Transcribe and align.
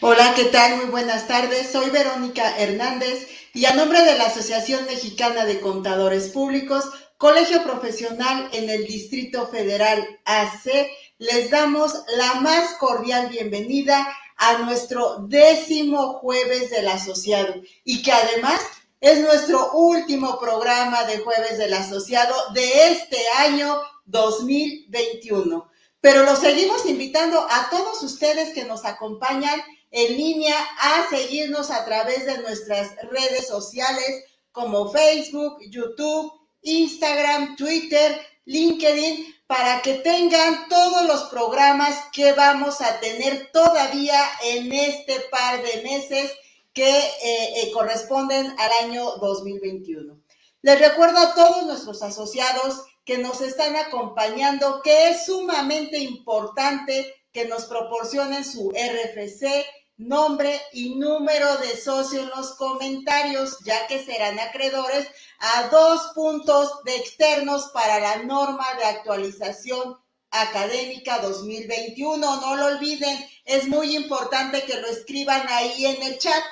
Hola, 0.00 0.32
¿qué 0.36 0.44
tal? 0.44 0.76
Muy 0.76 0.86
buenas 0.86 1.26
tardes. 1.26 1.72
Soy 1.72 1.90
Verónica 1.90 2.56
Hernández 2.56 3.26
y 3.52 3.64
a 3.64 3.74
nombre 3.74 4.00
de 4.04 4.16
la 4.16 4.26
Asociación 4.26 4.86
Mexicana 4.86 5.44
de 5.44 5.58
Contadores 5.58 6.28
Públicos, 6.28 6.84
Colegio 7.16 7.64
Profesional 7.64 8.48
en 8.52 8.70
el 8.70 8.86
Distrito 8.86 9.48
Federal 9.48 10.06
AC, 10.24 10.88
les 11.18 11.50
damos 11.50 12.04
la 12.16 12.34
más 12.34 12.74
cordial 12.74 13.28
bienvenida 13.28 14.06
a 14.36 14.58
nuestro 14.58 15.26
décimo 15.26 16.20
jueves 16.20 16.70
del 16.70 16.86
asociado 16.86 17.56
y 17.82 18.00
que 18.00 18.12
además 18.12 18.60
es 19.00 19.18
nuestro 19.18 19.72
último 19.72 20.38
programa 20.38 21.06
de 21.06 21.18
jueves 21.18 21.58
del 21.58 21.74
asociado 21.74 22.36
de 22.54 22.92
este 22.92 23.18
año 23.38 23.80
2021. 24.06 25.68
Pero 26.00 26.22
los 26.22 26.38
seguimos 26.38 26.86
invitando 26.86 27.44
a 27.50 27.68
todos 27.68 28.00
ustedes 28.04 28.54
que 28.54 28.64
nos 28.64 28.84
acompañan 28.84 29.60
en 29.90 30.16
línea 30.16 30.56
a 30.78 31.06
seguirnos 31.08 31.70
a 31.70 31.84
través 31.84 32.26
de 32.26 32.38
nuestras 32.38 32.94
redes 33.10 33.46
sociales 33.46 34.24
como 34.52 34.90
Facebook, 34.90 35.58
YouTube, 35.68 36.32
Instagram, 36.62 37.56
Twitter, 37.56 38.20
LinkedIn, 38.44 39.34
para 39.46 39.80
que 39.80 39.94
tengan 39.94 40.68
todos 40.68 41.06
los 41.06 41.24
programas 41.24 41.96
que 42.12 42.32
vamos 42.32 42.80
a 42.80 43.00
tener 43.00 43.50
todavía 43.52 44.20
en 44.44 44.72
este 44.72 45.20
par 45.30 45.62
de 45.62 45.82
meses 45.82 46.32
que 46.74 46.98
eh, 46.98 47.62
eh, 47.62 47.72
corresponden 47.72 48.54
al 48.58 48.84
año 48.84 49.16
2021. 49.16 50.20
Les 50.62 50.78
recuerdo 50.78 51.18
a 51.18 51.34
todos 51.34 51.64
nuestros 51.66 52.02
asociados 52.02 52.84
que 53.04 53.16
nos 53.18 53.40
están 53.40 53.74
acompañando 53.76 54.82
que 54.82 55.10
es 55.10 55.24
sumamente 55.24 55.98
importante 55.98 57.14
que 57.32 57.46
nos 57.46 57.64
proporcionen 57.64 58.44
su 58.44 58.70
RFC, 58.70 59.64
nombre 59.98 60.60
y 60.72 60.94
número 60.94 61.58
de 61.58 61.76
socio 61.76 62.20
en 62.20 62.28
los 62.30 62.54
comentarios, 62.54 63.58
ya 63.64 63.86
que 63.88 64.02
serán 64.04 64.38
acreedores 64.38 65.08
a 65.40 65.68
dos 65.68 66.12
puntos 66.14 66.82
de 66.84 66.96
externos 66.96 67.70
para 67.74 67.98
la 67.98 68.22
norma 68.22 68.64
de 68.78 68.84
actualización 68.84 69.98
académica 70.30 71.18
2021. 71.18 72.16
No 72.18 72.56
lo 72.56 72.66
olviden, 72.66 73.18
es 73.44 73.66
muy 73.66 73.96
importante 73.96 74.62
que 74.62 74.80
lo 74.80 74.86
escriban 74.86 75.44
ahí 75.48 75.86
en 75.86 76.02
el 76.02 76.18
chat. 76.18 76.44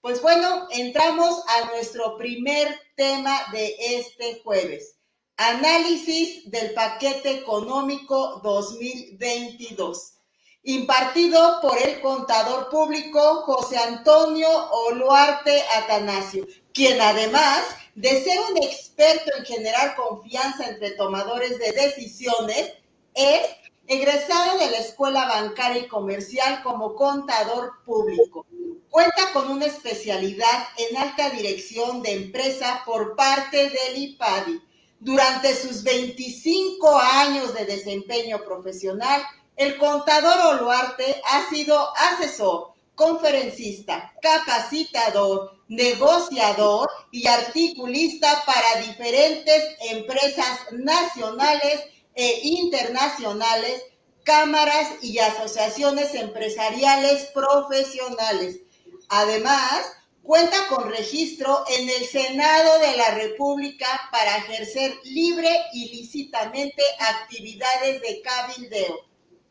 Pues 0.00 0.20
bueno, 0.20 0.66
entramos 0.70 1.42
a 1.46 1.66
nuestro 1.66 2.16
primer 2.16 2.76
tema 2.96 3.40
de 3.52 3.76
este 3.78 4.40
jueves. 4.42 4.96
Análisis 5.36 6.50
del 6.50 6.74
paquete 6.74 7.30
económico 7.30 8.40
2022 8.42 10.19
impartido 10.62 11.60
por 11.62 11.78
el 11.78 12.00
contador 12.00 12.68
público 12.68 13.42
José 13.42 13.78
Antonio 13.78 14.48
Oluarte 14.70 15.62
Atanasio, 15.76 16.46
quien 16.72 17.00
además 17.00 17.64
de 17.94 18.22
ser 18.22 18.38
un 18.50 18.62
experto 18.62 19.30
en 19.36 19.44
generar 19.44 19.96
confianza 19.96 20.68
entre 20.68 20.92
tomadores 20.92 21.58
de 21.58 21.72
decisiones, 21.72 22.72
es 23.14 23.40
egresado 23.86 24.58
de 24.58 24.70
la 24.70 24.78
Escuela 24.78 25.26
Bancaria 25.26 25.82
y 25.82 25.88
Comercial 25.88 26.62
como 26.62 26.94
contador 26.94 27.82
público. 27.84 28.46
Cuenta 28.88 29.32
con 29.32 29.50
una 29.50 29.66
especialidad 29.66 30.68
en 30.76 30.96
alta 30.96 31.30
dirección 31.30 32.02
de 32.02 32.12
empresa 32.12 32.82
por 32.84 33.16
parte 33.16 33.70
del 33.70 33.96
IPADI. 33.96 34.62
Durante 35.00 35.54
sus 35.56 35.82
25 35.82 36.98
años 36.98 37.54
de 37.54 37.64
desempeño 37.64 38.44
profesional, 38.44 39.22
el 39.56 39.76
contador 39.76 40.54
Oluarte 40.54 41.20
ha 41.30 41.48
sido 41.50 41.92
asesor, 41.96 42.72
conferencista, 42.94 44.14
capacitador, 44.22 45.60
negociador 45.68 46.90
y 47.10 47.26
articulista 47.26 48.42
para 48.44 48.86
diferentes 48.86 49.64
empresas 49.90 50.66
nacionales 50.72 51.84
e 52.14 52.40
internacionales, 52.42 53.82
cámaras 54.24 54.88
y 55.02 55.18
asociaciones 55.18 56.14
empresariales 56.14 57.26
profesionales. 57.34 58.60
Además, 59.08 59.92
cuenta 60.22 60.56
con 60.68 60.90
registro 60.90 61.64
en 61.68 61.88
el 61.88 62.06
Senado 62.06 62.78
de 62.78 62.96
la 62.96 63.14
República 63.14 63.86
para 64.10 64.36
ejercer 64.38 64.94
libre 65.04 65.50
y 65.72 65.90
lícitamente 65.90 66.82
actividades 66.98 68.00
de 68.00 68.22
cabildeo 68.22 69.09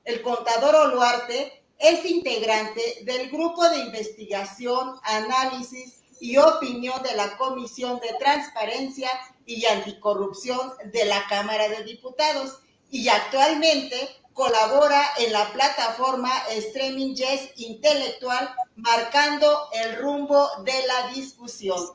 el 0.10 0.24
contador 0.24 0.76
Oluarte 0.76 1.64
es 1.78 2.04
integrante 2.04 2.82
del 3.04 3.30
Grupo 3.30 3.70
de 3.70 3.78
Investigación, 3.78 5.00
Análisis 5.04 6.02
y 6.20 6.36
Opinión 6.38 7.02
de 7.04 7.16
la 7.16 7.38
Comisión 7.38 8.00
de 8.00 8.16
Transparencia 8.20 9.10
y 9.46 9.66
Anticorrupción 9.66 10.74
de 10.86 11.06
la 11.06 11.26
Cámara 11.28 11.70
de 11.70 11.84
Diputados 11.84 12.60
y 12.90 13.08
actualmente 13.08 14.10
colabora 14.34 15.00
en 15.20 15.32
la 15.32 15.54
plataforma 15.54 16.32
Streaming 16.50 17.14
Yes 17.14 17.52
Intelectual, 17.58 18.50
marcando 18.78 19.70
el 19.74 19.98
rumbo 19.98 20.50
de 20.64 20.88
la 20.88 21.14
discusión. 21.14 21.92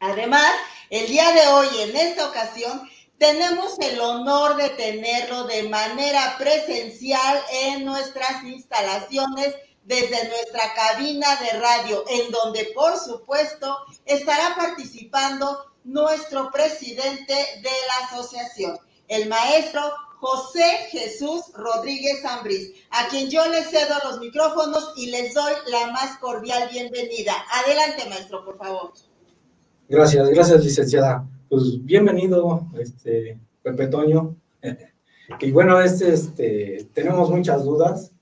Además, 0.00 0.50
el 0.88 1.06
día 1.08 1.30
de 1.32 1.46
hoy, 1.48 1.68
en 1.82 1.96
esta 1.96 2.26
ocasión, 2.26 2.88
tenemos 3.24 3.78
el 3.78 3.98
honor 4.00 4.56
de 4.56 4.68
tenerlo 4.70 5.44
de 5.44 5.62
manera 5.62 6.36
presencial 6.36 7.40
en 7.64 7.86
nuestras 7.86 8.44
instalaciones 8.44 9.54
desde 9.82 10.28
nuestra 10.28 10.74
cabina 10.74 11.26
de 11.36 11.58
radio, 11.58 12.04
en 12.06 12.30
donde 12.30 12.70
por 12.74 12.98
supuesto 12.98 13.78
estará 14.04 14.54
participando 14.56 15.72
nuestro 15.84 16.50
presidente 16.50 17.34
de 17.34 17.70
la 17.88 18.06
asociación, 18.06 18.78
el 19.08 19.26
maestro 19.26 19.80
José 20.20 20.88
Jesús 20.90 21.44
Rodríguez 21.54 22.22
Ambriz, 22.26 22.74
a 22.90 23.08
quien 23.08 23.30
yo 23.30 23.46
le 23.48 23.62
cedo 23.64 23.94
los 24.04 24.20
micrófonos 24.20 24.92
y 24.96 25.06
les 25.06 25.32
doy 25.32 25.52
la 25.68 25.86
más 25.92 26.18
cordial 26.18 26.68
bienvenida. 26.70 27.32
Adelante, 27.64 28.06
maestro, 28.10 28.44
por 28.44 28.58
favor. 28.58 28.92
Gracias, 29.88 30.28
gracias, 30.28 30.62
licenciada. 30.62 31.26
Pues 31.48 31.84
bienvenido, 31.84 32.66
este, 32.78 33.38
Pepe 33.62 33.86
Toño. 33.88 34.36
Y 35.40 35.52
bueno, 35.52 35.80
este, 35.80 36.12
este, 36.12 36.86
tenemos 36.92 37.30
muchas 37.30 37.64
dudas. 37.64 38.12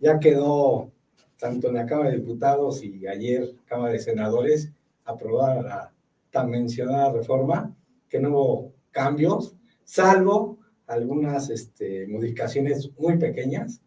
Ya 0.00 0.18
quedó 0.18 0.90
tanto 1.38 1.68
en 1.68 1.74
la 1.74 1.86
Cámara 1.86 2.10
de 2.10 2.16
Diputados 2.16 2.82
y 2.82 3.06
ayer 3.06 3.54
Cámara 3.64 3.92
de 3.92 4.00
Senadores 4.00 4.72
aprobada 5.04 5.62
la 5.62 5.92
tan 6.30 6.50
mencionada 6.50 7.12
reforma, 7.12 7.76
que 8.08 8.18
no 8.18 8.30
hubo 8.30 8.72
cambios, 8.90 9.54
salvo 9.84 10.58
algunas 10.88 11.48
este, 11.50 12.08
modificaciones 12.08 12.90
muy 12.98 13.18
pequeñas, 13.18 13.80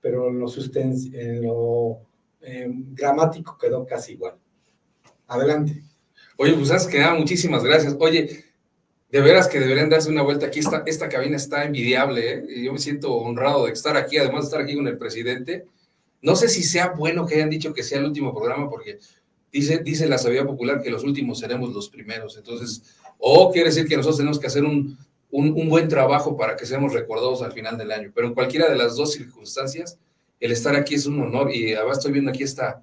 pero 0.00 0.28
en 0.28 0.40
lo, 0.40 0.48
en 0.50 1.42
lo 1.42 2.00
gramático 2.40 3.56
quedó 3.56 3.86
casi 3.86 4.14
igual. 4.14 4.34
Adelante. 5.28 5.82
Oye, 6.36 6.52
pues 6.52 6.70
has 6.70 6.86
quedado, 6.86 7.16
muchísimas 7.16 7.64
gracias. 7.64 7.96
Oye, 7.98 8.44
de 9.10 9.20
veras 9.20 9.48
que 9.48 9.58
deberían 9.60 9.88
darse 9.88 10.10
una 10.10 10.22
vuelta 10.22 10.46
aquí. 10.46 10.58
Esta, 10.60 10.82
esta 10.86 11.08
cabina 11.08 11.36
está 11.36 11.64
envidiable, 11.64 12.34
¿eh? 12.34 12.62
yo 12.64 12.72
me 12.72 12.78
siento 12.78 13.14
honrado 13.14 13.66
de 13.66 13.72
estar 13.72 13.96
aquí, 13.96 14.18
además 14.18 14.42
de 14.42 14.46
estar 14.46 14.60
aquí 14.60 14.74
con 14.74 14.86
el 14.86 14.98
presidente. 14.98 15.64
No 16.20 16.36
sé 16.36 16.48
si 16.48 16.62
sea 16.62 16.88
bueno 16.88 17.26
que 17.26 17.36
hayan 17.36 17.50
dicho 17.50 17.72
que 17.72 17.82
sea 17.82 17.98
el 17.98 18.06
último 18.06 18.34
programa, 18.34 18.68
porque 18.68 18.98
dice, 19.50 19.78
dice 19.78 20.08
la 20.08 20.18
sabiduría 20.18 20.46
popular 20.46 20.82
que 20.82 20.90
los 20.90 21.04
últimos 21.04 21.38
seremos 21.38 21.72
los 21.72 21.88
primeros. 21.88 22.36
Entonces, 22.36 22.82
o 23.18 23.50
quiere 23.50 23.68
decir 23.68 23.86
que 23.86 23.96
nosotros 23.96 24.18
tenemos 24.18 24.38
que 24.38 24.48
hacer 24.48 24.64
un, 24.64 24.98
un, 25.30 25.52
un, 25.52 25.68
buen 25.68 25.88
trabajo 25.88 26.36
para 26.36 26.56
que 26.56 26.66
seamos 26.66 26.92
recordados 26.92 27.42
al 27.42 27.52
final 27.52 27.78
del 27.78 27.92
año. 27.92 28.12
Pero 28.14 28.26
en 28.26 28.34
cualquiera 28.34 28.68
de 28.68 28.76
las 28.76 28.96
dos 28.96 29.12
circunstancias, 29.12 29.98
el 30.40 30.52
estar 30.52 30.76
aquí 30.76 30.96
es 30.96 31.06
un 31.06 31.20
honor 31.20 31.50
y 31.54 31.72
además 31.72 31.98
estoy 31.98 32.12
viendo 32.12 32.30
aquí 32.30 32.42
esta, 32.42 32.82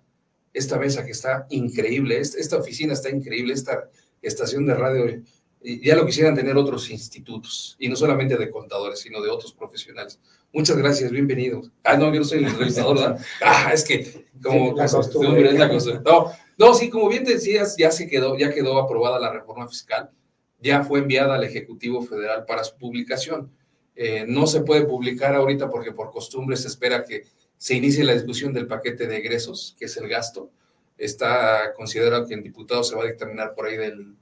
esta 0.54 0.78
mesa 0.78 1.06
que 1.06 1.12
está 1.12 1.48
increíble, 1.50 2.20
esta, 2.20 2.58
oficina 2.58 2.94
está 2.94 3.10
increíble, 3.10 3.54
esta 3.54 3.90
estación 4.22 4.66
de 4.66 4.76
radio, 4.76 5.22
ya 5.62 5.96
lo 5.96 6.06
quisieran 6.06 6.36
tener 6.36 6.56
otros 6.56 6.90
institutos, 6.92 7.76
y 7.80 7.90
no 7.90 7.96
solamente 7.96 8.38
de 8.38 8.52
contadores, 8.52 9.00
sino 9.00 9.22
de 9.22 9.30
otros 9.30 9.54
profesionales. 9.54 10.20
Muchas 10.52 10.78
gracias, 10.78 11.10
bienvenidos. 11.10 11.72
Ah, 11.84 11.98
no, 11.98 12.14
yo 12.14 12.20
no 12.20 12.26
soy 12.26 12.40
el 12.40 12.46
entrevistador, 12.46 12.98
¿verdad? 12.98 13.26
Ah, 13.42 13.72
es 13.74 13.84
que 13.84 14.28
como 14.42 14.76
la 14.76 14.88
costumbre, 14.88 15.50
es 15.50 15.58
la 15.58 15.70
costumbre. 15.70 16.04
No, 16.06 16.32
no, 16.58 16.74
sí, 16.76 16.90
como 16.90 17.10
bien 17.10 17.24
decías, 17.24 17.76
ya 17.76 17.92
se 17.92 18.08
quedó, 18.08 18.38
ya 18.38 18.54
quedó 18.54 18.78
aprobada 18.78 19.20
la 19.20 19.32
reforma 19.32 19.68
fiscal, 19.68 20.12
ya 20.60 20.84
fue 20.84 21.00
enviada 21.00 21.36
al 21.36 21.44
Ejecutivo 21.44 22.04
Federal 22.04 22.46
para 22.46 22.64
su 22.64 22.78
publicación. 22.78 23.52
Eh, 23.96 24.26
no 24.28 24.48
se 24.48 24.62
puede 24.62 24.86
publicar 24.86 25.36
ahorita 25.36 25.70
porque 25.70 25.92
por 25.92 26.12
costumbre 26.12 26.56
se 26.56 26.68
espera 26.68 27.04
que 27.04 27.24
se 27.64 27.76
inicie 27.76 28.04
la 28.04 28.12
discusión 28.12 28.52
del 28.52 28.68
paquete 28.68 29.08
de 29.08 29.16
egresos, 29.16 29.74
que 29.80 29.86
es 29.86 29.96
el 29.96 30.10
gasto. 30.10 30.52
Está 30.98 31.74
considerado 31.78 32.28
que 32.28 32.34
en 32.34 32.44
diputados 32.44 32.90
se 32.90 32.96
va 32.98 33.04
a 33.04 33.08
dictaminar 33.08 33.56
por 33.56 33.68
ahí 33.68 33.78
del 33.78 34.18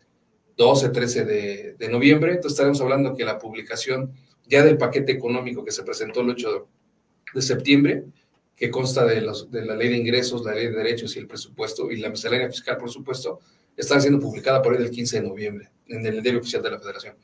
12, 0.58 0.90
13 0.90 1.26
de, 1.26 1.76
de 1.76 1.90
noviembre. 1.90 2.34
Entonces 2.34 2.52
estaremos 2.52 2.80
hablando 2.82 3.16
que 3.16 3.26
la 3.26 3.40
publicación 3.40 4.14
ya 4.46 4.64
del 4.64 4.78
paquete 4.78 5.14
económico 5.14 5.66
que 5.66 5.72
se 5.72 5.82
presentó 5.82 6.22
el 6.22 6.30
8 6.30 6.68
de 7.34 7.42
septiembre, 7.42 8.04
que 8.56 8.70
consta 8.70 9.06
de, 9.06 9.28
de 9.50 9.66
la 9.66 9.76
ley 9.76 9.90
de 9.90 9.98
ingresos, 9.98 10.46
la 10.46 10.54
ley 10.54 10.68
de 10.68 10.74
derechos 10.74 11.16
y 11.16 11.20
el 11.20 11.26
presupuesto, 11.26 11.90
y 11.90 11.98
la 11.98 12.10
miscelánea 12.10 12.48
fiscal, 12.48 12.78
por 12.78 12.92
supuesto, 12.92 13.40
está 13.76 14.00
siendo 14.00 14.20
publicada 14.20 14.62
por 14.62 14.74
ahí 14.74 14.84
del 14.84 14.92
15 14.92 15.20
de 15.20 15.28
noviembre 15.28 15.72
en 15.88 16.06
el 16.06 16.22
diario 16.22 16.42
oficial 16.42 16.62
de 16.62 16.70
la 16.70 16.80
Federación. 16.80 17.16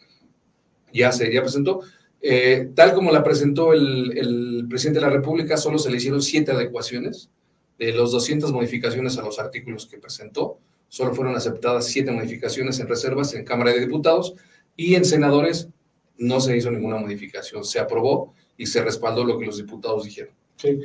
Ya 0.92 1.12
se 1.12 1.32
ya 1.32 1.42
presentó. 1.42 1.82
Eh, 2.22 2.72
tal 2.76 2.94
como 2.94 3.12
la 3.12 3.24
presentó 3.24 3.74
el, 3.74 4.18
el, 4.18 4.66
presidente 4.68 5.00
de 5.00 5.06
la 5.06 5.14
República, 5.14 5.56
solo 5.58 5.78
se 5.78 5.92
le 5.92 5.98
hicieron 5.98 6.22
siete 6.22 6.52
adecuaciones 6.52 7.30
de 7.78 7.94
los 7.94 8.12
200 8.12 8.52
modificaciones 8.52 9.18
a 9.18 9.22
los 9.22 9.40
artículos 9.40 9.86
que 9.86 9.98
presentó. 9.98 10.60
Solo 10.90 11.14
fueron 11.14 11.36
aceptadas 11.36 11.86
siete 11.86 12.12
modificaciones 12.12 12.80
en 12.80 12.88
reservas 12.88 13.34
en 13.34 13.46
Cámara 13.46 13.72
de 13.72 13.82
Diputados 13.82 14.34
y 14.76 14.96
en 14.96 15.06
senadores 15.06 15.70
no 16.18 16.40
se 16.40 16.58
hizo 16.58 16.72
ninguna 16.72 16.98
modificación. 16.98 17.64
Se 17.64 17.80
aprobó 17.80 18.34
y 18.58 18.66
se 18.66 18.84
respaldó 18.84 19.24
lo 19.24 19.38
que 19.38 19.46
los 19.46 19.58
diputados 19.58 20.06
dijeron. 20.06 20.34
Sí. 20.56 20.80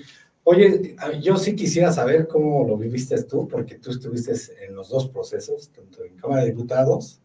Oye, 0.44 0.96
yo 1.22 1.36
sí 1.36 1.54
quisiera 1.54 1.92
saber 1.92 2.26
cómo 2.26 2.66
lo 2.66 2.76
viviste 2.76 3.22
tú, 3.22 3.46
porque 3.46 3.76
tú 3.76 3.92
estuviste 3.92 4.32
en 4.66 4.74
los 4.74 4.88
dos 4.88 5.08
procesos, 5.08 5.70
tanto 5.70 6.04
en 6.04 6.16
Cámara 6.16 6.42
de 6.42 6.50
Diputados, 6.50 7.20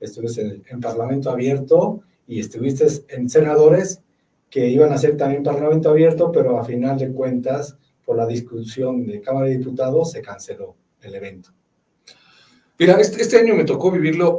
estuviste 0.00 0.42
en, 0.42 0.64
en 0.68 0.80
Parlamento 0.80 1.30
Abierto 1.30 2.02
y 2.26 2.40
estuviste 2.40 2.86
en 3.08 3.28
senadores 3.28 4.02
que 4.50 4.68
iban 4.68 4.92
a 4.92 4.98
ser 4.98 5.16
también 5.16 5.42
Parlamento 5.42 5.90
Abierto, 5.90 6.32
pero 6.32 6.58
a 6.58 6.64
final 6.64 6.98
de 6.98 7.12
cuentas, 7.12 7.76
por 8.04 8.16
la 8.16 8.26
discusión 8.26 9.06
de 9.06 9.20
Cámara 9.20 9.46
de 9.46 9.58
Diputados, 9.58 10.12
se 10.12 10.22
canceló 10.22 10.76
el 11.02 11.14
evento. 11.14 11.50
Mira, 12.78 12.94
este, 13.00 13.22
este 13.22 13.38
año 13.38 13.54
me 13.54 13.64
tocó 13.64 13.90
vivirlo 13.90 14.38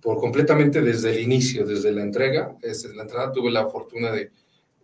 por 0.00 0.18
completamente 0.18 0.80
desde 0.80 1.12
el 1.12 1.20
inicio, 1.20 1.64
desde 1.64 1.92
la 1.92 2.02
entrega. 2.02 2.56
Desde 2.60 2.94
la 2.94 3.02
entrada 3.02 3.32
tuve 3.32 3.50
la 3.50 3.66
fortuna 3.68 4.10
de 4.10 4.30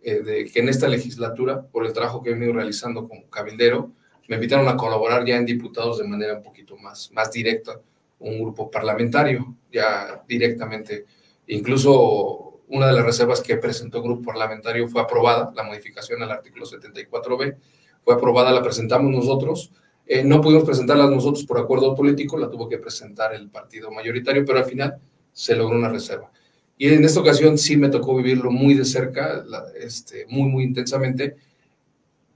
eh, 0.03 0.23
de 0.23 0.45
que 0.45 0.59
en 0.59 0.69
esta 0.69 0.87
legislatura, 0.87 1.61
por 1.61 1.85
el 1.85 1.93
trabajo 1.93 2.23
que 2.23 2.31
he 2.31 2.33
venido 2.33 2.53
realizando 2.53 3.07
como 3.07 3.29
cabildero, 3.29 3.91
me 4.27 4.35
invitaron 4.35 4.67
a 4.67 4.75
colaborar 4.75 5.23
ya 5.25 5.37
en 5.37 5.45
diputados 5.45 5.99
de 5.99 6.07
manera 6.07 6.37
un 6.37 6.41
poquito 6.41 6.75
más, 6.75 7.11
más 7.11 7.31
directa, 7.31 7.79
un 8.17 8.41
grupo 8.41 8.71
parlamentario, 8.71 9.55
ya 9.71 10.23
directamente. 10.27 11.05
Incluso 11.47 12.61
una 12.67 12.87
de 12.87 12.93
las 12.93 13.05
reservas 13.05 13.41
que 13.41 13.57
presentó 13.57 13.97
el 13.97 14.03
grupo 14.03 14.23
parlamentario 14.23 14.87
fue 14.87 15.01
aprobada, 15.01 15.51
la 15.55 15.63
modificación 15.63 16.23
al 16.23 16.31
artículo 16.31 16.65
74b, 16.65 17.55
fue 18.03 18.13
aprobada, 18.13 18.51
la 18.51 18.63
presentamos 18.63 19.11
nosotros. 19.11 19.71
Eh, 20.05 20.23
no 20.23 20.41
pudimos 20.41 20.63
presentarla 20.63 21.09
nosotros 21.09 21.45
por 21.45 21.59
acuerdo 21.59 21.95
político, 21.95 22.37
la 22.37 22.49
tuvo 22.49 22.67
que 22.67 22.77
presentar 22.77 23.33
el 23.33 23.49
partido 23.49 23.91
mayoritario, 23.91 24.45
pero 24.45 24.59
al 24.59 24.65
final 24.65 24.97
se 25.31 25.55
logró 25.55 25.77
una 25.77 25.89
reserva. 25.89 26.31
Y 26.77 26.87
en 26.87 27.03
esta 27.05 27.19
ocasión 27.19 27.57
sí 27.57 27.77
me 27.77 27.89
tocó 27.89 28.15
vivirlo 28.15 28.49
muy 28.49 28.73
de 28.73 28.85
cerca, 28.85 29.43
este, 29.79 30.25
muy, 30.29 30.49
muy 30.49 30.63
intensamente. 30.63 31.35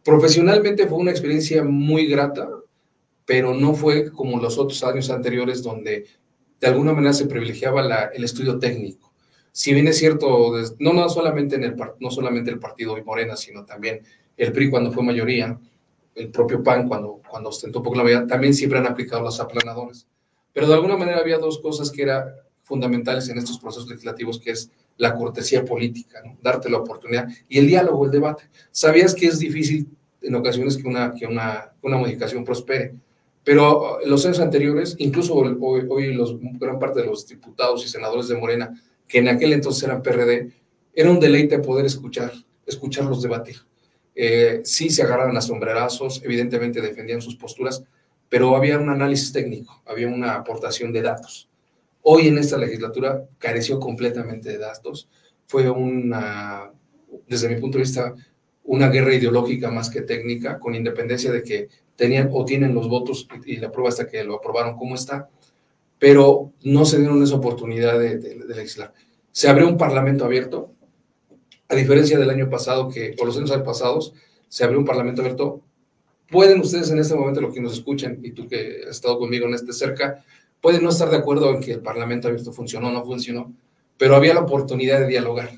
Profesionalmente 0.04 0.86
fue 0.86 1.00
una 1.00 1.12
experiencia 1.12 1.64
muy 1.64 2.06
grata, 2.06 2.48
pero 3.26 3.56
no 3.56 3.74
fue 3.74 4.12
como 4.12 4.40
los 4.40 4.60
otros 4.60 4.84
años 4.84 5.10
anteriores 5.10 5.64
donde 5.64 6.06
de 6.60 6.68
alguna 6.68 6.94
manera 6.94 7.14
se 7.14 7.28
privilegiaba 7.28 8.10
el 8.14 8.24
estudio 8.24 8.58
técnico. 8.58 9.14
Si 9.52 9.74
bien 9.74 9.88
es 9.88 9.98
cierto, 9.98 10.54
no, 10.80 10.94
no, 10.94 11.08
solamente 11.08 11.56
en 11.56 11.64
el, 11.64 11.76
no 12.00 12.12
solamente 12.12 12.52
el 12.52 12.60
partido 12.60 12.98
Morena, 13.06 13.38
sino 13.38 13.64
también 13.64 14.02
el 14.36 14.52
PRI 14.52 14.70
cuando 14.70 14.92
fue 14.92 15.04
mayoría, 15.04 15.58
el 16.14 16.30
propio 16.30 16.62
PAN 16.64 16.88
cuando, 16.88 17.22
cuando 17.28 17.50
ostentó 17.50 17.82
poco 17.82 17.96
la 17.96 18.04
mayoría, 18.04 18.28
también 18.28 18.54
siempre 18.54 18.80
han 18.80 18.88
aplicado 18.88 19.22
los 19.22 19.40
aplanadores. 19.40 20.08
Pero 20.52 20.68
de 20.68 20.74
alguna 20.74 20.98
manera 20.98 21.20
había 21.20 21.38
dos 21.38 21.60
cosas 21.60 21.92
que 21.92 22.02
era 22.02 22.36
fundamentales 22.64 23.30
en 23.30 23.38
estos 23.38 23.60
procesos 23.60 23.88
legislativos, 23.88 24.40
que 24.40 24.52
es 24.52 24.72
la 24.98 25.14
cortesía 25.16 25.64
política, 25.64 26.22
darte 26.42 26.70
la 26.70 26.78
oportunidad 26.78 27.28
y 27.48 27.60
el 27.60 27.68
diálogo, 27.68 28.06
el 28.06 28.12
debate. 28.12 28.50
¿Sabías 28.72 29.14
que 29.14 29.28
es 29.28 29.40
difícil 29.40 29.88
en 30.22 30.36
ocasiones 30.36 30.78
que 30.78 30.88
una, 30.88 31.14
que 31.14 31.26
una, 31.28 31.74
una 31.82 31.98
modificación 31.98 32.44
prospere? 32.44 32.96
Pero 33.46 34.02
en 34.02 34.10
los 34.10 34.26
años 34.26 34.40
anteriores, 34.40 34.96
incluso 34.98 35.36
hoy, 35.36 35.86
hoy 35.88 36.14
los, 36.14 36.36
gran 36.60 36.80
parte 36.80 37.02
de 37.02 37.06
los 37.06 37.28
diputados 37.28 37.86
y 37.86 37.88
senadores 37.88 38.28
de 38.28 38.36
Morena, 38.36 38.74
que 39.08 39.20
en 39.20 39.30
aquel 39.30 39.54
entonces 39.54 39.84
eran 39.84 40.02
PRD, 40.02 40.52
era 40.92 41.12
un 41.12 41.20
deleite 41.20 41.60
poder 41.60 41.86
escuchar, 41.86 42.34
escucharlos 42.66 43.22
debatir. 43.22 43.58
Eh, 44.16 44.62
sí 44.64 44.90
se 44.90 45.04
agarraban 45.04 45.38
a 45.38 45.42
sombrerazos, 45.42 46.24
evidentemente 46.24 46.82
defendían 46.82 47.22
sus 47.22 47.36
posturas, 47.36 47.84
pero 48.30 48.56
había 48.56 48.80
un 48.80 48.90
análisis 48.90 49.32
técnico, 49.32 49.84
había 49.86 50.08
una 50.08 50.34
aportación 50.34 50.92
de 50.92 51.04
datos. 51.04 51.48
Hoy 52.02 52.30
en 52.30 52.40
esta 52.40 52.58
legislatura 52.58 53.26
careció 53.38 53.80
completamente 53.80 54.50
de 54.50 54.58
datos. 54.58 55.08
Fue 55.48 55.70
una, 55.70 56.72
desde 57.28 57.50
mi 57.50 57.62
punto 57.62 57.78
de 57.78 57.84
vista, 57.84 58.16
una 58.64 58.90
guerra 58.90 59.14
ideológica 59.14 59.70
más 59.70 59.92
que 59.92 60.02
técnica, 60.02 60.60
con 60.60 60.74
independencia 60.74 61.32
de 61.32 61.44
que 61.44 61.68
tenían 61.96 62.30
o 62.34 62.46
tienen 62.46 62.74
los 62.74 62.90
votos 62.90 63.28
y, 63.46 63.58
la 63.58 63.72
prueba 63.72 63.90
hasta 63.90 64.08
que 64.08 64.24
lo 64.24 64.36
aprobaron 64.36 64.78
como 64.78 64.96
está, 64.96 65.30
pero 66.00 66.52
no 66.64 66.86
se 66.86 66.98
dieron 67.00 67.22
esa 67.24 67.36
oportunidad 67.36 68.00
de, 68.00 68.18
de 68.18 68.56
legislar. 68.56 68.94
Se 69.32 69.48
abrió 69.48 69.68
un 69.68 69.78
parlamento 69.78 70.26
abierto, 70.26 70.72
a 71.68 71.76
diferencia 71.76 72.18
del 72.20 72.30
año 72.30 72.50
pasado, 72.50 72.90
que, 72.90 73.16
o 73.20 73.26
los 73.26 73.38
años 73.38 73.52
pasados, 73.64 74.14
se 74.48 74.64
abrió 74.64 74.80
un 74.80 74.86
parlamento 74.86 75.22
abierto. 75.22 75.62
Pueden 76.30 76.62
ustedes 76.62 76.92
en 76.92 77.00
este 77.00 77.16
momento, 77.16 77.42
lo 77.42 77.52
que 77.52 77.62
nos 77.62 77.74
escuchen, 77.74 78.20
y 78.24 78.32
tú 78.32 78.48
que 78.48 78.82
has 78.84 78.98
estado 78.98 79.18
conmigo 79.18 79.48
en 79.48 79.54
este 79.54 79.74
cerca, 79.74 80.24
Puede 80.66 80.82
no 80.82 80.90
estar 80.90 81.12
de 81.12 81.18
acuerdo 81.18 81.54
en 81.54 81.62
que 81.62 81.74
el 81.74 81.82
Parlamento 81.82 82.28
abierto 82.28 82.52
funcionó 82.52 82.88
o 82.88 82.92
no 82.92 83.06
funcionó, 83.06 83.54
pero 84.00 84.16
había 84.16 84.34
la 84.34 84.40
oportunidad 84.40 85.00
de 85.00 85.06
dialogar, 85.06 85.52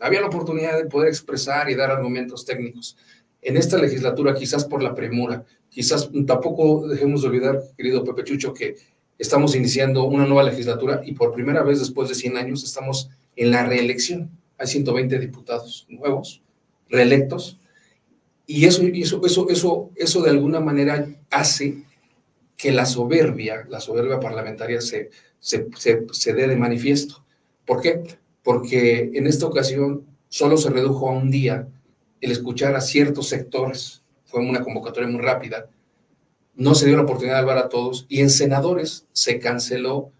había 0.00 0.22
la 0.22 0.28
oportunidad 0.28 0.78
de 0.78 0.86
poder 0.86 1.08
expresar 1.10 1.68
y 1.68 1.74
dar 1.74 1.90
argumentos 1.90 2.46
técnicos. 2.46 2.96
En 3.42 3.56
esta 3.56 3.78
legislatura, 3.78 4.34
quizás 4.34 4.64
por 4.64 4.82
la 4.82 4.94
premura, 4.94 5.44
quizás 5.68 6.10
tampoco 6.26 6.88
dejemos 6.88 7.22
de 7.22 7.28
olvidar, 7.28 7.62
querido 7.76 8.04
Pepe 8.04 8.24
Chucho, 8.24 8.52
que 8.52 8.76
estamos 9.18 9.54
iniciando 9.54 10.04
una 10.04 10.26
nueva 10.26 10.44
legislatura 10.44 11.02
y 11.04 11.12
por 11.12 11.32
primera 11.32 11.62
vez 11.62 11.78
después 11.78 12.08
de 12.08 12.14
100 12.14 12.36
años 12.36 12.64
estamos 12.64 13.10
en 13.36 13.50
la 13.50 13.64
reelección. 13.64 14.30
Hay 14.58 14.66
120 14.66 15.18
diputados 15.18 15.86
nuevos, 15.88 16.42
reelectos, 16.88 17.58
y 18.50 18.64
eso, 18.64 18.82
eso, 18.82 19.20
eso, 19.50 19.90
eso, 19.94 20.22
de 20.22 20.30
alguna 20.30 20.58
manera 20.58 21.06
hace 21.30 21.84
que 22.56 22.72
la 22.72 22.86
soberbia, 22.86 23.66
la 23.68 23.78
soberbia 23.78 24.18
parlamentaria 24.20 24.80
se, 24.80 25.10
se, 25.38 25.68
se, 25.76 26.32
dé 26.32 26.48
de 26.48 26.56
manifiesto. 26.56 27.26
¿Por 27.66 27.82
qué? 27.82 28.02
Porque 28.42 29.10
en 29.12 29.26
esta 29.26 29.44
ocasión 29.44 30.06
solo 30.30 30.56
se 30.56 30.70
redujo 30.70 31.10
a 31.10 31.12
un 31.12 31.30
día 31.30 31.68
el 32.20 32.32
escuchar 32.32 32.74
a 32.74 32.80
ciertos 32.80 33.28
sectores. 33.28 34.02
Fue 34.24 34.40
una 34.40 34.62
convocatoria 34.62 35.08
muy 35.08 35.20
rápida. 35.20 35.68
No 36.54 36.74
se 36.74 36.86
dio 36.86 36.96
la 36.96 37.02
oportunidad 37.02 37.36
de 37.36 37.40
hablar 37.40 37.58
a 37.58 37.68
todos 37.68 38.06
y 38.08 38.20
en 38.20 38.30
senadores 38.30 39.06
se 39.12 39.38
canceló. 39.38 40.10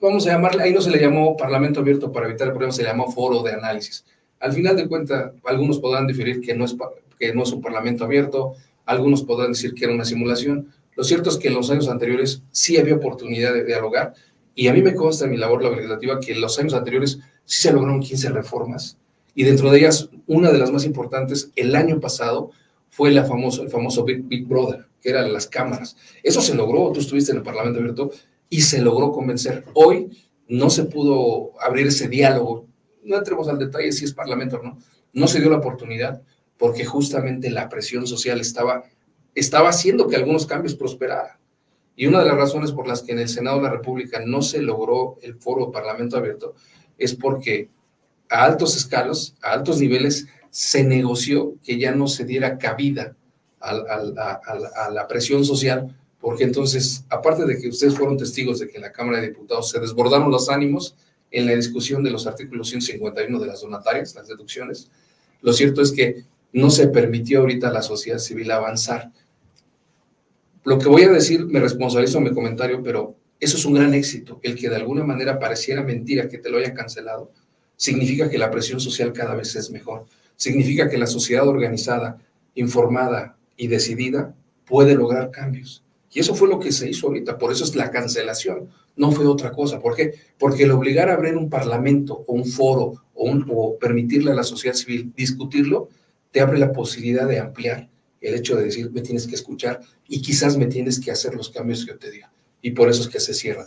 Vamos 0.00 0.26
a 0.26 0.32
llamarle, 0.32 0.62
ahí 0.62 0.72
no 0.72 0.80
se 0.80 0.90
le 0.90 1.00
llamó 1.00 1.36
Parlamento 1.36 1.80
Abierto 1.80 2.12
para 2.12 2.26
evitar 2.26 2.48
el 2.48 2.52
problema, 2.52 2.72
se 2.72 2.82
le 2.82 2.88
llamó 2.88 3.10
Foro 3.10 3.42
de 3.42 3.52
Análisis. 3.52 4.04
Al 4.40 4.52
final 4.52 4.76
de 4.76 4.88
cuentas, 4.88 5.32
algunos 5.44 5.78
podrán 5.78 6.06
diferir 6.06 6.40
que 6.40 6.54
no, 6.54 6.64
es, 6.64 6.76
que 7.18 7.32
no 7.32 7.44
es 7.44 7.52
un 7.52 7.62
Parlamento 7.62 8.04
Abierto, 8.04 8.54
algunos 8.84 9.22
podrán 9.22 9.52
decir 9.52 9.74
que 9.74 9.84
era 9.84 9.94
una 9.94 10.04
simulación, 10.04 10.72
lo 10.96 11.04
cierto 11.04 11.30
es 11.30 11.36
que 11.38 11.48
en 11.48 11.54
los 11.54 11.70
años 11.70 11.88
anteriores 11.88 12.42
sí 12.50 12.76
había 12.76 12.96
oportunidad 12.96 13.54
de 13.54 13.64
dialogar 13.64 14.14
y 14.54 14.68
a 14.68 14.72
mí 14.72 14.82
me 14.82 14.94
consta 14.94 15.24
en 15.24 15.30
mi 15.30 15.36
labor 15.38 15.62
legislativa 15.62 16.20
que 16.20 16.32
en 16.32 16.40
los 16.40 16.58
años 16.58 16.74
anteriores 16.74 17.18
sí 17.44 17.62
se 17.62 17.72
lograron 17.72 18.00
15 18.00 18.28
reformas 18.30 18.98
y 19.34 19.44
dentro 19.44 19.70
de 19.70 19.78
ellas 19.78 20.08
una 20.26 20.50
de 20.50 20.58
las 20.58 20.70
más 20.70 20.84
importantes 20.84 21.50
el 21.56 21.74
año 21.74 22.00
pasado 22.00 22.50
fue 22.90 23.10
la 23.10 23.24
famoso, 23.24 23.62
el 23.62 23.70
famoso 23.70 24.04
Big, 24.04 24.22
Big 24.24 24.46
Brother, 24.46 24.86
que 25.00 25.10
eran 25.10 25.32
las 25.32 25.46
cámaras. 25.46 25.96
Eso 26.22 26.42
se 26.42 26.54
logró, 26.54 26.92
tú 26.92 27.00
estuviste 27.00 27.32
en 27.32 27.38
el 27.38 27.42
Parlamento 27.42 27.78
Abierto 27.80 28.10
y 28.50 28.60
se 28.60 28.82
logró 28.82 29.12
convencer. 29.12 29.64
Hoy 29.72 30.10
no 30.48 30.68
se 30.68 30.84
pudo 30.84 31.52
abrir 31.60 31.86
ese 31.86 32.08
diálogo, 32.08 32.66
no 33.02 33.16
entremos 33.16 33.48
al 33.48 33.58
detalle 33.58 33.92
si 33.92 34.04
es 34.04 34.12
Parlamento 34.12 34.56
o 34.56 34.62
no, 34.62 34.78
no 35.12 35.26
se 35.26 35.40
dio 35.40 35.50
la 35.50 35.56
oportunidad 35.56 36.22
porque 36.58 36.84
justamente 36.84 37.50
la 37.50 37.68
presión 37.68 38.06
social 38.06 38.40
estaba 38.40 38.84
estaba 39.34 39.70
haciendo 39.70 40.08
que 40.08 40.16
algunos 40.16 40.46
cambios 40.46 40.74
prosperaran. 40.74 41.38
Y 41.94 42.06
una 42.06 42.20
de 42.20 42.26
las 42.26 42.36
razones 42.36 42.72
por 42.72 42.86
las 42.86 43.02
que 43.02 43.12
en 43.12 43.18
el 43.18 43.28
Senado 43.28 43.58
de 43.58 43.64
la 43.64 43.70
República 43.70 44.22
no 44.24 44.42
se 44.42 44.62
logró 44.62 45.18
el 45.22 45.34
foro 45.36 45.70
Parlamento 45.70 46.16
Abierto 46.16 46.54
es 46.98 47.14
porque 47.14 47.68
a 48.32 48.44
altos 48.44 48.76
escalos, 48.76 49.34
a 49.42 49.52
altos 49.52 49.78
niveles, 49.78 50.26
se 50.50 50.84
negoció 50.84 51.54
que 51.62 51.78
ya 51.78 51.92
no 51.92 52.08
se 52.08 52.24
diera 52.24 52.58
cabida 52.58 53.14
a, 53.60 53.70
a, 53.70 54.90
la 54.90 55.06
presión 55.06 55.44
social, 55.44 55.96
porque 56.20 56.44
entonces, 56.44 57.04
aparte 57.10 57.44
de 57.44 57.58
que 57.58 57.68
ustedes 57.68 57.94
fueron 57.94 58.16
testigos 58.16 58.58
de 58.58 58.68
que 58.68 58.76
en 58.76 58.82
la 58.82 58.92
Cámara 58.92 59.20
de 59.20 59.28
Diputados 59.28 59.70
se 59.70 59.78
desbordaron 59.78 60.30
los 60.30 60.48
ánimos 60.48 60.96
en 61.30 61.46
la 61.46 61.52
discusión 61.52 62.02
de 62.02 62.10
los 62.10 62.26
artículos 62.26 62.68
151 62.68 63.38
de 63.38 63.46
las 63.46 63.60
donatarias, 63.60 64.14
las 64.14 64.28
deducciones, 64.28 64.90
lo 65.42 65.52
cierto 65.52 65.82
es 65.82 65.92
que 65.92 66.24
no 66.52 66.70
se 66.70 66.88
permitió 66.88 67.40
ahorita 67.40 67.68
a 67.68 67.72
la 67.72 67.82
sociedad 67.82 68.18
civil 68.18 68.50
avanzar 68.50 69.10
lo 70.64 70.78
que 70.78 70.88
voy 70.88 71.02
a 71.02 71.10
decir, 71.10 71.44
me 71.46 71.60
responsabilizo 71.60 72.18
en 72.18 72.24
mi 72.24 72.32
comentario, 72.32 72.82
pero 72.82 73.16
eso 73.40 73.56
es 73.56 73.64
un 73.64 73.74
gran 73.74 73.94
éxito. 73.94 74.38
El 74.42 74.56
que 74.56 74.68
de 74.68 74.76
alguna 74.76 75.02
manera 75.02 75.38
pareciera 75.38 75.82
mentira 75.82 76.28
que 76.28 76.38
te 76.38 76.50
lo 76.50 76.58
hayan 76.58 76.74
cancelado, 76.74 77.32
significa 77.82 78.30
que 78.30 78.38
la 78.38 78.48
presión 78.48 78.78
social 78.78 79.12
cada 79.12 79.34
vez 79.34 79.56
es 79.56 79.72
mejor. 79.72 80.06
Significa 80.36 80.88
que 80.88 80.96
la 80.98 81.08
sociedad 81.08 81.48
organizada 81.48 82.16
informada 82.54 83.36
y 83.56 83.66
decidida 83.66 84.36
puede 84.64 84.94
lograr 84.94 85.32
cambios. 85.32 85.82
Y 86.12 86.20
eso 86.20 86.36
fue 86.36 86.46
lo 86.46 86.60
que 86.60 86.70
se 86.70 86.88
hizo 86.88 87.08
ahorita, 87.08 87.38
por 87.38 87.50
eso 87.50 87.64
es 87.64 87.74
la 87.74 87.90
cancelación, 87.90 88.68
no 88.94 89.10
fue 89.10 89.26
otra 89.26 89.50
cosa. 89.50 89.80
¿Por 89.80 89.96
qué? 89.96 90.14
Porque 90.38 90.62
el 90.62 90.70
obligar 90.70 91.10
a 91.10 91.14
abrir 91.14 91.36
un 91.36 91.50
parlamento 91.50 92.22
o 92.28 92.34
un 92.34 92.44
foro 92.44 93.02
o, 93.14 93.28
o 93.48 93.78
permitirle 93.78 94.30
a 94.30 94.36
la 94.36 94.44
sociedad 94.44 94.76
civil 94.76 95.12
discutirlo, 95.16 95.88
te 96.30 96.40
abre 96.40 96.60
la 96.60 96.70
posibilidad 96.70 97.26
de 97.26 97.40
ampliar 97.40 97.88
el 98.20 98.34
hecho 98.36 98.54
de 98.54 98.66
decir, 98.66 98.92
me 98.92 99.00
tienes 99.00 99.26
que 99.26 99.34
escuchar 99.34 99.80
y 100.06 100.22
quizás 100.22 100.56
me 100.56 100.66
tienes 100.66 101.00
que 101.00 101.10
hacer 101.10 101.34
los 101.34 101.50
cambios 101.50 101.84
que 101.84 101.90
yo 101.90 101.98
te 101.98 102.12
diga. 102.12 102.32
Y 102.60 102.70
por 102.70 102.88
eso 102.88 103.02
es 103.02 103.08
que 103.08 103.18
se 103.18 103.34
cierra. 103.34 103.66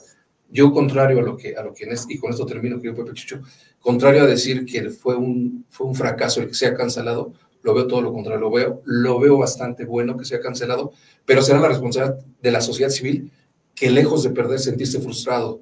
Yo, 0.50 0.72
contrario 0.72 1.20
a 1.20 1.24
lo 1.24 1.36
que, 1.36 1.56
a 1.56 1.64
lo 1.64 1.74
que 1.74 1.86
en 1.86 1.96
y 2.08 2.18
con 2.18 2.32
esto 2.32 2.46
termino, 2.46 2.78
querido 2.78 2.96
Pepe 2.96 3.14
Chucho, 3.14 3.42
contrario 3.86 4.24
a 4.24 4.25
decir 4.25 4.65
que 4.65 4.89
fue 4.89 5.15
un, 5.15 5.63
fue 5.70 5.86
un 5.86 5.94
fracaso 5.94 6.42
el 6.42 6.48
que 6.48 6.56
se 6.56 6.65
ha 6.65 6.74
cancelado, 6.74 7.34
lo 7.62 7.75
veo 7.75 7.86
todo 7.86 8.01
lo 8.01 8.12
contrario, 8.12 8.42
lo 8.42 8.50
veo, 8.50 8.82
lo 8.84 9.20
veo 9.20 9.38
bastante 9.38 9.86
bueno 9.86 10.18
que 10.18 10.25
se 10.25 10.36
ha 10.36 10.39
cancelado, 10.39 10.92
pero 11.24 11.44
será 11.44 11.60
la 11.60 11.68
responsabilidad 11.68 12.20
de 12.42 12.51
la 12.51 12.62
sociedad 12.62 12.89
civil 12.89 13.32
que 13.75 13.92
lejos 13.92 14.24
de 14.24 14.32
perder, 14.32 14.58
sentirse 14.58 15.00
frustrado, 15.00 15.62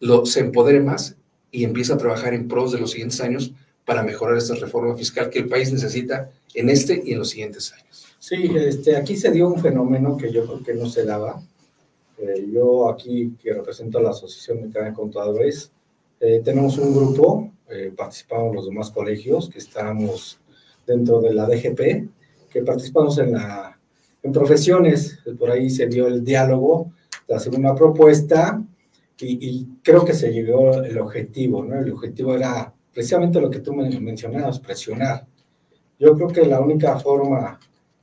lo, 0.00 0.26
se 0.26 0.40
empodere 0.40 0.80
más 0.80 1.14
y 1.52 1.62
empiece 1.62 1.92
a 1.92 1.98
trabajar 1.98 2.34
en 2.34 2.48
pros 2.48 2.72
de 2.72 2.80
los 2.80 2.90
siguientes 2.90 3.20
años 3.20 3.52
para 3.84 4.02
mejorar 4.02 4.36
esta 4.36 4.56
reforma 4.56 4.96
fiscal 4.96 5.30
que 5.30 5.38
el 5.38 5.48
país 5.48 5.72
necesita 5.72 6.32
en 6.52 6.68
este 6.68 7.00
y 7.04 7.12
en 7.12 7.20
los 7.20 7.30
siguientes 7.30 7.72
años. 7.74 8.06
Sí, 8.18 8.50
este, 8.56 8.96
aquí 8.96 9.16
se 9.16 9.30
dio 9.30 9.46
un 9.46 9.60
fenómeno 9.60 10.16
que 10.16 10.32
yo 10.32 10.44
creo 10.46 10.64
que 10.64 10.74
no 10.74 10.88
se 10.88 11.04
daba, 11.04 11.40
eh, 12.18 12.44
yo 12.52 12.88
aquí, 12.88 13.36
que 13.40 13.52
represento 13.52 13.98
a 13.98 14.02
la 14.02 14.10
Asociación 14.10 14.62
Mexicana 14.62 14.88
de 14.88 14.94
Contadores, 14.94 15.70
eh, 16.20 16.40
tenemos 16.44 16.78
un 16.78 16.94
grupo, 16.94 17.52
eh, 17.68 17.92
participamos 17.96 18.54
los 18.54 18.66
demás 18.66 18.90
colegios 18.90 19.48
que 19.48 19.58
estamos 19.58 20.40
dentro 20.86 21.20
de 21.20 21.34
la 21.34 21.46
DGP, 21.46 22.08
que 22.50 22.62
participamos 22.62 23.18
en, 23.18 23.32
la, 23.32 23.78
en 24.22 24.32
profesiones, 24.32 25.18
por 25.38 25.50
ahí 25.50 25.70
se 25.70 25.86
dio 25.86 26.06
el 26.06 26.24
diálogo 26.24 26.92
hacer 27.32 27.54
una 27.54 27.74
propuesta 27.74 28.62
y, 29.18 29.48
y, 29.48 29.68
creo 29.82 30.04
que 30.04 30.12
se 30.12 30.32
llegó 30.32 30.82
el 30.82 30.98
objetivo, 30.98 31.64
¿no? 31.64 31.78
El 31.78 31.92
objetivo 31.92 32.34
era 32.34 32.74
precisamente 32.92 33.40
lo 33.40 33.50
que 33.50 33.60
tú 33.60 33.72
mencionabas, 33.72 34.58
presionar. 34.58 35.26
Yo 35.98 36.14
creo 36.16 36.28
que 36.28 36.44
la 36.44 36.60
única 36.60 36.98
forma 36.98 37.58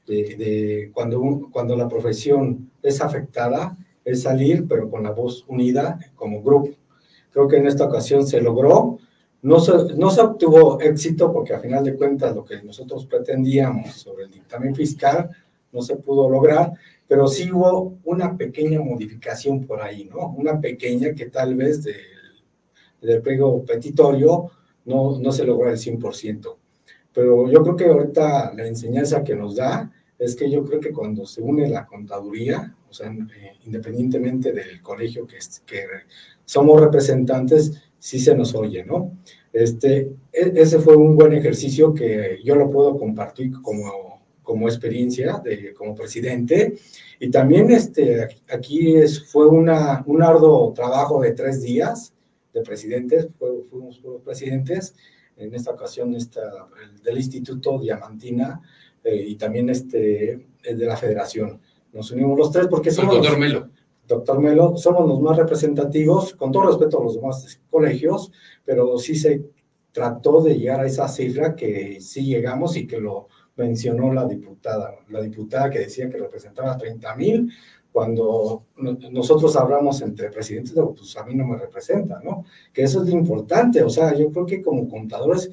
de, 0.07 0.35
de 0.35 0.91
cuando, 0.93 1.49
cuando 1.51 1.75
la 1.75 1.87
profesión 1.87 2.71
es 2.81 3.01
afectada 3.01 3.77
es 4.03 4.23
salir, 4.23 4.65
pero 4.67 4.89
con 4.89 5.03
la 5.03 5.11
voz 5.11 5.43
unida 5.47 5.99
como 6.15 6.41
grupo. 6.41 6.71
Creo 7.31 7.47
que 7.47 7.57
en 7.57 7.67
esta 7.67 7.85
ocasión 7.85 8.25
se 8.27 8.41
logró. 8.41 8.97
No 9.43 9.59
se, 9.59 9.95
no 9.95 10.11
se 10.11 10.21
obtuvo 10.21 10.79
éxito 10.79 11.33
porque 11.33 11.53
a 11.53 11.59
final 11.59 11.83
de 11.83 11.95
cuentas 11.95 12.35
lo 12.35 12.45
que 12.45 12.61
nosotros 12.61 13.05
pretendíamos 13.07 13.93
sobre 13.93 14.25
el 14.25 14.31
dictamen 14.31 14.75
fiscal 14.75 15.29
no 15.71 15.81
se 15.81 15.95
pudo 15.95 16.29
lograr, 16.29 16.73
pero 17.07 17.27
sí 17.27 17.51
hubo 17.51 17.97
una 18.03 18.37
pequeña 18.37 18.81
modificación 18.81 19.65
por 19.65 19.81
ahí, 19.81 20.05
¿no? 20.05 20.33
Una 20.37 20.59
pequeña 20.59 21.13
que 21.15 21.27
tal 21.27 21.55
vez 21.55 21.83
del, 21.83 21.95
del 23.01 23.21
pliego 23.21 23.63
petitorio 23.63 24.51
no, 24.85 25.17
no 25.19 25.31
se 25.31 25.45
logró 25.45 25.69
al 25.69 25.77
100%. 25.77 26.55
Pero 27.13 27.49
yo 27.49 27.63
creo 27.63 27.75
que 27.75 27.85
ahorita 27.85 28.53
la 28.53 28.67
enseñanza 28.67 29.23
que 29.23 29.35
nos 29.35 29.55
da 29.55 29.91
es 30.21 30.35
que 30.35 30.49
yo 30.49 30.63
creo 30.63 30.79
que 30.79 30.91
cuando 30.91 31.25
se 31.25 31.41
une 31.41 31.67
la 31.67 31.87
contaduría, 31.87 32.75
o 32.87 32.93
sea, 32.93 33.07
eh, 33.09 33.53
independientemente 33.65 34.53
del 34.53 34.79
colegio 34.79 35.25
que, 35.25 35.39
somos 36.45 36.79
representantes, 36.79 37.81
sí 37.97 38.19
se 38.19 38.35
nos 38.35 38.53
oye, 38.53 38.85
¿no? 38.85 39.17
Este, 39.51 40.11
e, 40.31 40.53
ese 40.55 40.77
fue 40.77 40.95
un 40.95 41.15
buen 41.15 41.33
ejercicio 41.33 41.91
que 41.93 42.39
yo 42.43 42.55
lo 42.55 42.69
puedo 42.69 42.99
compartir 42.99 43.51
como, 43.63 44.21
como 44.43 44.67
experiencia 44.67 45.41
de, 45.43 45.73
como 45.73 45.95
presidente. 45.95 46.75
Y 47.19 47.31
también 47.31 47.71
este, 47.71 48.27
aquí 48.47 48.95
es, 48.95 49.23
fue 49.25 49.47
una, 49.47 50.03
un 50.05 50.21
arduo 50.21 50.71
trabajo 50.73 51.19
de 51.21 51.31
tres 51.31 51.63
días 51.63 52.13
de 52.53 52.61
presidentes, 52.61 53.27
fuimos 53.71 53.99
presidentes, 54.23 54.93
en 55.37 55.55
esta 55.55 55.71
ocasión 55.71 56.13
esta, 56.13 56.41
del 57.03 57.17
Instituto 57.17 57.79
Diamantina, 57.79 58.61
eh, 59.03 59.25
y 59.27 59.35
también 59.35 59.69
este, 59.69 60.47
de 60.63 60.85
la 60.85 60.97
federación. 60.97 61.59
Nos 61.93 62.11
unimos 62.11 62.37
los 62.37 62.51
tres 62.51 62.67
porque 62.67 62.91
somos... 62.91 63.15
Doctor 63.15 63.37
Melo. 63.37 63.69
Doctor 64.07 64.39
Melo, 64.39 64.77
somos 64.77 65.07
los 65.07 65.21
más 65.21 65.37
representativos, 65.37 66.33
con 66.35 66.51
todo 66.51 66.67
respeto 66.67 66.99
a 66.99 67.03
los 67.03 67.15
demás 67.15 67.61
colegios, 67.69 68.31
pero 68.65 68.97
sí 68.97 69.15
se 69.15 69.45
trató 69.91 70.41
de 70.41 70.57
llegar 70.57 70.81
a 70.81 70.85
esa 70.85 71.07
cifra 71.07 71.55
que 71.55 72.01
sí 72.01 72.25
llegamos 72.25 72.75
y 72.75 72.87
que 72.87 72.99
lo 72.99 73.27
mencionó 73.55 74.13
la 74.13 74.25
diputada, 74.25 74.95
la 75.09 75.21
diputada 75.21 75.69
que 75.69 75.79
decía 75.79 76.09
que 76.09 76.17
representaba 76.17 76.77
30 76.77 77.15
mil, 77.15 77.51
cuando 77.91 78.65
nosotros 79.11 79.55
hablamos 79.57 80.01
entre 80.01 80.29
presidentes, 80.29 80.73
pues 80.73 81.17
a 81.17 81.25
mí 81.25 81.35
no 81.35 81.45
me 81.45 81.57
representa, 81.57 82.21
¿no? 82.23 82.45
Que 82.71 82.83
eso 82.83 83.03
es 83.03 83.09
lo 83.09 83.17
importante, 83.17 83.83
o 83.83 83.89
sea, 83.89 84.15
yo 84.15 84.31
creo 84.31 84.45
que 84.45 84.61
como 84.61 84.87
contadores 84.87 85.51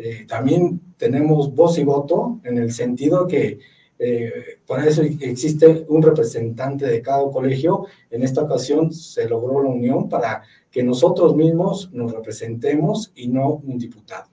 eh, 0.00 0.24
también 0.28 0.80
tenemos 0.96 1.52
voz 1.52 1.76
y 1.78 1.82
voto 1.82 2.40
en 2.44 2.56
el 2.56 2.72
sentido 2.72 3.26
que 3.26 3.58
eh, 3.98 4.60
eso 4.86 5.02
existe 5.02 5.84
un 5.88 6.02
representante 6.02 6.86
de 6.86 7.02
cada 7.02 7.28
colegio. 7.32 7.86
En 8.10 8.22
esta 8.22 8.42
ocasión 8.42 8.92
se 8.92 9.28
logró 9.28 9.60
la 9.60 9.70
unión 9.70 10.08
para 10.08 10.42
que 10.70 10.84
nosotros 10.84 11.34
mismos 11.34 11.90
nos 11.92 12.12
representemos 12.12 13.10
y 13.16 13.26
no 13.26 13.54
un 13.64 13.76
diputado. 13.76 14.28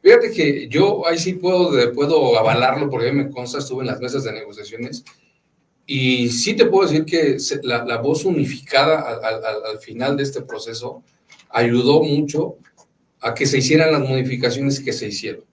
Fíjate 0.00 0.30
que 0.30 0.68
yo 0.68 1.04
ahí 1.08 1.18
sí 1.18 1.34
puedo, 1.34 1.92
puedo 1.92 2.38
avalarlo 2.38 2.88
porque 2.88 3.08
a 3.08 3.12
mí 3.12 3.24
me 3.24 3.30
consta, 3.30 3.58
estuve 3.58 3.80
en 3.80 3.88
las 3.88 4.00
mesas 4.00 4.22
de 4.22 4.32
negociaciones 4.32 5.04
y 5.86 6.28
sí 6.28 6.54
te 6.54 6.66
puedo 6.66 6.88
decir 6.88 7.04
que 7.04 7.36
la, 7.64 7.84
la 7.84 7.96
voz 7.96 8.24
unificada 8.24 9.00
al, 9.00 9.24
al, 9.24 9.64
al, 9.64 9.78
final 9.78 10.16
de 10.16 10.22
este 10.22 10.42
proceso 10.42 11.02
ayudó 11.50 12.02
mucho 12.02 12.58
a 13.20 13.34
que 13.34 13.46
se 13.46 13.58
hicieran 13.58 13.92
las 13.92 14.08
modificaciones 14.08 14.80
que 14.80 14.92
se 14.92 15.08
hicieron. 15.08 15.44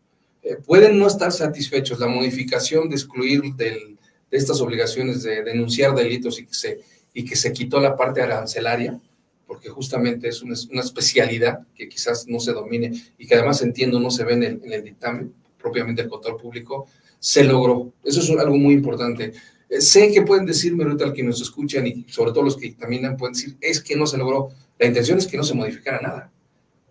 Eh, 0.43 0.57
pueden 0.63 0.99
no 0.99 1.07
estar 1.07 1.31
satisfechos. 1.31 1.99
La 1.99 2.07
modificación 2.07 2.89
de 2.89 2.95
excluir 2.95 3.41
de 3.55 3.97
estas 4.31 4.61
obligaciones 4.61 5.23
de 5.23 5.43
denunciar 5.43 5.95
delitos 5.95 6.39
y 6.39 6.45
que, 6.45 6.53
se, 6.53 6.79
y 7.13 7.25
que 7.25 7.35
se 7.35 7.51
quitó 7.51 7.79
la 7.79 7.95
parte 7.95 8.21
arancelaria, 8.21 8.99
porque 9.47 9.69
justamente 9.69 10.27
es 10.27 10.41
una, 10.41 10.81
especialidad 10.81 11.59
que 11.75 11.87
quizás 11.87 12.27
no 12.27 12.39
se 12.39 12.51
domine 12.51 12.91
y 13.17 13.27
que 13.27 13.35
además 13.35 13.61
entiendo 13.61 13.99
no 13.99 14.11
se 14.11 14.23
ve 14.23 14.33
en 14.33 14.43
el, 14.43 14.61
en 14.63 14.73
el 14.73 14.83
dictamen 14.83 15.33
propiamente 15.57 16.03
del 16.03 16.11
control 16.11 16.37
público, 16.37 16.87
se 17.19 17.43
logró. 17.43 17.91
Eso 18.03 18.21
es 18.21 18.29
algo 18.39 18.57
muy 18.57 18.75
importante. 18.75 19.33
Eh, 19.69 19.81
sé 19.81 20.11
que 20.11 20.21
pueden 20.21 20.45
decirme 20.45 20.83
ahorita 20.83 21.05
al 21.05 21.13
que 21.13 21.23
nos 21.23 21.41
escuchan 21.41 21.87
y 21.87 22.05
sobre 22.07 22.31
todo 22.31 22.43
los 22.43 22.57
que 22.57 22.71
también 22.71 23.17
pueden 23.17 23.33
decir, 23.33 23.57
es 23.61 23.81
que 23.81 23.95
no 23.95 24.05
se 24.05 24.17
logró. 24.17 24.49
La 24.77 24.85
intención 24.85 25.17
es 25.17 25.25
que 25.25 25.37
no 25.37 25.43
se 25.43 25.55
modificara 25.55 26.01
nada 26.01 26.31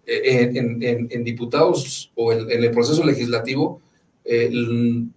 en, 0.07 0.83
en, 0.83 1.09
en, 1.11 1.25
diputados 1.25 2.13
o 2.15 2.33
en, 2.33 2.51
en, 2.51 2.63
el 2.65 2.71
proceso 2.71 3.05
legislativo, 3.05 3.81
eh, 4.25 4.51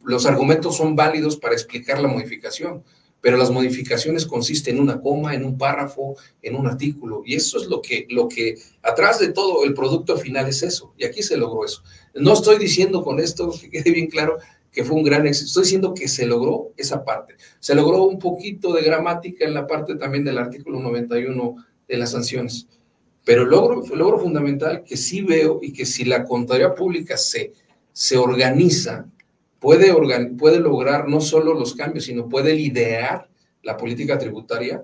los 0.04 0.26
argumentos 0.26 0.76
son 0.76 0.96
válidos 0.96 1.38
para 1.38 1.54
explicar 1.54 2.02
la 2.02 2.10
modificación, 2.10 2.84
pero 3.22 3.38
las 3.38 3.50
modificaciones 3.50 4.26
consisten 4.26 4.76
en 4.76 4.82
una 4.82 5.02
coma, 5.02 5.34
en 5.34 5.44
un 5.44 5.58
párrafo, 5.58 6.16
en 6.42 6.56
un 6.56 6.68
artículo, 6.68 7.24
y 7.26 7.36
eso 7.36 7.58
es 7.58 7.68
lo 7.68 7.82
que, 7.82 8.06
lo 8.10 8.28
que 8.28 8.56
atrás 8.84 9.20
de 9.20 9.32
todo 9.32 9.64
el 9.64 9.74
producto 9.74 10.18
final 10.18 10.48
es 10.48 10.62
eso, 10.62 10.94
y 10.98 11.06
aquí 11.06 11.24
se 11.24 11.38
logró 11.38 11.66
eso. 11.66 11.84
No 12.14 12.34
estoy 12.34 12.58
diciendo 12.58 13.04
con 13.04 13.20
esto, 13.20 13.52
que 13.60 13.70
quede 13.70 13.92
bien 13.92 14.08
claro, 14.08 14.38
que 14.72 14.84
fue 14.84 14.96
un 14.96 15.04
gran 15.04 15.26
éxito, 15.26 15.48
estoy 15.48 15.64
diciendo 15.64 15.94
que 15.94 16.08
se 16.08 16.26
logró 16.26 16.72
esa 16.78 17.04
parte. 17.04 17.36
Se 17.60 17.74
logró 17.74 18.04
un 18.04 18.20
poquito 18.20 18.74
de 18.74 18.84
gramática 18.84 19.46
en 19.46 19.54
la 19.54 19.66
parte 19.66 19.96
también 19.96 20.24
del 20.24 20.38
artículo 20.38 20.80
91 20.80 21.56
de 21.88 21.98
las 21.98 22.12
sanciones 22.12 22.68
pero 23.28 23.42
el 23.44 23.50
logro, 23.50 24.20
fundamental 24.20 24.86
que 24.86 24.96
sí 24.96 25.22
veo 25.22 25.60
y 25.62 25.74
que 25.74 25.86
si 25.86 26.06
la 26.06 26.24
contaduría 26.24 26.74
pública 26.74 27.18
se, 27.18 27.52
se 27.92 28.18
organiza, 28.18 29.06
puede, 29.60 29.92
organ, 29.92 30.38
puede 30.38 30.62
lograr 30.62 31.10
no 31.10 31.20
solo 31.20 31.54
los 31.54 31.76
cambios, 31.76 32.06
sino 32.06 32.30
puede 32.30 32.54
liderar 32.54 33.28
la 33.64 33.76
política 33.76 34.18
tributaria, 34.18 34.82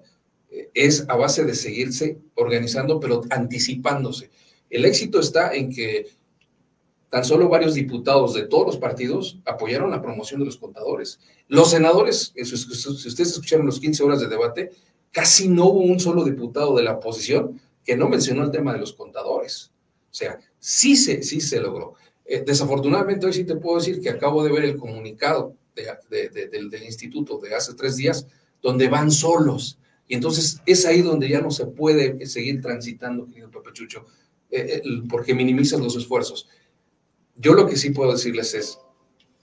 eh, 0.51 0.69
es 0.73 1.05
a 1.07 1.15
base 1.15 1.45
de 1.45 1.55
seguirse 1.55 2.17
organizando, 2.35 2.99
pero 2.99 3.21
anticipándose. 3.29 4.29
El 4.69 4.83
éxito 4.83 5.21
está 5.21 5.53
en 5.53 5.73
que 5.73 6.07
tan 7.07 7.23
solo 7.23 7.47
varios 7.47 7.75
diputados 7.75 8.33
de 8.33 8.45
todos 8.47 8.65
los 8.65 8.77
partidos 8.77 9.39
apoyaron 9.45 9.89
la 9.89 10.01
promoción 10.01 10.41
de 10.41 10.47
los 10.47 10.57
contadores. 10.57 11.17
Los 11.47 11.71
senadores, 11.71 12.33
si 12.35 12.55
ustedes 13.07 13.31
escucharon 13.31 13.65
los 13.65 13.79
15 13.79 14.03
horas 14.03 14.19
de 14.19 14.27
debate, 14.27 14.71
casi 15.11 15.47
no 15.47 15.67
hubo 15.67 15.79
un 15.79 16.01
solo 16.01 16.25
diputado 16.25 16.75
de 16.75 16.83
la 16.83 16.95
oposición 16.95 17.61
que 17.83 17.95
no 17.97 18.09
mencionó 18.09 18.43
el 18.43 18.51
tema 18.51 18.73
de 18.73 18.79
los 18.79 18.93
contadores. 18.93 19.71
O 20.11 20.13
sea, 20.13 20.39
sí 20.59 20.95
se, 20.95 21.23
sí 21.23 21.41
se 21.41 21.59
logró. 21.59 21.95
Eh, 22.25 22.43
desafortunadamente, 22.45 23.25
hoy 23.25 23.33
sí 23.33 23.43
te 23.43 23.55
puedo 23.55 23.77
decir 23.77 23.99
que 23.99 24.09
acabo 24.09 24.43
de 24.43 24.51
ver 24.51 24.63
el 24.63 24.77
comunicado 24.77 25.55
de, 25.75 26.29
de, 26.29 26.47
del, 26.47 26.83
instituto 26.83 27.39
de 27.39 27.55
hace 27.55 27.73
tres 27.73 27.97
días, 27.97 28.27
donde 28.61 28.87
van 28.87 29.11
solos. 29.11 29.79
Y 30.07 30.15
entonces 30.15 30.61
es 30.65 30.85
ahí 30.85 31.01
donde 31.01 31.27
ya 31.27 31.41
no 31.41 31.51
se 31.51 31.65
puede 31.65 32.25
seguir 32.25 32.61
transitando, 32.61 33.25
querido 33.25 33.49
Pepe 33.49 33.73
Chucho, 33.73 34.05
eh, 34.51 34.81
porque 35.09 35.33
minimizan 35.33 35.81
los 35.81 35.95
esfuerzos. 35.95 36.47
Yo 37.35 37.53
lo 37.53 37.67
que 37.67 37.75
sí 37.75 37.89
puedo 37.89 38.11
decirles 38.11 38.53
es, 38.53 38.79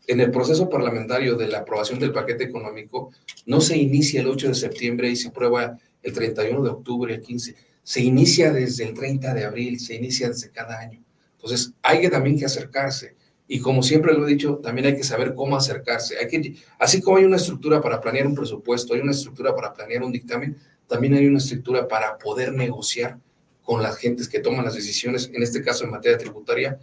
en 0.07 0.21
el 0.21 0.31
proceso 0.31 0.69
parlamentario 0.69 1.37
de 1.37 1.49
la 1.49 1.59
aprobación 1.59 1.99
del 1.99 2.13
paquete 2.13 2.45
económico 2.45 3.11
no 3.47 3.61
se 3.61 3.77
inicia 3.77 4.21
el 4.21 4.29
8 4.29 4.49
de 4.49 4.55
septiembre 4.55 5.11
y 5.11 5.17
se 5.17 5.29
aprueba 5.29 5.79
el 6.03 6.13
31 6.13 6.63
de 6.63 6.71
octubre, 6.71 7.15
el 7.15 7.21
15. 7.21 7.55
Se 7.91 8.01
inicia 8.01 8.53
desde 8.53 8.85
el 8.85 8.95
30 8.95 9.35
de 9.35 9.45
abril, 9.45 9.81
se 9.81 9.97
inicia 9.97 10.29
desde 10.29 10.53
cada 10.53 10.79
año. 10.79 11.03
Entonces, 11.33 11.73
hay 11.83 12.01
que 12.01 12.09
también 12.09 12.39
que 12.39 12.45
acercarse. 12.45 13.17
Y 13.49 13.59
como 13.59 13.83
siempre 13.83 14.15
lo 14.15 14.25
he 14.25 14.31
dicho, 14.31 14.59
también 14.59 14.87
hay 14.87 14.95
que 14.95 15.03
saber 15.03 15.35
cómo 15.35 15.57
acercarse. 15.57 16.17
Hay 16.17 16.29
que, 16.29 16.55
así 16.79 17.01
como 17.01 17.17
hay 17.17 17.25
una 17.25 17.35
estructura 17.35 17.81
para 17.81 18.01
planear 18.01 18.29
un 18.29 18.37
presupuesto, 18.37 18.95
hay 18.95 19.01
una 19.01 19.11
estructura 19.11 19.57
para 19.57 19.73
planear 19.73 20.05
un 20.05 20.13
dictamen, 20.13 20.57
también 20.87 21.15
hay 21.15 21.27
una 21.27 21.39
estructura 21.39 21.89
para 21.89 22.17
poder 22.17 22.53
negociar 22.53 23.19
con 23.65 23.83
las 23.83 23.97
gentes 23.97 24.29
que 24.29 24.39
toman 24.39 24.65
las 24.65 24.75
decisiones, 24.75 25.29
en 25.35 25.43
este 25.43 25.61
caso 25.61 25.83
en 25.83 25.91
materia 25.91 26.17
tributaria, 26.17 26.79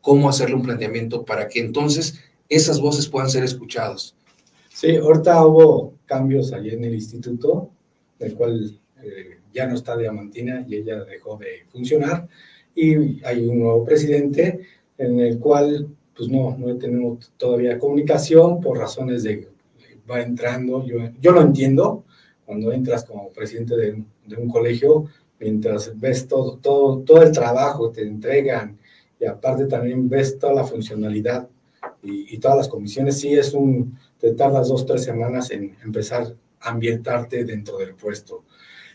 cómo 0.00 0.30
hacerle 0.30 0.54
un 0.54 0.62
planteamiento 0.62 1.26
para 1.26 1.46
que 1.46 1.60
entonces 1.60 2.20
esas 2.48 2.80
voces 2.80 3.06
puedan 3.06 3.28
ser 3.28 3.44
escuchadas. 3.44 4.14
Sí, 4.70 4.96
ahorita 4.96 5.44
hubo 5.44 5.98
cambios 6.06 6.54
allí 6.54 6.70
en 6.70 6.84
el 6.84 6.94
instituto, 6.94 7.70
del 8.18 8.32
cual 8.34 8.80
eh, 9.02 9.38
ya 9.52 9.66
no 9.66 9.74
está 9.74 9.96
Diamantina 9.96 10.64
y 10.66 10.76
ella 10.76 11.04
dejó 11.04 11.36
de 11.36 11.64
funcionar, 11.70 12.28
y 12.74 13.24
hay 13.24 13.46
un 13.46 13.60
nuevo 13.60 13.84
presidente 13.84 14.60
en 14.96 15.20
el 15.20 15.38
cual 15.38 15.88
pues 16.16 16.28
no, 16.28 16.56
no 16.58 16.76
tenemos 16.76 17.30
todavía 17.36 17.78
comunicación 17.78 18.60
por 18.60 18.78
razones 18.78 19.22
de 19.22 19.48
va 20.10 20.22
entrando, 20.22 20.84
yo, 20.86 20.98
yo 21.20 21.32
lo 21.32 21.42
entiendo, 21.42 22.04
cuando 22.46 22.72
entras 22.72 23.04
como 23.04 23.30
presidente 23.30 23.76
de, 23.76 24.02
de 24.26 24.36
un 24.36 24.48
colegio, 24.48 25.06
mientras 25.38 25.98
ves 25.98 26.26
todo, 26.26 26.56
todo, 26.56 27.00
todo 27.00 27.22
el 27.22 27.32
trabajo 27.32 27.92
que 27.92 28.02
te 28.02 28.08
entregan 28.08 28.78
y 29.20 29.26
aparte 29.26 29.66
también 29.66 30.08
ves 30.08 30.38
toda 30.38 30.54
la 30.54 30.64
funcionalidad 30.64 31.48
y, 32.02 32.38
todas 32.38 32.56
las 32.56 32.68
comisiones, 32.68 33.20
sí 33.20 33.34
es 33.34 33.52
un, 33.54 33.98
te 34.18 34.32
tardas 34.32 34.68
dos, 34.68 34.86
tres 34.86 35.04
semanas 35.04 35.50
en 35.50 35.76
empezar 35.84 36.34
a 36.60 36.70
ambientarte 36.70 37.44
dentro 37.44 37.78
del 37.78 37.94
puesto. 37.94 38.44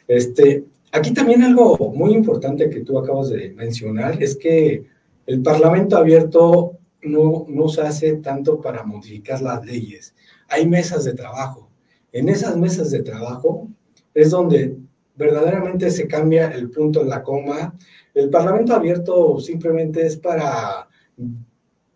Este, 0.08 0.66
aquí 0.92 1.14
también 1.14 1.44
algo 1.44 1.78
muy 1.96 2.14
importante 2.14 2.70
que 2.70 2.82
tú 2.82 2.98
acabas 2.98 3.30
de 3.30 3.52
mencionar 3.52 4.22
es 4.22 4.36
que 4.36 4.86
el 5.26 5.42
Parlamento 5.42 5.98
abierto 5.98 6.78
no, 7.02 7.46
no 7.48 7.70
se 7.70 7.82
hace 7.82 8.14
tanto 8.18 8.62
para 8.62 8.84
modificar 8.84 9.42
las 9.42 9.66
leyes. 9.66 10.14
Hay 10.50 10.68
mesas 10.68 11.04
de 11.06 11.14
trabajo. 11.14 11.70
En 12.12 12.30
esas 12.30 12.58
mesas 12.58 12.92
de 12.92 13.02
trabajo 13.02 13.68
es 14.14 14.32
donde 14.32 14.78
verdaderamente 15.16 15.90
se 15.92 16.08
cambia 16.08 16.50
el 16.50 16.70
punto 16.70 17.02
en 17.02 17.10
la 17.10 17.24
coma. 17.24 17.76
El 18.14 18.30
Parlamento 18.30 18.74
abierto 18.74 19.40
simplemente 19.40 20.06
es 20.06 20.18
para 20.18 20.88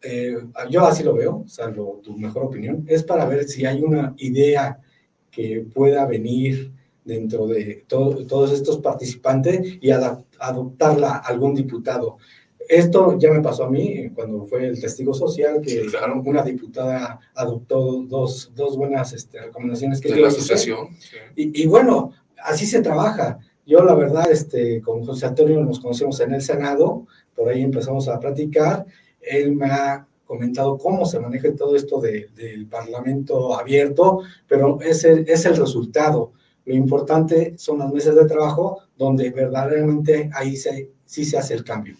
eh, 0.01 0.37
yo 0.69 0.85
así 0.85 1.03
lo 1.03 1.15
veo, 1.15 1.43
salvo 1.47 1.99
tu 2.03 2.17
mejor 2.17 2.43
opinión, 2.45 2.85
es 2.87 3.03
para 3.03 3.25
ver 3.25 3.45
si 3.45 3.65
hay 3.65 3.81
una 3.81 4.13
idea 4.17 4.79
que 5.31 5.65
pueda 5.73 6.05
venir 6.05 6.71
dentro 7.07 7.47
de 7.47 7.85
todos 7.87 8.51
estos 8.51 8.77
participantes 8.79 9.77
y 9.81 9.89
adoptarla 9.91 11.15
a 11.15 11.17
algún 11.19 11.55
diputado. 11.55 12.17
Esto 12.69 13.17
ya 13.17 13.31
me 13.31 13.41
pasó 13.41 13.63
a 13.63 13.69
mí 13.69 14.09
cuando 14.13 14.45
fue 14.45 14.67
el 14.67 14.79
testigo 14.79 15.13
social, 15.13 15.61
que 15.61 15.87
una 16.25 16.43
diputada 16.43 17.19
adoptó 17.33 18.03
dos, 18.03 18.51
dos 18.53 18.75
buenas 18.77 19.13
este, 19.13 19.41
recomendaciones 19.41 20.01
que 20.01 20.13
de 20.13 20.19
la 20.19 20.27
asociación. 20.27 20.89
Y, 21.35 21.63
y, 21.63 21.65
bueno, 21.65 22.11
así 22.43 22.65
se 22.65 22.81
trabaja. 22.81 23.39
Yo 23.65 23.83
la 23.83 23.95
verdad, 23.95 24.29
este, 24.29 24.81
con 24.81 25.05
José 25.05 25.27
Antonio 25.27 25.63
nos 25.63 25.79
conocemos 25.79 26.19
en 26.19 26.33
el 26.33 26.41
Senado, 26.41 27.07
por 27.35 27.47
ahí 27.49 27.61
empezamos 27.61 28.07
a 28.09 28.19
platicar 28.19 28.85
él 29.29 29.55
me 29.55 29.67
ha 29.67 30.05
comentado 30.25 30.77
cómo 30.77 31.05
se 31.05 31.19
maneja 31.19 31.53
todo 31.55 31.75
esto 31.75 32.01
del 32.01 32.67
Parlamento 32.69 33.57
abierto, 33.57 34.21
pero 34.47 34.79
ese 34.81 35.23
es 35.27 35.45
el 35.45 35.55
resultado. 35.55 36.33
Lo 36.67 36.75
importante 36.75 37.53
son 37.57 37.79
las 37.79 37.93
mesas 37.93 38.13
de 38.13 38.25
trabajo 38.25 38.81
donde 38.97 39.29
verdaderamente 39.29 40.29
ahí 40.33 40.57
sí 40.57 41.23
se 41.23 41.37
hace 41.37 41.53
el 41.53 41.63
cambio. 41.63 41.95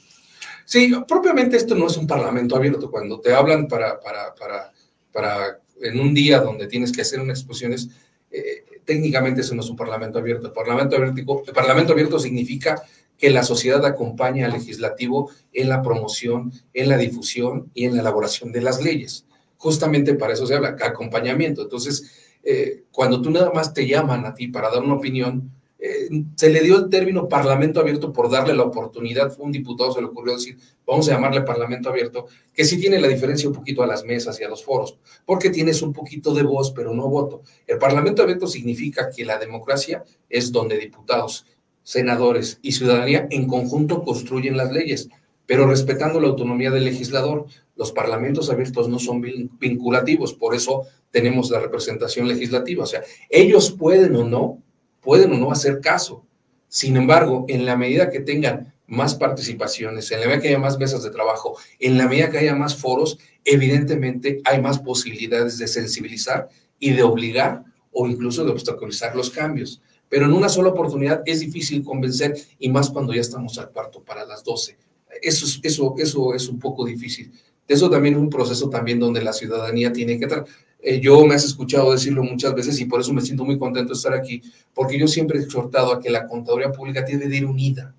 Sí, 0.66 0.94
propiamente 1.08 1.56
esto 1.56 1.74
no 1.74 1.88
es 1.88 1.96
un 1.96 2.06
Parlamento 2.06 2.58
abierto. 2.58 2.92
Cuando 2.92 3.22
te 3.22 3.34
hablan 3.34 3.70
para, 3.70 3.98
para, 3.98 4.36
para, 4.36 4.74
para 5.14 5.62
en 5.82 5.98
un 5.98 6.14
día 6.14 6.42
donde 6.42 6.68
tienes 6.68 6.92
que 6.92 7.02
hacer 7.02 7.22
unas 7.22 7.40
exposiciones, 7.40 7.88
eh, 8.30 8.66
técnicamente 8.84 9.40
eso 9.40 9.56
no 9.56 9.62
es 9.62 9.70
un 9.70 9.78
Parlamento 9.78 10.20
abierto. 10.20 10.48
El 10.48 10.54
Parlamento 10.54 10.98
abierto, 10.98 11.44
el 11.48 11.54
Parlamento 11.54 11.94
abierto 11.94 12.20
significa 12.20 12.84
que 13.18 13.30
la 13.30 13.44
sociedad 13.44 13.86
acompañe 13.86 14.44
al 14.44 14.52
legislativo 14.52 15.32
en 15.54 15.70
la 15.70 15.82
promoción, 15.82 16.52
en 16.74 16.90
la 16.90 16.98
difusión 16.98 17.72
y 17.74 17.86
en 17.86 17.96
la 17.96 18.02
elaboración 18.02 18.52
de 18.52 18.62
las 18.62 18.84
leyes. 18.84 19.26
Justamente 19.56 20.14
para 20.16 20.34
eso 20.34 20.46
se 20.46 20.56
habla, 20.56 20.76
acompañamiento. 20.82 21.62
Entonces, 21.62 22.27
eh, 22.50 22.84
cuando 22.92 23.22
tú 23.22 23.30
nada 23.30 23.52
más 23.52 23.74
te 23.74 23.86
llaman 23.86 24.26
a 24.26 24.34
ti 24.34 24.48
para 24.48 24.70
dar 24.70 24.82
una 24.82 24.94
opinión, 24.94 25.52
eh, 25.78 26.08
se 26.34 26.50
le 26.50 26.62
dio 26.62 26.78
el 26.78 26.90
término 26.90 27.28
Parlamento 27.28 27.82
abierto 27.82 28.14
por 28.14 28.32
darle 28.32 28.56
la 28.56 28.64
oportunidad, 28.64 29.36
un 29.40 29.52
diputado, 29.52 29.92
se 29.92 30.00
le 30.00 30.08
ocurrió 30.08 30.34
decir, 30.34 30.58
vamos 30.86 31.10
a 31.10 31.12
llamarle 31.12 31.42
Parlamento 31.42 31.90
abierto, 31.90 32.28
que 32.54 32.64
sí 32.64 32.80
tiene 32.80 33.02
la 33.02 33.10
diferencia 33.10 33.50
un 33.50 33.54
poquito 33.54 33.84
a 33.84 33.88
las 33.88 34.06
mesas 34.06 34.40
y 34.40 34.46
a 34.46 34.48
los 34.48 34.64
foros, 34.64 34.98
porque 35.26 35.50
tienes 35.50 35.82
un 35.82 35.92
poquito 35.92 36.34
de 36.34 36.44
voz, 36.44 36.72
pero 36.72 36.94
no 36.94 37.10
voto. 37.10 37.42
El 37.68 37.80
Parlamento 37.80 38.24
abierto 38.24 38.48
significa 38.48 39.10
que 39.14 39.26
la 39.26 39.38
democracia 39.38 40.06
es 40.30 40.50
donde 40.54 40.78
diputados 40.78 41.46
senadores 41.84 42.60
y 42.62 42.72
ciudadanía 42.72 43.28
en 43.30 43.46
conjunto 43.46 44.04
construyen 44.04 44.56
las 44.56 44.72
leyes, 44.72 45.10
pero 45.48 45.66
respetando 45.66 46.20
la 46.20 46.28
autonomía 46.28 46.70
del 46.70 46.86
legislador. 46.86 47.46
Los 47.76 47.92
parlamentos 47.92 48.52
abiertos 48.52 48.88
no 48.88 49.00
son 49.00 49.22
vinculativos, 49.22 50.34
por 50.34 50.54
eso 50.54 50.84
tenemos 51.10 51.50
la 51.50 51.60
representación 51.60 52.28
legislativa. 52.28 52.84
O 52.84 52.88
sea, 52.88 53.02
ellos 53.30 53.72
pueden 53.72 54.16
o 54.16 54.24
no, 54.24 54.62
pueden 55.02 55.34
o 55.34 55.38
no 55.38 55.52
hacer 55.52 55.80
caso. 55.80 56.24
Sin 56.68 56.98
embargo, 56.98 57.46
en 57.48 57.66
la 57.66 57.78
medida 57.78 58.12
que 58.12 58.20
tengan 58.20 58.74
más 58.88 59.16
participaciones, 59.16 60.12
en 60.12 60.20
la 60.20 60.28
medida 60.28 60.42
que 60.42 60.48
haya 60.50 60.60
más 60.60 60.78
mesas 60.78 61.02
de 61.02 61.12
trabajo, 61.12 61.58
en 61.80 61.98
la 61.98 62.08
medida 62.08 62.30
que 62.30 62.40
haya 62.40 62.56
más 62.56 62.76
foros, 62.76 63.18
evidentemente 63.46 64.42
hay 64.44 64.62
más 64.62 64.80
posibilidades 64.80 65.58
de 65.58 65.68
sensibilizar 65.68 66.50
y 66.78 66.92
de 66.92 67.04
obligar 67.04 67.64
o 67.92 68.08
incluso 68.08 68.44
de 68.44 68.52
obstaculizar 68.52 69.16
los 69.16 69.30
cambios 69.30 69.82
pero 70.10 70.26
en 70.26 70.34
una 70.34 70.50
sola 70.50 70.70
oportunidad 70.70 71.22
es 71.26 71.42
difícil 71.42 71.84
convencer 71.84 72.36
y 72.60 72.70
más 72.70 72.90
cuando 72.90 73.14
ya 73.14 73.22
estamos 73.22 73.58
al 73.58 73.72
cuarto 73.72 74.02
para 74.02 74.26
las 74.26 74.44
12. 74.44 74.78
Eso, 75.22 75.60
eso, 75.64 75.96
eso 75.98 76.34
es 76.34 76.48
un 76.48 76.60
poco 76.60 76.86
difícil. 76.86 77.32
Eso 77.68 77.90
también 77.90 78.16
es 78.16 78.20
un 78.20 78.30
proceso 78.30 78.70
también 78.70 79.00
donde 79.00 79.22
la 79.22 79.34
ciudadanía 79.34 79.92
tiene 79.92 80.18
que 80.18 80.26
estar. 80.26 80.46
Eh, 80.80 81.00
yo 81.00 81.26
me 81.26 81.36
has 81.36 81.44
escuchado 81.44 81.92
decirlo 81.92 82.24
muchas 82.24 82.54
veces 82.54 82.80
y 82.80 82.86
por 82.86 83.02
eso 83.02 83.14
me 83.14 83.22
siento 83.22 83.44
muy 83.44 83.58
contento 83.58 83.94
de 83.94 83.98
estar 83.98 84.14
aquí, 84.14 84.42
porque 84.74 84.98
yo 84.98 85.08
siempre 85.08 85.40
he 85.40 85.44
exhortado 85.44 85.92
a 85.92 86.00
que 86.00 86.10
la 86.10 86.28
contaduría 86.28 86.72
pública 86.72 87.02
debe 87.02 87.28
de 87.28 87.38
ir 87.38 87.46
unida. 87.46 87.94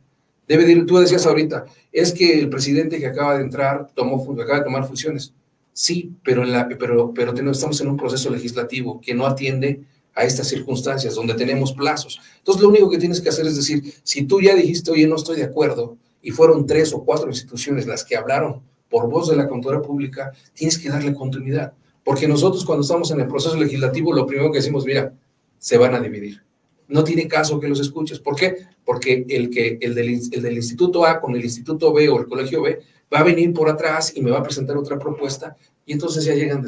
Debe 0.46 0.64
de 0.64 0.72
ir, 0.72 0.86
tú 0.86 0.96
decías 0.96 1.26
ahorita, 1.26 1.66
es 1.92 2.12
que 2.12 2.38
el 2.38 2.48
presidente 2.48 2.98
que 2.98 3.06
acaba 3.06 3.36
de 3.36 3.44
entrar 3.44 3.88
tomó, 3.94 4.24
acaba 4.40 4.60
de 4.60 4.64
tomar 4.64 4.86
funciones. 4.86 5.34
Sí, 5.74 6.12
pero, 6.24 6.44
en 6.44 6.78
pero, 6.78 7.12
pero 7.12 7.50
estamos 7.50 7.80
en 7.80 7.88
un 7.88 7.96
proceso 7.96 8.30
legislativo 8.30 9.00
que 9.00 9.14
no 9.14 9.26
atiende 9.26 9.82
a 10.14 10.24
estas 10.24 10.48
circunstancias 10.48 11.14
donde 11.14 11.34
tenemos 11.34 11.72
plazos. 11.72 12.20
Entonces, 12.38 12.62
lo 12.62 12.70
único 12.70 12.90
que 12.90 12.98
tienes 12.98 13.20
que 13.20 13.28
hacer 13.28 13.46
es 13.46 13.56
decir, 13.56 13.94
si 14.02 14.24
tú 14.24 14.40
ya 14.40 14.54
dijiste, 14.54 14.90
oye, 14.90 15.06
no 15.06 15.16
estoy 15.16 15.36
de 15.36 15.44
acuerdo, 15.44 15.96
y 16.28 16.30
fueron 16.30 16.66
tres 16.66 16.92
o 16.92 17.02
cuatro 17.04 17.30
instituciones 17.30 17.86
las 17.86 18.04
que 18.04 18.14
hablaron 18.14 18.60
por 18.90 19.08
voz 19.08 19.30
de 19.30 19.36
la 19.36 19.48
Contaduría 19.48 19.80
Pública, 19.80 20.30
tienes 20.52 20.76
que 20.76 20.90
darle 20.90 21.14
continuidad. 21.14 21.72
Porque 22.04 22.28
nosotros 22.28 22.66
cuando 22.66 22.82
estamos 22.82 23.10
en 23.10 23.20
el 23.20 23.26
proceso 23.26 23.56
legislativo, 23.56 24.12
lo 24.12 24.26
primero 24.26 24.52
que 24.52 24.58
decimos, 24.58 24.84
mira, 24.84 25.14
se 25.56 25.78
van 25.78 25.94
a 25.94 26.00
dividir. 26.00 26.44
No 26.86 27.02
tiene 27.02 27.26
caso 27.26 27.58
que 27.58 27.66
los 27.66 27.80
escuches. 27.80 28.18
¿Por 28.18 28.36
qué? 28.36 28.56
Porque 28.84 29.24
el, 29.26 29.48
que, 29.48 29.78
el, 29.80 29.94
del, 29.94 30.20
el 30.30 30.42
del 30.42 30.56
Instituto 30.58 31.06
A 31.06 31.18
con 31.18 31.34
el 31.34 31.42
Instituto 31.42 31.94
B 31.94 32.10
o 32.10 32.20
el 32.20 32.26
Colegio 32.26 32.60
B 32.60 32.78
va 33.10 33.20
a 33.20 33.24
venir 33.24 33.54
por 33.54 33.70
atrás 33.70 34.12
y 34.14 34.20
me 34.20 34.30
va 34.30 34.40
a 34.40 34.42
presentar 34.42 34.76
otra 34.76 34.98
propuesta 34.98 35.56
y 35.86 35.94
entonces 35.94 36.26
ya 36.26 36.34
llegan 36.34 36.62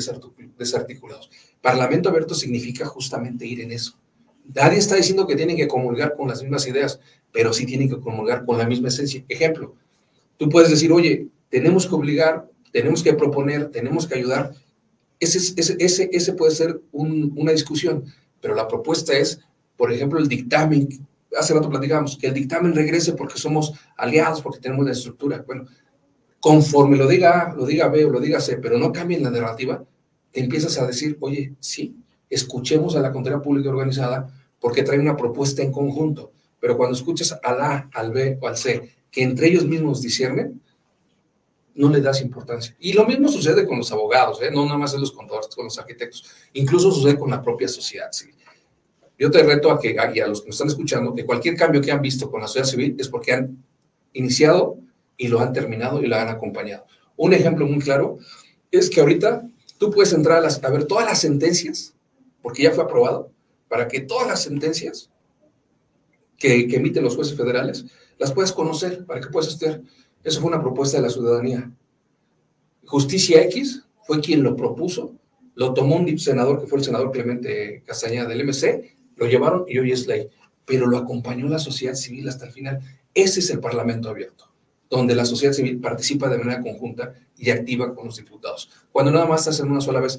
desarticulados. 0.57 1.29
Parlamento 1.61 2.09
abierto 2.09 2.35
significa 2.35 2.87
justamente 2.87 3.45
ir 3.45 3.61
en 3.61 3.73
eso. 3.73 3.93
Nadie 4.55 4.79
está 4.79 4.97
diciendo 4.97 5.27
que 5.27 5.37
tienen 5.37 5.57
que 5.57 5.69
comulgar 5.69 6.15
con 6.17 6.29
las 6.29 6.43
mismas 6.43 6.67
ideas, 6.67 7.01
pero 7.33 7.53
sí 7.53 7.67
tienen 7.67 7.89
que 7.89 8.01
comulgar 8.01 8.45
con 8.45 8.59
la 8.59 8.67
misma 8.67 8.89
esencia. 8.89 9.25
Ejemplo, 9.29 9.75
tú 10.37 10.49
puedes 10.49 10.71
decir, 10.71 10.93
oye, 10.93 11.29
tenemos 11.49 11.87
que 11.87 11.95
obligar, 11.95 12.49
tenemos 12.73 13.03
que 13.03 13.15
proponer, 13.15 13.71
tenemos 13.71 14.07
que 14.07 14.15
ayudar. 14.17 14.53
Ese, 15.19 15.39
ese, 15.57 15.77
ese, 15.79 16.09
ese 16.13 16.33
puede 16.33 16.55
ser 16.55 16.81
una 16.93 17.53
discusión, 17.53 18.05
pero 18.41 18.55
la 18.55 18.67
propuesta 18.67 19.13
es, 19.13 19.41
por 19.77 19.93
ejemplo, 19.93 20.19
el 20.19 20.29
dictamen. 20.29 20.89
Hace 21.39 21.55
rato 21.55 21.71
platicamos, 21.71 22.17
que 22.17 22.27
el 22.27 22.35
dictamen 22.35 22.75
regrese 22.75 23.13
porque 23.13 23.39
somos 23.39 23.73
aliados, 23.97 24.41
porque 24.41 24.61
tenemos 24.61 24.85
la 24.85 24.93
estructura. 24.93 25.45
Bueno, 25.47 25.67
conforme 26.41 26.97
lo 26.97 27.07
diga 27.07 27.55
lo 27.57 27.67
diga 27.67 27.89
B 27.89 28.05
o 28.07 28.11
lo 28.11 28.19
diga 28.19 28.41
C, 28.41 28.57
pero 28.57 28.79
no 28.79 28.93
cambien 28.93 29.23
la 29.23 29.31
narrativa, 29.31 29.85
empiezas 30.33 30.79
a 30.79 30.87
decir, 30.87 31.17
oye, 31.21 31.55
sí, 31.61 31.95
escuchemos 32.29 32.97
a 32.97 33.01
la 33.01 33.13
Contraria 33.13 33.43
Pública 33.43 33.69
Organizada 33.69 34.33
porque 34.61 34.83
trae 34.83 34.99
una 34.99 35.17
propuesta 35.17 35.63
en 35.63 35.73
conjunto. 35.73 36.33
Pero 36.61 36.77
cuando 36.77 36.97
escuchas 36.97 37.39
al 37.43 37.61
A, 37.61 37.91
al 37.93 38.13
B 38.13 38.39
o 38.41 38.47
al 38.47 38.57
C, 38.57 38.91
que 39.11 39.23
entre 39.23 39.49
ellos 39.49 39.65
mismos 39.65 40.03
disciernen, 40.03 40.61
no 41.75 41.89
le 41.89 42.01
das 42.01 42.21
importancia. 42.21 42.77
Y 42.79 42.93
lo 42.93 43.07
mismo 43.07 43.29
sucede 43.29 43.67
con 43.67 43.79
los 43.79 43.91
abogados, 43.91 44.43
¿eh? 44.43 44.51
no 44.51 44.65
nada 44.67 44.77
más 44.77 44.93
en 44.95 45.01
los 45.01 45.13
contadores, 45.13 45.49
con 45.55 45.65
los 45.65 45.79
arquitectos, 45.79 46.27
incluso 46.53 46.93
sucede 46.93 47.19
con 47.19 47.31
la 47.31 47.43
propia 47.43 47.69
sociedad 47.69 48.13
civil. 48.13 48.35
Yo 49.19 49.31
te 49.31 49.43
reto 49.43 49.71
a 49.71 49.79
que, 49.79 49.95
y 50.15 50.21
a 50.21 50.27
los 50.27 50.41
que 50.41 50.49
nos 50.49 50.57
están 50.57 50.69
escuchando, 50.69 51.15
que 51.15 51.27
cualquier 51.27 51.55
cambio 51.55 51.81
que 51.81 51.93
han 51.93 52.01
visto 52.01 52.31
con 52.31 52.41
la 52.41 52.47
sociedad 52.47 52.67
civil 52.67 52.97
es 52.99 53.09
porque 53.09 53.33
han 53.33 53.63
iniciado 54.15 54.79
y 55.17 55.29
lo 55.29 55.41
han 55.41 55.53
terminado 55.53 56.03
y 56.03 56.07
lo 56.07 56.17
han 56.17 56.29
acompañado. 56.29 56.87
Un 57.17 57.35
ejemplo 57.35 57.67
muy 57.67 57.81
claro 57.81 58.19
es 58.71 58.89
que 58.89 59.01
ahorita 59.01 59.47
tú 59.77 59.91
puedes 59.91 60.13
entrar 60.15 60.43
a, 60.43 60.71
ver 60.71 60.85
todas 60.85 61.05
las 61.05 61.21
sentencias, 61.21 61.95
porque 62.41 62.63
ya 62.63 62.71
fue 62.71 62.85
aprobado, 62.85 63.31
para 63.71 63.87
que 63.87 64.01
todas 64.01 64.27
las 64.27 64.43
sentencias 64.43 65.11
que, 66.37 66.63
emiten 66.73 67.05
los 67.05 67.15
jueces 67.15 67.37
federales 67.37 67.87
las 68.19 68.33
puedas 68.33 68.53
conocer, 68.53 69.07
para 69.07 69.21
que 69.21 69.29
puedas 69.29 69.49
estudiar. 69.49 69.81
Eso 70.25 70.41
fue 70.41 70.49
una 70.49 70.61
propuesta 70.61 70.97
de 70.97 71.05
la 71.05 71.09
ciudadanía. 71.09 71.71
Justicia 72.85 73.43
X 73.45 73.85
fue 74.03 74.21
quien 74.21 74.43
lo 74.43 74.57
propuso, 74.57 75.15
lo 75.55 75.73
tomó 75.73 75.97
un 75.97 76.19
senador 76.19 76.61
que 76.61 76.67
fue 76.67 76.81
el 76.81 76.85
senador 76.85 77.13
Clemente 77.13 77.85
Castañeda 77.87 78.27
del 78.27 78.45
MC, 78.45 78.97
lo 79.15 79.27
llevaron 79.27 79.65
y 79.69 79.79
hoy 79.79 79.93
es 79.93 80.09
ley, 80.09 80.29
pero 80.65 80.89
lo 80.89 80.99
acompañó 80.99 81.49
la 81.49 81.61
sociedad 81.61 81.95
civil 81.95 82.29
hasta 82.29 82.47
el 82.47 82.53
final. 82.53 82.81
Ese 83.15 83.39
es 83.39 83.51
el 83.51 83.61
Parlamento 83.61 84.11
abierto, 84.11 84.53
donde 84.89 85.15
la 85.15 85.25
sociedad 85.25 85.53
civil 85.53 85.79
participa 85.79 86.29
de 86.29 86.39
manera 86.39 86.61
conjunta 86.61 87.15
y 87.37 87.51
activa 87.51 87.95
con 87.95 88.07
los 88.07 88.17
diputados. 88.17 88.69
Cuando 88.91 89.13
nada 89.13 89.27
más 89.27 89.47
hacen 89.47 89.71
una 89.71 89.81
sola 89.81 90.01
vez, 90.01 90.19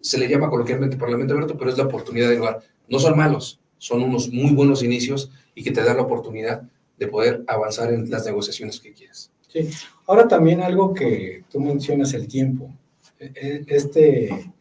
se 0.00 0.18
le 0.18 0.28
llama 0.28 0.50
coloquialmente 0.50 0.96
Parlamento 0.96 1.34
abierto, 1.34 1.56
pero 1.56 1.70
es 1.70 1.78
la 1.78 1.84
oportunidad 1.84 2.28
de 2.28 2.36
lugar. 2.36 2.60
No 2.88 2.98
son 2.98 3.16
malos, 3.16 3.60
son 3.78 4.02
unos 4.02 4.30
muy 4.30 4.52
buenos 4.54 4.82
inicios 4.82 5.30
y 5.54 5.62
que 5.62 5.70
te 5.70 5.82
dan 5.82 5.96
la 5.96 6.02
oportunidad 6.02 6.62
de 6.98 7.06
poder 7.06 7.44
avanzar 7.46 7.92
en 7.92 8.10
las 8.10 8.26
negociaciones 8.26 8.80
que 8.80 8.92
quieres. 8.92 9.30
Sí, 9.48 9.68
ahora 10.06 10.28
también 10.28 10.60
algo 10.60 10.92
que 10.92 11.44
tú 11.50 11.60
mencionas, 11.60 12.12
el 12.14 12.28
tiempo. 12.28 12.70
E, 13.18 13.32
e, 13.34 13.64
este 13.68 14.52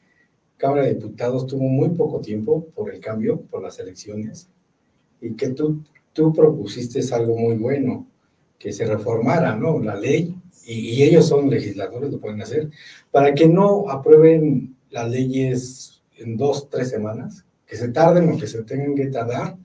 Cámara 0.57 0.83
de 0.83 0.95
Diputados 0.95 1.45
tuvo 1.45 1.63
muy 1.63 1.89
poco 1.89 2.19
tiempo 2.19 2.65
por 2.73 2.93
el 2.93 2.99
cambio, 2.99 3.41
por 3.41 3.61
las 3.61 3.79
elecciones, 3.79 4.49
y 5.21 5.33
que 5.33 5.49
tú, 5.49 5.83
tú 6.13 6.33
propusiste 6.33 7.01
algo 7.13 7.37
muy 7.37 7.55
bueno, 7.55 8.07
que 8.57 8.71
se 8.71 8.85
reformara 8.85 9.55
¿no? 9.55 9.79
la 9.79 9.95
ley, 9.95 10.35
y, 10.65 10.73
y 10.73 11.03
ellos 11.03 11.27
son 11.27 11.49
legisladores, 11.49 12.11
lo 12.11 12.19
pueden 12.19 12.41
hacer, 12.41 12.71
para 13.11 13.35
que 13.35 13.47
no 13.47 13.89
aprueben 13.89 14.75
las 14.89 15.09
leyes 15.09 16.01
en 16.17 16.37
dos, 16.37 16.69
tres 16.69 16.89
semanas, 16.89 17.45
que 17.67 17.75
se 17.75 17.89
tarden 17.89 18.31
o 18.31 18.37
que 18.37 18.47
se 18.47 18.63
tengan 18.63 18.95
que 18.95 19.07
tardar, 19.07 19.57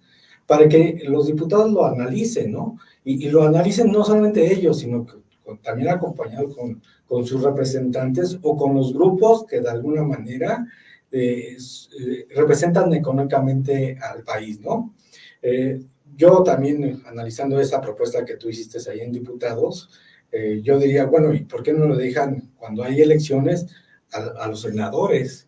para 0.47 0.69
que 0.69 1.03
los 1.05 1.29
diputados 1.29 1.71
lo 1.73 1.87
analicen, 1.87 2.53
¿no? 2.53 2.79
Y, 3.05 3.29
lo 3.31 3.45
analicen 3.45 3.91
no 3.91 4.05
solamente 4.05 4.53
ellos, 4.53 4.81
sino 4.81 5.07
que 5.07 5.15
también 5.63 5.89
acompañados 5.89 6.57
con, 6.57 6.83
sus 7.27 7.43
representantes 7.43 8.39
o 8.41 8.57
con 8.57 8.75
los 8.75 8.95
grupos 8.95 9.45
que 9.45 9.61
de 9.61 9.69
alguna 9.69 10.03
manera 10.03 10.67
eh, 11.11 11.59
eh, 12.01 12.27
representan 12.35 12.91
económicamente 12.95 13.99
al 14.01 14.23
país, 14.23 14.59
¿no? 14.61 14.95
Eh, 15.43 15.83
yo 16.17 16.43
también, 16.43 17.03
analizando 17.05 17.61
esa 17.61 17.83
propuesta 17.83 18.25
que 18.25 18.37
tú 18.37 18.49
hiciste 18.49 18.79
ahí 18.91 19.01
en 19.01 19.13
diputados, 19.13 19.91
yo 20.63 20.79
diría, 20.79 21.05
bueno, 21.05 21.35
¿y 21.35 21.41
por 21.45 21.63
qué 21.63 21.75
no 21.75 21.85
lo 21.85 21.95
dejan 21.95 22.53
cuando 22.57 22.83
hay 22.83 23.03
elecciones 23.03 23.67
a 24.13 24.49
los 24.49 24.63
senadores? 24.63 25.47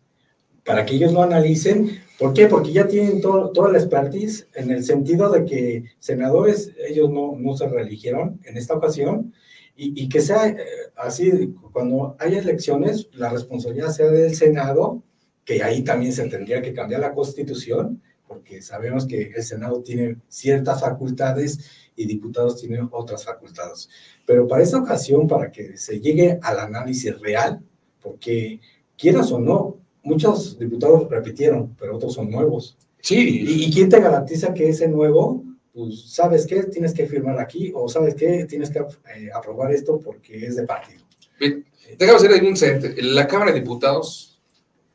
Para 0.65 0.85
que 0.85 0.95
ellos 0.95 1.13
lo 1.13 1.21
analicen 1.21 2.01
¿Por 2.17 2.33
qué? 2.33 2.47
Porque 2.47 2.71
ya 2.71 2.87
tienen 2.87 3.19
todo, 3.19 3.51
toda 3.51 3.71
la 3.71 3.77
expertise 3.77 4.47
en 4.53 4.71
el 4.71 4.83
sentido 4.83 5.29
de 5.29 5.43
que 5.43 5.83
senadores, 5.99 6.71
ellos 6.87 7.09
no, 7.09 7.35
no 7.37 7.57
se 7.57 7.67
reeligieron 7.67 8.39
en 8.45 8.55
esta 8.55 8.73
ocasión 8.73 9.33
y, 9.75 10.01
y 10.01 10.07
que 10.07 10.21
sea 10.21 10.47
eh, 10.47 10.57
así, 10.95 11.53
cuando 11.73 12.15
hay 12.19 12.35
elecciones, 12.35 13.09
la 13.13 13.29
responsabilidad 13.29 13.89
sea 13.89 14.07
del 14.07 14.33
Senado, 14.33 15.03
que 15.43 15.61
ahí 15.61 15.83
también 15.83 16.13
se 16.13 16.27
tendría 16.29 16.61
que 16.61 16.73
cambiar 16.73 17.01
la 17.01 17.13
constitución, 17.13 18.01
porque 18.27 18.61
sabemos 18.61 19.05
que 19.05 19.33
el 19.35 19.43
Senado 19.43 19.83
tiene 19.83 20.17
ciertas 20.29 20.79
facultades 20.79 21.69
y 21.97 22.05
diputados 22.05 22.61
tienen 22.61 22.87
otras 22.91 23.25
facultades. 23.25 23.89
Pero 24.25 24.47
para 24.47 24.63
esta 24.63 24.79
ocasión, 24.79 25.27
para 25.27 25.51
que 25.51 25.75
se 25.77 25.99
llegue 25.99 26.39
al 26.41 26.59
análisis 26.59 27.19
real, 27.19 27.61
porque 28.01 28.61
quieras 28.97 29.31
o 29.33 29.39
no, 29.39 29.84
muchos 30.05 30.57
diputados 30.57 31.09
repitieron, 31.09 31.75
pero 31.77 31.97
otros 31.97 32.13
son 32.13 32.31
nuevos. 32.31 32.77
Sí. 33.01 33.43
¿Y, 33.47 33.71
quién 33.73 33.89
te 33.89 33.99
garantiza 33.99 34.53
que 34.53 34.69
ese 34.69 34.87
nuevo, 34.87 35.43
pues, 35.73 36.09
sabes 36.11 36.45
qué, 36.45 36.63
tienes 36.63 36.93
que 36.93 37.05
firmar 37.05 37.39
aquí 37.39 37.71
o 37.75 37.89
sabes 37.89 38.15
qué, 38.15 38.45
tienes 38.45 38.69
que 38.69 38.79
eh, 38.79 39.29
aprobar 39.33 39.71
esto 39.71 39.99
porque 39.99 40.45
es 40.45 40.55
de 40.55 40.63
partido? 40.63 41.03
Bien, 41.39 41.65
déjame 41.99 42.17
hacer 42.17 42.43
un 42.43 42.55
centro. 42.55 42.89
La 42.97 43.27
Cámara 43.27 43.51
de 43.51 43.59
Diputados, 43.59 44.39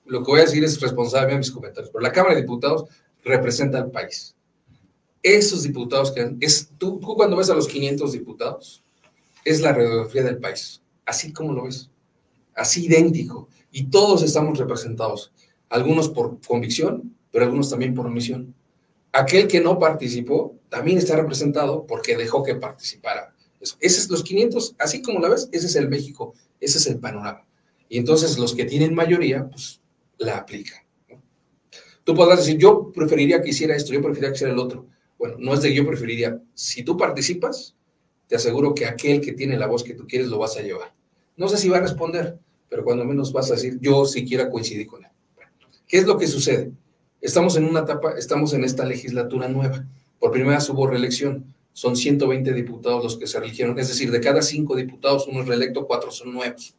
lo 0.07 0.23
que 0.23 0.31
voy 0.31 0.41
a 0.41 0.45
decir 0.45 0.65
es 0.65 0.81
responsable 0.81 1.33
de 1.33 1.39
mis 1.39 1.51
comentarios, 1.51 1.91
pero 1.93 2.03
la 2.03 2.13
Cámara 2.13 2.35
de 2.35 2.43
Diputados 2.43 2.89
representa 3.25 3.79
al 3.79 3.91
país. 3.91 4.35
Esos 5.23 5.65
diputados 5.65 6.13
que 6.13 6.37
es 6.41 6.71
tú, 6.79 6.99
tú 6.99 7.15
cuando 7.15 7.37
ves 7.37 7.51
a 7.51 7.55
los 7.55 7.69
500 7.69 8.13
diputados, 8.13 8.83
es 9.45 9.61
la 9.61 9.73
radiografía 9.73 10.23
del 10.23 10.39
país, 10.39 10.81
así 11.05 11.33
como 11.33 11.53
lo 11.53 11.65
ves, 11.65 11.91
así 12.55 12.87
idéntico 12.87 13.49
y 13.71 13.85
todos 13.85 14.23
estamos 14.23 14.59
representados, 14.59 15.33
algunos 15.69 16.09
por 16.09 16.41
convicción, 16.47 17.17
pero 17.31 17.45
algunos 17.45 17.71
también 17.71 17.95
por 17.95 18.07
omisión. 18.07 18.55
Aquel 19.13 19.49
que 19.49 19.61
no 19.61 19.79
participó 19.79 20.57
también 20.69 20.99
está 20.99 21.17
representado 21.17 21.87
porque 21.87 22.17
dejó 22.17 22.43
que 22.43 22.55
participara. 22.55 23.35
Eso. 23.61 23.77
Ese 23.81 24.01
es 24.01 24.09
los 24.09 24.23
500, 24.23 24.77
así 24.79 25.03
como 25.03 25.21
la 25.21 25.29
ves, 25.29 25.49
ese 25.53 25.67
es 25.67 25.77
el 25.77 25.89
México, 25.89 26.35
ese 26.61 26.79
es 26.79 26.87
el 26.87 26.99
panorama. 26.99 27.47
Y 27.89 27.99
entonces 27.99 28.39
los 28.39 28.55
que 28.55 28.65
tienen 28.65 28.95
mayoría, 28.95 29.49
pues 29.49 29.81
la 30.19 30.39
aplican. 30.39 30.81
Tú 32.05 32.15
podrás 32.15 32.39
decir, 32.39 32.57
yo 32.57 32.91
preferiría 32.93 33.43
que 33.43 33.51
hiciera 33.51 33.77
esto, 33.77 33.93
yo 33.93 34.01
preferiría 34.01 34.31
que 34.31 34.37
hiciera 34.37 34.53
el 34.53 34.59
otro. 34.59 34.87
Bueno, 35.19 35.37
no 35.39 35.53
es 35.53 35.61
de 35.61 35.75
yo 35.75 35.87
preferiría. 35.87 36.41
Si 36.55 36.83
tú 36.83 36.97
participas, 36.97 37.77
te 38.27 38.37
aseguro 38.37 38.75
que 38.75 38.87
aquel 38.87 39.21
que 39.21 39.33
tiene 39.33 39.59
la 39.59 39.67
voz 39.67 39.85
que 39.85 39.95
tú 39.95 40.07
quieres 40.07 40.29
lo 40.29 40.39
vas 40.39 40.57
a 40.57 40.63
llevar. 40.63 40.95
No 41.37 41.49
sé 41.49 41.59
si 41.59 41.69
va 41.69 41.79
a 41.79 41.83
responder, 41.83 42.39
pero 42.71 42.85
cuando 42.85 43.05
menos 43.05 43.33
vas 43.33 43.51
a 43.51 43.55
decir, 43.55 43.79
yo 43.81 44.07
siquiera 44.07 44.49
coincidí 44.49 44.87
con 44.87 45.05
él. 45.05 45.11
¿Qué 45.87 45.99
es 45.99 46.07
lo 46.07 46.17
que 46.17 46.29
sucede? 46.29 46.71
Estamos 47.21 47.57
en 47.57 47.65
una 47.65 47.81
etapa, 47.81 48.15
estamos 48.17 48.55
en 48.55 48.63
esta 48.63 48.87
legislatura 48.87 49.49
nueva. 49.49 49.85
Por 50.21 50.31
primera 50.31 50.57
vez 50.57 50.71
hubo 50.71 50.87
reelección. 50.87 51.53
Son 51.73 51.97
120 51.97 52.53
diputados 52.53 53.03
los 53.03 53.17
que 53.17 53.27
se 53.27 53.39
eligieron. 53.39 53.77
Es 53.79 53.89
decir, 53.89 54.13
de 54.13 54.21
cada 54.21 54.41
cinco 54.41 54.77
diputados, 54.77 55.27
uno 55.27 55.41
es 55.43 55.49
reelecto, 55.49 55.87
cuatro 55.87 56.13
son 56.13 56.33
nuevos. 56.33 56.75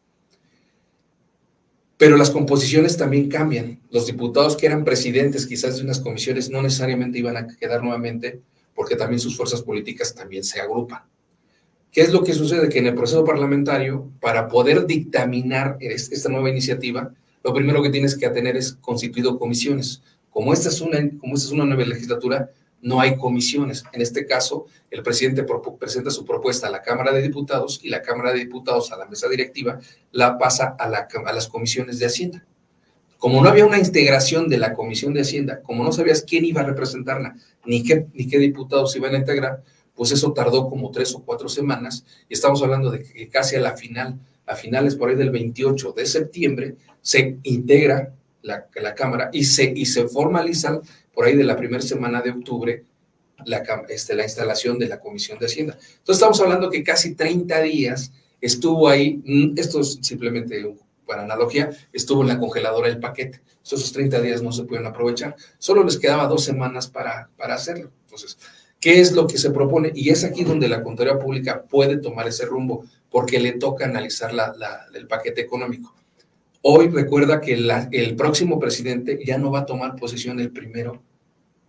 Pero 1.98 2.16
las 2.16 2.30
composiciones 2.30 2.96
también 2.96 3.28
cambian. 3.28 3.82
Los 3.92 4.08
diputados 4.08 4.56
que 4.56 4.68
eran 4.68 4.86
presidentes 4.86 5.46
quizás 5.46 5.76
de 5.76 5.84
unas 5.84 6.00
comisiones 6.00 6.50
no 6.50 6.62
necesariamente 6.62 7.20
iban 7.20 7.36
a 7.36 7.48
quedar 7.48 7.84
nuevamente 7.84 8.42
porque 8.74 8.96
también 8.96 9.20
sus 9.20 9.36
fuerzas 9.36 9.62
políticas 9.62 10.16
también 10.16 10.44
se 10.44 10.62
agrupan. 10.62 11.04
¿Qué 11.92 12.02
es 12.02 12.14
lo 12.14 12.24
que 12.24 12.34
sucede? 12.34 12.70
Que 12.70 12.80
en 12.80 12.88
el 12.88 12.96
proceso 12.96 13.26
parlamentario, 13.26 14.10
para 14.22 14.48
poder 14.48 14.86
dictaminar 14.86 15.78
esta 15.82 16.30
nueva 16.30 16.50
iniciativa, 16.50 17.14
lo 17.44 17.54
primero 17.54 17.84
que 17.84 17.90
tienes 17.90 18.16
que 18.16 18.30
tener 18.30 18.56
es 18.56 18.74
constituido 18.74 19.38
comisiones. 19.38 20.02
Como 20.30 20.54
esta 20.54 20.70
es 20.70 20.80
una, 20.80 20.98
como 21.20 21.36
esta 21.36 21.48
es 21.48 21.52
una 21.52 21.66
nueva 21.66 21.84
legislatura, 21.84 22.50
no 22.82 23.02
hay 23.02 23.18
comisiones. 23.18 23.84
En 23.92 24.02
este 24.02 24.26
caso, 24.26 24.68
el 24.90 25.04
presidente 25.04 25.46
presenta 25.78 26.12
su 26.12 26.26
propuesta 26.26 26.68
a 26.68 26.72
la 26.72 26.82
Cámara 26.82 27.12
de 27.12 27.22
Diputados 27.22 27.80
y 27.84 27.90
la 27.90 28.02
Cámara 28.02 28.32
de 28.32 28.40
Diputados 28.40 28.92
a 28.92 28.98
la 28.98 29.06
mesa 29.08 29.28
directiva 29.28 29.80
la 30.12 30.38
pasa 30.38 30.76
a, 30.80 30.88
la, 30.88 31.08
las 31.34 31.48
comisiones 31.48 32.00
de 32.00 32.06
Hacienda. 32.06 32.46
Como 33.18 33.44
no 33.44 33.50
había 33.50 33.66
una 33.66 33.78
integración 33.78 34.50
de 34.50 34.58
la 34.58 34.74
Comisión 34.74 35.14
de 35.14 35.22
Hacienda, 35.22 35.62
como 35.62 35.84
no 35.84 35.92
sabías 35.92 36.24
quién 36.24 36.46
iba 36.46 36.62
a 36.62 36.66
representarla, 36.66 37.36
ni 37.66 37.84
qué, 37.84 38.08
ni 38.14 38.28
qué 38.28 38.40
diputados 38.40 38.96
iban 38.96 39.14
a 39.14 39.20
integrar, 39.20 39.62
pues 40.02 40.14
eso 40.14 40.34
tardó 40.34 40.68
como 40.68 40.90
tres 40.90 41.14
o 41.14 41.22
cuatro 41.22 41.48
semanas 41.48 42.04
y 42.28 42.34
estamos 42.34 42.64
hablando 42.64 42.90
de 42.90 43.04
que 43.04 43.30
casi 43.30 43.56
a 43.56 43.60
la 43.60 43.78
final, 43.78 44.20
a 44.48 44.56
finales 44.56 44.96
por 44.96 45.10
ahí 45.10 45.16
del 45.16 45.30
28 45.30 45.92
de 45.92 46.08
septiembre, 46.08 46.76
se 47.02 47.38
integra 47.44 48.12
la, 48.42 48.66
la 48.82 48.96
Cámara 48.96 49.30
y 49.32 49.44
se, 49.44 49.72
y 49.76 49.86
se 49.86 50.08
formaliza 50.08 50.82
por 51.14 51.26
ahí 51.26 51.36
de 51.36 51.44
la 51.44 51.56
primera 51.56 51.84
semana 51.84 52.20
de 52.20 52.32
octubre 52.32 52.84
la, 53.46 53.62
este, 53.90 54.16
la 54.16 54.24
instalación 54.24 54.80
de 54.80 54.88
la 54.88 55.00
Comisión 55.00 55.38
de 55.38 55.46
Hacienda. 55.46 55.74
Entonces 55.74 56.16
estamos 56.16 56.42
hablando 56.42 56.72
que 56.72 56.82
casi 56.82 57.14
30 57.14 57.62
días 57.62 58.12
estuvo 58.42 58.90
ahí, 58.90 59.22
mm, 59.24 59.54
esto 59.56 59.82
es 59.82 60.00
simplemente 60.02 60.66
para 61.06 61.22
analogía, 61.22 61.70
estuvo 61.94 62.24
en 62.24 62.30
la 62.30 62.40
congeladora 62.40 62.88
el 62.88 63.00
paquete. 63.00 63.42
Esos 63.64 63.92
30 63.92 64.20
días 64.20 64.42
no 64.42 64.52
se 64.52 64.64
pueden 64.64 64.88
aprovechar, 64.88 65.36
solo 65.60 65.84
les 65.84 66.00
quedaba 66.00 66.26
dos 66.26 66.44
semanas 66.44 66.88
para, 66.88 67.30
para 67.38 67.54
hacerlo. 67.54 67.92
Entonces, 68.06 68.40
¿Qué 68.82 69.00
es 69.00 69.12
lo 69.12 69.28
que 69.28 69.38
se 69.38 69.52
propone? 69.52 69.92
Y 69.94 70.10
es 70.10 70.24
aquí 70.24 70.44
donde 70.44 70.68
la 70.68 70.82
Contraloría 70.82 71.24
Pública 71.24 71.64
puede 71.70 71.98
tomar 71.98 72.28
ese 72.28 72.48
rumbo, 72.48 72.84
porque 73.12 73.40
le 73.40 73.54
toca 73.54 73.86
analizar 73.86 74.32
el 74.94 75.08
paquete 75.08 75.42
económico. 75.42 75.94
Hoy 76.64 76.90
recuerda 76.90 77.40
que 77.40 77.54
el 77.54 78.16
próximo 78.16 78.60
presidente 78.60 79.20
ya 79.24 79.38
no 79.38 79.52
va 79.52 79.60
a 79.60 79.66
tomar 79.68 79.96
posesión 79.96 80.40
el 80.40 80.50
primero 80.50 81.00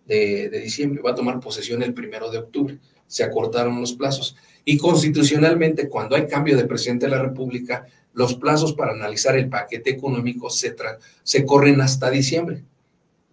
de, 0.07 0.49
diciembre, 0.49 1.03
va 1.03 1.11
a 1.11 1.15
tomar 1.15 1.39
posesión 1.39 1.83
el 1.83 1.93
primero 1.93 2.31
de 2.31 2.39
octubre. 2.39 2.79
Se 3.05 3.23
acortaron 3.23 3.79
los 3.79 3.93
plazos. 3.93 4.35
Y 4.65 4.77
constitucionalmente, 4.77 5.89
cuando 5.89 6.15
hay 6.15 6.25
cambio 6.25 6.57
de 6.57 6.65
presidente 6.65 7.05
de 7.05 7.11
la 7.11 7.21
República, 7.21 7.85
los 8.13 8.35
plazos 8.35 8.73
para 8.73 8.93
analizar 8.93 9.37
el 9.37 9.49
paquete 9.49 9.91
económico 9.91 10.49
se, 10.49 10.75
se 11.21 11.45
corren 11.45 11.79
hasta 11.79 12.09
diciembre. 12.09 12.63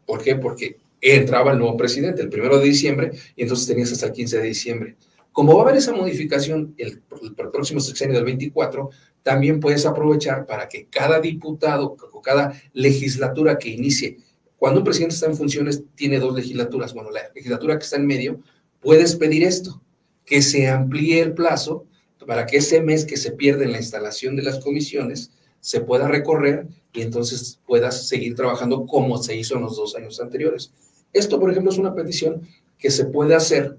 ¿Por 0.04 0.22
qué? 0.22 0.36
Porque 0.36 0.76
entraba 1.00 1.52
el 1.52 1.58
nuevo 1.58 1.76
presidente 1.76 2.22
el 2.22 2.28
primero 2.28 2.58
de 2.58 2.64
diciembre 2.64 3.12
y 3.36 3.42
entonces 3.42 3.66
tenías 3.66 3.92
hasta 3.92 4.06
el 4.06 4.12
15 4.12 4.38
de 4.38 4.46
diciembre. 4.46 4.96
Como 5.32 5.54
va 5.54 5.60
a 5.60 5.64
haber 5.64 5.76
esa 5.76 5.92
modificación 5.92 6.74
el, 6.76 7.02
el, 7.22 7.34
el 7.38 7.50
próximo 7.50 7.80
sexenio 7.80 8.16
del 8.16 8.24
24, 8.24 8.90
también 9.22 9.60
puedes 9.60 9.86
aprovechar 9.86 10.46
para 10.46 10.68
que 10.68 10.86
cada 10.86 11.20
diputado 11.20 11.96
o 12.12 12.22
cada 12.22 12.52
legislatura 12.72 13.58
que 13.58 13.70
inicie, 13.70 14.18
cuando 14.56 14.80
un 14.80 14.84
presidente 14.84 15.14
está 15.14 15.26
en 15.26 15.36
funciones, 15.36 15.82
tiene 15.94 16.18
dos 16.18 16.34
legislaturas, 16.34 16.92
bueno, 16.92 17.10
la 17.10 17.22
legislatura 17.34 17.78
que 17.78 17.84
está 17.84 17.96
en 17.96 18.06
medio, 18.06 18.40
puedes 18.80 19.16
pedir 19.16 19.42
esto, 19.42 19.80
que 20.26 20.42
se 20.42 20.68
amplíe 20.68 21.20
el 21.20 21.32
plazo 21.32 21.86
para 22.26 22.46
que 22.46 22.58
ese 22.58 22.82
mes 22.82 23.04
que 23.04 23.16
se 23.16 23.32
pierde 23.32 23.64
en 23.64 23.72
la 23.72 23.78
instalación 23.78 24.36
de 24.36 24.42
las 24.42 24.58
comisiones 24.60 25.30
se 25.60 25.80
pueda 25.80 26.08
recorrer 26.08 26.66
y 26.92 27.02
entonces 27.02 27.60
puedas 27.66 28.08
seguir 28.08 28.34
trabajando 28.34 28.86
como 28.86 29.18
se 29.22 29.36
hizo 29.36 29.56
en 29.56 29.62
los 29.62 29.76
dos 29.76 29.96
años 29.96 30.20
anteriores. 30.20 30.72
Esto, 31.12 31.40
por 31.40 31.50
ejemplo, 31.50 31.72
es 31.72 31.78
una 31.78 31.94
petición 31.94 32.42
que 32.78 32.90
se 32.90 33.04
puede 33.04 33.34
hacer 33.34 33.76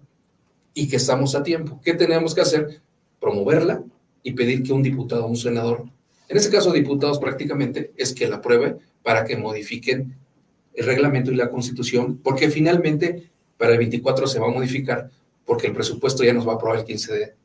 y 0.73 0.87
que 0.87 0.97
estamos 0.97 1.35
a 1.35 1.43
tiempo. 1.43 1.79
¿Qué 1.83 1.93
tenemos 1.93 2.35
que 2.35 2.41
hacer? 2.41 2.81
Promoverla 3.19 3.83
y 4.23 4.33
pedir 4.33 4.63
que 4.63 4.73
un 4.73 4.83
diputado 4.83 5.25
o 5.25 5.27
un 5.27 5.35
senador, 5.35 5.85
en 6.27 6.37
este 6.37 6.51
caso 6.51 6.71
diputados 6.71 7.19
prácticamente, 7.19 7.91
es 7.97 8.13
que 8.13 8.27
la 8.27 8.37
apruebe 8.37 8.77
para 9.03 9.25
que 9.25 9.35
modifiquen 9.35 10.15
el 10.73 10.85
reglamento 10.85 11.31
y 11.31 11.35
la 11.35 11.49
constitución, 11.49 12.19
porque 12.23 12.49
finalmente 12.49 13.29
para 13.57 13.73
el 13.73 13.79
24 13.79 14.27
se 14.27 14.39
va 14.39 14.47
a 14.47 14.51
modificar, 14.51 15.09
porque 15.45 15.67
el 15.67 15.73
presupuesto 15.73 16.23
ya 16.23 16.33
nos 16.33 16.47
va 16.47 16.53
a 16.53 16.55
aprobar 16.55 16.79
el 16.79 16.85
15 16.85 17.35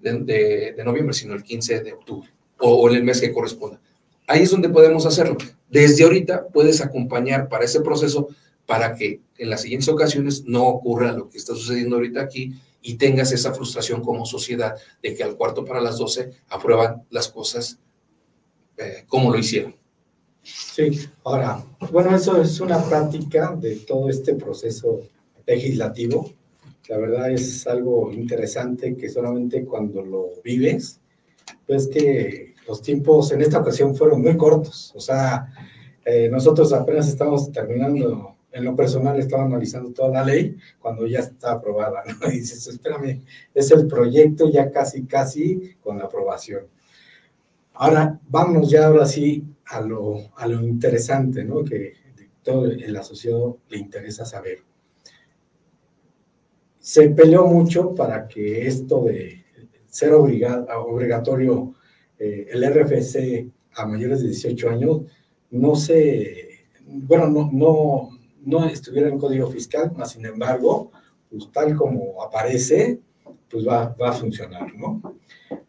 de, 0.00 0.72
de, 0.74 0.84
noviembre, 0.84 1.14
sino 1.14 1.34
el 1.34 1.42
15 1.42 1.80
de 1.80 1.92
octubre, 1.94 2.28
o, 2.58 2.74
o 2.74 2.90
en 2.90 2.96
el 2.96 3.04
mes 3.04 3.20
que 3.20 3.32
corresponda. 3.32 3.80
Ahí 4.26 4.42
es 4.42 4.50
donde 4.50 4.68
podemos 4.68 5.06
hacerlo. 5.06 5.36
Desde 5.70 6.04
ahorita 6.04 6.48
puedes 6.48 6.80
acompañar 6.80 7.48
para 7.48 7.64
ese 7.64 7.80
proceso 7.80 8.28
para 8.66 8.94
que 8.94 9.20
en 9.38 9.50
las 9.50 9.62
siguientes 9.62 9.88
ocasiones 9.88 10.44
no 10.44 10.66
ocurra 10.66 11.12
lo 11.12 11.28
que 11.28 11.38
está 11.38 11.54
sucediendo 11.54 11.96
ahorita 11.96 12.22
aquí 12.22 12.54
y 12.82 12.94
tengas 12.94 13.32
esa 13.32 13.54
frustración 13.54 14.02
como 14.02 14.26
sociedad 14.26 14.74
de 15.02 15.14
que 15.14 15.22
al 15.22 15.36
cuarto 15.36 15.64
para 15.64 15.80
las 15.80 15.98
12 15.98 16.30
aprueban 16.48 17.02
las 17.10 17.28
cosas 17.28 17.78
eh, 18.76 19.04
como 19.06 19.30
lo 19.30 19.38
hicieron. 19.38 19.74
Sí, 20.42 21.00
ahora, 21.24 21.64
bueno, 21.90 22.14
eso 22.14 22.40
es 22.40 22.60
una 22.60 22.82
práctica 22.84 23.56
de 23.58 23.76
todo 23.76 24.10
este 24.10 24.34
proceso 24.34 25.00
legislativo. 25.46 26.30
La 26.88 26.98
verdad 26.98 27.30
es 27.30 27.66
algo 27.66 28.12
interesante 28.12 28.94
que 28.94 29.08
solamente 29.08 29.64
cuando 29.64 30.02
lo 30.02 30.30
vives, 30.44 31.00
pues 31.66 31.88
que 31.88 32.54
los 32.68 32.82
tiempos 32.82 33.32
en 33.32 33.40
esta 33.40 33.60
ocasión 33.60 33.96
fueron 33.96 34.20
muy 34.20 34.36
cortos. 34.36 34.92
O 34.94 35.00
sea, 35.00 35.46
eh, 36.04 36.28
nosotros 36.30 36.72
apenas 36.74 37.08
estamos 37.08 37.50
terminando 37.50 38.33
en 38.54 38.64
lo 38.64 38.76
personal 38.76 39.18
estaba 39.18 39.44
analizando 39.44 39.92
toda 39.92 40.10
la 40.10 40.24
ley 40.24 40.56
cuando 40.78 41.06
ya 41.08 41.18
está 41.18 41.52
aprobada, 41.52 42.04
¿no? 42.06 42.28
Dices, 42.30 42.64
espérame, 42.68 43.20
es 43.52 43.70
el 43.72 43.88
proyecto 43.88 44.48
ya 44.48 44.70
casi, 44.70 45.06
casi 45.06 45.74
con 45.82 45.98
la 45.98 46.04
aprobación. 46.04 46.68
Ahora, 47.72 48.20
vamos 48.28 48.70
ya 48.70 48.86
ahora 48.86 49.06
sí 49.06 49.44
a 49.66 49.80
lo, 49.80 50.30
a 50.36 50.46
lo 50.46 50.62
interesante, 50.62 51.42
¿no? 51.42 51.64
Que 51.64 51.94
todo 52.44 52.66
el 52.66 52.96
asociado 52.96 53.58
le 53.70 53.78
interesa 53.78 54.24
saber. 54.24 54.58
Se 56.78 57.08
peleó 57.08 57.46
mucho 57.46 57.92
para 57.92 58.28
que 58.28 58.68
esto 58.68 59.04
de 59.04 59.44
ser 59.86 60.12
obligatorio 60.12 61.74
eh, 62.20 62.46
el 62.52 62.64
RFC 62.72 63.50
a 63.74 63.86
mayores 63.86 64.20
de 64.20 64.28
18 64.28 64.70
años 64.70 65.02
no 65.50 65.74
se, 65.74 66.66
bueno, 66.86 67.28
no, 67.28 67.50
no, 67.52 68.13
no 68.44 68.64
estuviera 68.66 69.08
en 69.08 69.18
código 69.18 69.48
fiscal, 69.48 69.92
más 69.96 70.12
sin 70.12 70.24
embargo, 70.26 70.90
pues 71.30 71.50
tal 71.52 71.74
como 71.76 72.22
aparece, 72.22 73.00
pues 73.50 73.66
va, 73.66 73.94
va 74.00 74.10
a 74.10 74.12
funcionar, 74.12 74.74
¿no? 74.74 75.00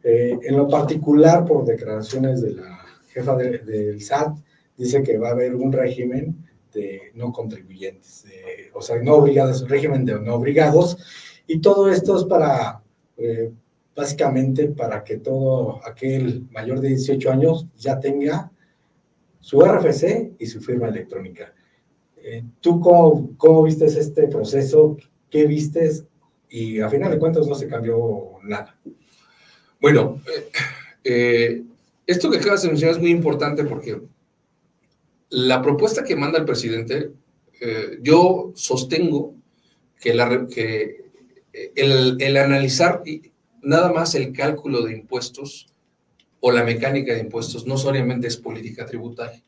Eh, 0.04 0.38
en 0.44 0.58
lo 0.58 0.68
particular, 0.68 1.46
por 1.46 1.66
declaraciones 1.66 2.42
de 2.42 2.54
la 2.54 2.86
jefa 3.08 3.36
del 3.36 4.02
SAT, 4.02 4.38
dice 4.78 5.02
que 5.02 5.18
va 5.18 5.30
a 5.30 5.32
haber 5.32 5.56
un 5.56 5.72
régimen 5.72 6.46
de 6.74 7.12
no 7.14 7.32
contribuyentes, 7.32 8.26
o 8.74 8.82
sea, 8.82 9.02
no 9.02 9.16
obligados, 9.16 9.62
un 9.62 9.70
régimen 9.70 10.06
de 10.06 10.20
no 10.20 10.36
obligados, 10.36 10.98
y 11.48 11.60
todo 11.60 11.90
esto 11.90 12.18
es 12.18 12.26
para, 12.26 12.82
eh, 13.18 13.52
básicamente, 13.96 14.68
para 14.68 15.04
que 15.04 15.18
todo 15.18 15.80
aquel 15.86 16.48
mayor 16.52 16.82
de 16.82 16.90
18 16.90 17.32
años 17.32 17.68
ya 17.78 18.00
tenga 18.00 18.52
su 19.40 19.62
RFC 19.62 20.34
y 20.38 20.46
su 20.48 20.60
firma 20.60 20.88
electrónica. 20.88 21.54
Eh, 22.28 22.44
¿Tú 22.60 22.80
cómo, 22.80 23.38
cómo 23.38 23.62
viste 23.62 23.86
este 23.86 24.28
proceso? 24.28 24.98
¿Qué 25.30 25.46
vistes? 25.46 26.06
Y 26.50 26.80
a 26.80 26.90
final 26.90 27.12
de 27.12 27.20
cuentas 27.20 27.46
no 27.46 27.54
se 27.54 27.68
cambió 27.68 28.40
nada. 28.42 28.76
Bueno, 29.80 30.20
eh, 30.26 30.50
eh, 31.04 31.64
esto 32.08 32.32
que 32.32 32.40
acabas 32.40 32.64
de 32.64 32.70
mencionar 32.70 32.96
es 32.96 33.02
muy 33.02 33.12
importante 33.12 33.64
porque 33.64 34.02
la 35.30 35.62
propuesta 35.62 36.04
que 36.04 36.16
manda 36.16 36.40
el 36.40 36.46
presidente, 36.46 37.12
yo 38.02 38.52
sostengo 38.56 39.36
que, 40.00 40.14
la, 40.14 40.48
que 40.48 41.06
el, 41.76 42.18
el 42.20 42.38
analizar 42.38 43.04
nada 43.62 43.92
más 43.92 44.14
el 44.16 44.34
cálculo 44.34 44.82
de 44.84 44.94
impuestos 44.94 45.68
o 46.40 46.52
la 46.52 46.64
mecánica 46.64 47.14
de 47.14 47.22
impuestos 47.22 47.66
no 47.66 47.78
solamente 47.78 48.28
es 48.28 48.38
política 48.38 48.86
tributaria. 48.86 49.42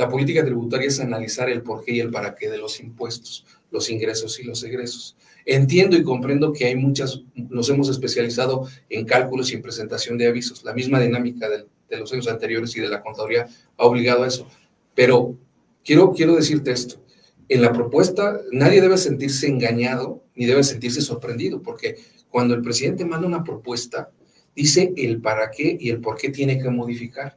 La 0.00 0.08
política 0.08 0.42
tributaria 0.42 0.88
es 0.88 0.98
analizar 0.98 1.50
el 1.50 1.60
porqué 1.60 1.92
y 1.92 2.00
el 2.00 2.10
para 2.10 2.34
qué 2.34 2.48
de 2.48 2.56
los 2.56 2.80
impuestos, 2.80 3.44
los 3.70 3.90
ingresos 3.90 4.40
y 4.40 4.44
los 4.44 4.64
egresos. 4.64 5.14
Entiendo 5.44 5.94
y 5.94 6.02
comprendo 6.02 6.54
que 6.54 6.64
hay 6.64 6.74
muchas, 6.74 7.20
nos 7.34 7.68
hemos 7.68 7.90
especializado 7.90 8.66
en 8.88 9.04
cálculos 9.04 9.52
y 9.52 9.56
en 9.56 9.62
presentación 9.62 10.16
de 10.16 10.26
avisos. 10.26 10.64
La 10.64 10.72
misma 10.72 11.00
dinámica 11.00 11.50
de, 11.50 11.66
los 11.98 12.10
años 12.14 12.28
anteriores 12.28 12.74
y 12.76 12.80
de 12.80 12.88
la 12.88 13.02
contaduría 13.02 13.46
ha 13.76 13.84
obligado 13.84 14.22
a 14.22 14.28
eso. 14.28 14.48
Pero 14.94 15.36
quiero, 15.84 16.14
quiero 16.14 16.34
decirte 16.34 16.72
esto. 16.72 17.04
En 17.50 17.60
la 17.60 17.70
propuesta 17.70 18.40
nadie 18.52 18.80
debe 18.80 18.96
sentirse 18.96 19.48
engañado 19.48 20.24
ni 20.34 20.46
debe 20.46 20.64
sentirse 20.64 21.02
sorprendido, 21.02 21.60
porque 21.60 21.96
cuando 22.30 22.54
el 22.54 22.62
presidente 22.62 23.04
manda 23.04 23.26
una 23.26 23.44
propuesta, 23.44 24.10
dice 24.56 24.94
el 24.96 25.20
para 25.20 25.50
qué 25.50 25.76
y 25.78 25.90
el 25.90 26.00
por 26.00 26.16
qué 26.16 26.30
tiene 26.30 26.58
que 26.58 26.70
modificar. 26.70 27.36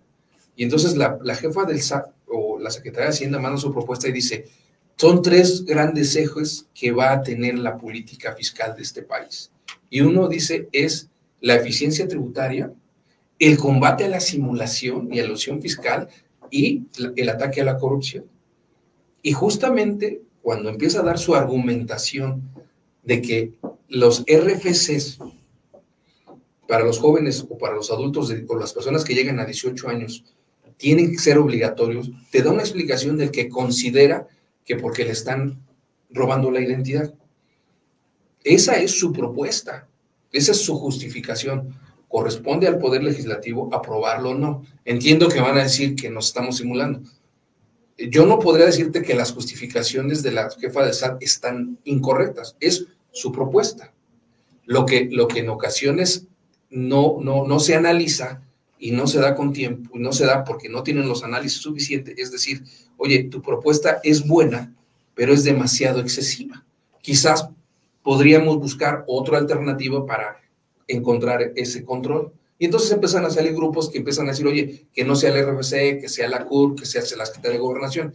Y 0.55 0.63
entonces 0.63 0.95
la, 0.95 1.19
la 1.21 1.35
jefa 1.35 1.65
del 1.65 1.81
SAT 1.81 2.13
o 2.27 2.59
la 2.59 2.71
Secretaría 2.71 3.07
de 3.07 3.13
Hacienda 3.13 3.39
manda 3.39 3.57
su 3.57 3.71
propuesta 3.71 4.07
y 4.07 4.11
dice, 4.11 4.45
son 4.95 5.21
tres 5.21 5.65
grandes 5.65 6.15
ejes 6.15 6.67
que 6.73 6.91
va 6.91 7.11
a 7.11 7.23
tener 7.23 7.57
la 7.57 7.77
política 7.77 8.33
fiscal 8.33 8.75
de 8.75 8.83
este 8.83 9.01
país. 9.01 9.51
Y 9.89 10.01
uno 10.01 10.27
dice 10.27 10.69
es 10.71 11.09
la 11.41 11.55
eficiencia 11.55 12.07
tributaria, 12.07 12.71
el 13.39 13.57
combate 13.57 14.05
a 14.05 14.09
la 14.09 14.19
simulación 14.19 15.09
y 15.11 15.19
ilusión 15.19 15.61
fiscal 15.61 16.07
y 16.49 16.83
el 17.15 17.29
ataque 17.29 17.61
a 17.61 17.65
la 17.65 17.77
corrupción. 17.77 18.25
Y 19.21 19.33
justamente 19.33 20.21
cuando 20.41 20.69
empieza 20.69 20.99
a 20.99 21.03
dar 21.03 21.17
su 21.17 21.35
argumentación 21.35 22.43
de 23.03 23.21
que 23.21 23.53
los 23.89 24.23
RFCs 24.27 25.19
para 26.67 26.85
los 26.85 26.99
jóvenes 26.99 27.45
o 27.49 27.57
para 27.57 27.75
los 27.75 27.91
adultos 27.91 28.33
o 28.47 28.57
las 28.57 28.73
personas 28.73 29.03
que 29.03 29.13
llegan 29.13 29.39
a 29.39 29.45
18 29.45 29.89
años 29.89 30.23
tienen 30.83 31.11
que 31.13 31.17
ser 31.17 31.37
obligatorios, 31.37 32.11
te 32.29 32.41
da 32.41 32.51
una 32.51 32.61
explicación 32.61 33.15
del 33.15 33.31
que 33.31 33.47
considera 33.47 34.27
que 34.65 34.75
porque 34.75 35.05
le 35.05 35.11
están 35.11 35.65
robando 36.09 36.51
la 36.51 36.59
identidad. 36.59 37.13
Esa 38.43 38.73
es 38.73 38.91
su 38.99 39.13
propuesta, 39.13 39.87
esa 40.33 40.51
es 40.51 40.57
su 40.57 40.75
justificación. 40.75 41.73
Corresponde 42.09 42.67
al 42.67 42.79
Poder 42.79 43.01
Legislativo 43.01 43.73
aprobarlo 43.73 44.31
o 44.31 44.33
no. 44.33 44.65
Entiendo 44.83 45.29
que 45.29 45.39
van 45.39 45.57
a 45.57 45.63
decir 45.63 45.95
que 45.95 46.09
nos 46.09 46.27
estamos 46.27 46.57
simulando. 46.57 46.99
Yo 47.97 48.25
no 48.25 48.39
podría 48.39 48.65
decirte 48.65 49.03
que 49.03 49.15
las 49.15 49.31
justificaciones 49.31 50.21
de 50.21 50.33
la 50.33 50.49
jefa 50.49 50.85
de 50.85 50.91
SAT 50.91 51.23
están 51.23 51.79
incorrectas, 51.85 52.57
es 52.59 52.87
su 53.13 53.31
propuesta. 53.31 53.93
Lo 54.65 54.85
que, 54.85 55.07
lo 55.09 55.29
que 55.29 55.39
en 55.39 55.49
ocasiones 55.49 56.27
no, 56.69 57.19
no, 57.21 57.47
no 57.47 57.61
se 57.61 57.73
analiza 57.73 58.41
y 58.83 58.91
no 58.91 59.07
se 59.07 59.17
da 59.21 59.33
con 59.33 59.53
tiempo, 59.53 59.97
y 59.97 59.99
no 59.99 60.11
se 60.11 60.25
da 60.25 60.43
porque 60.43 60.67
no 60.67 60.83
tienen 60.83 61.07
los 61.07 61.23
análisis 61.23 61.61
suficientes, 61.61 62.15
es 62.17 62.33
decir, 62.33 62.63
oye, 62.97 63.23
tu 63.23 63.41
propuesta 63.41 64.01
es 64.03 64.27
buena, 64.27 64.75
pero 65.15 65.33
es 65.33 65.45
demasiado 65.45 66.01
excesiva. 66.01 66.65
Quizás 67.01 67.47
podríamos 68.01 68.57
buscar 68.57 69.05
otra 69.07 69.37
alternativa 69.37 70.05
para 70.05 70.41
encontrar 70.85 71.53
ese 71.55 71.85
control. 71.85 72.33
Y 72.59 72.65
entonces 72.65 72.91
empiezan 72.91 73.23
a 73.23 73.29
salir 73.29 73.53
grupos 73.53 73.89
que 73.89 73.99
empiezan 73.99 74.27
a 74.27 74.31
decir, 74.31 74.47
oye, 74.47 74.85
que 74.93 75.05
no 75.05 75.15
sea 75.15 75.33
el 75.33 75.45
RFC, 75.45 76.01
que 76.01 76.09
sea 76.09 76.27
la 76.27 76.43
CUR, 76.43 76.75
que 76.75 76.85
sea 76.85 77.03
la 77.15 77.25
Secretaría 77.25 77.59
de 77.59 77.63
Gobernación. 77.63 78.13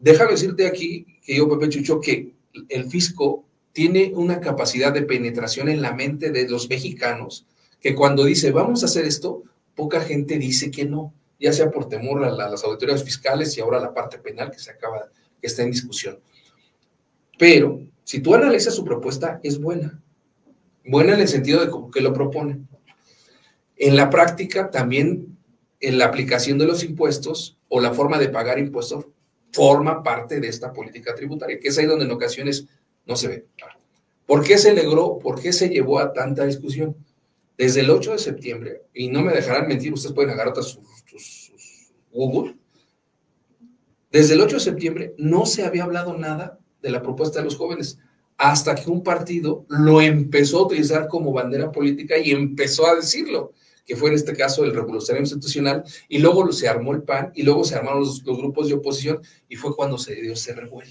Déjame 0.00 0.32
decirte 0.32 0.66
aquí, 0.66 1.06
que 1.24 1.36
yo, 1.36 1.48
Pepe 1.48 1.68
Chucho, 1.68 2.00
que 2.00 2.34
el 2.68 2.90
fisco 2.90 3.44
tiene 3.72 4.10
una 4.16 4.40
capacidad 4.40 4.92
de 4.92 5.02
penetración 5.02 5.68
en 5.68 5.80
la 5.80 5.92
mente 5.92 6.32
de 6.32 6.48
los 6.48 6.68
mexicanos 6.68 7.46
que 7.84 7.94
cuando 7.94 8.24
dice 8.24 8.50
vamos 8.50 8.82
a 8.82 8.86
hacer 8.86 9.04
esto, 9.04 9.42
poca 9.74 10.00
gente 10.00 10.38
dice 10.38 10.70
que 10.70 10.86
no, 10.86 11.12
ya 11.38 11.52
sea 11.52 11.70
por 11.70 11.86
temor 11.86 12.24
a, 12.24 12.30
las 12.30 12.64
auditorías 12.64 13.04
fiscales 13.04 13.54
y 13.58 13.60
ahora 13.60 13.78
la 13.78 13.92
parte 13.92 14.18
penal 14.18 14.50
que 14.50 14.58
se 14.58 14.70
acaba, 14.70 15.10
que 15.38 15.46
está 15.46 15.64
en 15.64 15.70
discusión. 15.70 16.18
Pero 17.38 17.82
si 18.02 18.20
tú 18.20 18.34
analizas 18.34 18.74
su 18.74 18.86
propuesta, 18.86 19.38
es 19.42 19.60
buena. 19.60 20.00
Buena 20.86 21.12
en 21.12 21.20
el 21.20 21.28
sentido 21.28 21.60
de 21.60 21.70
que 21.92 22.00
lo 22.00 22.14
propone. 22.14 22.62
En 23.76 23.96
la 23.96 24.08
práctica, 24.08 24.70
también 24.70 25.36
en 25.78 25.98
la 25.98 26.06
aplicación 26.06 26.56
de 26.56 26.64
los 26.64 26.84
impuestos 26.84 27.58
o 27.68 27.80
la 27.80 27.92
forma 27.92 28.18
de 28.18 28.30
pagar 28.30 28.58
impuestos 28.58 29.08
forma 29.52 30.02
parte 30.02 30.40
de 30.40 30.48
esta 30.48 30.72
política 30.72 31.14
tributaria, 31.14 31.60
que 31.60 31.68
es 31.68 31.76
ahí 31.76 31.84
donde 31.84 32.06
en 32.06 32.12
ocasiones 32.12 32.66
no 33.04 33.14
se 33.14 33.28
ve. 33.28 33.46
¿Por 34.24 34.42
qué 34.42 34.56
se 34.56 34.72
logró? 34.74 35.18
¿Por 35.18 35.38
qué 35.38 35.52
se 35.52 35.68
llevó 35.68 35.98
a 35.98 36.14
tanta 36.14 36.46
discusión? 36.46 36.96
Desde 37.56 37.80
el 37.80 37.90
8 37.90 38.12
de 38.12 38.18
septiembre, 38.18 38.82
y 38.92 39.08
no 39.08 39.22
me 39.22 39.32
dejarán 39.32 39.68
mentir, 39.68 39.92
ustedes 39.92 40.14
pueden 40.14 40.30
agarrar 40.30 40.50
otras 40.50 40.66
sus, 40.66 41.92
Google, 42.12 42.56
desde 44.10 44.34
el 44.34 44.40
8 44.40 44.56
de 44.56 44.60
septiembre 44.60 45.14
no 45.18 45.44
se 45.46 45.64
había 45.64 45.84
hablado 45.84 46.16
nada 46.16 46.60
de 46.80 46.90
la 46.90 47.02
propuesta 47.02 47.38
de 47.40 47.44
los 47.44 47.56
jóvenes, 47.56 47.98
hasta 48.36 48.74
que 48.74 48.90
un 48.90 49.02
partido 49.02 49.64
lo 49.68 50.00
empezó 50.00 50.58
a 50.58 50.66
utilizar 50.66 51.08
como 51.08 51.32
bandera 51.32 51.70
política 51.70 52.18
y 52.18 52.30
empezó 52.30 52.86
a 52.86 52.94
decirlo, 52.94 53.52
que 53.84 53.96
fue 53.96 54.10
en 54.10 54.16
este 54.16 54.34
caso 54.34 54.64
el 54.64 54.74
Revolucionario 54.74 55.22
Institucional, 55.22 55.84
y 56.08 56.18
luego 56.18 56.50
se 56.52 56.68
armó 56.68 56.92
el 56.92 57.02
PAN, 57.02 57.32
y 57.34 57.42
luego 57.42 57.64
se 57.64 57.74
armaron 57.74 58.00
los, 58.00 58.22
grupos 58.22 58.68
de 58.68 58.74
oposición, 58.74 59.20
y 59.48 59.56
fue 59.56 59.74
cuando 59.74 59.98
se 59.98 60.14
dio 60.14 60.32
ese 60.32 60.54
revuelo. 60.54 60.90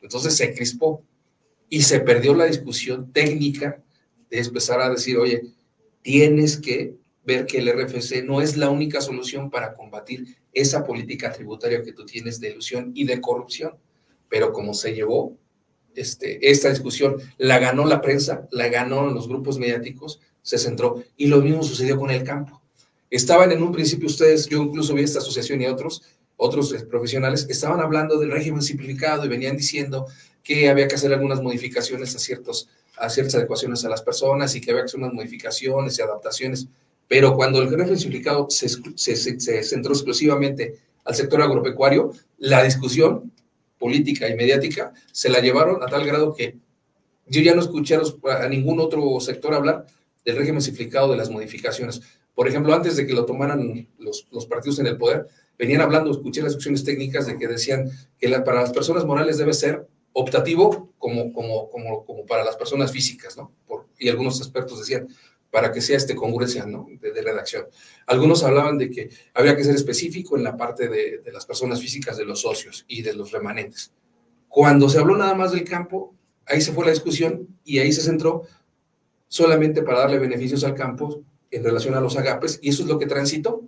Entonces 0.00 0.36
se 0.36 0.54
crispó 0.54 1.02
y 1.68 1.82
se 1.82 2.00
perdió 2.00 2.34
la 2.34 2.44
discusión 2.44 3.12
técnica 3.12 3.82
de 4.30 4.38
empezar 4.38 4.80
a 4.80 4.90
decir, 4.90 5.16
oye, 5.16 5.42
tienes 6.04 6.58
que 6.58 6.96
ver 7.24 7.46
que 7.46 7.58
el 7.58 7.72
RFC 7.72 8.22
no 8.24 8.42
es 8.42 8.58
la 8.58 8.68
única 8.68 9.00
solución 9.00 9.50
para 9.50 9.74
combatir 9.74 10.36
esa 10.52 10.84
política 10.84 11.32
tributaria 11.32 11.82
que 11.82 11.94
tú 11.94 12.04
tienes 12.04 12.38
de 12.38 12.50
ilusión 12.50 12.92
y 12.94 13.04
de 13.04 13.22
corrupción. 13.22 13.72
Pero 14.28 14.52
como 14.52 14.74
se 14.74 14.94
llevó 14.94 15.34
este, 15.94 16.50
esta 16.50 16.68
discusión, 16.68 17.16
la 17.38 17.58
ganó 17.58 17.86
la 17.86 18.02
prensa, 18.02 18.46
la 18.50 18.68
ganó 18.68 19.06
los 19.08 19.26
grupos 19.26 19.58
mediáticos, 19.58 20.20
se 20.42 20.58
centró. 20.58 21.02
Y 21.16 21.28
lo 21.28 21.40
mismo 21.40 21.62
sucedió 21.62 21.98
con 21.98 22.10
el 22.10 22.22
campo. 22.22 22.60
Estaban 23.08 23.50
en 23.50 23.62
un 23.62 23.72
principio 23.72 24.06
ustedes, 24.06 24.46
yo 24.46 24.62
incluso 24.62 24.92
vi 24.92 25.04
esta 25.04 25.20
asociación 25.20 25.62
y 25.62 25.66
otros, 25.66 26.02
otros 26.36 26.70
eh, 26.74 26.84
profesionales, 26.84 27.46
estaban 27.48 27.80
hablando 27.80 28.18
del 28.18 28.30
régimen 28.30 28.60
simplificado 28.60 29.24
y 29.24 29.28
venían 29.28 29.56
diciendo 29.56 30.06
que 30.42 30.68
había 30.68 30.86
que 30.86 30.96
hacer 30.96 31.14
algunas 31.14 31.40
modificaciones 31.40 32.14
a, 32.14 32.18
ciertos, 32.18 32.68
a 32.96 33.08
ciertas 33.08 33.34
adecuaciones 33.34 33.84
a 33.84 33.88
las 33.88 34.02
personas 34.02 34.54
y 34.54 34.60
que 34.60 34.70
había 34.70 34.82
que 34.82 34.86
hacer 34.86 35.00
unas 35.00 35.12
modificaciones 35.12 35.98
y 35.98 36.02
adaptaciones. 36.02 36.68
Pero 37.08 37.34
cuando 37.34 37.60
el 37.60 37.70
régimen 37.70 37.98
simplificado 37.98 38.48
se, 38.50 38.68
centró 39.62 39.92
exclusivamente 39.92 40.78
al 41.04 41.14
sector 41.14 41.42
agropecuario, 41.42 42.12
la 42.38 42.62
discusión 42.62 43.32
política 43.78 44.28
y 44.28 44.34
mediática 44.34 44.92
se 45.12 45.28
la 45.28 45.40
llevaron 45.40 45.82
a 45.82 45.86
tal 45.86 46.06
grado 46.06 46.32
que 46.34 46.56
yo 47.26 47.40
ya 47.42 47.54
no 47.54 47.60
escuché 47.60 47.96
a 47.96 48.48
ningún 48.48 48.80
otro 48.80 49.18
sector 49.20 49.54
hablar 49.54 49.86
del 50.24 50.36
régimen 50.36 50.62
simplificado 50.62 51.10
de 51.10 51.16
las 51.16 51.30
modificaciones. 51.30 52.00
Por 52.34 52.48
ejemplo, 52.48 52.74
antes 52.74 52.96
de 52.96 53.06
que 53.06 53.12
lo 53.12 53.24
tomaran 53.24 53.88
los 53.98 54.46
partidos 54.46 54.78
en 54.78 54.86
el 54.86 54.96
poder, 54.96 55.26
venían 55.58 55.80
hablando, 55.80 56.10
escuché 56.10 56.42
las 56.42 56.54
opciones 56.54 56.84
técnicas 56.84 57.26
de 57.26 57.38
que 57.38 57.46
decían 57.46 57.90
que 58.18 58.28
para 58.40 58.62
las 58.62 58.72
personas 58.72 59.04
morales 59.04 59.38
debe 59.38 59.52
ser 59.52 59.86
optativo 60.14 60.92
como, 60.98 61.32
como, 61.32 61.68
como, 61.68 62.04
como 62.04 62.24
para 62.24 62.44
las 62.44 62.56
personas 62.56 62.90
físicas, 62.90 63.36
¿no? 63.36 63.52
Y 63.98 64.08
algunos 64.08 64.38
expertos 64.38 64.78
decían, 64.78 65.08
para 65.50 65.70
que 65.70 65.80
sea 65.80 65.96
este 65.96 66.16
congruencia 66.16 66.66
¿no? 66.66 66.88
de, 67.00 67.22
redacción. 67.22 67.66
Algunos 68.06 68.42
hablaban 68.42 68.76
de 68.76 68.90
que 68.90 69.10
había 69.34 69.56
que 69.56 69.62
ser 69.62 69.76
específico 69.76 70.36
en 70.36 70.42
la 70.42 70.56
parte 70.56 70.88
de, 70.88 71.18
de, 71.18 71.32
las 71.32 71.46
personas 71.46 71.80
físicas, 71.80 72.16
de 72.16 72.24
los 72.24 72.40
socios 72.40 72.84
y 72.88 73.02
de 73.02 73.12
los 73.14 73.30
remanentes. 73.30 73.92
Cuando 74.48 74.88
se 74.88 74.98
habló 74.98 75.16
nada 75.16 75.34
más 75.34 75.52
del 75.52 75.62
campo, 75.62 76.12
ahí 76.46 76.60
se 76.60 76.72
fue 76.72 76.84
la 76.84 76.90
discusión 76.90 77.46
y 77.64 77.78
ahí 77.78 77.92
se 77.92 78.02
centró 78.02 78.42
solamente 79.28 79.82
para 79.82 80.00
darle 80.00 80.18
beneficios 80.18 80.64
al 80.64 80.74
campo 80.74 81.22
en 81.50 81.62
relación 81.62 81.94
a 81.94 82.00
los 82.00 82.16
agapes 82.16 82.58
y 82.62 82.70
eso 82.70 82.82
es 82.82 82.88
lo 82.88 82.98
que 82.98 83.06
transitó. 83.06 83.62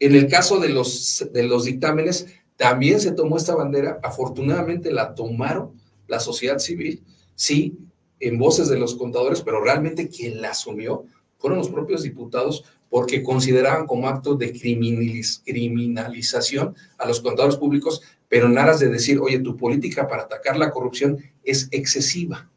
En 0.00 0.14
el 0.14 0.28
caso 0.28 0.58
de 0.58 0.68
los, 0.68 1.26
de 1.32 1.44
los 1.44 1.64
dictámenes, 1.64 2.26
también 2.56 3.00
se 3.00 3.12
tomó 3.12 3.36
esta 3.36 3.54
bandera, 3.54 4.00
afortunadamente 4.02 4.92
la 4.92 5.14
tomaron 5.14 5.72
la 6.06 6.20
sociedad 6.20 6.58
civil, 6.58 7.02
sí, 7.34 7.78
en 8.20 8.38
voces 8.38 8.68
de 8.68 8.78
los 8.78 8.94
contadores, 8.94 9.42
pero 9.42 9.62
realmente 9.62 10.08
quien 10.08 10.40
la 10.40 10.50
asumió 10.50 11.04
fueron 11.38 11.58
los 11.58 11.68
propios 11.68 12.02
diputados 12.02 12.64
porque 12.88 13.22
consideraban 13.22 13.86
como 13.86 14.08
acto 14.08 14.36
de 14.36 14.52
criminalización 14.52 16.74
a 16.96 17.06
los 17.06 17.20
contadores 17.20 17.56
públicos, 17.56 18.02
pero 18.28 18.46
en 18.46 18.56
aras 18.56 18.78
de 18.78 18.88
decir, 18.88 19.18
oye, 19.18 19.40
tu 19.40 19.56
política 19.56 20.06
para 20.06 20.22
atacar 20.22 20.56
la 20.56 20.70
corrupción 20.70 21.18
es 21.42 21.68
excesiva. 21.72 22.48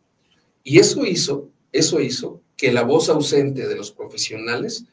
Y 0.63 0.79
eso 0.79 1.05
hizo, 1.05 1.49
eso 1.71 1.99
hizo 1.99 2.41
que 2.55 2.71
la 2.71 2.83
voz 2.83 3.09
ausente 3.09 3.67
de 3.67 3.75
los 3.75 3.91
profesionales 3.91 4.85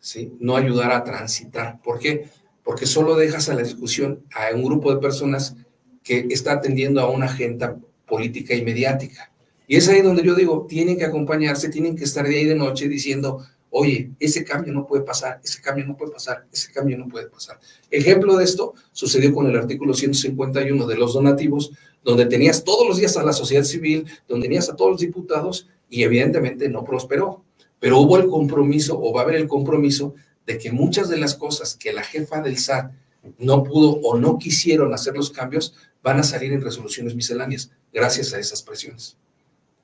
¿sí? 0.00 0.32
no 0.40 0.56
ayudara 0.56 0.96
a 0.96 1.04
transitar. 1.04 1.80
¿Por 1.82 1.98
qué? 1.98 2.28
Porque 2.68 2.84
solo 2.84 3.16
dejas 3.16 3.48
a 3.48 3.54
la 3.54 3.62
discusión 3.62 4.24
a 4.30 4.54
un 4.54 4.62
grupo 4.62 4.94
de 4.94 5.00
personas 5.00 5.56
que 6.04 6.26
está 6.28 6.52
atendiendo 6.52 7.00
a 7.00 7.08
una 7.08 7.24
agenda 7.24 7.78
política 8.06 8.54
y 8.54 8.62
mediática. 8.62 9.32
Y 9.66 9.76
es 9.76 9.88
ahí 9.88 10.02
donde 10.02 10.22
yo 10.22 10.34
digo, 10.34 10.66
tienen 10.68 10.98
que 10.98 11.06
acompañarse, 11.06 11.70
tienen 11.70 11.96
que 11.96 12.04
estar 12.04 12.28
de 12.28 12.36
ahí 12.36 12.44
de 12.44 12.54
noche 12.54 12.86
diciendo, 12.86 13.42
oye, 13.70 14.10
ese 14.20 14.44
cambio 14.44 14.74
no 14.74 14.86
puede 14.86 15.02
pasar, 15.02 15.40
ese 15.42 15.62
cambio 15.62 15.86
no 15.86 15.96
puede 15.96 16.12
pasar, 16.12 16.44
ese 16.52 16.70
cambio 16.70 16.98
no 16.98 17.08
puede 17.08 17.28
pasar. 17.30 17.58
Ejemplo 17.90 18.36
de 18.36 18.44
esto 18.44 18.74
sucedió 18.92 19.32
con 19.32 19.46
el 19.46 19.56
artículo 19.56 19.94
151 19.94 20.86
de 20.86 20.96
los 20.98 21.14
donativos, 21.14 21.72
donde 22.04 22.26
tenías 22.26 22.64
todos 22.64 22.86
los 22.86 22.98
días 22.98 23.16
a 23.16 23.22
la 23.22 23.32
sociedad 23.32 23.64
civil, 23.64 24.04
donde 24.28 24.46
tenías 24.46 24.68
a 24.68 24.76
todos 24.76 24.90
los 24.90 25.00
diputados 25.00 25.70
y 25.88 26.02
evidentemente 26.02 26.68
no 26.68 26.84
prosperó. 26.84 27.44
Pero 27.80 27.98
hubo 27.98 28.18
el 28.18 28.26
compromiso 28.26 29.00
o 29.00 29.10
va 29.14 29.22
a 29.22 29.24
haber 29.24 29.36
el 29.36 29.48
compromiso 29.48 30.14
de 30.48 30.56
que 30.56 30.72
muchas 30.72 31.10
de 31.10 31.18
las 31.18 31.34
cosas 31.34 31.76
que 31.76 31.92
la 31.92 32.02
jefa 32.02 32.40
del 32.40 32.56
SAT 32.56 32.90
no 33.38 33.62
pudo 33.62 34.00
o 34.00 34.18
no 34.18 34.38
quisieron 34.38 34.94
hacer 34.94 35.14
los 35.14 35.30
cambios 35.30 35.74
van 36.02 36.18
a 36.18 36.22
salir 36.22 36.54
en 36.54 36.62
resoluciones 36.62 37.14
misceláneas 37.14 37.70
gracias 37.92 38.32
a 38.32 38.38
esas 38.38 38.62
presiones. 38.62 39.18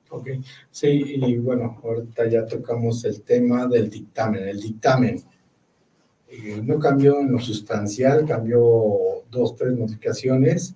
Ok, 0.09 0.29
sí, 0.71 0.87
y 0.87 1.37
bueno, 1.37 1.79
ahorita 1.83 2.27
ya 2.27 2.47
tocamos 2.47 3.05
el 3.05 3.21
tema 3.21 3.67
del 3.67 3.91
dictamen. 3.91 4.47
El 4.47 4.59
dictamen 4.59 5.23
eh, 6.29 6.61
no 6.63 6.79
cambió 6.79 7.19
en 7.19 7.31
lo 7.31 7.39
sustancial, 7.39 8.25
cambió 8.25 8.63
dos, 9.29 9.55
tres 9.55 9.77
modificaciones. 9.77 10.73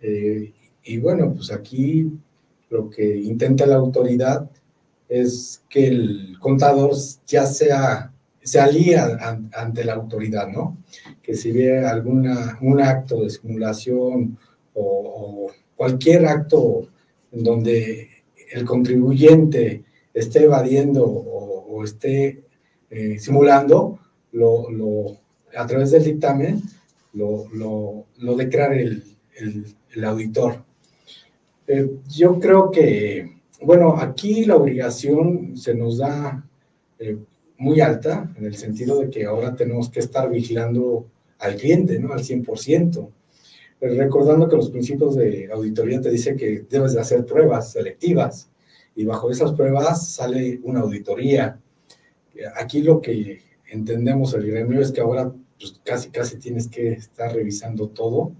Eh, 0.00 0.52
y 0.84 0.98
bueno, 0.98 1.34
pues 1.34 1.50
aquí 1.50 2.12
lo 2.70 2.88
que 2.88 3.16
intenta 3.16 3.66
la 3.66 3.74
autoridad 3.74 4.48
es 5.08 5.64
que 5.68 5.88
el 5.88 6.36
contador 6.38 6.92
ya 7.26 7.44
sea, 7.46 8.12
se 8.46 8.60
alía 8.60 9.18
ante 9.54 9.82
la 9.82 9.94
autoridad, 9.94 10.46
¿no? 10.46 10.78
Que 11.20 11.34
si 11.34 11.50
ve 11.50 11.84
alguna, 11.84 12.56
un 12.60 12.80
acto 12.80 13.24
de 13.24 13.30
simulación 13.30 14.38
o, 14.72 15.50
cualquier 15.74 16.26
acto 16.26 16.88
en 17.32 17.42
donde 17.42 18.08
el 18.52 18.64
contribuyente 18.64 19.84
esté 20.14 20.44
evadiendo 20.44 21.04
o, 21.04 21.82
esté 21.82 22.44
eh, 22.88 23.18
simulando, 23.18 23.98
lo, 24.32 25.18
a 25.56 25.66
través 25.66 25.90
del 25.90 26.04
dictamen 26.04 26.62
lo, 27.14 28.06
lo 28.18 28.36
declare 28.36 28.82
el, 28.82 29.66
el, 29.92 30.04
auditor. 30.04 30.64
Eh, 31.66 31.90
yo 32.08 32.38
creo 32.38 32.70
que, 32.70 33.40
bueno, 33.60 33.96
aquí 33.98 34.44
la 34.44 34.56
obligación 34.56 35.56
se 35.56 35.74
nos 35.74 35.98
da 35.98 36.44
eh, 36.98 37.18
muy 37.58 37.80
alta, 37.80 38.32
en 38.36 38.44
el 38.44 38.56
sentido 38.56 39.00
de 39.00 39.10
que 39.10 39.24
ahora 39.24 39.54
tenemos 39.54 39.88
que 39.90 40.00
estar 40.00 40.30
vigilando 40.30 41.06
al 41.38 41.56
cliente, 41.56 41.98
¿no? 41.98 42.12
Al 42.12 42.20
100%. 42.20 43.10
recordando 43.80 44.48
que 44.48 44.56
los 44.56 44.70
principios 44.70 45.16
de 45.16 45.50
auditoría 45.52 46.00
te 46.00 46.10
dicen 46.10 46.36
que 46.36 46.64
debes 46.68 46.94
de 46.94 47.00
hacer 47.00 47.26
pruebas 47.26 47.72
selectivas 47.72 48.48
y 48.94 49.04
bajo 49.04 49.30
esas 49.30 49.52
pruebas 49.52 50.08
sale 50.08 50.60
una 50.62 50.80
auditoría. 50.80 51.60
Aquí 52.56 52.82
lo 52.82 53.00
que 53.00 53.42
entendemos 53.70 54.32
el 54.34 54.46
gremio 54.46 54.80
es 54.80 54.92
que 54.92 55.02
ahora 55.02 55.32
pues, 55.58 55.80
casi 55.84 56.10
casi 56.10 56.38
tienes 56.38 56.68
que 56.68 56.92
estar 56.92 57.34
revisando 57.34 57.88
todo 57.88 58.32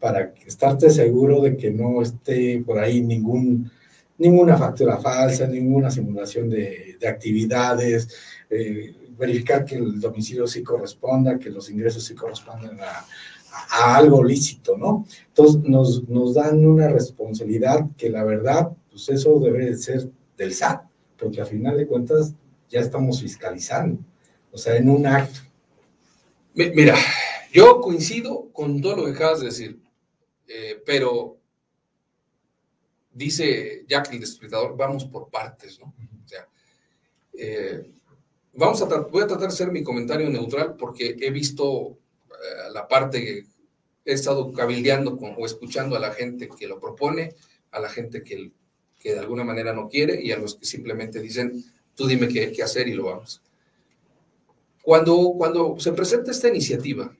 para 0.00 0.34
estarte 0.44 0.90
seguro 0.90 1.40
de 1.40 1.56
que 1.56 1.70
no 1.70 2.02
esté 2.02 2.60
por 2.66 2.80
ahí 2.80 3.00
ningún, 3.02 3.70
ninguna 4.18 4.56
factura 4.56 4.98
falsa, 4.98 5.46
ninguna 5.46 5.92
simulación 5.92 6.50
de, 6.50 6.96
de 6.98 7.08
actividades, 7.08 8.08
eh, 8.54 8.94
verificar 9.16 9.64
que 9.64 9.76
el 9.76 9.98
domicilio 9.98 10.46
sí 10.46 10.62
corresponda, 10.62 11.38
que 11.38 11.48
los 11.48 11.70
ingresos 11.70 12.04
sí 12.04 12.14
correspondan 12.14 12.78
a, 12.80 13.06
a, 13.70 13.96
algo 13.96 14.22
lícito, 14.22 14.76
¿no? 14.76 15.06
Entonces 15.28 15.62
nos, 15.62 16.06
nos 16.08 16.34
dan 16.34 16.66
una 16.66 16.88
responsabilidad 16.88 17.86
que 17.96 18.10
la 18.10 18.24
verdad, 18.24 18.72
pues 18.90 19.08
eso 19.08 19.38
debe 19.40 19.66
de 19.66 19.76
ser 19.76 20.10
del 20.36 20.52
SAT, 20.52 20.84
porque 21.16 21.40
a 21.40 21.46
final 21.46 21.78
de 21.78 21.86
cuentas 21.86 22.34
ya 22.68 22.80
estamos 22.80 23.22
fiscalizando, 23.22 24.04
o 24.50 24.58
sea, 24.58 24.76
en 24.76 24.90
un 24.90 25.06
acto. 25.06 25.40
Mira, 26.54 26.96
yo 27.52 27.80
coincido 27.80 28.50
con 28.52 28.82
todo 28.82 28.96
lo 28.96 29.04
que 29.06 29.12
acabas 29.12 29.40
de 29.40 29.46
decir, 29.46 29.80
eh, 30.46 30.82
pero 30.84 31.38
dice 33.12 33.84
Jack 33.88 34.12
el 34.12 34.24
vamos 34.76 35.06
por 35.06 35.30
partes, 35.30 35.80
¿no? 35.80 35.86
O 35.86 36.28
sea, 36.28 36.46
eh, 37.32 37.90
vamos 38.54 38.82
a 38.82 38.84
voy 38.84 39.22
a 39.22 39.26
tratar 39.26 39.48
de 39.48 39.54
hacer 39.54 39.72
mi 39.72 39.82
comentario 39.82 40.28
neutral 40.28 40.76
porque 40.76 41.16
he 41.20 41.30
visto 41.30 41.98
eh, 42.30 42.72
la 42.72 42.86
parte 42.86 43.24
que 43.24 43.46
he 44.04 44.12
estado 44.12 44.52
cabildeando 44.52 45.16
con, 45.16 45.34
o 45.38 45.46
escuchando 45.46 45.96
a 45.96 46.00
la 46.00 46.12
gente 46.12 46.48
que 46.48 46.66
lo 46.66 46.80
propone, 46.80 47.34
a 47.70 47.80
la 47.80 47.88
gente 47.88 48.22
que, 48.22 48.50
que 48.98 49.14
de 49.14 49.20
alguna 49.20 49.44
manera 49.44 49.72
no 49.72 49.88
quiere 49.88 50.20
y 50.20 50.32
a 50.32 50.38
los 50.38 50.56
que 50.56 50.66
simplemente 50.66 51.20
dicen, 51.20 51.64
tú 51.94 52.06
dime 52.06 52.28
qué, 52.28 52.52
qué 52.52 52.62
hacer 52.62 52.88
y 52.88 52.94
lo 52.94 53.04
vamos. 53.04 53.40
Cuando, 54.82 55.34
cuando 55.38 55.78
se 55.78 55.92
presenta 55.92 56.32
esta 56.32 56.48
iniciativa, 56.48 57.16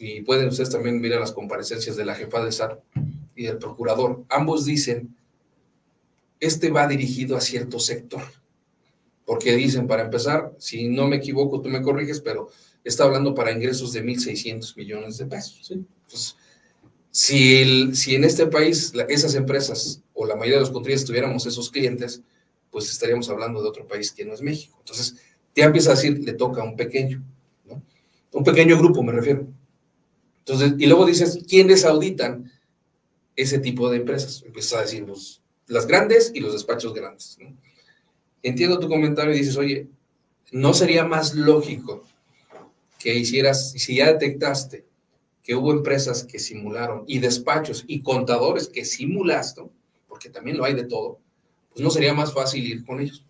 y 0.00 0.22
pueden 0.22 0.48
ustedes 0.48 0.70
también 0.70 1.00
mirar 1.00 1.20
las 1.20 1.32
comparecencias 1.32 1.94
de 1.94 2.04
la 2.06 2.14
jefa 2.14 2.42
de 2.42 2.50
SAT 2.50 2.80
y 3.36 3.44
del 3.44 3.58
procurador, 3.58 4.24
ambos 4.28 4.64
dicen, 4.64 5.14
este 6.40 6.70
va 6.70 6.88
dirigido 6.88 7.36
a 7.36 7.40
cierto 7.40 7.78
sector. 7.78 8.22
Porque 9.30 9.54
dicen, 9.54 9.86
para 9.86 10.02
empezar, 10.02 10.56
si 10.58 10.88
no 10.88 11.06
me 11.06 11.18
equivoco, 11.18 11.60
tú 11.60 11.68
me 11.68 11.80
corriges, 11.80 12.20
pero 12.20 12.50
está 12.82 13.04
hablando 13.04 13.32
para 13.32 13.52
ingresos 13.52 13.92
de 13.92 14.02
1.600 14.02 14.76
millones 14.76 15.18
de 15.18 15.26
pesos. 15.26 15.70
Entonces, 15.70 16.36
si, 17.12 17.94
si 17.94 18.16
en 18.16 18.24
este 18.24 18.48
país 18.48 18.92
esas 19.08 19.36
empresas 19.36 20.02
o 20.14 20.26
la 20.26 20.34
mayoría 20.34 20.56
de 20.56 20.62
los 20.62 20.70
contribuyentes 20.70 21.06
tuviéramos 21.06 21.46
esos 21.46 21.70
clientes, 21.70 22.22
pues 22.72 22.90
estaríamos 22.90 23.30
hablando 23.30 23.62
de 23.62 23.68
otro 23.68 23.86
país 23.86 24.10
que 24.10 24.24
no 24.24 24.34
es 24.34 24.42
México. 24.42 24.76
Entonces, 24.80 25.14
ya 25.54 25.66
empieza 25.66 25.92
a 25.92 25.94
decir, 25.94 26.18
le 26.24 26.32
toca 26.32 26.62
a 26.62 26.64
un 26.64 26.74
pequeño, 26.74 27.22
¿no? 27.66 27.80
Un 28.32 28.42
pequeño 28.42 28.76
grupo, 28.78 29.00
me 29.04 29.12
refiero. 29.12 29.46
Entonces, 30.40 30.74
y 30.76 30.86
luego 30.86 31.06
dices, 31.06 31.38
¿quiénes 31.48 31.84
auditan 31.84 32.50
ese 33.36 33.60
tipo 33.60 33.88
de 33.90 33.98
empresas? 33.98 34.42
Empiezas 34.44 34.72
a 34.72 34.82
decir, 34.82 35.06
pues, 35.06 35.40
las 35.68 35.86
grandes 35.86 36.32
y 36.34 36.40
los 36.40 36.52
despachos 36.52 36.92
grandes. 36.92 37.38
Entiendo 38.42 38.78
tu 38.78 38.88
comentario 38.88 39.34
y 39.34 39.38
dices, 39.38 39.56
oye, 39.56 39.88
¿no 40.52 40.74
sería 40.74 41.04
más 41.04 41.34
lógico 41.34 42.04
que 42.98 43.14
hicieras, 43.14 43.72
si 43.72 43.96
ya 43.96 44.12
detectaste 44.12 44.84
que 45.42 45.54
hubo 45.54 45.72
empresas 45.72 46.24
que 46.24 46.38
simularon 46.38 47.04
y 47.06 47.18
despachos 47.18 47.84
y 47.86 48.02
contadores 48.02 48.68
que 48.68 48.84
simulaste, 48.84 49.62
porque 50.06 50.28
también 50.28 50.58
lo 50.58 50.64
hay 50.64 50.74
de 50.74 50.84
todo, 50.84 51.18
pues 51.70 51.82
no 51.82 51.90
sería 51.90 52.12
más 52.12 52.32
fácil 52.32 52.64
ir 52.66 52.84
con 52.84 53.00
ellos. 53.00 53.24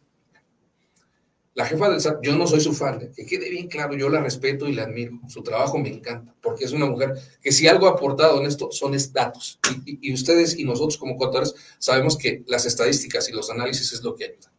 La 1.54 1.66
jefa 1.66 1.90
del 1.90 2.00
SAT, 2.00 2.20
yo 2.22 2.36
no 2.36 2.46
soy 2.46 2.60
su 2.60 2.72
fan, 2.72 3.12
que 3.14 3.26
quede 3.26 3.50
bien 3.50 3.68
claro, 3.68 3.94
yo 3.96 4.08
la 4.08 4.22
respeto 4.22 4.68
y 4.68 4.72
la 4.72 4.84
admiro. 4.84 5.20
Su 5.28 5.42
trabajo 5.42 5.78
me 5.78 5.88
encanta, 5.88 6.34
porque 6.40 6.64
es 6.64 6.72
una 6.72 6.86
mujer 6.86 7.14
que 7.42 7.52
si 7.52 7.66
algo 7.66 7.86
ha 7.86 7.90
aportado 7.90 8.40
en 8.40 8.46
esto 8.46 8.70
son 8.70 8.96
datos. 9.12 9.58
Y, 9.84 10.12
ustedes 10.12 10.58
y 10.58 10.64
nosotros 10.64 10.96
como 10.96 11.16
contadores 11.16 11.54
sabemos 11.78 12.16
que 12.16 12.44
las 12.46 12.66
estadísticas 12.66 13.28
y 13.28 13.32
los 13.32 13.50
análisis 13.50 13.92
es 13.92 14.02
lo 14.02 14.14
que 14.14 14.24
ayuda. 14.24 14.50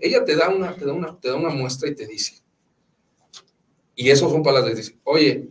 Ella 0.00 0.24
te 0.24 0.36
da 0.36 0.48
una, 0.48 0.74
te 0.74 0.84
da 0.84 0.92
una, 0.92 1.18
te 1.18 1.28
da 1.28 1.36
una 1.36 1.50
muestra 1.50 1.88
y 1.88 1.94
te 1.94 2.06
dice, 2.06 2.42
y 3.94 4.10
eso 4.10 4.30
son 4.30 4.42
palabras, 4.42 4.76
dice, 4.76 4.96
oye, 5.04 5.48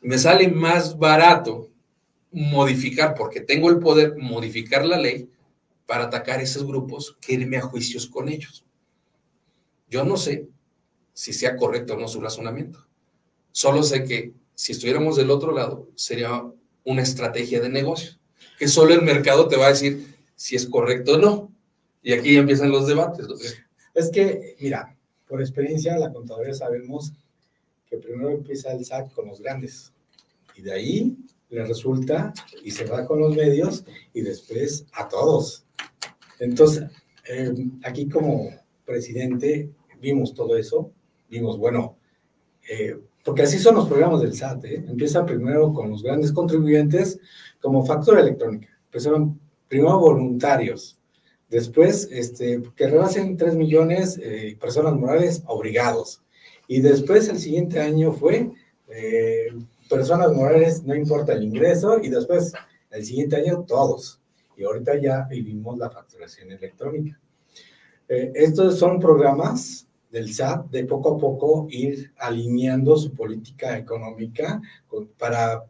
me 0.00 0.18
sale 0.18 0.48
más 0.48 0.98
barato 0.98 1.70
modificar, 2.30 3.14
porque 3.14 3.40
tengo 3.40 3.70
el 3.70 3.78
poder, 3.78 4.16
modificar 4.16 4.84
la 4.84 4.98
ley 4.98 5.30
para 5.86 6.04
atacar 6.04 6.40
esos 6.40 6.66
grupos 6.66 7.16
que 7.20 7.34
irme 7.34 7.56
a 7.56 7.62
juicios 7.62 8.06
con 8.06 8.28
ellos. 8.28 8.64
Yo 9.88 10.04
no 10.04 10.16
sé 10.16 10.48
si 11.14 11.32
sea 11.32 11.56
correcto 11.56 11.94
o 11.94 11.96
no 11.96 12.08
su 12.08 12.20
razonamiento. 12.20 12.86
Solo 13.52 13.82
sé 13.82 14.04
que 14.04 14.34
si 14.54 14.72
estuviéramos 14.72 15.16
del 15.16 15.30
otro 15.30 15.52
lado, 15.52 15.88
sería 15.94 16.44
una 16.84 17.02
estrategia 17.02 17.60
de 17.60 17.68
negocio, 17.68 18.18
que 18.58 18.68
solo 18.68 18.94
el 18.94 19.02
mercado 19.02 19.48
te 19.48 19.56
va 19.56 19.66
a 19.66 19.70
decir 19.70 20.16
si 20.34 20.56
es 20.56 20.66
correcto 20.66 21.14
o 21.14 21.18
no. 21.18 21.52
Y 22.02 22.12
aquí 22.12 22.36
empiezan 22.36 22.70
los 22.70 22.86
debates. 22.86 23.26
Es 23.94 24.10
que, 24.10 24.56
mira, 24.60 24.96
por 25.26 25.40
experiencia, 25.40 25.98
la 25.98 26.12
contaduría 26.12 26.54
sabemos 26.54 27.12
que 27.88 27.98
primero 27.98 28.30
empieza 28.30 28.72
el 28.72 28.84
SAT 28.84 29.12
con 29.12 29.26
los 29.26 29.40
grandes 29.40 29.92
y 30.56 30.62
de 30.62 30.72
ahí 30.72 31.16
le 31.50 31.64
resulta 31.64 32.32
y 32.62 32.70
se 32.70 32.84
va 32.84 33.06
con 33.06 33.20
los 33.20 33.34
medios 33.34 33.84
y 34.12 34.20
después 34.20 34.86
a 34.92 35.08
todos. 35.08 35.64
Entonces, 36.38 36.84
eh, 37.28 37.52
aquí 37.84 38.08
como 38.08 38.50
presidente 38.84 39.70
vimos 40.00 40.34
todo 40.34 40.56
eso, 40.56 40.92
vimos, 41.28 41.58
bueno, 41.58 41.96
eh, 42.68 42.98
porque 43.24 43.42
así 43.42 43.58
son 43.58 43.74
los 43.76 43.88
programas 43.88 44.20
del 44.20 44.34
SAT, 44.34 44.64
¿eh? 44.64 44.84
empieza 44.88 45.26
primero 45.26 45.72
con 45.72 45.90
los 45.90 46.02
grandes 46.02 46.32
contribuyentes 46.32 47.18
como 47.60 47.84
factura 47.84 48.20
electrónica, 48.20 48.68
empezaron 48.84 49.40
primero 49.68 49.98
voluntarios, 49.98 50.97
después 51.48 52.08
este, 52.10 52.62
que 52.76 52.88
rebasen 52.88 53.36
3 53.36 53.56
millones 53.56 54.18
eh, 54.22 54.56
personas 54.60 54.94
morales 54.94 55.42
obligados, 55.46 56.22
y 56.66 56.80
después 56.80 57.28
el 57.28 57.38
siguiente 57.38 57.80
año 57.80 58.12
fue 58.12 58.50
personas 59.88 60.32
morales, 60.32 60.82
no 60.84 60.94
importa 60.94 61.32
el 61.32 61.42
ingreso, 61.42 61.98
y 62.02 62.08
después 62.08 62.52
el 62.90 63.04
siguiente 63.04 63.36
año 63.36 63.64
todos, 63.66 64.20
y 64.56 64.64
ahorita 64.64 64.96
ya 64.98 65.26
vivimos 65.30 65.78
la 65.78 65.90
facturación 65.90 66.52
electrónica. 66.52 67.18
estos 68.08 68.78
son 68.78 68.98
programas 68.98 69.88
del 70.10 70.32
SAT 70.32 70.70
de 70.70 70.84
poco 70.84 71.14
a 71.14 71.18
poco 71.18 71.66
ir 71.70 72.12
alineando 72.18 72.96
su 72.96 73.12
política 73.12 73.76
económica 73.76 74.60
para 75.18 75.64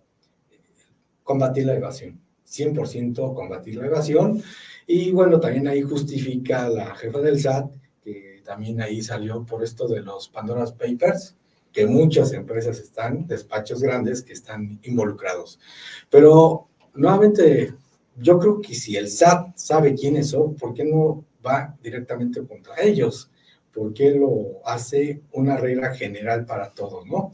combatir 1.24 1.66
la 1.66 1.74
evasión, 1.74 2.20
100% 2.46 3.34
combatir 3.34 3.76
la 3.76 3.86
evasión. 3.86 4.42
Y 4.90 5.12
bueno, 5.12 5.38
también 5.38 5.68
ahí 5.68 5.82
justifica 5.82 6.66
la 6.68 6.94
jefa 6.94 7.20
del 7.20 7.38
SAT, 7.38 7.70
que 8.02 8.40
también 8.42 8.80
ahí 8.80 9.02
salió 9.02 9.44
por 9.44 9.62
esto 9.62 9.86
de 9.86 10.00
los 10.00 10.30
Pandora's 10.30 10.72
Papers, 10.72 11.36
que 11.70 11.86
muchas 11.86 12.32
empresas 12.32 12.78
están, 12.78 13.26
despachos 13.26 13.82
grandes 13.82 14.22
que 14.22 14.32
están 14.32 14.80
involucrados. 14.84 15.60
Pero 16.08 16.68
nuevamente, 16.94 17.74
yo 18.16 18.38
creo 18.38 18.62
que 18.62 18.74
si 18.74 18.96
el 18.96 19.10
SAT 19.10 19.58
sabe 19.58 19.94
quiénes 19.94 20.30
son, 20.30 20.54
¿por 20.54 20.72
qué 20.72 20.86
no 20.86 21.22
va 21.46 21.76
directamente 21.82 22.42
contra 22.46 22.80
ellos? 22.80 23.30
¿por 23.78 23.94
qué 23.94 24.10
lo 24.10 24.60
hace 24.64 25.22
una 25.32 25.56
regla 25.56 25.94
general 25.94 26.44
para 26.44 26.72
todos, 26.72 27.06
no? 27.06 27.30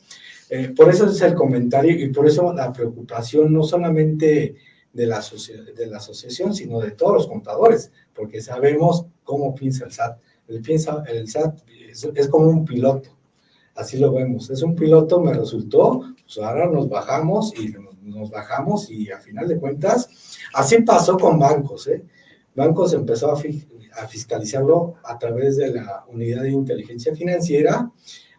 Eh, 0.50 0.74
por 0.76 0.90
eso 0.90 1.06
es 1.06 1.20
el 1.22 1.34
comentario 1.34 1.98
y 1.98 2.12
por 2.12 2.26
eso 2.26 2.52
la 2.52 2.70
preocupación 2.72 3.52
no 3.52 3.62
solamente 3.62 4.54
de 4.94 5.06
la, 5.06 5.22
de 5.76 5.86
la 5.86 5.98
asociación, 5.98 6.54
sino 6.54 6.80
de 6.80 6.92
todos 6.92 7.14
los 7.14 7.26
contadores, 7.26 7.90
porque 8.14 8.40
sabemos 8.40 9.04
cómo 9.24 9.54
piensa 9.54 9.84
el 9.84 9.92
SAT. 9.92 10.18
El, 10.48 10.62
piensa, 10.62 11.02
el 11.08 11.28
SAT 11.28 11.58
es, 12.14 12.28
como 12.28 12.48
un 12.48 12.64
piloto, 12.64 13.10
así 13.74 13.98
lo 13.98 14.12
vemos. 14.12 14.50
Es 14.50 14.62
un 14.62 14.76
piloto, 14.76 15.20
me 15.20 15.34
resultó, 15.34 16.14
pues 16.22 16.38
ahora 16.38 16.66
nos 16.70 16.88
bajamos 16.88 17.52
y 17.58 17.74
nos, 18.02 18.30
bajamos 18.30 18.90
y 18.90 19.10
a 19.10 19.18
final 19.18 19.48
de 19.48 19.58
cuentas, 19.58 20.08
así 20.54 20.80
pasó 20.82 21.18
con 21.18 21.38
bancos, 21.38 21.88
¿eh? 21.88 22.04
Bancos 22.54 22.94
empezó 22.94 23.32
a, 23.32 23.34
a 23.34 24.06
fiscalizarlo 24.06 24.94
a 25.02 25.18
través 25.18 25.56
de 25.56 25.72
la 25.74 26.04
unidad 26.06 26.42
de 26.42 26.50
inteligencia 26.50 27.12
financiera. 27.12 27.90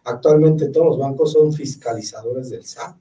Actualmente 0.04 0.68
todos 0.68 0.86
los 0.86 0.98
bancos 0.98 1.32
son 1.32 1.52
fiscalizadores 1.52 2.48
del 2.48 2.64
SAT. 2.64 2.96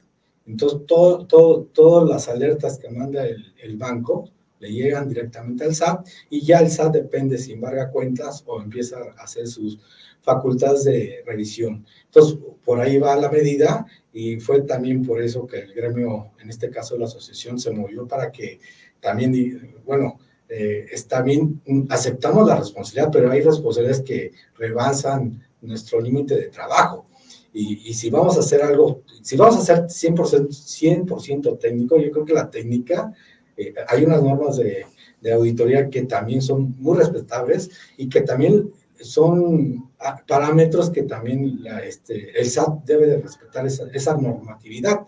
Entonces, 0.46 0.82
todas 0.86 2.08
las 2.08 2.28
alertas 2.30 2.78
que 2.78 2.90
manda 2.90 3.26
el, 3.26 3.54
el, 3.62 3.78
banco 3.78 4.30
le 4.60 4.72
llegan 4.72 5.10
directamente 5.10 5.64
al 5.64 5.76
SAT 5.76 6.08
y 6.30 6.42
ya 6.42 6.60
el 6.60 6.70
SAT 6.70 6.94
depende 6.94 7.38
si 7.38 7.54
embarga 7.54 7.90
cuentas 7.90 8.44
o 8.46 8.62
empieza 8.62 8.98
a 9.18 9.24
hacer 9.24 9.48
sus 9.48 9.80
facultades 10.22 10.84
de 10.84 11.24
revisión. 11.26 11.86
Entonces, 12.06 12.38
por 12.64 12.80
ahí 12.80 12.98
va 12.98 13.16
la 13.16 13.30
medida 13.30 13.86
y 14.12 14.40
fue 14.40 14.62
también 14.62 15.06
por 15.06 15.22
eso 15.22 15.46
que 15.46 15.60
el 15.60 15.74
gremio, 15.74 16.32
en 16.40 16.50
este 16.50 16.70
caso 16.70 16.98
la 16.98 17.06
asociación, 17.06 17.60
se 17.60 17.72
movió 17.72 18.08
para 18.08 18.32
que 18.32 18.60
también, 19.00 19.76
bueno, 19.86 20.20
eh, 20.50 20.86
está 20.92 21.22
bien, 21.22 21.62
aceptamos 21.90 22.48
la 22.48 22.58
responsabilidad, 22.58 23.12
pero 23.12 23.32
hay 23.32 23.42
responsabilidades 23.42 24.02
que 24.02 24.32
rebasan 24.58 25.44
nuestro 25.62 26.02
límite 26.02 26.36
de 26.36 26.50
trabajo. 26.50 27.06
Y, 27.58 27.94
si 27.94 28.10
vamos 28.10 28.36
a 28.36 28.42
hacer 28.42 28.62
algo, 28.62 29.04
si 29.22 29.38
vamos 29.38 29.56
a 29.56 29.60
hacer 29.62 29.86
100%, 29.86 30.52
100 30.52 31.58
técnico, 31.58 31.98
yo 31.98 32.12
creo 32.12 32.26
que 32.26 32.34
la 32.34 32.50
técnica, 32.52 33.14
eh, 33.56 33.74
hay 33.88 34.04
unas 34.04 34.22
normas 34.22 34.58
de, 34.58 34.86
de, 35.22 35.32
auditoría 35.32 35.90
que 35.90 36.02
también 36.02 36.42
son 36.42 36.76
muy 36.80 36.98
respetables 36.98 37.70
y 37.96 38.10
que 38.10 38.22
también 38.22 38.70
son 39.00 39.90
ah, 40.00 40.22
parámetros 40.28 40.90
que 40.90 41.04
también 41.04 41.64
la, 41.64 41.80
este, 41.80 42.38
el 42.38 42.46
SAT 42.46 42.84
debe 42.84 43.08
de 43.08 43.22
respetar 43.22 43.66
esa, 43.66 43.86
esa 43.94 44.18
normatividad. 44.18 45.08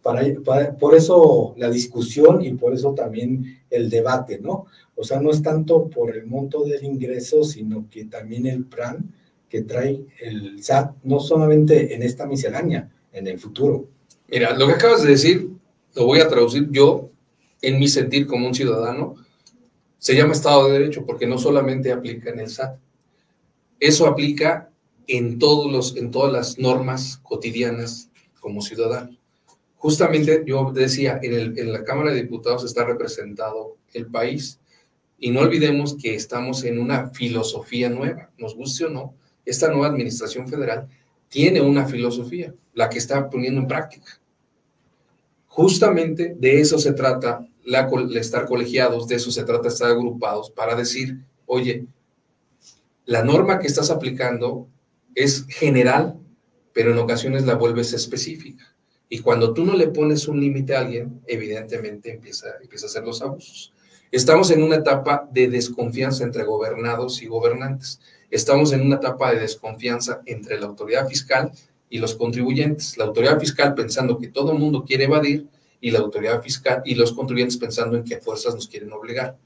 Para, 0.00 0.22
para, 0.44 0.76
por 0.76 0.94
eso 0.94 1.54
la 1.56 1.68
discusión 1.68 2.42
y 2.42 2.52
por 2.52 2.74
eso 2.74 2.94
también 2.94 3.58
el 3.70 3.90
debate, 3.90 4.38
¿no? 4.38 4.66
O 4.94 5.02
sea, 5.02 5.20
no 5.20 5.32
es 5.32 5.42
tanto 5.42 5.88
por 5.88 6.16
el 6.16 6.26
monto 6.26 6.62
del 6.62 6.84
ingreso, 6.84 7.42
sino 7.42 7.88
que 7.90 8.04
también 8.04 8.46
el 8.46 8.66
plan 8.66 9.12
que 9.48 9.62
trae 9.62 10.04
el 10.20 10.62
SAT, 10.62 10.96
no 11.04 11.20
solamente 11.20 11.94
en 11.94 12.02
esta 12.02 12.26
miscelánea, 12.26 12.90
en 13.12 13.26
el 13.26 13.38
futuro. 13.38 13.86
Mira, 14.28 14.56
lo 14.56 14.66
que 14.66 14.74
acabas 14.74 15.02
de 15.02 15.10
decir, 15.10 15.50
lo 15.94 16.04
voy 16.04 16.20
a 16.20 16.28
traducir 16.28 16.68
yo 16.70 17.10
en 17.62 17.78
mi 17.78 17.88
sentir 17.88 18.26
como 18.26 18.46
un 18.46 18.54
ciudadano, 18.54 19.16
se 19.98 20.14
llama 20.14 20.32
Estado 20.32 20.66
de 20.66 20.78
Derecho 20.78 21.04
porque 21.04 21.26
no 21.26 21.38
solamente 21.38 21.90
aplica 21.90 22.30
en 22.30 22.40
el 22.40 22.50
SAT, 22.50 22.78
eso 23.80 24.06
aplica 24.06 24.70
en, 25.06 25.38
todos 25.38 25.70
los, 25.70 25.96
en 25.96 26.10
todas 26.10 26.32
las 26.32 26.58
normas 26.58 27.18
cotidianas 27.22 28.10
como 28.40 28.60
ciudadano. 28.60 29.16
Justamente 29.76 30.42
yo 30.46 30.72
decía, 30.72 31.18
en, 31.22 31.32
el, 31.32 31.58
en 31.58 31.72
la 31.72 31.84
Cámara 31.84 32.12
de 32.12 32.22
Diputados 32.22 32.64
está 32.64 32.84
representado 32.84 33.76
el 33.92 34.06
país 34.06 34.60
y 35.18 35.30
no 35.30 35.40
olvidemos 35.40 35.96
que 36.00 36.14
estamos 36.14 36.64
en 36.64 36.78
una 36.78 37.10
filosofía 37.10 37.88
nueva, 37.88 38.30
nos 38.38 38.54
guste 38.54 38.84
o 38.84 38.90
no, 38.90 39.14
esta 39.50 39.68
nueva 39.68 39.86
administración 39.86 40.46
federal 40.48 40.88
tiene 41.28 41.60
una 41.60 41.86
filosofía, 41.86 42.54
la 42.74 42.88
que 42.88 42.98
está 42.98 43.28
poniendo 43.28 43.60
en 43.60 43.66
práctica. 43.66 44.20
Justamente 45.46 46.36
de 46.38 46.60
eso 46.60 46.78
se 46.78 46.92
trata 46.92 47.46
la, 47.64 47.90
estar 48.14 48.46
colegiados, 48.46 49.08
de 49.08 49.16
eso 49.16 49.30
se 49.30 49.44
trata 49.44 49.68
estar 49.68 49.90
agrupados 49.90 50.50
para 50.50 50.74
decir, 50.74 51.18
oye, 51.46 51.86
la 53.04 53.24
norma 53.24 53.58
que 53.58 53.66
estás 53.66 53.90
aplicando 53.90 54.68
es 55.14 55.46
general, 55.48 56.18
pero 56.72 56.92
en 56.92 56.98
ocasiones 56.98 57.44
la 57.44 57.54
vuelves 57.54 57.92
específica. 57.92 58.74
Y 59.08 59.20
cuando 59.20 59.54
tú 59.54 59.64
no 59.64 59.74
le 59.74 59.88
pones 59.88 60.28
un 60.28 60.40
límite 60.40 60.76
a 60.76 60.80
alguien, 60.80 61.22
evidentemente 61.26 62.12
empieza, 62.12 62.48
empieza 62.62 62.86
a 62.86 62.88
hacer 62.88 63.04
los 63.04 63.22
abusos. 63.22 63.72
Estamos 64.10 64.50
en 64.50 64.62
una 64.62 64.76
etapa 64.76 65.28
de 65.32 65.48
desconfianza 65.48 66.24
entre 66.24 66.44
gobernados 66.44 67.20
y 67.22 67.26
gobernantes. 67.26 68.00
Estamos 68.30 68.72
en 68.72 68.82
una 68.82 68.96
etapa 68.96 69.32
de 69.32 69.40
desconfianza 69.40 70.20
entre 70.26 70.60
la 70.60 70.66
autoridad 70.66 71.08
fiscal 71.08 71.50
y 71.88 71.98
los 71.98 72.14
contribuyentes. 72.14 72.98
La 72.98 73.04
autoridad 73.04 73.40
fiscal 73.40 73.74
pensando 73.74 74.18
que 74.18 74.28
todo 74.28 74.52
el 74.52 74.58
mundo 74.58 74.84
quiere 74.84 75.04
evadir 75.04 75.46
y 75.80 75.90
la 75.90 76.00
autoridad 76.00 76.42
fiscal 76.42 76.82
y 76.84 76.94
los 76.94 77.12
contribuyentes 77.12 77.56
pensando 77.56 77.96
en 77.96 78.04
qué 78.04 78.18
fuerzas 78.18 78.54
nos 78.54 78.68
quieren 78.68 78.92
obligar. 78.92 79.36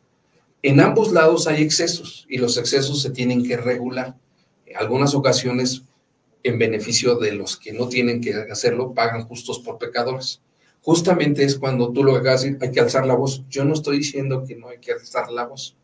En 0.63 0.81
ambos 0.81 1.13
lados 1.13 1.47
hay 1.47 1.63
excesos 1.63 2.27
y 2.29 2.39
los 2.39 2.57
excesos 2.57 3.03
se 3.03 3.11
tienen 3.11 3.45
que 3.45 3.57
regular. 3.57 4.17
Algunas 4.77 5.15
ocasiones, 5.15 5.83
en 6.43 6.59
beneficio 6.59 7.17
de 7.17 7.33
los 7.33 7.57
que 7.57 7.73
no 7.73 7.89
tienen 7.89 8.21
que 8.21 8.35
hacerlo, 8.35 8.95
pagan 8.95 9.25
justos 9.27 9.59
por 9.59 9.79
pecadores. 9.79 10.41
Justamente 10.81 11.45
es 11.45 11.57
cuando 11.57 11.93
tú 11.93 12.03
lo 12.03 12.19
decir, 12.19 12.59
hay 12.61 12.73
que 12.73 12.81
alzar 12.81 13.07
la 13.07 13.15
voz. 13.15 13.45
Yo 13.49 13.65
no 13.65 13.75
estoy 13.75 13.99
diciendo 13.99 14.45
que 14.47 14.57
no 14.57 14.69
hay 14.69 14.79
que 14.79 14.93
alzar 14.93 15.31
la 15.31 15.47
voz. 15.47 15.77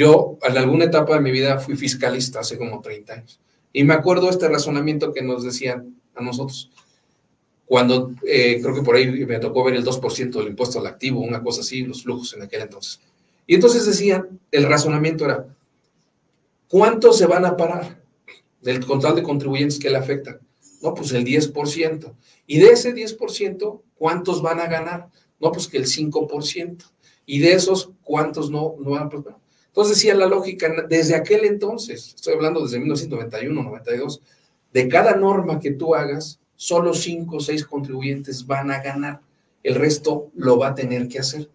Yo, 0.00 0.38
en 0.40 0.56
alguna 0.56 0.86
etapa 0.86 1.12
de 1.12 1.20
mi 1.20 1.30
vida, 1.30 1.58
fui 1.58 1.76
fiscalista 1.76 2.40
hace 2.40 2.56
como 2.56 2.80
30 2.80 3.12
años. 3.12 3.38
Y 3.70 3.84
me 3.84 3.92
acuerdo 3.92 4.30
este 4.30 4.48
razonamiento 4.48 5.12
que 5.12 5.20
nos 5.20 5.44
decían 5.44 5.94
a 6.14 6.22
nosotros. 6.22 6.70
Cuando 7.66 8.14
eh, 8.26 8.60
creo 8.62 8.74
que 8.74 8.80
por 8.80 8.96
ahí 8.96 9.26
me 9.26 9.38
tocó 9.40 9.62
ver 9.62 9.74
el 9.74 9.84
2% 9.84 10.30
del 10.30 10.48
impuesto 10.48 10.78
al 10.78 10.86
activo, 10.86 11.20
una 11.20 11.42
cosa 11.42 11.60
así, 11.60 11.82
los 11.82 12.02
flujos 12.02 12.32
en 12.32 12.40
aquel 12.40 12.62
entonces. 12.62 12.98
Y 13.46 13.56
entonces 13.56 13.84
decían, 13.84 14.40
el 14.50 14.64
razonamiento 14.64 15.26
era, 15.26 15.54
¿cuántos 16.66 17.18
se 17.18 17.26
van 17.26 17.44
a 17.44 17.58
parar 17.58 18.02
del 18.62 18.82
control 18.86 19.16
de 19.16 19.22
contribuyentes 19.22 19.78
que 19.78 19.90
le 19.90 19.98
afectan? 19.98 20.40
No, 20.80 20.94
pues 20.94 21.12
el 21.12 21.26
10%. 21.26 22.14
Y 22.46 22.58
de 22.58 22.70
ese 22.70 22.94
10%, 22.94 23.82
¿cuántos 23.96 24.40
van 24.40 24.60
a 24.60 24.66
ganar? 24.66 25.10
No, 25.38 25.52
pues 25.52 25.68
que 25.68 25.76
el 25.76 25.84
5%. 25.84 26.84
Y 27.26 27.40
de 27.40 27.52
esos, 27.52 27.90
¿cuántos 28.02 28.50
no, 28.50 28.76
no 28.80 28.92
van 28.92 29.02
a? 29.02 29.40
Decía 29.88 30.14
la 30.14 30.26
lógica, 30.26 30.70
desde 30.88 31.14
aquel 31.14 31.44
entonces, 31.44 32.14
estoy 32.14 32.34
hablando 32.34 32.62
desde 32.62 32.78
1991, 32.78 33.62
92, 33.62 34.20
de 34.72 34.88
cada 34.88 35.16
norma 35.16 35.58
que 35.58 35.72
tú 35.72 35.94
hagas, 35.94 36.40
solo 36.56 36.92
cinco 36.94 37.36
o 37.36 37.40
seis 37.40 37.64
contribuyentes 37.64 38.46
van 38.46 38.70
a 38.70 38.82
ganar. 38.82 39.20
El 39.62 39.74
resto 39.74 40.30
lo 40.34 40.58
va 40.58 40.68
a 40.68 40.74
tener 40.74 41.08
que 41.08 41.18
hacer. 41.18 41.48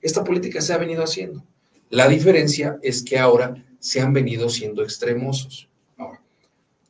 Esta 0.00 0.24
política 0.24 0.60
se 0.60 0.72
ha 0.72 0.78
venido 0.78 1.02
haciendo. 1.02 1.44
La 1.90 2.08
diferencia 2.08 2.78
es 2.82 3.02
que 3.02 3.18
ahora 3.18 3.62
se 3.78 4.00
han 4.00 4.12
venido 4.12 4.48
siendo 4.48 4.82
extremosos. 4.82 5.68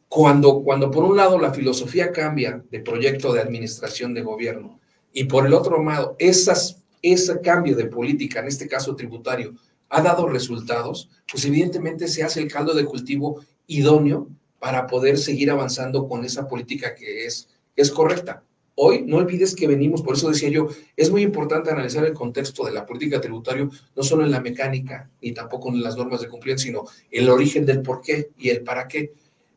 cuando, 0.09 0.63
cuando 0.63 0.91
por 0.91 1.05
un 1.05 1.17
lado 1.17 1.39
la 1.39 1.55
filosofía 1.55 2.13
cambia 2.13 2.63
de 2.71 2.81
proyecto 2.81 3.33
de 3.33 3.41
administración 3.41 4.13
de 4.13 4.21
gobierno 4.21 4.79
y 5.11 5.25
por 5.25 5.47
el 5.47 5.55
otro 5.55 5.83
lado 5.83 6.17
esas, 6.19 6.83
ese 7.01 7.41
cambio 7.41 7.75
de 7.75 7.87
política, 7.87 8.41
en 8.41 8.49
este 8.49 8.69
caso 8.69 8.95
tributario, 8.95 9.55
ha 9.93 10.01
dado 10.01 10.27
resultados, 10.27 11.11
pues 11.31 11.45
evidentemente 11.45 12.09
se 12.09 12.23
hace 12.23 12.41
el 12.41 12.51
caldo 12.51 12.73
de 12.73 12.87
cultivo 12.87 13.45
idóneo 13.67 14.27
para 14.59 14.87
poder 14.87 15.19
seguir 15.19 15.51
avanzando 15.51 16.09
con 16.09 16.25
esa 16.25 16.49
política 16.49 16.95
que 16.95 17.27
es, 17.27 17.51
es 17.77 17.91
correcta. 17.91 18.43
Hoy 18.75 19.05
no 19.07 19.19
olvides 19.19 19.55
que 19.55 19.69
venimos, 19.69 20.01
por 20.01 20.17
eso 20.17 20.31
decía 20.31 20.49
yo, 20.49 20.69
es 20.97 21.11
muy 21.11 21.21
importante 21.21 21.71
analizar 21.71 22.07
el 22.07 22.15
contexto 22.15 22.65
de 22.65 22.73
la 22.73 22.87
política 22.87 23.21
tributaria, 23.21 23.69
no 23.95 24.03
solo 24.03 24.25
en 24.25 24.31
la 24.31 24.41
mecánica 24.41 25.11
ni 25.21 25.33
tampoco 25.33 25.69
en 25.69 25.83
las 25.83 25.95
normas 25.95 26.23
de 26.23 26.29
cumplimiento, 26.31 26.63
sino 26.63 26.85
el 27.11 27.29
origen 27.29 27.67
del 27.67 27.83
por 27.83 28.01
qué 28.01 28.31
y 28.39 28.49
el 28.49 28.63
para 28.63 28.89
qué. 28.89 29.13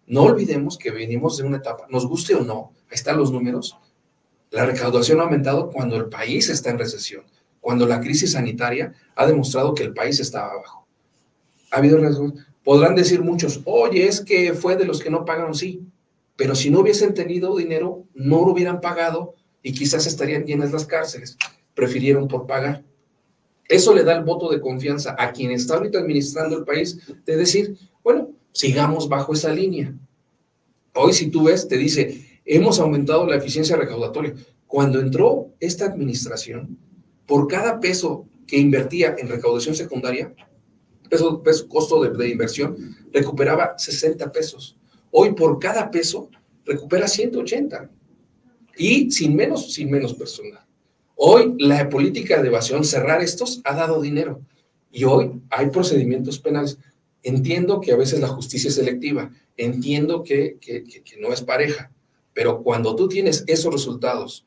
No 0.07 0.23
olvidemos 0.23 0.77
que 0.77 0.91
venimos 0.91 1.38
de 1.38 1.45
una 1.45 1.57
etapa, 1.57 1.88
nos 1.89 2.05
guste 2.05 2.36
o 2.36 2.43
no, 2.43 2.73
ahí 2.89 2.95
están 2.95 3.17
los 3.17 3.31
números, 3.31 3.77
la 4.51 4.65
recaudación 4.65 5.21
ha 5.21 5.23
aumentado 5.23 5.69
cuando 5.69 5.95
el 5.95 6.07
país 6.07 6.49
está 6.49 6.71
en 6.71 6.79
recesión 6.79 7.23
cuando 7.66 7.88
la 7.88 7.99
crisis 7.99 8.34
sanitaria 8.34 8.93
ha 9.16 9.26
demostrado 9.26 9.74
que 9.74 9.82
el 9.82 9.91
país 9.91 10.20
estaba 10.20 10.51
abajo. 10.51 10.86
Ha 11.72 11.78
habido 11.78 11.97
riesgos. 11.97 12.34
Podrán 12.63 12.93
decir 12.93 13.24
muchos, 13.24 13.61
oye, 13.66 14.05
es 14.05 14.22
que 14.22 14.53
fue 14.53 14.76
de 14.76 14.86
los 14.86 15.01
que 15.01 15.09
no 15.09 15.26
pagaron, 15.26 15.55
sí, 15.55 15.82
pero 16.36 16.53
si 16.53 16.70
no 16.70 16.82
hubiesen 16.82 17.16
tenido 17.16 17.57
dinero, 17.57 18.03
no 18.13 18.45
lo 18.45 18.51
hubieran 18.51 18.82
pagado 18.82 19.34
y 19.63 19.74
quizás 19.74 20.05
estarían 20.05 20.45
llenas 20.45 20.72
las 20.74 20.86
cárceles. 20.86 21.39
Prefirieron 21.74 22.28
por 22.28 22.45
pagar. 22.45 22.84
Eso 23.68 23.95
le 23.95 24.03
da 24.03 24.16
el 24.16 24.24
voto 24.24 24.51
de 24.51 24.61
confianza 24.61 25.16
a 25.18 25.32
quien 25.32 25.49
está 25.49 25.78
ahorita 25.78 25.97
administrando 25.97 26.59
el 26.59 26.66
país 26.66 26.99
de 27.26 27.36
decir, 27.36 27.76
bueno, 28.03 28.30
sigamos 28.51 29.09
bajo 29.09 29.34
esa 29.34 29.51
línea. 29.51 29.91
Hoy 30.93 31.13
si 31.13 31.32
tú 31.32 31.45
ves, 31.45 31.68
te 31.68 31.80
dice, 31.80 32.41
hemos 32.45 32.80
aumentado 32.80 33.26
la 33.26 33.38
eficiencia 33.38 33.76
recaudatoria. 33.76 34.36
Cuando 34.68 34.99
entró 34.99 35.47
esta 35.59 35.86
administración, 35.86 36.78
por 37.26 37.47
cada 37.47 37.80
peso 37.80 38.28
que 38.47 38.57
invertía 38.57 39.15
en 39.17 39.28
recaudación 39.28 39.76
secundaria, 39.76 40.34
peso, 41.09 41.41
peso 41.41 41.67
costo 41.67 42.03
de, 42.03 42.30
inversión, 42.30 42.95
recuperaba 43.11 43.78
60 43.78 44.32
pesos. 44.32 44.78
Hoy 45.11 45.34
por 45.34 45.59
cada 45.59 45.89
peso 45.89 46.30
recupera 46.65 47.07
180 47.07 47.89
y 48.78 49.09
sin 49.11 49.36
menos, 49.36 49.73
sin 49.73 49.89
menos 49.89 50.13
personal. 50.13 50.65
Hoy 51.15 51.55
la 51.59 51.88
política 51.89 52.41
de 52.41 52.49
evasión, 52.49 52.84
cerrar 52.84 53.21
estos, 53.21 53.61
ha 53.63 53.76
dado 53.76 54.01
dinero 54.01 54.41
y 54.91 55.05
hoy 55.05 55.41
hay 55.49 55.69
procedimientos 55.69 56.39
penales. 56.39 56.78
Entiendo 57.23 57.82
que 57.82 57.91
a 57.91 57.95
veces 57.95 58.19
la 58.19 58.28
justicia 58.28 58.67
es 58.67 58.76
selectiva, 58.76 59.32
entiendo 59.57 60.21
que, 60.21 60.57
que, 60.59 60.84
que, 60.84 61.01
que 61.01 61.17
no 61.19 61.34
es 61.34 61.41
pareja, 61.41 61.91
pero 62.34 62.61
cuando 62.61 62.95
tú 62.95 63.07
tienes 63.07 63.43
esos 63.47 63.73
resultados, 63.73 64.45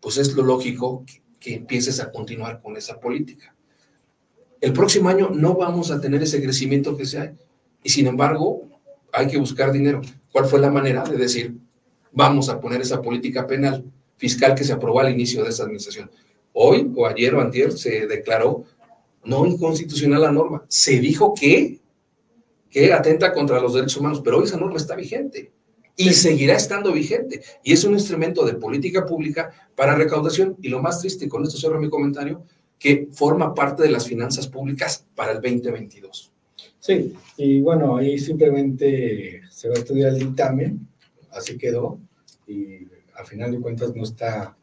pues 0.00 0.16
es 0.16 0.34
lo 0.34 0.42
lógico 0.42 1.04
que 1.06 1.22
empieces 1.54 2.00
a 2.00 2.10
continuar 2.10 2.60
con 2.60 2.76
esa 2.76 2.98
política. 2.98 3.54
El 4.60 4.72
próximo 4.72 5.08
año 5.08 5.30
no 5.30 5.54
vamos 5.54 5.90
a 5.90 6.00
tener 6.00 6.22
ese 6.22 6.42
crecimiento 6.42 6.96
que 6.96 7.06
se 7.06 7.18
hay 7.18 7.30
y 7.82 7.90
sin 7.90 8.06
embargo 8.06 8.68
hay 9.12 9.26
que 9.28 9.38
buscar 9.38 9.72
dinero. 9.72 10.00
¿Cuál 10.32 10.46
fue 10.46 10.60
la 10.60 10.70
manera 10.70 11.04
de 11.04 11.16
decir, 11.16 11.56
vamos 12.12 12.48
a 12.48 12.60
poner 12.60 12.80
esa 12.80 13.00
política 13.00 13.46
penal 13.46 13.84
fiscal 14.16 14.54
que 14.54 14.64
se 14.64 14.72
aprobó 14.72 15.00
al 15.00 15.12
inicio 15.12 15.42
de 15.42 15.50
esta 15.50 15.64
administración? 15.64 16.10
Hoy 16.52 16.90
o 16.94 17.06
ayer 17.06 17.34
o 17.34 17.40
antier 17.40 17.72
se 17.72 18.06
declaró 18.06 18.64
no 19.24 19.44
inconstitucional 19.44 20.22
la 20.22 20.32
norma. 20.32 20.64
Se 20.68 20.98
dijo 21.00 21.34
que, 21.34 21.80
que 22.70 22.92
atenta 22.92 23.32
contra 23.32 23.60
los 23.60 23.74
derechos 23.74 23.98
humanos, 23.98 24.22
pero 24.24 24.38
hoy 24.38 24.44
esa 24.44 24.56
norma 24.56 24.76
está 24.76 24.94
vigente 24.94 25.52
y 25.96 26.12
seguirá 26.12 26.54
estando 26.54 26.92
vigente. 26.92 27.42
Y 27.64 27.72
es 27.72 27.84
un 27.84 27.94
instrumento 27.94 28.44
de 28.44 28.54
política 28.54 29.06
pública 29.06 29.50
para 29.74 29.94
recaudación. 29.94 30.56
Y 30.60 30.68
lo 30.68 30.82
más 30.82 31.00
triste, 31.00 31.28
con 31.28 31.42
esto 31.42 31.58
cierro 31.58 31.80
mi 31.80 31.88
comentario, 31.88 32.42
que 32.78 33.08
forma 33.12 33.54
parte 33.54 33.82
de 33.82 33.90
las 33.90 34.06
finanzas 34.06 34.46
públicas 34.46 35.06
para 35.14 35.32
el 35.32 35.40
2022. 35.40 36.32
Sí, 36.78 37.14
y 37.36 37.60
bueno, 37.60 37.96
ahí 37.96 38.18
simplemente 38.18 39.42
se 39.50 39.68
va 39.68 39.74
a 39.74 39.78
estudiar 39.78 40.10
el 40.10 40.18
dictamen, 40.18 40.86
así 41.32 41.56
quedó, 41.58 41.98
y 42.46 42.86
a 43.14 43.24
final 43.24 43.50
de 43.50 43.60
cuentas 43.60 43.94
no 43.96 44.04
está 44.04 44.56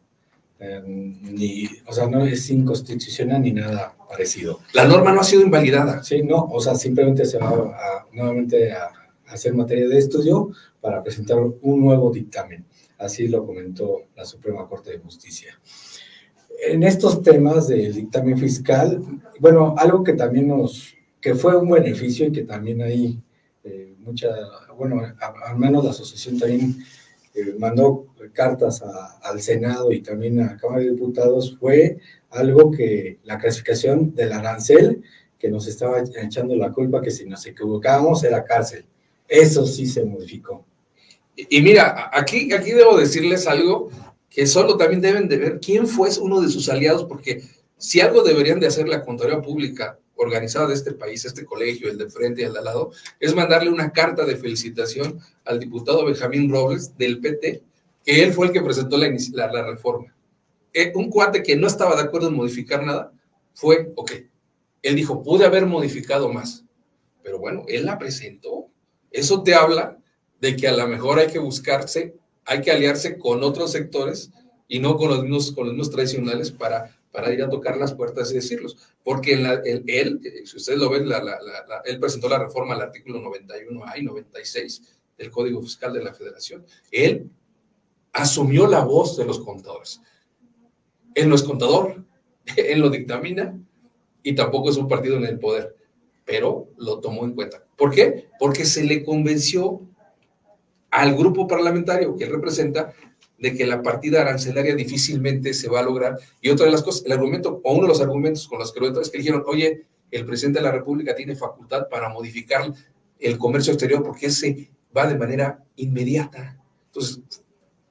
eh, 0.60 0.82
ni, 0.86 1.68
o 1.86 1.92
sea, 1.92 2.08
no 2.08 2.24
es 2.26 2.50
inconstitucional 2.50 3.42
ni 3.42 3.52
nada 3.52 3.94
parecido. 4.08 4.62
La 4.74 4.88
norma 4.88 5.12
no 5.12 5.20
ha 5.20 5.24
sido 5.26 5.42
invalidada. 5.42 6.04
Sí, 6.04 6.22
no, 6.24 6.46
o 6.46 6.62
sea, 6.62 6.76
simplemente 6.76 7.26
se 7.26 7.40
va 7.40 7.50
a, 7.50 8.08
nuevamente 8.14 8.72
a 8.72 8.90
hacer 9.28 9.54
materia 9.54 9.90
de 9.90 9.98
estudio 9.98 10.52
para 10.84 11.02
presentar 11.02 11.40
un 11.40 11.80
nuevo 11.80 12.12
dictamen. 12.12 12.66
Así 12.98 13.30
lo 13.30 13.46
comentó 13.46 14.02
la 14.18 14.26
Suprema 14.26 14.68
Corte 14.68 14.92
de 14.92 14.98
Justicia. 15.00 15.58
En 16.68 16.84
estos 16.84 17.22
temas 17.22 17.70
del 17.70 17.94
dictamen 17.94 18.38
fiscal, 18.38 19.02
bueno, 19.40 19.76
algo 19.78 20.04
que 20.04 20.12
también 20.12 20.50
nos, 20.50 20.94
que 21.22 21.36
fue 21.36 21.56
un 21.56 21.70
beneficio 21.70 22.28
y 22.28 22.34
que 22.34 22.44
también 22.44 22.82
hay 22.82 23.18
eh, 23.64 23.96
mucha, 24.00 24.28
bueno, 24.78 25.02
al 25.46 25.58
menos 25.58 25.86
la 25.86 25.92
asociación 25.92 26.38
también 26.38 26.76
eh, 27.34 27.56
mandó 27.58 28.08
cartas 28.34 28.84
al 29.22 29.42
Senado 29.42 29.90
y 29.94 30.02
también 30.02 30.42
a 30.42 30.58
Cámara 30.58 30.82
de 30.82 30.92
Diputados, 30.92 31.56
fue 31.58 31.98
algo 32.30 32.72
que 32.72 33.20
la 33.24 33.38
clasificación 33.38 34.14
del 34.14 34.34
arancel, 34.34 35.02
que 35.40 35.50
nos 35.50 35.66
estaba 35.68 36.04
echando 36.22 36.58
la 36.58 36.74
culpa 36.74 37.02
que 37.02 37.12
si 37.12 37.26
nos 37.26 37.46
equivocábamos 37.46 38.22
era 38.26 38.44
cárcel. 38.44 38.86
Eso 39.30 39.66
sí 39.66 39.88
se 39.88 40.04
modificó. 40.04 40.66
Y, 41.36 41.62
mira, 41.62 42.10
aquí, 42.14 42.54
aquí 42.54 42.72
debo 42.72 42.98
decirles 42.98 43.48
algo 43.48 43.90
que 44.30 44.46
solo 44.48 44.78
también 44.78 45.02
deben 45.02 45.28
de 45.28 45.38
ver 45.38 45.60
quién 45.60 45.88
fue 45.88 46.10
uno 46.22 46.42
de 46.42 46.50
sus 46.50 46.70
aliados, 46.70 47.06
porque 47.06 47.44
si 47.78 48.02
algo 48.02 48.24
deberían 48.24 48.60
de 48.60 48.68
hacer 48.68 48.88
la 48.88 49.04
Contraloría 49.04 49.42
Pública 49.42 50.00
organizada 50.16 50.68
de 50.68 50.76
este 50.76 50.94
país, 50.94 51.26
este 51.26 51.46
colegio, 51.46 51.90
el 51.90 51.98
de 51.98 52.10
frente 52.10 52.42
y 52.42 52.46
el 52.46 52.54
de 52.54 52.60
al 52.60 52.66
lado, 52.66 52.92
es 53.20 53.36
mandarle 53.36 53.70
una 53.70 53.92
carta 53.92 54.26
de 54.26 54.36
felicitación 54.36 55.20
al 55.46 55.60
diputado 55.60 56.06
Benjamín 56.06 56.50
Robles 56.52 56.96
del 56.98 57.20
PT, 57.20 57.64
que 58.06 58.24
él 58.24 58.34
fue 58.34 58.48
el 58.48 58.52
que 58.52 58.62
presentó 58.62 58.98
la, 58.98 59.08
la, 59.52 59.64
reforma. 59.64 60.16
Eh, 60.72 60.92
un 60.96 61.10
cuate 61.10 61.42
que 61.42 61.56
no 61.56 61.68
estaba 61.68 61.96
de 61.96 62.04
acuerdo 62.04 62.28
en 62.30 62.36
modificar 62.36 62.84
nada, 62.84 63.12
fue, 63.54 63.92
ok, 63.96 64.12
él 64.82 64.96
dijo, 64.96 65.24
pude 65.24 65.46
haber 65.46 65.66
modificado 65.66 66.32
más, 66.32 66.64
pero 67.24 67.40
bueno, 67.40 67.64
él 67.68 67.86
la 67.86 67.98
presentó. 67.98 68.68
Eso 69.12 69.44
te 69.44 69.54
habla 69.56 69.98
de 70.44 70.58
que 70.58 70.68
a 70.68 70.76
lo 70.76 70.86
mejor 70.90 71.20
hay 71.20 71.28
que 71.28 71.40
buscarse, 71.40 72.18
hay 72.44 72.60
que 72.60 72.70
aliarse 72.70 73.18
con 73.18 73.42
otros 73.46 73.72
sectores 73.72 74.30
y 74.68 74.80
no 74.80 74.98
con 74.98 75.08
los 75.08 75.22
mismos, 75.22 75.54
con 75.54 75.68
los 75.68 75.74
mismos 75.74 75.90
tradicionales 75.90 76.52
para, 76.52 76.94
para 77.14 77.32
ir 77.32 77.42
a 77.44 77.50
tocar 77.50 77.78
las 77.78 77.94
puertas 77.94 78.30
y 78.30 78.36
decirlos. 78.36 78.76
Porque 79.06 79.36
él, 79.36 80.20
si 80.44 80.58
ustedes 80.58 80.78
lo 80.78 80.90
ven, 80.90 81.06
él 81.86 82.00
presentó 82.02 82.28
la 82.28 82.40
reforma 82.40 82.76
al 82.76 82.82
artículo 82.82 83.22
91A 83.22 83.98
y 83.98 84.04
96 84.04 84.82
del 85.18 85.32
Código 85.32 85.62
Fiscal 85.62 85.94
de 85.94 86.04
la 86.04 86.14
Federación. 86.14 86.66
Él 86.92 87.30
asumió 88.12 88.68
la 88.68 88.84
voz 88.84 89.16
de 89.16 89.24
los 89.24 89.40
contadores. 89.40 90.02
Él 91.16 91.30
no 91.30 91.36
es 91.36 91.44
contador, 91.44 92.04
él 92.58 92.82
lo 92.82 92.90
dictamina 92.90 93.58
y 94.22 94.36
tampoco 94.36 94.72
es 94.72 94.76
un 94.76 94.90
partido 94.90 95.16
en 95.16 95.24
el 95.24 95.40
poder, 95.40 95.74
pero 96.26 96.68
lo 96.76 97.00
tomó 97.00 97.24
en 97.24 97.32
cuenta. 97.32 97.64
¿Por 97.78 97.92
qué? 97.92 98.28
Porque 98.38 98.66
se 98.66 98.84
le 98.84 99.06
convenció 99.06 99.88
al 100.94 101.16
grupo 101.16 101.48
parlamentario 101.48 102.16
que 102.16 102.28
representa 102.28 102.94
de 103.40 103.56
que 103.56 103.66
la 103.66 103.82
partida 103.82 104.22
arancelaria 104.22 104.76
difícilmente 104.76 105.56
se 105.56 105.68
va 105.68 105.80
a 105.80 105.84
lograr. 105.84 106.20
Y 106.40 106.50
otra 106.50 106.68
de 106.68 106.72
las 106.72 106.84
cosas, 106.84 107.04
el 107.06 107.14
argumento, 107.14 107.60
o 107.64 107.74
uno 107.74 107.82
de 107.84 107.88
los 107.88 108.00
argumentos 108.00 108.48
con 108.48 108.60
los 108.60 108.72
que 108.72 108.80
lo 108.80 109.02
es 109.02 109.10
que 109.10 109.18
dijeron, 109.18 109.44
oye, 109.48 109.86
el 110.12 110.24
presidente 110.24 110.60
de 110.60 110.66
la 110.66 110.72
República 110.72 111.16
tiene 111.16 111.36
facultad 111.36 111.90
para 111.90 112.10
modificar 112.10 112.72
el 113.20 113.38
comercio 113.40 113.74
exterior 113.74 114.04
porque 114.04 114.28
ese 114.28 114.70
va 114.96 115.08
de 115.08 115.18
manera 115.18 115.64
inmediata. 115.78 116.60
Entonces, 116.86 117.22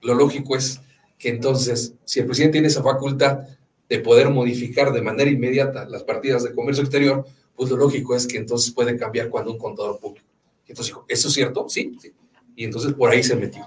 lo 0.00 0.14
lógico 0.14 0.54
es 0.54 0.80
que 1.18 1.28
entonces, 1.28 1.94
si 2.04 2.20
el 2.20 2.26
presidente 2.26 2.52
tiene 2.52 2.68
esa 2.68 2.84
facultad 2.84 3.40
de 3.88 3.98
poder 3.98 4.30
modificar 4.30 4.92
de 4.92 5.02
manera 5.02 5.28
inmediata 5.28 5.88
las 5.88 6.04
partidas 6.04 6.44
de 6.44 6.54
comercio 6.54 6.84
exterior, 6.84 7.26
pues 7.56 7.68
lo 7.68 7.76
lógico 7.76 8.14
es 8.14 8.28
que 8.28 8.38
entonces 8.38 8.70
puede 8.70 8.96
cambiar 8.96 9.28
cuando 9.28 9.50
un 9.50 9.58
contador 9.58 9.98
público. 9.98 10.28
Entonces 10.68 10.94
¿eso 11.08 11.28
es 11.28 11.34
cierto? 11.34 11.68
Sí, 11.68 11.96
sí. 12.00 12.12
Y 12.56 12.64
entonces 12.64 12.92
por 12.92 13.10
ahí 13.10 13.22
se 13.22 13.36
metió. 13.36 13.66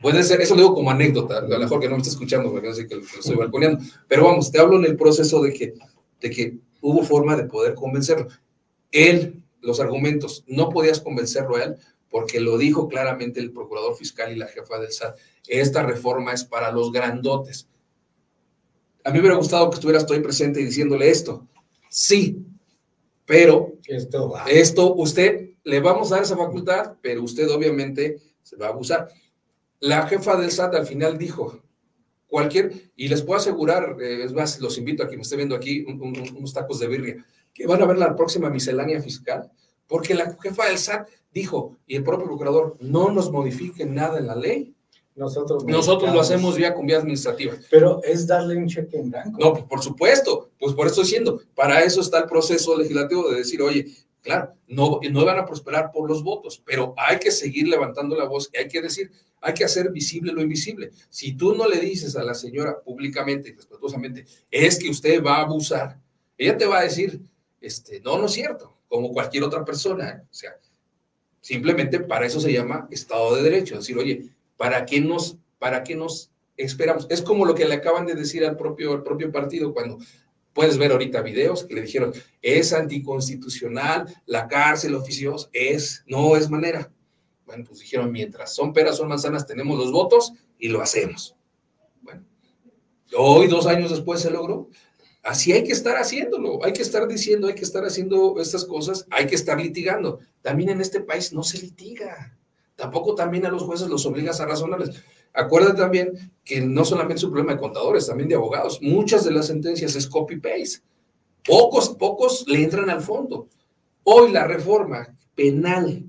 Puede 0.00 0.24
ser, 0.24 0.40
eso 0.40 0.56
lo 0.56 0.62
digo 0.62 0.74
como 0.74 0.90
anécdota, 0.90 1.38
a 1.38 1.42
lo 1.42 1.58
mejor 1.60 1.78
que 1.80 1.88
no 1.88 1.94
me 1.94 1.98
está 1.98 2.10
escuchando, 2.10 2.50
porque 2.50 2.68
no 2.68 2.74
sé 2.74 2.88
que 2.88 2.96
lo, 2.96 3.02
estoy 3.02 3.36
balconeando, 3.36 3.84
pero 4.08 4.24
vamos, 4.24 4.50
te 4.50 4.58
hablo 4.58 4.76
en 4.76 4.84
el 4.84 4.96
proceso 4.96 5.40
de 5.42 5.52
que, 5.52 5.74
de 6.20 6.30
que 6.30 6.58
hubo 6.80 7.04
forma 7.04 7.36
de 7.36 7.44
poder 7.44 7.74
convencerlo. 7.74 8.26
Él, 8.90 9.44
los 9.60 9.78
argumentos, 9.78 10.44
no 10.48 10.70
podías 10.70 11.00
convencerlo 11.00 11.56
a 11.56 11.64
él 11.64 11.76
porque 12.10 12.40
lo 12.40 12.58
dijo 12.58 12.88
claramente 12.88 13.40
el 13.40 13.52
procurador 13.52 13.96
fiscal 13.96 14.32
y 14.32 14.36
la 14.36 14.48
jefa 14.48 14.78
del 14.78 14.92
SAT. 14.92 15.16
Esta 15.46 15.82
reforma 15.84 16.32
es 16.32 16.44
para 16.44 16.70
los 16.72 16.92
grandotes. 16.92 17.68
A 19.04 19.10
mí 19.10 19.14
me 19.14 19.20
hubiera 19.20 19.36
gustado 19.36 19.70
que 19.70 19.76
estuvieras 19.76 20.08
ahí 20.10 20.20
presente 20.20 20.60
y 20.60 20.64
diciéndole 20.64 21.08
esto. 21.08 21.46
Sí, 21.88 22.44
pero 23.24 23.72
esto, 23.86 24.34
esto 24.46 24.94
usted 24.94 25.51
le 25.64 25.80
vamos 25.80 26.10
a 26.10 26.16
dar 26.16 26.24
esa 26.24 26.36
facultad, 26.36 26.94
pero 27.00 27.22
usted 27.22 27.50
obviamente 27.50 28.18
se 28.42 28.56
va 28.56 28.66
a 28.66 28.70
abusar. 28.70 29.08
La 29.80 30.06
jefa 30.06 30.36
del 30.36 30.50
SAT 30.50 30.74
al 30.74 30.86
final 30.86 31.18
dijo, 31.18 31.60
cualquier, 32.26 32.72
y 32.96 33.08
les 33.08 33.22
puedo 33.22 33.38
asegurar, 33.38 33.96
eh, 34.00 34.24
es 34.24 34.32
más, 34.32 34.60
los 34.60 34.78
invito 34.78 35.02
a 35.02 35.08
que 35.08 35.16
me 35.16 35.22
esté 35.22 35.36
viendo 35.36 35.54
aquí 35.54 35.84
unos 35.84 36.52
tacos 36.54 36.78
de 36.80 36.88
birria, 36.88 37.26
que 37.52 37.66
van 37.66 37.82
a 37.82 37.86
ver 37.86 37.98
la 37.98 38.16
próxima 38.16 38.48
miscelánea 38.48 39.00
fiscal, 39.02 39.50
porque 39.86 40.14
la 40.14 40.36
jefa 40.40 40.66
del 40.66 40.78
SAT 40.78 41.08
dijo, 41.32 41.76
y 41.86 41.96
el 41.96 42.04
propio 42.04 42.26
procurador, 42.26 42.76
no 42.80 43.10
nos 43.10 43.30
modifiquen 43.30 43.94
nada 43.94 44.18
en 44.18 44.26
la 44.26 44.36
ley. 44.36 44.74
Nosotros, 45.14 45.64
Nosotros 45.66 46.14
lo 46.14 46.20
hacemos 46.20 46.56
ya 46.56 46.74
con 46.74 46.86
vía 46.86 46.96
administrativa. 46.96 47.54
Pero 47.70 48.02
es 48.02 48.26
darle 48.26 48.56
un 48.56 48.66
cheque 48.66 48.98
en 48.98 49.10
blanco. 49.10 49.38
No, 49.38 49.68
por 49.68 49.82
supuesto, 49.82 50.50
pues 50.58 50.74
por 50.74 50.86
eso 50.86 51.02
estoy 51.02 51.18
diciendo, 51.18 51.42
para 51.54 51.82
eso 51.82 52.00
está 52.00 52.20
el 52.20 52.26
proceso 52.26 52.78
legislativo 52.78 53.30
de 53.30 53.38
decir, 53.38 53.60
oye, 53.60 53.94
Claro, 54.22 54.54
no, 54.68 55.00
no 55.10 55.24
van 55.24 55.38
a 55.38 55.44
prosperar 55.44 55.90
por 55.90 56.08
los 56.08 56.22
votos, 56.22 56.62
pero 56.64 56.94
hay 56.96 57.18
que 57.18 57.32
seguir 57.32 57.66
levantando 57.66 58.16
la 58.16 58.24
voz 58.24 58.50
hay 58.56 58.68
que 58.68 58.80
decir, 58.80 59.10
hay 59.40 59.52
que 59.52 59.64
hacer 59.64 59.90
visible 59.90 60.32
lo 60.32 60.40
invisible. 60.40 60.90
Si 61.10 61.36
tú 61.36 61.56
no 61.56 61.68
le 61.68 61.80
dices 61.80 62.14
a 62.14 62.22
la 62.22 62.34
señora 62.34 62.80
públicamente 62.80 63.48
y 63.48 63.52
respetuosamente, 63.52 64.24
es 64.48 64.78
que 64.78 64.88
usted 64.88 65.22
va 65.22 65.38
a 65.38 65.42
abusar, 65.42 65.98
ella 66.38 66.56
te 66.56 66.66
va 66.66 66.78
a 66.78 66.84
decir, 66.84 67.20
este, 67.60 68.00
no, 68.00 68.16
no 68.16 68.26
es 68.26 68.32
cierto, 68.32 68.76
como 68.88 69.12
cualquier 69.12 69.42
otra 69.42 69.64
persona. 69.64 70.08
¿eh? 70.10 70.22
O 70.22 70.34
sea, 70.34 70.52
simplemente 71.40 72.00
para 72.00 72.26
eso 72.26 72.40
se 72.40 72.52
llama 72.52 72.86
Estado 72.90 73.34
de 73.36 73.42
Derecho. 73.42 73.76
Decir, 73.76 73.98
oye, 73.98 74.30
¿para 74.56 74.84
qué 74.84 75.00
nos, 75.00 75.38
para 75.58 75.82
nos 75.96 76.30
esperamos? 76.56 77.06
Es 77.10 77.22
como 77.22 77.44
lo 77.44 77.54
que 77.54 77.64
le 77.64 77.74
acaban 77.74 78.06
de 78.06 78.14
decir 78.14 78.44
al 78.44 78.56
propio, 78.56 78.92
al 78.92 79.02
propio 79.02 79.32
partido 79.32 79.72
cuando 79.72 79.98
Puedes 80.52 80.76
ver 80.76 80.92
ahorita 80.92 81.22
videos 81.22 81.64
que 81.64 81.74
le 81.74 81.82
dijeron, 81.82 82.12
es 82.42 82.72
anticonstitucional, 82.72 84.06
la 84.26 84.48
cárcel 84.48 84.94
oficiosa, 84.94 85.48
es, 85.52 86.04
no 86.06 86.36
es 86.36 86.50
manera. 86.50 86.90
Bueno, 87.46 87.64
pues 87.66 87.80
dijeron, 87.80 88.12
mientras 88.12 88.54
son 88.54 88.72
peras, 88.72 88.96
son 88.96 89.08
manzanas, 89.08 89.46
tenemos 89.46 89.78
los 89.78 89.90
votos 89.90 90.32
y 90.58 90.68
lo 90.68 90.82
hacemos. 90.82 91.36
Bueno, 92.02 92.24
hoy, 93.16 93.46
dos 93.46 93.66
años 93.66 93.90
después, 93.90 94.20
se 94.20 94.30
logró. 94.30 94.68
Así 95.22 95.52
hay 95.52 95.62
que 95.62 95.72
estar 95.72 95.96
haciéndolo, 95.96 96.64
hay 96.64 96.72
que 96.72 96.82
estar 96.82 97.06
diciendo, 97.06 97.46
hay 97.46 97.54
que 97.54 97.62
estar 97.62 97.84
haciendo 97.84 98.40
estas 98.40 98.64
cosas, 98.64 99.06
hay 99.10 99.26
que 99.26 99.36
estar 99.36 99.60
litigando. 99.60 100.18
También 100.40 100.70
en 100.70 100.80
este 100.80 101.00
país 101.00 101.32
no 101.32 101.44
se 101.44 101.58
litiga. 101.58 102.36
Tampoco 102.74 103.14
también 103.14 103.46
a 103.46 103.50
los 103.50 103.62
jueces 103.62 103.88
los 103.88 104.04
obligas 104.04 104.40
a 104.40 104.46
razonarles. 104.46 105.02
Acuérdate 105.32 105.78
también 105.78 106.32
que 106.44 106.60
no 106.60 106.84
solamente 106.84 107.18
es 107.18 107.24
un 107.24 107.30
problema 107.30 107.54
de 107.54 107.60
contadores, 107.60 108.06
también 108.06 108.28
de 108.28 108.34
abogados. 108.34 108.80
Muchas 108.82 109.24
de 109.24 109.32
las 109.32 109.46
sentencias 109.46 109.94
es 109.96 110.06
copy-paste. 110.06 110.82
Pocos, 111.44 111.90
pocos 111.90 112.44
le 112.46 112.62
entran 112.62 112.90
al 112.90 113.00
fondo. 113.00 113.48
Hoy 114.04 114.32
la 114.32 114.46
reforma 114.46 115.16
penal 115.34 116.04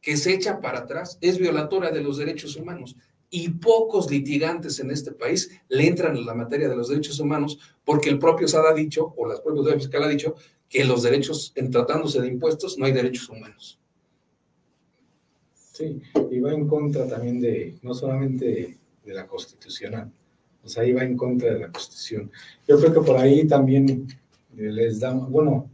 que 0.00 0.16
se 0.16 0.34
echa 0.34 0.60
para 0.60 0.80
atrás 0.80 1.18
es 1.20 1.38
violatoria 1.38 1.90
de 1.90 2.02
los 2.02 2.18
derechos 2.18 2.56
humanos 2.56 2.96
y 3.30 3.48
pocos 3.48 4.10
litigantes 4.10 4.78
en 4.78 4.90
este 4.90 5.12
país 5.12 5.50
le 5.68 5.86
entran 5.86 6.16
en 6.16 6.26
la 6.26 6.34
materia 6.34 6.68
de 6.68 6.76
los 6.76 6.88
derechos 6.88 7.18
humanos 7.18 7.58
porque 7.84 8.10
el 8.10 8.18
propio 8.18 8.46
SAD 8.46 8.66
ha 8.66 8.74
dicho, 8.74 9.14
o 9.16 9.26
las 9.26 9.40
propias 9.40 9.76
fiscal 9.76 10.02
ha 10.04 10.08
dicho, 10.08 10.34
que 10.68 10.84
los 10.84 11.02
derechos, 11.02 11.52
en 11.54 11.70
tratándose 11.70 12.20
de 12.20 12.28
impuestos, 12.28 12.78
no 12.78 12.84
hay 12.84 12.92
derechos 12.92 13.28
humanos. 13.28 13.78
Sí, 15.72 16.02
y 16.30 16.40
va 16.40 16.52
en 16.52 16.68
contra 16.68 17.08
también 17.08 17.40
de, 17.40 17.78
no 17.80 17.94
solamente 17.94 18.76
de 19.04 19.14
la 19.14 19.26
constitucional, 19.26 20.12
o 20.62 20.68
sea, 20.68 20.84
iba 20.84 21.02
en 21.02 21.16
contra 21.16 21.54
de 21.54 21.60
la 21.60 21.72
constitución. 21.72 22.30
Yo 22.68 22.78
creo 22.78 22.92
que 22.92 23.00
por 23.00 23.16
ahí 23.16 23.46
también 23.46 24.06
les 24.54 25.00
da, 25.00 25.14
bueno, 25.14 25.70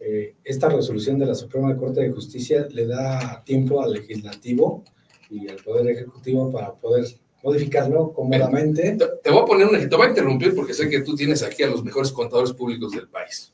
eh, 0.00 0.34
esta 0.42 0.70
resolución 0.70 1.18
de 1.18 1.26
la 1.26 1.34
Suprema 1.34 1.76
Corte 1.76 2.00
de 2.00 2.10
Justicia 2.10 2.66
le 2.70 2.86
da 2.86 3.42
tiempo 3.44 3.82
al 3.82 3.92
legislativo 3.92 4.84
y 5.28 5.46
al 5.48 5.56
Poder 5.56 5.86
Ejecutivo 5.88 6.50
para 6.50 6.72
poder 6.72 7.04
modificarlo 7.42 8.12
cómodamente. 8.12 8.96
Te, 9.22 9.30
voy 9.30 9.42
a 9.42 9.44
poner 9.44 9.66
un 9.66 9.88
te 9.88 9.96
voy 9.96 10.06
a 10.06 10.10
interrumpir 10.10 10.54
porque 10.54 10.72
sé 10.72 10.88
que 10.88 11.02
tú 11.02 11.14
tienes 11.14 11.42
aquí 11.42 11.62
a 11.62 11.68
los 11.68 11.84
mejores 11.84 12.10
contadores 12.10 12.52
públicos 12.52 12.92
del 12.92 13.08
país. 13.08 13.52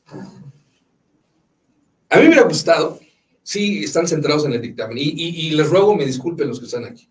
A 2.08 2.16
mí 2.16 2.22
me 2.22 2.28
hubiera 2.28 2.44
gustado 2.44 3.00
sí 3.48 3.82
están 3.82 4.06
centrados 4.06 4.44
en 4.44 4.52
el 4.52 4.60
dictamen. 4.60 4.98
Y, 5.00 5.50
les 5.52 5.70
ruego 5.70 5.96
me 5.96 6.04
disculpen 6.04 6.48
los 6.48 6.60
que 6.60 6.66
están 6.66 6.84
aquí. 6.84 7.08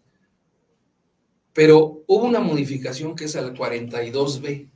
Pero 1.52 2.04
hubo 2.06 2.26
una 2.26 2.40
modificación 2.40 3.16
que 3.16 3.26
es 3.26 3.36
al 3.36 3.56
42B, 3.56 4.70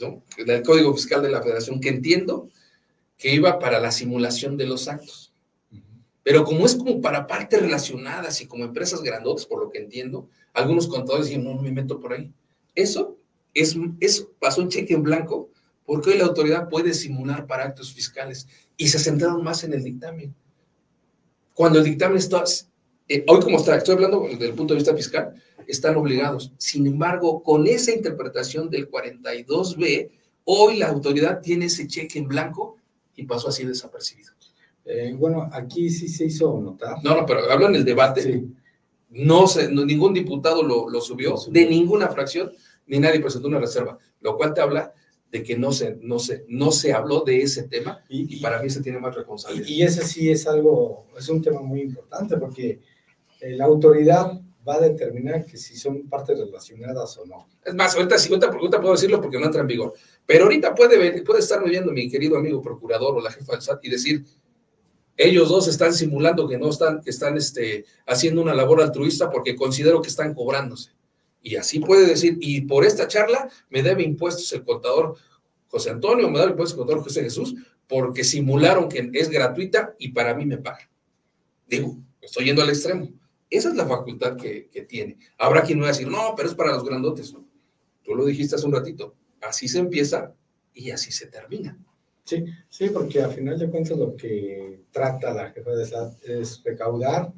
¿no? 0.00 0.22
del 0.44 0.62
Código 0.62 0.92
Fiscal 0.92 1.22
de 1.22 1.30
la 1.30 1.40
Federación, 1.40 1.80
que 1.80 1.88
entiendo 1.88 2.50
que 3.16 3.34
iba 3.34 3.58
para 3.58 3.80
la 3.80 3.90
simulación 3.90 4.58
de 4.58 4.66
los 4.66 4.88
actos. 4.88 5.32
Pero 6.22 6.44
como 6.44 6.66
es 6.66 6.74
como 6.74 7.00
para 7.00 7.26
partes 7.26 7.58
relacionadas 7.58 8.42
y 8.42 8.46
como 8.46 8.64
empresas 8.64 9.00
grandotas, 9.00 9.46
por 9.46 9.58
lo 9.58 9.70
que 9.70 9.78
entiendo, 9.78 10.28
algunos 10.52 10.86
contadores 10.86 11.28
dicen, 11.28 11.44
no, 11.44 11.54
no 11.54 11.62
me 11.62 11.72
meto 11.72 11.98
por 11.98 12.12
ahí. 12.12 12.30
Eso 12.74 13.16
es, 13.54 13.74
es, 14.00 14.28
pasó 14.38 14.60
un 14.60 14.68
cheque 14.68 14.92
en 14.92 15.02
blanco 15.02 15.48
porque 15.92 16.08
hoy 16.08 16.16
la 16.16 16.24
autoridad 16.24 16.70
puede 16.70 16.94
simular 16.94 17.46
para 17.46 17.64
actos 17.64 17.92
fiscales 17.92 18.48
y 18.78 18.88
se 18.88 18.98
centraron 18.98 19.44
más 19.44 19.62
en 19.62 19.74
el 19.74 19.84
dictamen. 19.84 20.34
Cuando 21.52 21.80
el 21.80 21.84
dictamen 21.84 22.16
está, 22.16 22.44
eh, 23.06 23.22
hoy 23.28 23.40
como 23.40 23.58
está, 23.58 23.76
estoy 23.76 23.96
hablando 23.96 24.26
desde 24.26 24.46
el 24.46 24.54
punto 24.54 24.72
de 24.72 24.78
vista 24.78 24.96
fiscal, 24.96 25.34
están 25.66 25.94
obligados. 25.96 26.50
Sin 26.56 26.86
embargo, 26.86 27.42
con 27.42 27.66
esa 27.66 27.92
interpretación 27.92 28.70
del 28.70 28.90
42B, 28.90 30.10
hoy 30.44 30.78
la 30.78 30.88
autoridad 30.88 31.42
tiene 31.42 31.66
ese 31.66 31.86
cheque 31.86 32.18
en 32.18 32.26
blanco 32.26 32.78
y 33.14 33.24
pasó 33.24 33.48
así 33.48 33.66
desapercibido. 33.66 34.32
Eh, 34.86 35.14
bueno, 35.14 35.50
aquí 35.52 35.90
sí 35.90 36.08
se 36.08 36.24
hizo 36.24 36.58
notar. 36.58 37.04
No, 37.04 37.14
no, 37.14 37.26
pero 37.26 37.52
hablo 37.52 37.68
en 37.68 37.74
el 37.74 37.84
debate. 37.84 38.22
Sí. 38.22 38.46
No, 39.10 39.46
se, 39.46 39.70
ningún 39.70 40.14
diputado 40.14 40.62
lo, 40.62 40.88
lo, 40.88 41.02
subió, 41.02 41.34
de 41.50 41.66
ninguna 41.66 42.08
fracción, 42.08 42.50
ni 42.86 42.98
nadie 42.98 43.20
presentó 43.20 43.48
una 43.48 43.60
reserva, 43.60 43.98
lo 44.22 44.38
cual 44.38 44.54
te 44.54 44.62
habla 44.62 44.94
de 45.32 45.42
que 45.42 45.56
no 45.56 45.72
se, 45.72 45.96
no 46.02 46.18
se, 46.18 46.44
no 46.48 46.70
se 46.70 46.92
habló 46.92 47.22
de 47.22 47.40
ese 47.40 47.62
tema 47.62 48.04
y, 48.08 48.36
y 48.36 48.40
para 48.40 48.62
mí 48.62 48.68
se 48.68 48.82
tiene 48.82 48.98
más 48.98 49.14
responsabilidad. 49.14 49.66
Y, 49.66 49.76
y, 49.76 49.82
ese 49.82 50.04
sí 50.04 50.30
es 50.30 50.46
algo, 50.46 51.06
es 51.18 51.26
un 51.30 51.40
tema 51.40 51.62
muy 51.62 51.80
importante 51.80 52.36
porque 52.36 52.80
eh, 53.40 53.56
la 53.56 53.64
autoridad 53.64 54.38
va 54.68 54.74
a 54.74 54.80
determinar 54.80 55.46
que 55.46 55.56
si 55.56 55.74
son 55.74 56.08
partes 56.08 56.38
relacionadas 56.38 57.16
o 57.16 57.24
no. 57.24 57.48
Es 57.64 57.74
más, 57.74 57.96
ahorita, 57.96 58.18
si 58.18 58.28
ahorita, 58.28 58.48
ahorita 58.48 58.80
puedo 58.80 58.92
decirlo 58.92 59.22
porque 59.22 59.38
no 59.38 59.46
entra 59.46 59.62
en 59.62 59.66
vigor, 59.66 59.94
pero 60.26 60.44
ahorita 60.44 60.74
puede, 60.74 61.22
puede 61.22 61.40
estar 61.40 61.64
viendo 61.64 61.92
mi 61.92 62.10
querido 62.10 62.36
amigo 62.36 62.60
procurador 62.60 63.16
o 63.16 63.20
la 63.20 63.32
jefa 63.32 63.52
del 63.52 63.62
SAT 63.62 63.84
y 63.84 63.90
decir, 63.90 64.24
ellos 65.16 65.48
dos 65.48 65.66
están 65.66 65.94
simulando 65.94 66.46
que 66.46 66.58
no 66.58 66.68
están, 66.68 67.00
que 67.00 67.10
están 67.10 67.38
este, 67.38 67.86
haciendo 68.06 68.42
una 68.42 68.54
labor 68.54 68.82
altruista 68.82 69.30
porque 69.30 69.56
considero 69.56 70.02
que 70.02 70.08
están 70.08 70.34
cobrándose. 70.34 70.90
Y 71.42 71.56
así 71.56 71.80
puede 71.80 72.06
decir, 72.06 72.38
y 72.40 72.62
por 72.62 72.84
esta 72.84 73.08
charla 73.08 73.50
me 73.68 73.82
debe 73.82 74.02
impuestos 74.02 74.52
el 74.52 74.64
contador 74.64 75.16
José 75.66 75.90
Antonio, 75.90 76.30
me 76.30 76.38
debe 76.38 76.52
impuestos 76.52 76.74
el 76.74 76.78
contador 76.78 77.02
José 77.02 77.22
Jesús, 77.22 77.54
porque 77.88 78.24
simularon 78.24 78.88
que 78.88 79.10
es 79.12 79.28
gratuita 79.28 79.94
y 79.98 80.12
para 80.12 80.34
mí 80.34 80.46
me 80.46 80.58
pagan. 80.58 80.88
Digo, 81.66 81.98
estoy 82.20 82.46
yendo 82.46 82.62
al 82.62 82.68
extremo. 82.68 83.08
Esa 83.50 83.68
es 83.68 83.74
la 83.74 83.86
facultad 83.86 84.36
que, 84.36 84.68
tiene. 84.88 85.18
Habrá 85.36 85.62
quien 85.62 85.80
va 85.80 85.86
a 85.86 85.88
decir, 85.88 86.08
no, 86.08 86.34
pero 86.36 86.48
es 86.48 86.54
para 86.54 86.72
los 86.72 86.84
grandotes. 86.84 87.34
Tú 88.02 88.14
lo 88.14 88.24
dijiste 88.24 88.54
hace 88.54 88.66
un 88.66 88.72
ratito. 88.72 89.14
Así 89.40 89.68
se 89.68 89.78
empieza 89.78 90.34
y 90.72 90.90
así 90.90 91.12
se 91.12 91.26
termina. 91.26 91.76
Sí, 92.24 92.44
sí, 92.68 92.88
porque 92.88 93.20
al 93.20 93.32
final 93.32 93.58
de 93.58 93.68
cuentas 93.68 93.98
lo 93.98 94.16
que 94.16 94.84
trata 94.90 95.34
la 95.34 95.50
jefa 95.50 95.72
de 95.72 95.84
SAT 95.84 96.24
es 96.24 96.62
recaudar 96.64 97.32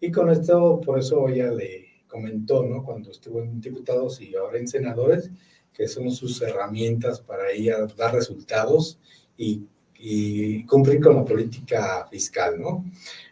y 0.00 0.10
con 0.10 0.28
esto, 0.28 0.80
por 0.84 0.98
eso 0.98 1.26
ella 1.28 1.50
le 1.50 1.93
comentó, 2.14 2.62
¿no? 2.62 2.84
Cuando 2.84 3.10
estuvo 3.10 3.42
en 3.42 3.60
diputados 3.60 4.20
y 4.20 4.36
ahora 4.36 4.58
en 4.58 4.68
senadores, 4.68 5.30
que 5.72 5.88
son 5.88 6.12
sus 6.12 6.40
herramientas 6.40 7.20
para 7.20 7.50
ella 7.50 7.86
dar 7.96 8.14
resultados 8.14 9.00
y, 9.36 9.62
y 9.98 10.64
cumplir 10.66 11.00
con 11.00 11.16
la 11.16 11.24
política 11.24 12.06
fiscal, 12.08 12.60
¿no? 12.60 12.84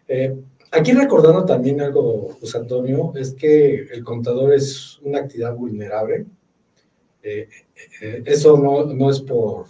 Eh, 0.08 0.34
aquí 0.72 0.90
recordando 0.92 1.44
también 1.44 1.80
algo, 1.80 2.36
José 2.40 2.58
Antonio, 2.58 3.12
es 3.14 3.34
que 3.34 3.86
el 3.92 4.02
contador 4.02 4.52
es 4.52 4.98
una 5.02 5.20
actividad 5.20 5.54
vulnerable. 5.54 6.26
Eh, 7.22 7.48
eh, 8.00 8.22
eso 8.26 8.58
no, 8.58 8.84
no 8.86 9.10
es 9.10 9.20
por 9.20 9.66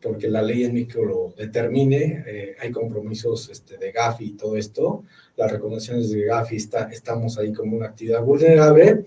porque 0.00 0.28
la 0.28 0.42
ley 0.42 0.64
en 0.64 0.74
México 0.74 1.04
lo 1.04 1.34
determine, 1.36 2.24
eh, 2.26 2.56
hay 2.60 2.70
compromisos 2.70 3.48
este, 3.50 3.78
de 3.78 3.92
GAFI 3.92 4.24
y 4.26 4.32
todo 4.32 4.56
esto, 4.56 5.04
las 5.38 5.52
recomendaciones 5.52 6.10
de 6.10 6.24
GAFI 6.24 6.56
está, 6.56 6.88
estamos 6.90 7.38
ahí 7.38 7.52
como 7.52 7.76
una 7.76 7.86
actividad 7.86 8.22
vulnerable 8.22 9.04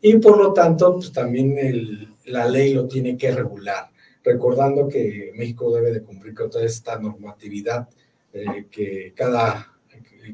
y 0.00 0.16
por 0.16 0.38
lo 0.38 0.52
tanto 0.52 0.94
pues 0.94 1.12
también 1.12 2.16
la 2.24 2.48
ley 2.48 2.72
lo 2.72 2.88
tiene 2.88 3.18
que 3.18 3.30
regular, 3.30 3.90
recordando 4.24 4.88
que 4.88 5.32
México 5.36 5.70
debe 5.74 5.92
de 5.92 6.02
cumplir 6.02 6.34
con 6.34 6.50
toda 6.50 6.64
esta 6.64 6.98
normatividad 6.98 7.86
eh, 8.32 8.66
que 8.70 9.12
cada 9.14 9.70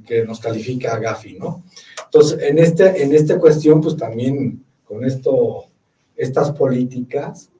que 0.06 0.24
nos 0.24 0.38
califica 0.38 0.98
GAFI, 0.98 1.34
¿no? 1.34 1.64
Entonces, 2.04 2.38
en, 2.40 2.58
este, 2.58 3.02
en 3.02 3.12
esta 3.12 3.40
cuestión, 3.40 3.80
pues 3.80 3.96
también 3.96 4.64
con 4.84 5.04
esto, 5.04 5.64
estas 6.16 6.52
políticas, 6.52 7.50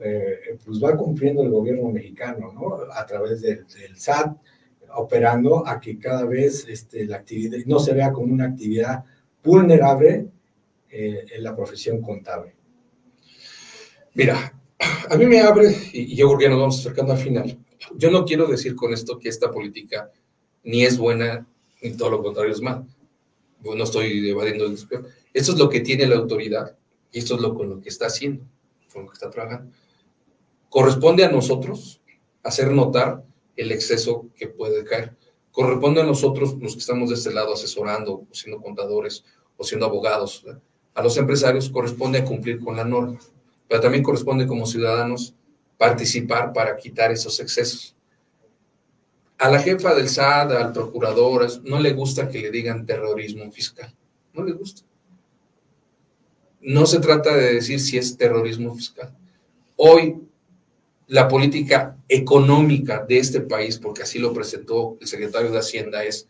eh, 0.00 0.56
pues 0.64 0.82
va 0.82 0.96
cumpliendo 0.96 1.42
el 1.42 1.50
gobierno 1.50 1.90
mexicano, 1.90 2.52
¿no? 2.52 2.78
A 2.94 3.04
través 3.06 3.42
del 3.42 3.66
SAT, 3.96 4.36
operando 4.94 5.66
a 5.66 5.80
que 5.80 5.98
cada 5.98 6.24
vez 6.24 6.66
este, 6.68 7.04
la 7.04 7.16
actividad 7.16 7.58
no 7.66 7.78
se 7.78 7.94
vea 7.94 8.12
como 8.12 8.32
una 8.32 8.46
actividad 8.46 9.04
vulnerable 9.42 10.28
eh, 10.90 11.24
en 11.32 11.42
la 11.42 11.54
profesión 11.54 12.00
contable. 12.00 12.54
Mira, 14.14 14.60
a 15.08 15.16
mí 15.16 15.26
me 15.26 15.40
abre, 15.40 15.74
y 15.92 16.14
yo 16.16 16.26
creo 16.28 16.38
que 16.38 16.48
nos 16.48 16.58
vamos 16.58 16.80
acercando 16.80 17.12
al 17.12 17.18
final, 17.18 17.58
yo 17.96 18.10
no 18.10 18.24
quiero 18.24 18.46
decir 18.46 18.74
con 18.74 18.92
esto 18.92 19.18
que 19.18 19.28
esta 19.28 19.50
política 19.50 20.10
ni 20.64 20.84
es 20.84 20.98
buena 20.98 21.46
ni 21.82 21.92
todo 21.96 22.10
lo 22.10 22.22
contrario 22.22 22.52
es 22.52 22.60
mal. 22.60 22.86
No 23.62 23.84
estoy 23.84 24.28
evadiendo 24.28 24.66
el 24.66 24.74
Esto 24.74 25.52
es 25.52 25.58
lo 25.58 25.68
que 25.68 25.80
tiene 25.80 26.06
la 26.06 26.16
autoridad 26.16 26.76
y 27.12 27.18
esto 27.18 27.34
es 27.36 27.40
lo 27.40 27.54
con 27.54 27.68
lo 27.68 27.80
que 27.80 27.88
está 27.88 28.06
haciendo, 28.06 28.44
con 28.92 29.02
lo 29.02 29.08
que 29.08 29.14
está 29.14 29.30
trabajando 29.30 29.70
corresponde 30.70 31.24
a 31.24 31.30
nosotros 31.30 32.00
hacer 32.42 32.70
notar 32.70 33.22
el 33.60 33.72
exceso 33.72 34.26
que 34.34 34.48
puede 34.48 34.84
caer. 34.84 35.16
Corresponde 35.52 36.00
a 36.00 36.04
nosotros, 36.04 36.56
los 36.60 36.74
que 36.74 36.78
estamos 36.80 37.10
de 37.10 37.16
este 37.16 37.32
lado 37.32 37.52
asesorando, 37.52 38.26
o 38.30 38.34
siendo 38.34 38.60
contadores, 38.62 39.24
o 39.56 39.64
siendo 39.64 39.86
abogados, 39.86 40.44
a 40.94 41.02
los 41.02 41.16
empresarios 41.16 41.68
corresponde 41.68 42.24
cumplir 42.24 42.60
con 42.60 42.76
la 42.76 42.84
norma, 42.84 43.18
pero 43.68 43.80
también 43.80 44.02
corresponde 44.02 44.46
como 44.46 44.66
ciudadanos 44.66 45.34
participar 45.76 46.52
para 46.52 46.76
quitar 46.76 47.10
esos 47.10 47.38
excesos. 47.40 47.94
A 49.38 49.50
la 49.50 49.60
jefa 49.60 49.94
del 49.94 50.08
SAD, 50.08 50.52
al 50.52 50.72
procurador, 50.72 51.46
no 51.64 51.80
le 51.80 51.92
gusta 51.92 52.28
que 52.28 52.40
le 52.40 52.50
digan 52.50 52.86
terrorismo 52.86 53.50
fiscal, 53.50 53.94
no 54.34 54.44
le 54.44 54.52
gusta. 54.52 54.82
No 56.60 56.84
se 56.86 57.00
trata 57.00 57.34
de 57.34 57.54
decir 57.54 57.80
si 57.80 57.96
es 57.96 58.16
terrorismo 58.16 58.74
fiscal. 58.74 59.16
Hoy 59.76 60.29
la 61.10 61.26
política 61.26 61.96
económica 62.08 63.04
de 63.04 63.18
este 63.18 63.40
país, 63.40 63.78
porque 63.78 64.04
así 64.04 64.20
lo 64.20 64.32
presentó 64.32 64.96
el 65.00 65.08
secretario 65.08 65.50
de 65.50 65.58
Hacienda, 65.58 66.04
es 66.04 66.28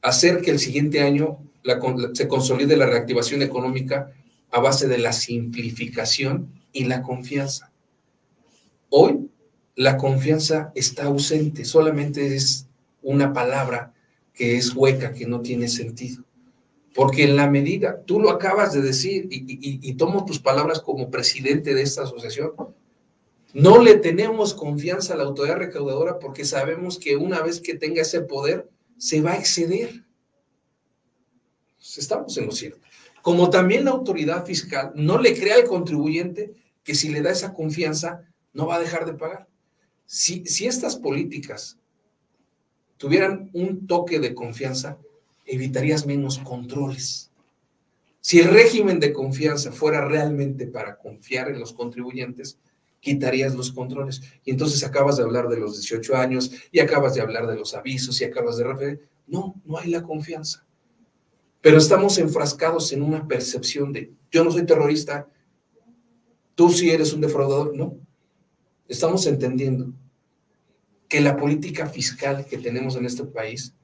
hacer 0.00 0.40
que 0.40 0.50
el 0.50 0.58
siguiente 0.58 1.00
año 1.00 1.38
la, 1.62 1.78
se 2.14 2.26
consolide 2.26 2.74
la 2.74 2.86
reactivación 2.86 3.42
económica 3.42 4.10
a 4.50 4.60
base 4.60 4.88
de 4.88 4.96
la 4.96 5.12
simplificación 5.12 6.48
y 6.72 6.86
la 6.86 7.02
confianza. 7.02 7.70
Hoy 8.88 9.28
la 9.76 9.98
confianza 9.98 10.72
está 10.74 11.04
ausente, 11.04 11.66
solamente 11.66 12.34
es 12.34 12.66
una 13.02 13.34
palabra 13.34 13.92
que 14.32 14.56
es 14.56 14.74
hueca, 14.74 15.12
que 15.12 15.26
no 15.26 15.42
tiene 15.42 15.68
sentido. 15.68 16.24
Porque 16.94 17.24
en 17.24 17.36
la 17.36 17.50
medida, 17.50 18.00
tú 18.06 18.20
lo 18.20 18.30
acabas 18.30 18.72
de 18.72 18.80
decir 18.80 19.28
y, 19.30 19.36
y, 19.36 19.80
y 19.82 19.94
tomo 19.96 20.24
tus 20.24 20.38
palabras 20.38 20.80
como 20.80 21.10
presidente 21.10 21.74
de 21.74 21.82
esta 21.82 22.04
asociación, 22.04 22.52
no 23.54 23.82
le 23.82 23.96
tenemos 23.96 24.54
confianza 24.54 25.14
a 25.14 25.16
la 25.16 25.24
autoridad 25.24 25.56
recaudadora 25.56 26.18
porque 26.18 26.44
sabemos 26.44 26.98
que 26.98 27.16
una 27.16 27.40
vez 27.42 27.60
que 27.60 27.74
tenga 27.74 28.02
ese 28.02 28.22
poder, 28.22 28.68
se 28.96 29.20
va 29.20 29.32
a 29.32 29.38
exceder. 29.38 30.04
Pues 31.76 31.98
estamos 31.98 32.36
en 32.38 32.46
lo 32.46 32.52
cierto. 32.52 32.80
Como 33.20 33.50
también 33.50 33.84
la 33.84 33.90
autoridad 33.90 34.46
fiscal 34.46 34.92
no 34.94 35.18
le 35.18 35.38
crea 35.38 35.56
al 35.56 35.64
contribuyente 35.64 36.54
que 36.82 36.94
si 36.94 37.10
le 37.10 37.22
da 37.22 37.30
esa 37.30 37.52
confianza, 37.52 38.22
no 38.52 38.66
va 38.66 38.76
a 38.76 38.80
dejar 38.80 39.06
de 39.06 39.14
pagar. 39.14 39.48
Si, 40.06 40.44
si 40.46 40.66
estas 40.66 40.96
políticas 40.96 41.78
tuvieran 42.96 43.50
un 43.52 43.86
toque 43.86 44.18
de 44.18 44.34
confianza, 44.34 44.98
evitarías 45.44 46.06
menos 46.06 46.38
controles. 46.38 47.30
Si 48.20 48.38
el 48.38 48.48
régimen 48.48 49.00
de 49.00 49.12
confianza 49.12 49.72
fuera 49.72 50.06
realmente 50.06 50.66
para 50.66 50.96
confiar 50.96 51.48
en 51.48 51.58
los 51.58 51.72
contribuyentes, 51.72 52.58
quitarías 53.02 53.54
los 53.54 53.72
controles. 53.72 54.22
Y 54.44 54.52
entonces 54.52 54.82
acabas 54.84 55.16
de 55.18 55.24
hablar 55.24 55.48
de 55.48 55.58
los 55.58 55.74
18 55.74 56.16
años 56.16 56.52
y 56.70 56.78
acabas 56.78 57.14
de 57.14 57.20
hablar 57.20 57.46
de 57.48 57.56
los 57.56 57.74
avisos 57.74 58.18
y 58.20 58.24
acabas 58.24 58.56
de 58.56 58.64
referir. 58.64 59.08
No, 59.26 59.60
no 59.64 59.76
hay 59.76 59.90
la 59.90 60.02
confianza. 60.02 60.64
Pero 61.60 61.78
estamos 61.78 62.16
enfrascados 62.18 62.92
en 62.92 63.02
una 63.02 63.26
percepción 63.26 63.92
de 63.92 64.12
yo 64.30 64.44
no 64.44 64.50
soy 64.50 64.64
terrorista, 64.64 65.28
tú 66.54 66.70
sí 66.70 66.90
eres 66.90 67.12
un 67.12 67.20
defraudador. 67.20 67.76
No. 67.76 67.98
Estamos 68.88 69.26
entendiendo 69.26 69.92
que 71.08 71.20
la 71.20 71.36
política 71.36 71.86
fiscal 71.86 72.46
que 72.46 72.56
tenemos 72.56 72.96
en 72.96 73.04
este 73.04 73.24
país 73.24 73.74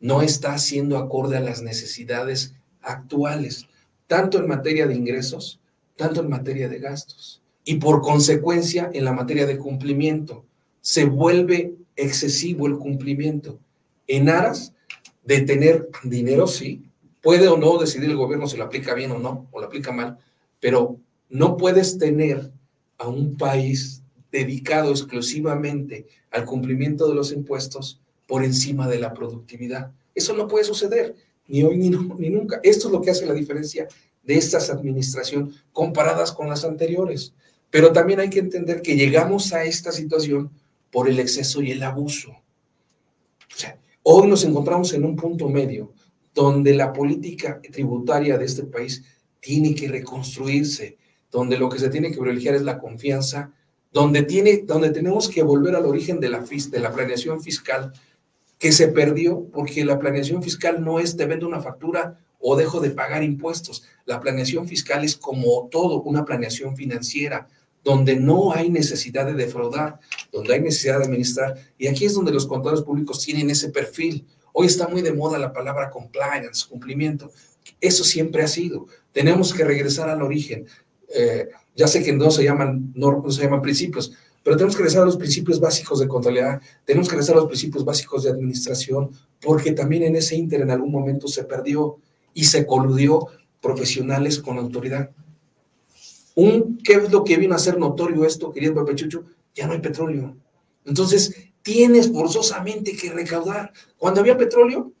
no 0.00 0.22
está 0.22 0.58
siendo 0.58 0.98
acorde 0.98 1.36
a 1.36 1.40
las 1.40 1.62
necesidades 1.62 2.54
actuales, 2.82 3.66
tanto 4.06 4.38
en 4.38 4.48
materia 4.48 4.86
de 4.86 4.94
ingresos, 4.94 5.60
tanto 5.96 6.20
en 6.20 6.28
materia 6.28 6.68
de 6.68 6.78
gastos 6.78 7.42
y 7.68 7.74
por 7.74 8.00
consecuencia 8.00 8.88
en 8.94 9.04
la 9.04 9.12
materia 9.12 9.44
de 9.44 9.58
cumplimiento. 9.58 10.46
Se 10.80 11.04
vuelve 11.04 11.74
excesivo 11.96 12.68
el 12.68 12.78
cumplimiento 12.78 13.58
en 14.06 14.28
aras 14.28 14.72
de 15.24 15.40
tener 15.40 15.90
dinero, 16.04 16.46
sí. 16.46 16.84
Puede 17.20 17.48
o 17.48 17.58
no 17.58 17.76
decidir 17.76 18.08
el 18.08 18.16
gobierno 18.16 18.46
si 18.46 18.56
lo 18.56 18.64
aplica 18.64 18.94
bien 18.94 19.10
o 19.10 19.18
no, 19.18 19.48
o 19.50 19.60
lo 19.60 19.66
aplica 19.66 19.90
mal, 19.90 20.16
pero 20.60 20.96
no 21.28 21.56
puedes 21.56 21.98
tener 21.98 22.52
a 22.98 23.08
un 23.08 23.36
país 23.36 24.00
dedicado 24.30 24.92
exclusivamente 24.92 26.06
al 26.30 26.44
cumplimiento 26.44 27.08
de 27.08 27.16
los 27.16 27.32
impuestos 27.32 28.00
por 28.28 28.44
encima 28.44 28.86
de 28.86 29.00
la 29.00 29.12
productividad. 29.12 29.90
Eso 30.14 30.36
no 30.36 30.46
puede 30.46 30.64
suceder, 30.64 31.16
ni 31.48 31.64
hoy 31.64 31.78
ni, 31.78 31.90
ni 32.18 32.30
nunca. 32.30 32.60
Esto 32.62 32.86
es 32.86 32.92
lo 32.92 33.00
que 33.00 33.10
hace 33.10 33.26
la 33.26 33.34
diferencia 33.34 33.88
de 34.22 34.36
estas 34.36 34.70
administraciones 34.70 35.64
comparadas 35.72 36.30
con 36.30 36.48
las 36.48 36.64
anteriores. 36.64 37.34
Pero 37.70 37.92
también 37.92 38.20
hay 38.20 38.30
que 38.30 38.38
entender 38.38 38.82
que 38.82 38.96
llegamos 38.96 39.52
a 39.52 39.64
esta 39.64 39.92
situación 39.92 40.50
por 40.90 41.08
el 41.08 41.18
exceso 41.18 41.60
y 41.62 41.72
el 41.72 41.82
abuso. 41.82 42.30
O 42.30 43.58
sea, 43.58 43.78
hoy 44.02 44.28
nos 44.28 44.44
encontramos 44.44 44.92
en 44.94 45.04
un 45.04 45.16
punto 45.16 45.48
medio 45.48 45.92
donde 46.34 46.74
la 46.74 46.92
política 46.92 47.60
tributaria 47.72 48.36
de 48.36 48.44
este 48.44 48.64
país 48.64 49.02
tiene 49.40 49.74
que 49.74 49.88
reconstruirse, 49.88 50.98
donde 51.30 51.58
lo 51.58 51.68
que 51.68 51.78
se 51.78 51.88
tiene 51.88 52.10
que 52.10 52.18
privilegiar 52.18 52.54
es 52.54 52.62
la 52.62 52.78
confianza, 52.78 53.52
donde, 53.92 54.22
tiene, 54.22 54.62
donde 54.66 54.90
tenemos 54.90 55.28
que 55.28 55.42
volver 55.42 55.74
al 55.74 55.86
origen 55.86 56.20
de 56.20 56.28
la, 56.28 56.40
de 56.40 56.80
la 56.80 56.92
planeación 56.92 57.40
fiscal 57.40 57.92
que 58.58 58.72
se 58.72 58.88
perdió 58.88 59.46
porque 59.52 59.84
la 59.84 59.98
planeación 59.98 60.42
fiscal 60.42 60.84
no 60.84 60.98
es 60.98 61.16
te 61.16 61.26
vendo 61.26 61.46
una 61.46 61.60
factura 61.60 62.20
o 62.38 62.56
dejo 62.56 62.80
de 62.80 62.90
pagar 62.90 63.22
impuestos. 63.22 63.84
La 64.04 64.20
planeación 64.20 64.68
fiscal 64.68 65.04
es 65.04 65.16
como 65.16 65.68
todo, 65.70 66.02
una 66.02 66.24
planeación 66.24 66.76
financiera, 66.76 67.48
donde 67.86 68.16
no 68.16 68.52
hay 68.52 68.68
necesidad 68.68 69.26
de 69.26 69.34
defraudar, 69.34 70.00
donde 70.32 70.54
hay 70.54 70.60
necesidad 70.60 70.98
de 70.98 71.04
administrar. 71.04 71.54
Y 71.78 71.86
aquí 71.86 72.04
es 72.04 72.14
donde 72.14 72.32
los 72.32 72.44
contadores 72.44 72.82
públicos 72.82 73.24
tienen 73.24 73.48
ese 73.48 73.68
perfil. 73.68 74.26
Hoy 74.52 74.66
está 74.66 74.88
muy 74.88 75.02
de 75.02 75.12
moda 75.12 75.38
la 75.38 75.52
palabra 75.52 75.88
compliance, 75.88 76.66
cumplimiento. 76.68 77.30
Eso 77.80 78.02
siempre 78.02 78.42
ha 78.42 78.48
sido. 78.48 78.88
Tenemos 79.12 79.54
que 79.54 79.62
regresar 79.62 80.08
al 80.08 80.20
origen. 80.20 80.66
Eh, 81.14 81.48
ya 81.76 81.86
sé 81.86 82.02
que 82.02 82.12
no 82.12 82.32
se 82.32 82.42
llaman, 82.42 82.92
no, 82.96 83.30
se 83.30 83.44
llaman 83.44 83.62
principios, 83.62 84.12
pero 84.42 84.56
tenemos 84.56 84.74
que 84.74 84.82
regresar 84.82 85.04
a 85.04 85.06
los 85.06 85.16
principios 85.16 85.60
básicos 85.60 86.00
de 86.00 86.08
contabilidad, 86.08 86.60
tenemos 86.84 87.06
que 87.06 87.12
regresar 87.12 87.36
a 87.36 87.38
los 87.38 87.48
principios 87.48 87.84
básicos 87.84 88.24
de 88.24 88.30
administración, 88.30 89.12
porque 89.40 89.70
también 89.70 90.02
en 90.02 90.16
ese 90.16 90.34
inter 90.34 90.62
en 90.62 90.72
algún 90.72 90.90
momento 90.90 91.28
se 91.28 91.44
perdió 91.44 91.98
y 92.34 92.46
se 92.46 92.66
coludió 92.66 93.28
profesionales 93.60 94.40
con 94.40 94.58
autoridad. 94.58 95.10
Un, 96.36 96.78
¿Qué 96.84 96.92
es 96.92 97.10
lo 97.10 97.24
que 97.24 97.38
vino 97.38 97.54
a 97.54 97.58
ser 97.58 97.78
notorio 97.78 98.24
esto, 98.24 98.52
querido 98.52 98.74
Pepe 98.74 98.94
Chucho? 98.94 99.24
Ya 99.54 99.66
no 99.66 99.72
hay 99.72 99.80
petróleo. 99.80 100.36
Entonces, 100.84 101.34
tienes 101.62 102.12
forzosamente 102.12 102.94
que 102.94 103.10
recaudar. 103.10 103.72
Cuando 103.96 104.20
había 104.20 104.36
petróleo, 104.36 104.92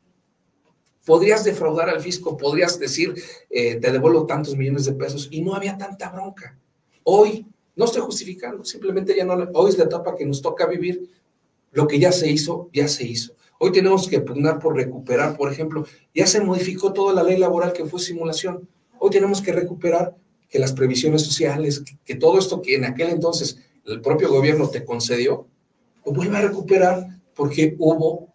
podrías 1.04 1.44
defraudar 1.44 1.90
al 1.90 2.00
fisco, 2.00 2.38
podrías 2.38 2.78
decir, 2.78 3.14
eh, 3.50 3.76
te 3.76 3.92
devuelvo 3.92 4.24
tantos 4.24 4.56
millones 4.56 4.86
de 4.86 4.94
pesos 4.94 5.28
y 5.30 5.42
no 5.42 5.54
había 5.54 5.76
tanta 5.76 6.08
bronca. 6.08 6.58
Hoy, 7.04 7.46
no 7.76 7.84
estoy 7.84 8.00
justificando, 8.00 8.64
simplemente 8.64 9.14
ya 9.14 9.26
no, 9.26 9.34
hoy 9.52 9.70
es 9.70 9.76
la 9.76 9.84
etapa 9.84 10.16
que 10.16 10.24
nos 10.24 10.40
toca 10.40 10.66
vivir. 10.66 11.10
Lo 11.72 11.86
que 11.86 11.98
ya 11.98 12.12
se 12.12 12.30
hizo, 12.30 12.70
ya 12.72 12.88
se 12.88 13.06
hizo. 13.06 13.34
Hoy 13.58 13.72
tenemos 13.72 14.08
que 14.08 14.20
pugnar 14.20 14.58
por 14.58 14.74
recuperar, 14.74 15.36
por 15.36 15.52
ejemplo, 15.52 15.84
ya 16.14 16.26
se 16.26 16.40
modificó 16.40 16.94
toda 16.94 17.12
la 17.12 17.22
ley 17.22 17.36
laboral 17.36 17.74
que 17.74 17.84
fue 17.84 18.00
simulación. 18.00 18.66
Hoy 18.98 19.10
tenemos 19.10 19.42
que 19.42 19.52
recuperar 19.52 20.16
que 20.48 20.58
las 20.58 20.72
previsiones 20.72 21.22
sociales, 21.22 21.82
que, 22.04 22.14
todo 22.14 22.38
esto 22.38 22.62
que 22.62 22.74
en 22.74 22.84
aquel 22.84 23.08
entonces 23.08 23.58
el 23.84 24.00
propio 24.00 24.28
gobierno 24.28 24.68
te 24.68 24.84
concedió, 24.84 25.46
lo 26.04 26.12
vuelva 26.12 26.38
a 26.38 26.42
recuperar 26.42 27.20
porque 27.34 27.74
hubo 27.78 28.32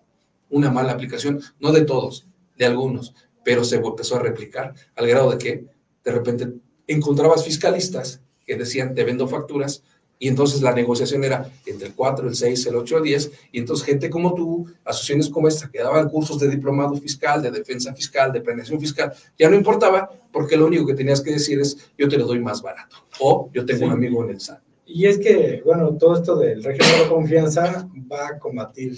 una 0.50 0.70
mala 0.70 0.92
aplicación, 0.92 1.42
no 1.60 1.72
de 1.72 1.82
todos, 1.82 2.28
de 2.58 2.66
algunos, 2.66 3.14
pero 3.44 3.64
se 3.64 3.78
empezó 3.78 4.18
a 4.18 4.20
replicar 4.20 4.74
al 4.96 5.08
grado 5.08 5.32
de 5.32 5.38
que 5.38 5.66
de 6.04 6.12
repente 6.12 6.54
encontrabas 6.88 7.44
fiscalistas 7.44 8.22
que 8.46 8.56
decían 8.56 8.94
te 8.94 9.04
vendo 9.04 9.28
facturas 9.28 9.84
y 10.22 10.28
entonces 10.28 10.62
la 10.62 10.72
negociación 10.72 11.24
era 11.24 11.52
entre 11.66 11.88
el 11.88 11.96
4, 11.96 12.28
el 12.28 12.36
6, 12.36 12.68
el 12.68 12.76
8, 12.76 12.98
el 12.98 13.04
10, 13.04 13.32
y 13.54 13.58
entonces 13.58 13.84
gente 13.84 14.08
como 14.08 14.36
tú, 14.36 14.68
asociaciones 14.86 15.28
como 15.28 15.48
esta, 15.48 15.68
que 15.68 15.80
daban 15.80 16.10
cursos 16.10 16.40
de 16.40 16.48
diplomado 16.48 16.96
fiscal, 16.96 17.42
de 17.42 17.50
defensa 17.50 17.92
fiscal, 17.96 18.32
de 18.32 18.40
planeación 18.40 18.80
fiscal, 18.80 19.12
ya 19.40 19.50
no 19.50 19.56
importaba, 19.56 20.12
porque 20.32 20.56
lo 20.56 20.68
único 20.68 20.86
que 20.86 20.94
tenías 20.94 21.22
que 21.22 21.32
decir 21.32 21.60
es, 21.60 21.76
yo 21.98 22.08
te 22.08 22.20
lo 22.20 22.28
doy 22.28 22.40
más 22.40 22.62
barato, 22.62 22.98
o 23.20 23.50
yo 23.52 23.66
tengo 23.66 23.88
un 23.88 23.94
amigo 23.94 24.24
en 24.24 24.30
el 24.30 24.40
SAT. 24.40 24.62
Y 24.86 25.08
es 25.08 25.18
que, 25.18 25.64
bueno, 25.66 25.98
todo 25.98 26.14
esto 26.14 26.36
del 26.36 26.64
régimen 26.64 27.00
de 27.02 27.10
confianza 27.10 27.90
va 28.12 28.28
a 28.28 28.38
combatir 28.38 28.96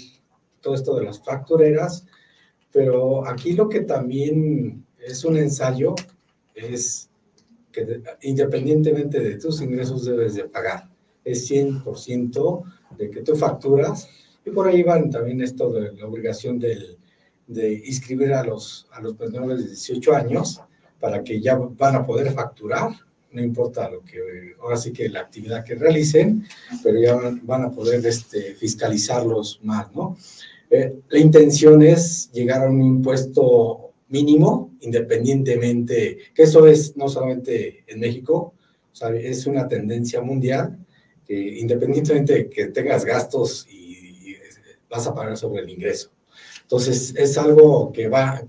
todo 0.60 0.74
esto 0.74 0.94
de 0.94 1.04
las 1.04 1.24
factureras, 1.24 2.04
pero 2.70 3.26
aquí 3.26 3.54
lo 3.54 3.70
que 3.70 3.80
también 3.80 4.84
es 4.98 5.24
un 5.24 5.38
ensayo 5.38 5.94
es 6.54 7.08
que 7.72 8.02
independientemente 8.20 9.20
de 9.20 9.38
tus 9.38 9.62
ingresos 9.62 10.04
debes 10.04 10.34
de 10.34 10.44
pagar 10.44 10.92
es 11.24 11.50
100% 11.50 12.62
de 12.98 13.10
que 13.10 13.22
tú 13.22 13.34
facturas. 13.34 14.08
Y 14.44 14.50
por 14.50 14.68
ahí 14.68 14.82
van 14.82 15.10
también 15.10 15.40
esto 15.40 15.70
de 15.72 15.92
la 15.92 16.06
obligación 16.06 16.58
del, 16.58 16.98
de 17.46 17.82
inscribir 17.86 18.32
a 18.32 18.44
los, 18.44 18.86
a 18.92 19.00
los 19.00 19.18
menores 19.18 19.58
de 19.58 19.68
18 19.68 20.14
años 20.14 20.60
para 21.00 21.22
que 21.22 21.40
ya 21.40 21.56
van 21.56 21.96
a 21.96 22.06
poder 22.06 22.32
facturar, 22.32 22.90
no 23.32 23.42
importa 23.42 23.90
lo 23.90 24.02
que, 24.04 24.54
ahora 24.60 24.76
sí 24.76 24.92
que 24.92 25.08
la 25.08 25.20
actividad 25.20 25.64
que 25.64 25.74
realicen, 25.74 26.46
pero 26.82 27.00
ya 27.00 27.16
van, 27.42 27.62
a 27.62 27.70
poder 27.70 28.06
este, 28.06 28.54
fiscalizarlos 28.54 29.60
más, 29.62 29.92
¿no? 29.94 30.16
Eh, 30.70 30.94
la 31.08 31.18
intención 31.18 31.82
es 31.82 32.30
llegar 32.32 32.64
a 32.64 32.70
un 32.70 32.80
impuesto 32.80 33.92
mínimo, 34.08 34.72
independientemente, 34.80 36.18
que 36.34 36.44
eso 36.44 36.66
es 36.66 36.96
no 36.96 37.08
solamente 37.08 37.84
en 37.86 38.00
México, 38.00 38.54
o 38.92 38.96
sea, 38.96 39.10
es 39.10 39.46
una 39.46 39.68
tendencia 39.68 40.20
mundial, 40.22 40.78
independientemente 41.28 42.34
de 42.34 42.50
que 42.50 42.66
tengas 42.66 43.04
gastos 43.04 43.66
y, 43.70 44.36
vas 44.88 45.06
a 45.08 45.14
pagar 45.14 45.36
sobre 45.36 45.62
el 45.62 45.70
ingreso. 45.70 46.12
Entonces, 46.62 47.14
es 47.16 47.36
algo 47.36 47.90
que 47.90 48.06
va, 48.06 48.46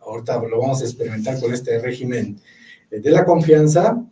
ahorita 0.00 0.42
lo 0.42 0.58
vamos 0.60 0.80
a 0.80 0.84
experimentar 0.84 1.38
con 1.38 1.52
este 1.52 1.78
régimen 1.80 2.40
de 2.90 3.10
la 3.10 3.26
confianza 3.26 4.02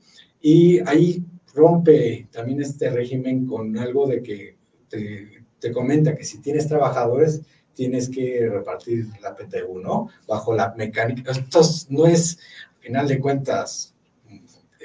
y 0.43 0.79
ahí 0.87 1.25
rompe 1.55 2.29
también 2.31 2.61
este 2.61 2.91
régimen 2.91 3.47
con 3.47 3.79
algo 3.79 4.07
de 4.07 4.23
que 4.23 4.57
te, 4.91 5.43
te 5.59 5.73
comenta 5.73 6.15
que 6.15 6.25
si 6.25 6.43
tienes 6.43 6.69
trabajadores, 6.69 7.41
tienes 7.77 8.09
que 8.09 8.49
repartir 8.49 9.07
la 9.23 9.37
PTU, 9.37 9.79
¿no? 9.79 10.09
Bajo 10.27 10.55
la 10.55 10.75
mecánica. 10.77 11.31
Esto 11.31 11.61
no 11.91 12.07
es, 12.07 12.39
al 12.77 12.83
final 12.83 13.09
de 13.09 13.21
cuentas, 13.21 13.95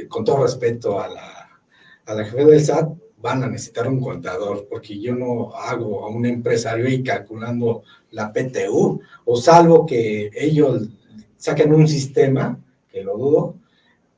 con 0.09 0.23
todo 0.23 0.43
respeto 0.43 0.99
a 0.99 1.07
la 1.07 1.40
a 2.05 2.13
la 2.13 2.25
jefe 2.25 2.45
del 2.45 2.63
SAT 2.63 2.93
van 3.21 3.43
a 3.43 3.47
necesitar 3.47 3.87
un 3.87 3.99
contador, 3.99 4.67
porque 4.69 4.99
yo 4.99 5.15
no 5.15 5.53
hago 5.53 6.03
a 6.03 6.09
un 6.09 6.25
empresario 6.25 6.87
y 6.89 7.03
calculando 7.03 7.83
la 8.11 8.33
PTU, 8.33 8.99
o 9.25 9.35
salvo 9.37 9.85
que 9.85 10.31
ellos 10.33 10.89
saquen 11.37 11.73
un 11.73 11.87
sistema, 11.87 12.59
que 12.91 13.03
lo 13.03 13.17
dudo, 13.17 13.55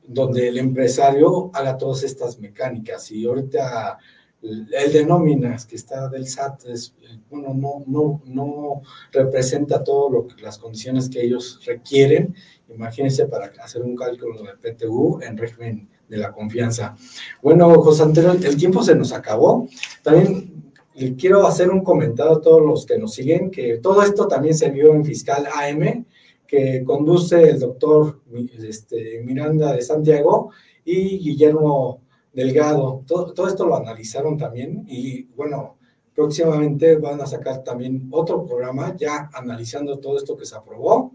donde 0.08 0.48
el 0.48 0.58
empresario 0.58 1.52
haga 1.54 1.78
todas 1.78 2.04
estas 2.04 2.40
mecánicas. 2.40 3.12
Y 3.12 3.26
ahorita 3.26 3.98
el 4.42 4.92
de 4.92 5.06
nóminas 5.06 5.66
que 5.66 5.78
está 5.78 6.10
del 6.10 6.28
SAT 6.28 6.66
es, 6.66 6.94
bueno, 7.30 7.54
no, 7.54 7.84
no, 7.88 8.22
no 8.26 8.82
representa 9.12 9.84
todas 9.84 10.26
las 10.42 10.58
condiciones 10.58 11.10
que 11.10 11.22
ellos 11.22 11.62
requieren. 11.66 12.36
Imagínense 12.70 13.26
para 13.28 13.46
hacer 13.64 13.84
un 13.84 13.96
cálculo 13.96 14.44
de 14.44 14.58
PTU 14.58 15.20
en 15.22 15.38
régimen 15.38 15.90
de 16.08 16.18
la 16.18 16.32
confianza. 16.32 16.96
Bueno, 17.42 17.74
José 17.82 18.04
Antonio, 18.04 18.32
el 18.32 18.58
tiempo 18.58 18.84
se 18.84 18.96
nos 18.96 19.12
acabó. 19.14 19.68
También 20.02 20.54
le 20.96 21.16
quiero 21.16 21.46
hacer 21.48 21.70
un 21.72 21.84
comentario 21.84 22.34
a 22.34 22.42
todos 22.42 22.62
los 22.62 22.86
que 22.86 22.98
nos 22.98 23.14
siguen, 23.14 23.50
que 23.50 23.78
todo 23.78 24.04
esto 24.04 24.28
también 24.28 24.54
se 24.56 24.70
vio 24.70 24.94
en 24.94 25.04
Fiscal 25.04 25.48
AM, 25.48 26.06
que 26.48 26.84
conduce 26.84 27.50
el 27.50 27.60
doctor 27.60 28.22
este, 28.64 29.22
Miranda 29.24 29.74
de 29.74 29.82
Santiago 29.82 30.52
y 30.86 31.18
Guillermo 31.18 32.02
Delgado. 32.32 33.04
Todo, 33.08 33.34
todo 33.34 33.48
esto 33.48 33.66
lo 33.66 33.76
analizaron 33.76 34.38
también 34.38 34.86
y 34.88 35.24
bueno, 35.36 35.78
próximamente 36.14 36.98
van 36.98 37.20
a 37.22 37.26
sacar 37.26 37.64
también 37.64 38.08
otro 38.12 38.46
programa 38.46 38.96
ya 38.96 39.30
analizando 39.34 39.98
todo 39.98 40.18
esto 40.18 40.38
que 40.38 40.46
se 40.46 40.56
aprobó 40.56 41.14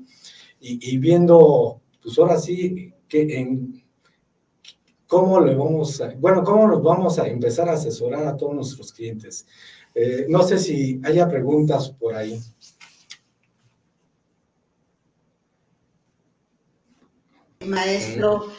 y, 0.60 0.92
y 0.92 0.98
viendo, 0.98 1.82
pues 2.02 2.18
ahora 2.18 2.36
sí, 2.38 2.92
que 3.06 3.38
en 3.38 3.87
¿Cómo 5.08 5.40
le 5.40 5.54
vamos 5.54 6.02
a, 6.02 6.12
bueno, 6.18 6.44
cómo 6.44 6.68
nos 6.68 6.82
vamos 6.82 7.18
a 7.18 7.26
empezar 7.26 7.66
a 7.70 7.72
asesorar 7.72 8.26
a 8.26 8.36
todos 8.36 8.54
nuestros 8.54 8.92
clientes? 8.92 9.46
Eh, 9.94 10.26
no 10.28 10.42
sé 10.42 10.58
si 10.58 11.00
haya 11.02 11.26
preguntas 11.26 11.88
por 11.98 12.14
ahí. 12.14 12.38
Maestro, 17.64 18.52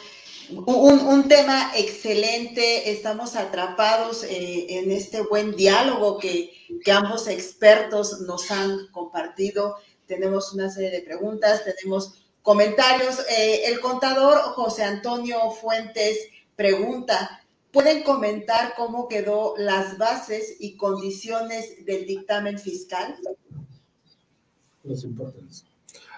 Un, 0.66 1.28
tema 1.28 1.70
excelente, 1.76 2.90
estamos 2.90 3.36
atrapados 3.36 4.24
eh, 4.24 4.66
en 4.70 4.90
este 4.90 5.22
buen 5.22 5.54
diálogo 5.54 6.18
que, 6.18 6.52
que, 6.84 6.90
ambos 6.90 7.28
expertos 7.28 8.22
nos 8.22 8.50
han 8.50 8.88
compartido. 8.88 9.76
Tenemos 10.06 10.52
una 10.52 10.68
serie 10.68 10.90
de 10.90 11.02
preguntas, 11.02 11.62
tenemos 11.64 12.24
comentarios. 12.42 13.20
Eh, 13.30 13.66
el 13.66 13.78
contador 13.78 14.40
José 14.54 14.82
Antonio 14.82 15.52
Fuentes 15.52 16.18
pregunta, 16.60 17.42
¿pueden 17.72 18.02
comentar 18.02 18.74
cómo 18.76 19.08
quedó 19.08 19.54
las 19.56 19.96
bases 19.96 20.56
y 20.60 20.76
condiciones 20.76 21.86
del 21.86 22.04
dictamen 22.04 22.58
fiscal? 22.58 23.16
Los 24.84 25.02
importantes. 25.04 25.64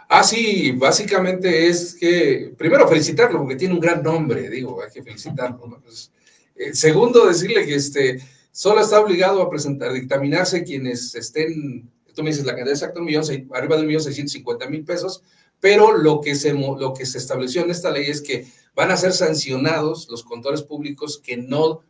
Ah, 0.09 0.25
sí, 0.25 0.73
básicamente 0.73 1.69
es 1.69 1.95
que, 1.95 2.53
primero 2.59 2.89
felicitarlo, 2.89 3.39
porque 3.39 3.55
tiene 3.55 3.75
un 3.75 3.79
gran 3.79 4.03
nombre, 4.03 4.51
digo, 4.51 4.83
hay 4.83 4.91
que 4.91 5.05
felicitarlo. 5.05 5.81
Pues, 5.81 6.11
eh, 6.57 6.75
segundo, 6.75 7.25
decirle 7.25 7.65
que 7.65 7.77
este, 7.77 8.21
solo 8.51 8.81
está 8.81 9.01
obligado 9.01 9.43
a 9.43 9.49
presentar, 9.49 9.93
dictaminarse 9.93 10.65
quienes 10.65 11.15
estén, 11.15 11.89
tú 12.17 12.25
me 12.25 12.31
dices 12.31 12.45
la 12.45 12.57
cantidad 12.57 12.75
exacta, 12.75 12.99
un 12.99 13.07
millón, 13.07 13.25
arriba 13.53 13.77
de 13.77 13.83
un 13.83 13.87
millón 13.87 14.03
seiscientos 14.03 14.33
cincuenta 14.33 14.69
mil 14.69 14.85
pesos, 14.85 15.23
pero 15.63 15.97
lo 15.97 16.21
que, 16.21 16.35
se, 16.35 16.53
lo 16.53 16.93
que 16.93 17.07
se 17.07 17.19
estableció 17.19 17.63
en 17.63 17.71
esta 17.71 17.93
ley 17.93 18.07
es 18.11 18.21
que 18.21 18.49
van 18.75 18.91
a 18.91 18.97
ser 18.97 19.13
sancionados 19.13 20.09
los 20.11 20.25
contadores 20.25 20.63
públicos 20.63 21.21
que 21.23 21.37
no, 21.37 21.83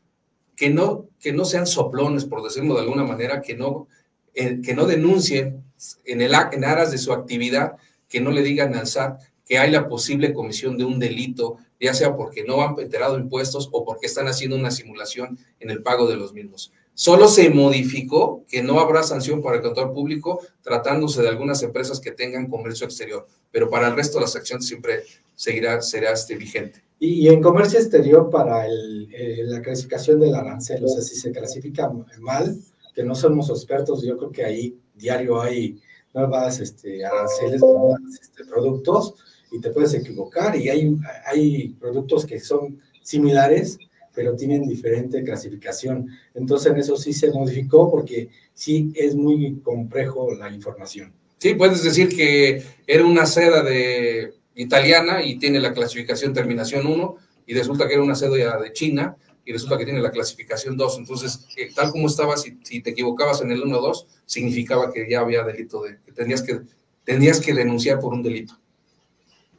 que 0.55 0.69
no, 0.69 1.09
que 1.19 1.33
no 1.33 1.47
sean 1.47 1.67
soplones, 1.67 2.27
por 2.27 2.43
decirlo 2.43 2.75
de 2.75 2.83
alguna 2.83 3.05
manera, 3.05 3.41
que 3.41 3.55
no, 3.55 3.89
eh, 4.35 4.61
que 4.63 4.75
no 4.75 4.85
denuncien 4.85 5.65
en, 6.05 6.21
el, 6.21 6.35
en 6.53 6.65
aras 6.67 6.91
de 6.91 6.99
su 6.99 7.15
actividad 7.15 7.77
que 8.11 8.21
no 8.21 8.31
le 8.31 8.43
digan 8.43 8.75
al 8.75 8.87
SAT 8.87 9.23
que 9.47 9.57
hay 9.57 9.71
la 9.71 9.89
posible 9.89 10.35
comisión 10.35 10.77
de 10.77 10.85
un 10.85 10.99
delito, 10.99 11.57
ya 11.81 11.95
sea 11.95 12.15
porque 12.15 12.45
no 12.45 12.61
han 12.61 12.79
enterado 12.79 13.19
impuestos 13.19 13.71
o 13.73 13.87
porque 13.87 14.05
están 14.05 14.29
haciendo 14.29 14.57
una 14.57 14.71
simulación 14.71 15.39
en 15.61 15.71
el 15.71 15.83
pago 15.83 16.07
de 16.07 16.17
los 16.17 16.35
mismos. 16.35 16.73
Solo 16.95 17.27
se 17.27 17.49
modificó 17.49 18.45
que 18.49 18.63
no 18.63 18.79
habrá 18.79 19.03
sanción 19.03 19.41
para 19.41 19.57
el 19.57 19.63
contador 19.63 19.95
público 19.95 20.41
tratándose 20.63 21.23
de 21.23 21.29
algunas 21.29 21.63
empresas 21.63 22.01
que 22.01 22.13
tengan 22.13 22.49
comercio 22.49 22.87
exterior, 22.87 23.27
pero 23.51 23.71
para 23.71 23.89
el 23.89 23.97
resto 23.97 24.19
de 24.19 24.27
las 24.27 24.67
siempre 24.67 25.05
seguirá, 25.35 25.81
será 25.81 26.13
este 26.13 26.37
vigente. 26.37 26.83
Y, 26.99 27.27
en 27.29 27.43
comercio 27.43 27.81
exterior 27.81 28.31
para 28.31 28.69
eh, 28.69 29.43
la 29.45 29.61
clasificación 29.61 30.21
del 30.21 30.35
arancel, 30.35 30.85
o 30.85 30.89
sea, 30.89 31.03
si 31.03 31.17
se 31.17 31.33
clasifica 31.33 31.91
mal, 32.21 32.57
que 32.95 33.03
no 33.03 33.15
somos 33.15 33.51
expertos, 33.51 34.03
yo 34.03 34.17
creo 34.17 34.31
que 34.31 34.45
ahí 34.45 34.77
diario 34.95 35.41
hay 35.41 35.81
nuevas 36.15 36.61
este, 36.61 37.05
aranceles, 37.05 37.61
nuevos 37.61 37.99
este, 38.21 38.45
productos, 38.45 39.15
y 39.51 39.61
te 39.61 39.71
puedes 39.71 39.95
equivocar. 39.95 40.55
Y 40.55 40.69
hay 40.69 41.69
productos 41.81 42.25
que 42.25 42.39
son 42.39 42.81
similares, 43.03 43.79
pero 44.15 44.37
tienen 44.37 44.67
diferente 44.69 45.23
clasificación. 45.23 46.09
Entonces, 46.35 46.73
en 46.73 46.79
eso 46.79 46.97
sí 46.97 47.13
se 47.13 47.31
modificó 47.31 47.91
porque 47.91 48.29
sí 48.55 48.93
es 48.95 49.15
muy 49.15 49.61
complejo 49.61 50.35
la 50.35 50.51
información. 50.51 51.13
Sí, 51.39 51.55
puedes 51.55 51.83
decir 51.83 52.09
que 52.09 52.63
era 52.87 53.05
una 53.05 53.27
seda 53.27 53.63
de 53.63 54.35
italiana 54.55 55.25
y 55.25 55.39
tiene 55.39 55.61
la 55.61 55.73
clasificación 55.73 56.33
terminación 56.33 56.87
1 56.87 57.17
y 57.47 57.55
resulta 57.55 57.89
que 57.89 57.95
era 57.95 58.03
una 58.03 58.15
seda 58.15 58.59
de 58.59 58.73
China 58.73 59.17
y 59.45 59.53
resulta 59.53 59.77
que 59.77 59.85
tiene 59.85 60.01
la 60.01 60.11
clasificación 60.11 60.77
2. 60.77 60.99
Entonces, 60.99 61.47
eh, 61.57 61.71
tal 61.75 61.91
como 61.91 62.07
estaba, 62.07 62.37
si, 62.37 62.59
si, 62.63 62.81
te 62.81 62.91
equivocabas 62.91 63.41
en 63.41 63.51
el 63.51 63.63
1 63.63 63.77
o 63.77 63.81
2, 63.81 64.07
significaba 64.25 64.93
que 64.93 65.09
ya 65.11 65.21
había 65.21 65.43
delito, 65.43 65.83
de, 65.83 65.99
que 66.05 66.13
tenías 66.13 66.43
que, 66.43 66.61
tenías 67.05 67.41
que 67.41 67.55
denunciar 67.55 67.99
por 67.99 68.13
un 68.13 68.23
delito. 68.23 68.59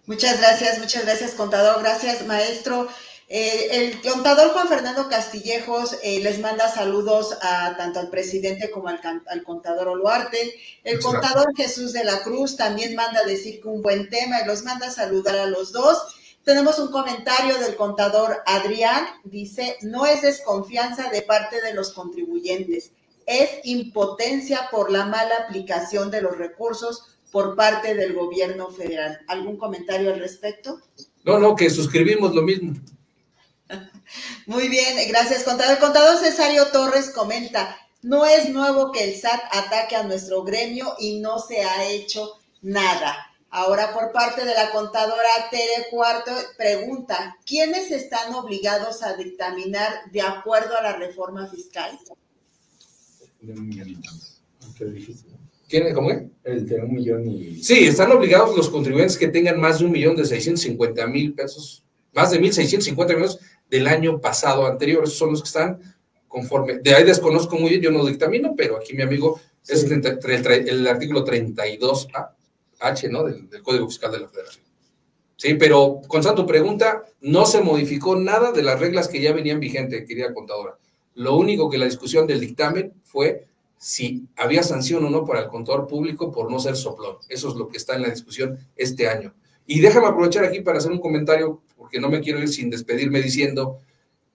Muchas 0.05 0.39
gracias, 0.39 0.79
muchas 0.79 1.03
gracias, 1.05 1.31
contador. 1.31 1.81
Gracias, 1.81 2.25
maestro. 2.25 2.87
Eh, 3.29 3.67
el 3.71 4.01
contador 4.01 4.51
Juan 4.51 4.67
Fernando 4.67 5.07
Castillejos 5.07 5.97
eh, 6.03 6.19
les 6.21 6.39
manda 6.39 6.69
saludos 6.69 7.37
a 7.41 7.75
tanto 7.77 7.99
al 7.99 8.09
presidente 8.09 8.69
como 8.69 8.89
al, 8.89 8.99
al 9.27 9.43
contador 9.43 9.87
Oluarte. 9.87 10.53
El 10.83 10.99
contador 10.99 11.55
Jesús 11.55 11.93
de 11.93 12.03
la 12.03 12.21
Cruz 12.21 12.57
también 12.57 12.95
manda 12.95 13.23
decir 13.23 13.61
que 13.61 13.67
un 13.67 13.81
buen 13.81 14.09
tema 14.09 14.41
y 14.41 14.47
los 14.47 14.63
manda 14.63 14.91
saludar 14.91 15.37
a 15.37 15.45
los 15.45 15.71
dos. 15.71 15.97
Tenemos 16.43 16.77
un 16.77 16.91
comentario 16.91 17.57
del 17.57 17.75
contador 17.75 18.43
Adrián, 18.45 19.05
dice, 19.23 19.77
no 19.81 20.05
es 20.05 20.21
desconfianza 20.21 21.09
de 21.09 21.21
parte 21.21 21.61
de 21.61 21.73
los 21.73 21.93
contribuyentes, 21.93 22.91
es 23.25 23.49
impotencia 23.63 24.67
por 24.69 24.91
la 24.91 25.05
mala 25.05 25.35
aplicación 25.47 26.11
de 26.11 26.21
los 26.21 26.37
recursos 26.37 27.15
por 27.31 27.55
parte 27.55 27.95
del 27.95 28.13
gobierno 28.13 28.69
federal. 28.69 29.21
¿Algún 29.27 29.57
comentario 29.57 30.13
al 30.13 30.19
respecto? 30.19 30.81
No, 31.23 31.39
no, 31.39 31.55
que 31.55 31.69
suscribimos 31.69 32.35
lo 32.35 32.41
mismo. 32.41 32.73
Muy 34.45 34.67
bien, 34.69 34.95
gracias, 35.09 35.43
contador. 35.43 35.73
El 35.73 35.79
contador 35.79 36.17
Cesario 36.17 36.67
Torres 36.67 37.09
comenta, 37.09 37.77
no 38.01 38.25
es 38.25 38.49
nuevo 38.49 38.91
que 38.91 39.03
el 39.03 39.15
SAT 39.15 39.41
ataque 39.51 39.95
a 39.95 40.03
nuestro 40.03 40.43
gremio 40.43 40.95
y 40.99 41.19
no 41.19 41.39
se 41.39 41.61
ha 41.61 41.89
hecho 41.89 42.33
nada. 42.61 43.15
Ahora, 43.49 43.93
por 43.93 44.11
parte 44.11 44.45
de 44.45 44.53
la 44.55 44.71
contadora 44.71 45.29
Tere 45.51 45.87
Cuarto, 45.91 46.31
pregunta, 46.57 47.37
¿quiénes 47.45 47.91
están 47.91 48.33
obligados 48.33 49.03
a 49.03 49.15
dictaminar 49.15 50.11
de 50.11 50.21
acuerdo 50.21 50.75
a 50.75 50.81
la 50.81 50.97
reforma 50.97 51.47
fiscal? 51.47 51.97
¿Quién, 55.69 55.93
¿Cómo 55.93 56.11
es? 56.11 56.23
El 56.43 56.67
de 56.67 56.81
un 56.81 56.93
millón 56.95 57.29
y... 57.29 57.63
Sí, 57.63 57.85
están 57.85 58.11
obligados 58.11 58.57
los 58.57 58.69
contribuyentes 58.69 59.17
que 59.17 59.27
tengan 59.27 59.59
más 59.59 59.79
de 59.79 59.85
un 59.85 59.91
millón 59.91 60.15
de 60.15 60.25
650 60.25 61.05
mil 61.07 61.33
pesos, 61.33 61.83
más 62.11 62.31
de 62.31 62.41
1.650 62.41 63.07
millones 63.07 63.39
del 63.73 63.87
año 63.87 64.21
pasado 64.21 64.67
anterior. 64.67 65.03
Esos 65.03 65.17
son 65.17 65.31
los 65.31 65.41
que 65.41 65.47
están 65.47 65.79
conforme. 66.27 66.75
De 66.75 66.93
ahí 66.93 67.03
desconozco 67.03 67.57
muy 67.57 67.71
bien, 67.71 67.81
yo 67.81 67.91
no 67.91 68.05
dictamino, 68.05 68.53
pero 68.55 68.77
aquí 68.77 68.93
mi 68.93 69.01
amigo 69.01 69.39
es 69.67 69.83
el, 69.83 70.67
el 70.67 70.87
artículo 70.87 71.25
32A 71.25 72.29
H, 72.79 73.09
¿no? 73.09 73.23
Del, 73.23 73.49
Código 73.63 73.87
Fiscal 73.87 74.11
de 74.11 74.19
la 74.19 74.27
Federación. 74.27 74.63
Sí, 75.37 75.55
pero 75.55 76.01
con 76.07 76.21
tu 76.21 76.45
pregunta, 76.45 77.03
no 77.21 77.47
se 77.47 77.61
modificó 77.61 78.15
nada 78.15 78.51
de 78.51 78.61
las 78.61 78.79
reglas 78.79 79.07
que 79.07 79.19
ya 79.19 79.33
venían 79.33 79.59
vigentes, 79.59 80.05
querida 80.07 80.35
contadora. 80.35 80.77
Lo 81.15 81.35
único 81.35 81.67
que 81.67 81.79
la 81.79 81.85
discusión 81.85 82.27
del 82.27 82.41
dictamen 82.41 82.93
fue 83.03 83.47
si 83.77 84.27
había 84.37 84.61
sanción 84.61 85.03
o 85.03 85.09
no 85.09 85.25
para 85.25 85.41
el 85.41 85.47
contador 85.47 85.87
público 85.87 86.31
por 86.31 86.51
no 86.51 86.59
ser 86.59 86.75
soplón. 86.75 87.17
Eso 87.27 87.49
es 87.49 87.55
lo 87.55 87.67
que 87.67 87.77
está 87.77 87.95
en 87.95 88.03
la 88.03 88.09
discusión 88.09 88.59
este 88.75 89.07
año. 89.09 89.33
Y 89.65 89.79
déjame 89.79 90.07
aprovechar 90.07 90.43
aquí 90.45 90.61
para 90.61 90.77
hacer 90.77 90.91
un 90.91 90.99
comentario, 90.99 91.61
porque 91.93 92.01
no 92.01 92.09
me 92.09 92.21
quiero 92.21 92.41
ir 92.41 92.49
sin 92.49 92.71
despedirme 92.71 93.21
diciendo 93.21 93.77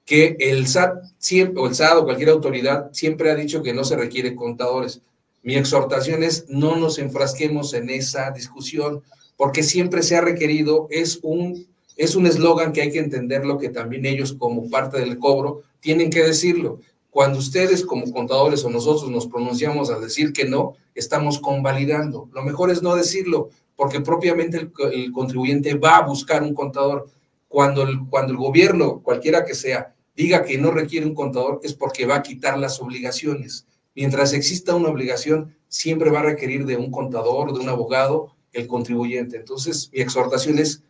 que 0.04 0.36
el 0.38 0.68
SAT 0.68 1.02
siempre, 1.18 1.60
o 1.60 1.66
el 1.66 1.74
SAT 1.74 1.96
o 1.96 2.04
cualquier 2.04 2.28
autoridad 2.28 2.90
siempre 2.92 3.32
ha 3.32 3.34
dicho 3.34 3.64
que 3.64 3.74
no 3.74 3.82
se 3.82 3.96
requiere 3.96 4.36
contadores. 4.36 5.00
Mi 5.42 5.56
exhortación 5.56 6.22
es 6.22 6.44
no 6.48 6.76
nos 6.76 7.00
enfrasquemos 7.00 7.74
en 7.74 7.90
esa 7.90 8.30
discusión, 8.30 9.02
porque 9.36 9.64
siempre 9.64 10.04
se 10.04 10.14
ha 10.14 10.20
requerido, 10.20 10.86
es 10.90 11.18
un 11.22 11.66
es 11.96 12.14
un 12.14 12.28
eslogan 12.28 12.72
que 12.72 12.82
hay 12.82 12.92
que 12.92 13.00
entenderlo, 13.00 13.58
que 13.58 13.70
también 13.70 14.06
ellos 14.06 14.34
como 14.34 14.70
parte 14.70 15.00
del 15.00 15.18
cobro 15.18 15.62
tienen 15.80 16.10
que 16.10 16.22
decirlo. 16.22 16.78
Cuando 17.10 17.40
ustedes 17.40 17.84
como 17.84 18.12
contadores 18.12 18.64
o 18.64 18.70
nosotros 18.70 19.10
nos 19.10 19.26
pronunciamos 19.26 19.90
al 19.90 20.00
decir 20.00 20.32
que 20.32 20.44
no, 20.44 20.74
estamos 20.94 21.40
convalidando. 21.40 22.28
Lo 22.32 22.44
mejor 22.44 22.70
es 22.70 22.82
no 22.82 22.94
decirlo, 22.94 23.50
porque 23.78 24.00
propiamente 24.00 24.70
el, 24.92 25.12
contribuyente 25.12 25.74
va 25.74 25.98
a 25.98 26.06
buscar 26.06 26.42
un 26.42 26.52
contador. 26.52 27.06
Cuando 27.48 27.82
el, 27.82 28.06
cuando 28.08 28.32
el 28.32 28.38
gobierno, 28.38 29.00
cualquiera 29.02 29.44
que 29.44 29.54
sea, 29.54 29.94
diga 30.14 30.44
que 30.44 30.58
no 30.58 30.70
requiere 30.70 31.06
un 31.06 31.14
contador, 31.14 31.60
es 31.62 31.74
porque 31.74 32.06
va 32.06 32.16
a 32.16 32.22
quitar 32.22 32.58
las 32.58 32.80
obligaciones. 32.80 33.66
Mientras 33.94 34.32
exista 34.32 34.74
una 34.74 34.88
obligación, 34.90 35.56
siempre 35.68 36.10
va 36.10 36.20
a 36.20 36.24
requerir 36.24 36.66
de 36.66 36.76
un 36.76 36.90
contador, 36.90 37.52
de 37.52 37.60
un 37.60 37.68
abogado, 37.68 38.34
el 38.52 38.66
contribuyente. 38.66 39.36
Entonces, 39.36 39.90
mi 39.92 40.00
exhortación 40.00 40.58
es, 40.58 40.82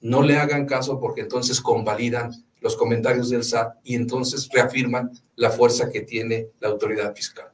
no 0.00 0.22
le 0.22 0.36
hagan 0.36 0.66
caso 0.66 1.00
porque 1.00 1.22
entonces 1.22 1.60
convalidan 1.60 2.32
los 2.60 2.76
comentarios 2.76 3.30
del 3.30 3.44
SAT 3.44 3.76
y 3.84 3.94
entonces 3.94 4.48
reafirman 4.52 5.10
la 5.36 5.50
fuerza 5.50 5.90
que 5.90 6.00
tiene 6.02 6.48
la 6.60 6.68
autoridad 6.68 7.14
fiscal. 7.14 7.48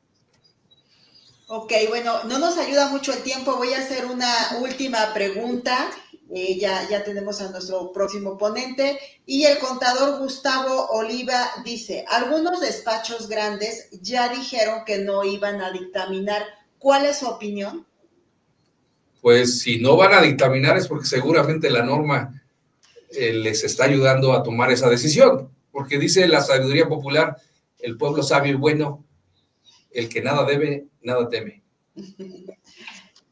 Ok, 1.49 1.73
bueno, 1.89 2.25
no 2.25 2.39
nos 2.39 2.57
ayuda 2.57 2.89
mucho 2.89 3.13
el 3.13 3.23
tiempo. 3.23 3.57
Voy 3.57 3.75
a 3.75 3.79
hacer 3.79 4.07
una 4.07 4.33
última 4.63 5.13
pregunta 5.13 5.91
eh, 6.35 6.59
ya, 6.59 6.89
ya 6.89 7.05
tenemos 7.05 7.43
a 7.43 7.51
nuestro 7.51 7.93
próximo 7.93 8.39
ponente. 8.39 8.99
Y 9.27 9.45
el 9.45 9.59
contador 9.59 10.19
Gustavo 10.19 10.87
Oliva 10.91 11.51
dice, 11.63 12.07
algunos 12.09 12.61
despachos 12.61 13.29
grandes 13.29 13.89
ya 14.01 14.29
dijeron 14.33 14.85
que 14.87 14.99
no 14.99 15.25
iban 15.25 15.61
a 15.61 15.71
dictaminar. 15.71 16.43
¿Cuál 16.79 17.05
es 17.05 17.19
su 17.19 17.27
opinión? 17.27 17.87
Pues 19.21 19.61
si 19.61 19.79
no 19.79 19.95
van 19.97 20.15
a 20.15 20.23
dictaminar 20.23 20.79
es 20.79 20.89
porque 20.89 21.07
seguramente 21.07 21.69
la 21.69 21.83
norma 21.83 22.43
eh, 23.11 23.35
les 23.35 23.63
está 23.63 23.85
ayudando 23.85 24.33
a 24.33 24.43
tomar 24.43 24.73
esa 24.73 24.89
decisión, 24.89 25.51
porque 25.71 25.99
dice 25.99 26.27
la 26.29 26.41
sabiduría 26.41 26.89
popular, 26.89 27.37
el 27.79 27.99
pueblo 27.99 28.23
sabio 28.23 28.53
y 28.53 28.57
bueno, 28.57 29.05
el 29.91 30.09
que 30.09 30.23
nada 30.23 30.45
debe, 30.45 30.87
nada 31.03 31.29
teme. 31.29 31.63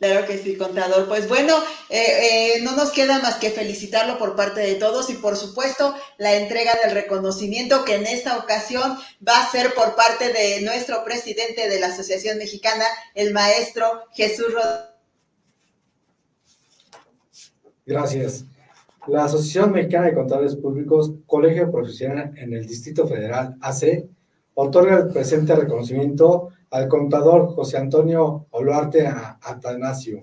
Claro 0.01 0.26
que 0.26 0.38
sí, 0.38 0.57
contador. 0.57 1.07
Pues 1.09 1.28
bueno, 1.28 1.55
eh, 1.90 2.57
eh, 2.57 2.62
no 2.62 2.74
nos 2.74 2.90
queda 2.90 3.20
más 3.20 3.34
que 3.34 3.51
felicitarlo 3.51 4.16
por 4.16 4.34
parte 4.34 4.61
de 4.61 4.76
todos 4.76 5.11
y 5.11 5.14
por 5.14 5.36
supuesto 5.36 5.94
la 6.16 6.36
entrega 6.36 6.72
del 6.82 6.94
reconocimiento 6.94 7.84
que 7.84 7.96
en 7.96 8.07
esta 8.07 8.38
ocasión 8.38 8.96
va 9.26 9.42
a 9.42 9.51
ser 9.51 9.74
por 9.74 9.96
parte 9.96 10.32
de 10.32 10.62
nuestro 10.62 11.05
presidente 11.05 11.68
de 11.68 11.78
la 11.80 11.88
Asociación 11.88 12.38
Mexicana, 12.38 12.84
el 13.14 13.34
maestro 13.34 13.84
Jesús 14.14 14.46
Rodríguez. 14.55 14.88
Gracias. 17.84 18.44
La 19.07 19.24
Asociación 19.24 19.72
Mexicana 19.72 20.07
de 20.07 20.14
Contadores 20.14 20.57
Públicos, 20.57 21.12
Colegio 21.26 21.70
Profesional 21.70 22.32
en 22.38 22.55
el 22.55 22.66
Distrito 22.66 23.07
Federal, 23.07 23.55
AC, 23.61 24.09
otorga 24.55 24.96
el 24.96 25.09
presente 25.09 25.55
reconocimiento 25.55 26.53
al 26.70 26.88
contador 26.88 27.48
José 27.54 27.78
Antonio 27.78 28.46
Oluarte 28.50 29.06
Atanasio 29.06 30.22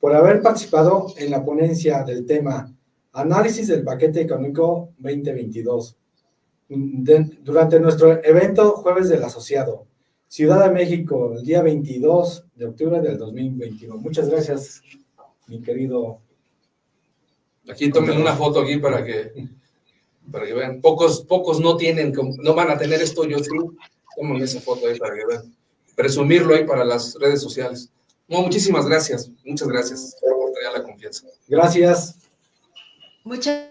por 0.00 0.14
haber 0.14 0.42
participado 0.42 1.12
en 1.16 1.30
la 1.30 1.44
ponencia 1.44 2.02
del 2.04 2.26
tema 2.26 2.72
Análisis 3.12 3.68
del 3.68 3.84
Paquete 3.84 4.20
Económico 4.20 4.90
2022 4.98 5.96
durante 6.68 7.80
nuestro 7.80 8.22
evento 8.22 8.72
Jueves 8.72 9.08
del 9.08 9.24
Asociado, 9.24 9.86
Ciudad 10.26 10.64
de 10.64 10.74
México, 10.74 11.32
el 11.34 11.42
día 11.42 11.62
22 11.62 12.44
de 12.54 12.66
octubre 12.66 13.00
del 13.00 13.16
2021. 13.16 13.96
Muchas 13.96 14.28
gracias, 14.28 14.82
mi 15.46 15.62
querido. 15.62 16.20
Aquí 17.70 17.90
tomen 17.90 18.20
una 18.20 18.34
foto 18.34 18.60
aquí 18.60 18.76
para 18.76 19.02
que, 19.02 19.48
para 20.30 20.44
que 20.46 20.52
vean. 20.52 20.80
Pocos, 20.82 21.22
pocos 21.22 21.58
no 21.60 21.76
tienen, 21.76 22.12
no 22.42 22.54
van 22.54 22.70
a 22.70 22.76
tener 22.76 23.00
esto, 23.00 23.24
yo 23.24 23.38
sí. 23.38 23.56
Tomen 24.16 24.42
esa 24.42 24.60
foto 24.60 24.86
ahí 24.86 24.98
para 24.98 25.14
que 25.14 25.26
vean 25.26 25.57
presumirlo 25.98 26.54
ahí 26.54 26.64
para 26.64 26.84
las 26.84 27.14
redes 27.20 27.42
sociales. 27.42 27.90
No, 28.28 28.40
muchísimas 28.42 28.86
gracias, 28.86 29.28
muchas 29.44 29.66
gracias 29.66 30.16
por 30.20 30.52
la 30.72 30.82
confianza. 30.82 31.26
Gracias. 31.48 32.14
Muchas 33.24 33.66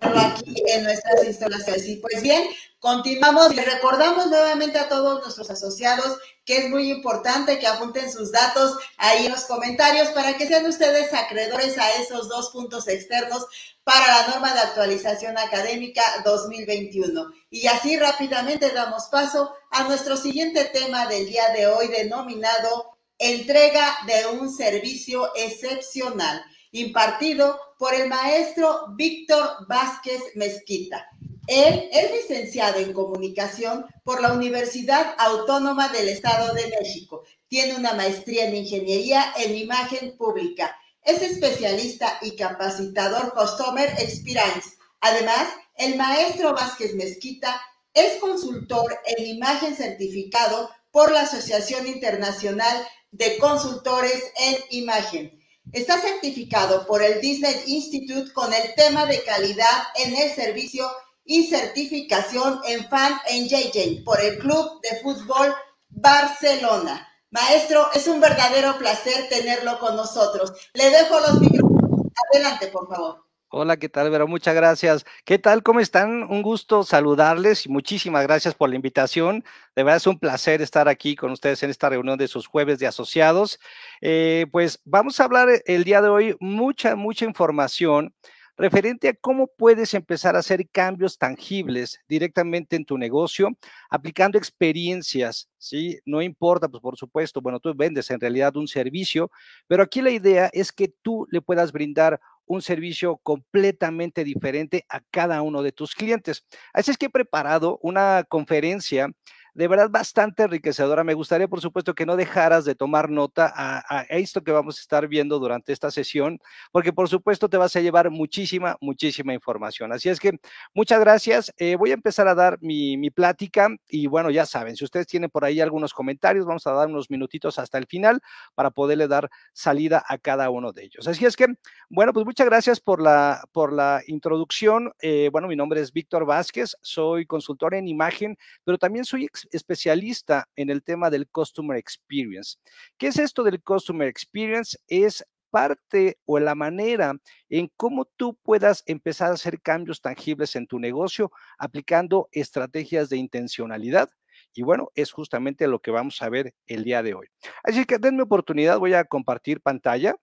aquí 0.00 0.62
en 0.66 0.84
nuestras 0.84 1.24
instalaciones. 1.24 1.88
Y 1.88 1.96
pues 1.96 2.22
bien, 2.22 2.44
continuamos 2.78 3.52
y 3.52 3.60
recordamos 3.60 4.26
nuevamente 4.26 4.78
a 4.78 4.88
todos 4.88 5.22
nuestros 5.22 5.50
asociados 5.50 6.18
que 6.44 6.58
es 6.58 6.70
muy 6.70 6.90
importante 6.90 7.58
que 7.58 7.66
apunten 7.66 8.10
sus 8.10 8.32
datos 8.32 8.76
ahí 8.96 9.26
en 9.26 9.32
los 9.32 9.44
comentarios 9.44 10.08
para 10.08 10.36
que 10.36 10.46
sean 10.46 10.64
ustedes 10.66 11.12
acreedores 11.12 11.76
a 11.76 11.96
esos 11.96 12.28
dos 12.28 12.50
puntos 12.50 12.88
externos 12.88 13.46
para 13.84 14.06
la 14.06 14.28
norma 14.28 14.54
de 14.54 14.60
actualización 14.60 15.36
académica 15.36 16.02
2021. 16.24 17.32
Y 17.50 17.66
así 17.66 17.98
rápidamente 17.98 18.70
damos 18.70 19.04
paso 19.06 19.52
a 19.70 19.84
nuestro 19.84 20.16
siguiente 20.16 20.64
tema 20.66 21.06
del 21.06 21.26
día 21.26 21.48
de 21.50 21.66
hoy 21.66 21.88
denominado 21.88 22.98
entrega 23.18 23.96
de 24.06 24.38
un 24.38 24.54
servicio 24.54 25.32
excepcional 25.34 26.44
impartido 26.70 27.58
por 27.78 27.94
el 27.94 28.08
maestro 28.08 28.88
Víctor 28.96 29.66
Vázquez 29.68 30.20
Mezquita. 30.34 31.08
Él 31.46 31.88
es 31.92 32.10
licenciado 32.12 32.78
en 32.80 32.92
comunicación 32.92 33.86
por 34.04 34.20
la 34.20 34.32
Universidad 34.32 35.14
Autónoma 35.16 35.88
del 35.88 36.08
Estado 36.08 36.52
de 36.52 36.66
México. 36.78 37.22
Tiene 37.48 37.76
una 37.76 37.94
maestría 37.94 38.46
en 38.46 38.56
ingeniería 38.56 39.32
en 39.36 39.56
imagen 39.56 40.16
pública. 40.18 40.76
Es 41.02 41.22
especialista 41.22 42.18
y 42.20 42.36
capacitador 42.36 43.32
Customer 43.32 43.88
Experience. 43.98 44.76
Además, 45.00 45.48
el 45.76 45.96
maestro 45.96 46.52
Vázquez 46.52 46.94
Mezquita 46.96 47.58
es 47.94 48.16
consultor 48.20 48.98
en 49.06 49.24
imagen 49.26 49.74
certificado 49.74 50.68
por 50.90 51.12
la 51.12 51.22
Asociación 51.22 51.86
Internacional 51.86 52.86
de 53.10 53.38
Consultores 53.38 54.22
en 54.38 54.56
Imagen. 54.70 55.37
Está 55.72 56.00
certificado 56.00 56.86
por 56.86 57.02
el 57.02 57.20
Disney 57.20 57.54
Institute 57.66 58.32
con 58.32 58.52
el 58.54 58.74
tema 58.74 59.04
de 59.04 59.22
calidad 59.22 59.84
en 59.96 60.16
el 60.16 60.30
servicio 60.34 60.86
y 61.24 61.46
certificación 61.46 62.60
en 62.66 62.88
Fan 62.88 63.20
en 63.28 64.04
por 64.04 64.18
el 64.20 64.38
Club 64.38 64.80
de 64.80 65.00
Fútbol 65.02 65.54
Barcelona. 65.90 67.06
Maestro, 67.30 67.92
es 67.92 68.06
un 68.06 68.20
verdadero 68.20 68.78
placer 68.78 69.28
tenerlo 69.28 69.78
con 69.78 69.94
nosotros. 69.94 70.52
Le 70.72 70.88
dejo 70.88 71.20
los 71.20 71.38
micrófonos. 71.38 72.06
Adelante, 72.32 72.68
por 72.68 72.88
favor. 72.88 73.27
Hola, 73.50 73.78
¿qué 73.78 73.88
tal, 73.88 74.10
Vero? 74.10 74.28
Muchas 74.28 74.54
gracias. 74.54 75.06
¿Qué 75.24 75.38
tal? 75.38 75.62
¿Cómo 75.62 75.80
están? 75.80 76.24
Un 76.24 76.42
gusto 76.42 76.82
saludarles 76.82 77.64
y 77.64 77.70
muchísimas 77.70 78.22
gracias 78.24 78.54
por 78.54 78.68
la 78.68 78.76
invitación. 78.76 79.42
De 79.74 79.84
verdad 79.84 79.96
es 79.96 80.06
un 80.06 80.18
placer 80.18 80.60
estar 80.60 80.86
aquí 80.86 81.16
con 81.16 81.30
ustedes 81.30 81.62
en 81.62 81.70
esta 81.70 81.88
reunión 81.88 82.18
de 82.18 82.28
sus 82.28 82.46
jueves 82.46 82.78
de 82.78 82.86
asociados. 82.86 83.58
Eh, 84.02 84.44
pues 84.52 84.80
vamos 84.84 85.18
a 85.18 85.24
hablar 85.24 85.48
el 85.64 85.84
día 85.84 86.02
de 86.02 86.10
hoy 86.10 86.36
mucha, 86.40 86.94
mucha 86.94 87.24
información 87.24 88.12
referente 88.58 89.08
a 89.08 89.14
cómo 89.14 89.46
puedes 89.46 89.94
empezar 89.94 90.36
a 90.36 90.40
hacer 90.40 90.68
cambios 90.68 91.16
tangibles 91.16 92.00
directamente 92.08 92.76
en 92.76 92.84
tu 92.84 92.98
negocio, 92.98 93.50
aplicando 93.88 94.36
experiencias, 94.36 95.48
¿sí? 95.58 96.00
No 96.04 96.20
importa, 96.20 96.68
pues 96.68 96.82
por 96.82 96.96
supuesto, 96.96 97.40
bueno, 97.40 97.60
tú 97.60 97.72
vendes 97.74 98.10
en 98.10 98.20
realidad 98.20 98.56
un 98.56 98.66
servicio, 98.66 99.30
pero 99.68 99.84
aquí 99.84 100.02
la 100.02 100.10
idea 100.10 100.50
es 100.52 100.72
que 100.72 100.88
tú 100.88 101.26
le 101.30 101.40
puedas 101.40 101.70
brindar 101.70 102.20
un 102.48 102.62
servicio 102.62 103.18
completamente 103.18 104.24
diferente 104.24 104.84
a 104.88 105.00
cada 105.10 105.42
uno 105.42 105.62
de 105.62 105.72
tus 105.72 105.94
clientes. 105.94 106.44
Así 106.72 106.90
es 106.90 106.98
que 106.98 107.06
he 107.06 107.10
preparado 107.10 107.78
una 107.82 108.24
conferencia 108.28 109.10
de 109.58 109.66
verdad 109.66 109.90
bastante 109.90 110.44
enriquecedora. 110.44 111.02
Me 111.02 111.14
gustaría, 111.14 111.48
por 111.48 111.60
supuesto, 111.60 111.92
que 111.92 112.06
no 112.06 112.14
dejaras 112.14 112.64
de 112.64 112.76
tomar 112.76 113.10
nota 113.10 113.52
a, 113.56 114.02
esto 114.08 114.44
que 114.44 114.52
vamos 114.52 114.78
a 114.78 114.80
estar 114.80 115.08
viendo 115.08 115.40
durante 115.40 115.72
esta 115.72 115.90
sesión, 115.90 116.38
porque 116.70 116.92
por 116.92 117.08
supuesto 117.08 117.48
te 117.48 117.56
vas 117.56 117.74
a 117.74 117.80
llevar 117.80 118.08
muchísima, 118.08 118.76
muchísima 118.80 119.34
información. 119.34 119.90
Así 119.90 120.10
es 120.10 120.20
que 120.20 120.38
muchas 120.74 121.00
gracias. 121.00 121.52
Eh, 121.56 121.74
voy 121.74 121.90
a 121.90 121.94
empezar 121.94 122.28
a 122.28 122.36
dar 122.36 122.58
mi, 122.60 122.96
mi 122.96 123.10
plática 123.10 123.68
y 123.88 124.06
bueno, 124.06 124.30
ya 124.30 124.46
saben, 124.46 124.76
si 124.76 124.84
ustedes 124.84 125.08
tienen 125.08 125.28
por 125.28 125.44
ahí 125.44 125.60
algunos 125.60 125.92
comentarios, 125.92 126.46
vamos 126.46 126.64
a 126.68 126.72
dar 126.72 126.86
unos 126.86 127.10
minutitos 127.10 127.58
hasta 127.58 127.78
el 127.78 127.86
final 127.86 128.20
para 128.54 128.70
poderle 128.70 129.08
dar 129.08 129.28
salida 129.52 130.04
a 130.06 130.18
cada 130.18 130.50
uno 130.50 130.70
de 130.70 130.84
ellos. 130.84 131.08
Así 131.08 131.24
es 131.24 131.34
que, 131.34 131.46
bueno, 131.88 132.12
pues 132.12 132.24
muchas 132.24 132.46
gracias 132.46 132.78
por 132.78 133.02
la, 133.02 133.42
por 133.50 133.72
la 133.72 134.02
introducción. 134.06 134.92
Eh, 135.00 135.30
bueno, 135.32 135.48
mi 135.48 135.56
nombre 135.56 135.80
es 135.80 135.92
Víctor 135.92 136.26
Vázquez, 136.26 136.76
soy 136.80 137.26
consultor 137.26 137.74
en 137.74 137.88
imagen, 137.88 138.38
pero 138.62 138.78
también 138.78 139.04
soy 139.04 139.26
especialista 139.52 140.48
en 140.56 140.70
el 140.70 140.82
tema 140.82 141.10
del 141.10 141.28
Customer 141.28 141.76
Experience. 141.76 142.58
¿Qué 142.96 143.08
es 143.08 143.18
esto 143.18 143.42
del 143.42 143.62
Customer 143.62 144.08
Experience? 144.08 144.78
Es 144.86 145.24
parte 145.50 146.18
o 146.26 146.38
la 146.38 146.54
manera 146.54 147.14
en 147.48 147.70
cómo 147.76 148.04
tú 148.16 148.38
puedas 148.42 148.82
empezar 148.86 149.30
a 149.30 149.34
hacer 149.34 149.60
cambios 149.60 150.00
tangibles 150.00 150.56
en 150.56 150.66
tu 150.66 150.78
negocio 150.78 151.32
aplicando 151.58 152.28
estrategias 152.32 153.08
de 153.08 153.16
intencionalidad. 153.16 154.10
Y 154.54 154.62
bueno, 154.62 154.90
es 154.94 155.10
justamente 155.12 155.66
lo 155.66 155.80
que 155.80 155.90
vamos 155.90 156.22
a 156.22 156.28
ver 156.28 156.54
el 156.66 156.84
día 156.84 157.02
de 157.02 157.14
hoy. 157.14 157.26
Así 157.62 157.84
que 157.84 157.98
denme 157.98 158.22
oportunidad, 158.22 158.78
voy 158.78 158.94
a 158.94 159.04
compartir 159.04 159.60
pantalla 159.60 160.14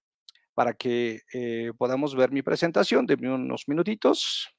para 0.54 0.74
que 0.74 1.22
eh, 1.34 1.72
podamos 1.78 2.16
ver 2.16 2.32
mi 2.32 2.42
presentación. 2.42 3.06
Denme 3.06 3.34
unos 3.34 3.68
minutitos. 3.68 4.55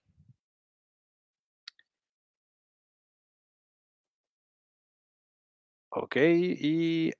Ok, 5.98 6.16
y 6.16 7.10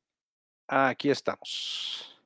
aquí 0.69 1.09
estamos. 1.09 2.21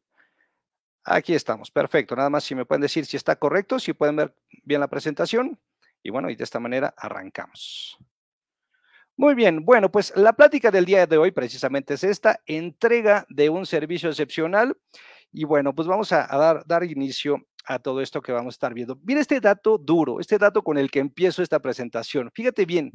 Aquí 1.04 1.32
estamos, 1.32 1.70
perfecto. 1.70 2.16
Nada 2.16 2.28
más 2.28 2.42
si 2.42 2.56
me 2.56 2.66
pueden 2.66 2.82
decir 2.82 3.06
si 3.06 3.16
está 3.16 3.36
correcto, 3.36 3.78
si 3.78 3.92
pueden 3.92 4.16
ver 4.16 4.34
bien 4.64 4.80
la 4.80 4.88
presentación. 4.88 5.60
Y 6.02 6.10
bueno, 6.10 6.28
y 6.28 6.34
de 6.34 6.42
esta 6.42 6.58
manera 6.58 6.92
arrancamos. 6.96 7.96
Muy 9.16 9.36
bien, 9.36 9.64
bueno, 9.64 9.92
pues 9.92 10.12
la 10.16 10.32
plática 10.32 10.72
del 10.72 10.86
día 10.86 11.06
de 11.06 11.18
hoy 11.18 11.30
precisamente 11.30 11.94
es 11.94 12.02
esta, 12.02 12.40
entrega 12.46 13.26
de 13.28 13.48
un 13.48 13.64
servicio 13.64 14.08
excepcional. 14.08 14.76
Y 15.30 15.44
bueno, 15.44 15.72
pues 15.72 15.86
vamos 15.86 16.10
a, 16.10 16.26
dar, 16.26 16.66
dar 16.66 16.82
inicio 16.82 17.46
a 17.64 17.78
todo 17.78 18.00
esto 18.00 18.20
que 18.20 18.32
vamos 18.32 18.54
a 18.54 18.56
estar 18.56 18.74
viendo. 18.74 18.98
Mira 19.04 19.20
este 19.20 19.38
dato 19.38 19.78
duro, 19.78 20.18
este 20.18 20.36
dato 20.36 20.64
con 20.64 20.78
el 20.78 20.90
que 20.90 20.98
empiezo 20.98 21.44
esta 21.44 21.60
presentación. 21.60 22.28
Fíjate 22.34 22.66
bien, 22.66 22.90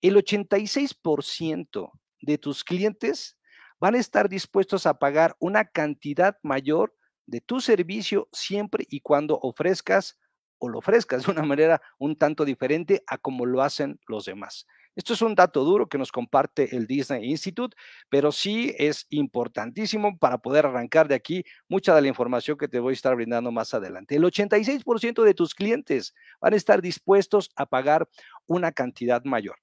el 0.00 0.16
86% 0.16 1.92
de 2.28 2.38
tus 2.38 2.62
clientes 2.62 3.38
van 3.80 3.94
a 3.94 3.98
estar 3.98 4.28
dispuestos 4.28 4.86
a 4.86 4.98
pagar 4.98 5.34
una 5.38 5.64
cantidad 5.64 6.36
mayor 6.42 6.94
de 7.26 7.40
tu 7.40 7.60
servicio 7.60 8.28
siempre 8.32 8.86
y 8.88 9.00
cuando 9.00 9.38
ofrezcas 9.40 10.18
o 10.58 10.68
lo 10.68 10.78
ofrezcas 10.78 11.22
de 11.26 11.32
una 11.32 11.42
manera 11.42 11.80
un 11.98 12.16
tanto 12.16 12.44
diferente 12.44 13.02
a 13.06 13.16
como 13.18 13.46
lo 13.46 13.62
hacen 13.62 13.98
los 14.06 14.26
demás. 14.26 14.66
Esto 14.94 15.14
es 15.14 15.22
un 15.22 15.36
dato 15.36 15.64
duro 15.64 15.88
que 15.88 15.96
nos 15.96 16.10
comparte 16.10 16.76
el 16.76 16.86
Disney 16.86 17.30
Institute, 17.30 17.76
pero 18.10 18.32
sí 18.32 18.74
es 18.78 19.06
importantísimo 19.10 20.18
para 20.18 20.38
poder 20.38 20.66
arrancar 20.66 21.06
de 21.06 21.14
aquí 21.14 21.44
mucha 21.68 21.94
de 21.94 22.02
la 22.02 22.08
información 22.08 22.58
que 22.58 22.66
te 22.66 22.80
voy 22.80 22.90
a 22.90 22.94
estar 22.94 23.14
brindando 23.14 23.52
más 23.52 23.72
adelante. 23.74 24.16
El 24.16 24.24
86% 24.24 25.22
de 25.22 25.34
tus 25.34 25.54
clientes 25.54 26.14
van 26.40 26.52
a 26.52 26.56
estar 26.56 26.82
dispuestos 26.82 27.50
a 27.54 27.66
pagar 27.66 28.08
una 28.46 28.72
cantidad 28.72 29.22
mayor. 29.24 29.56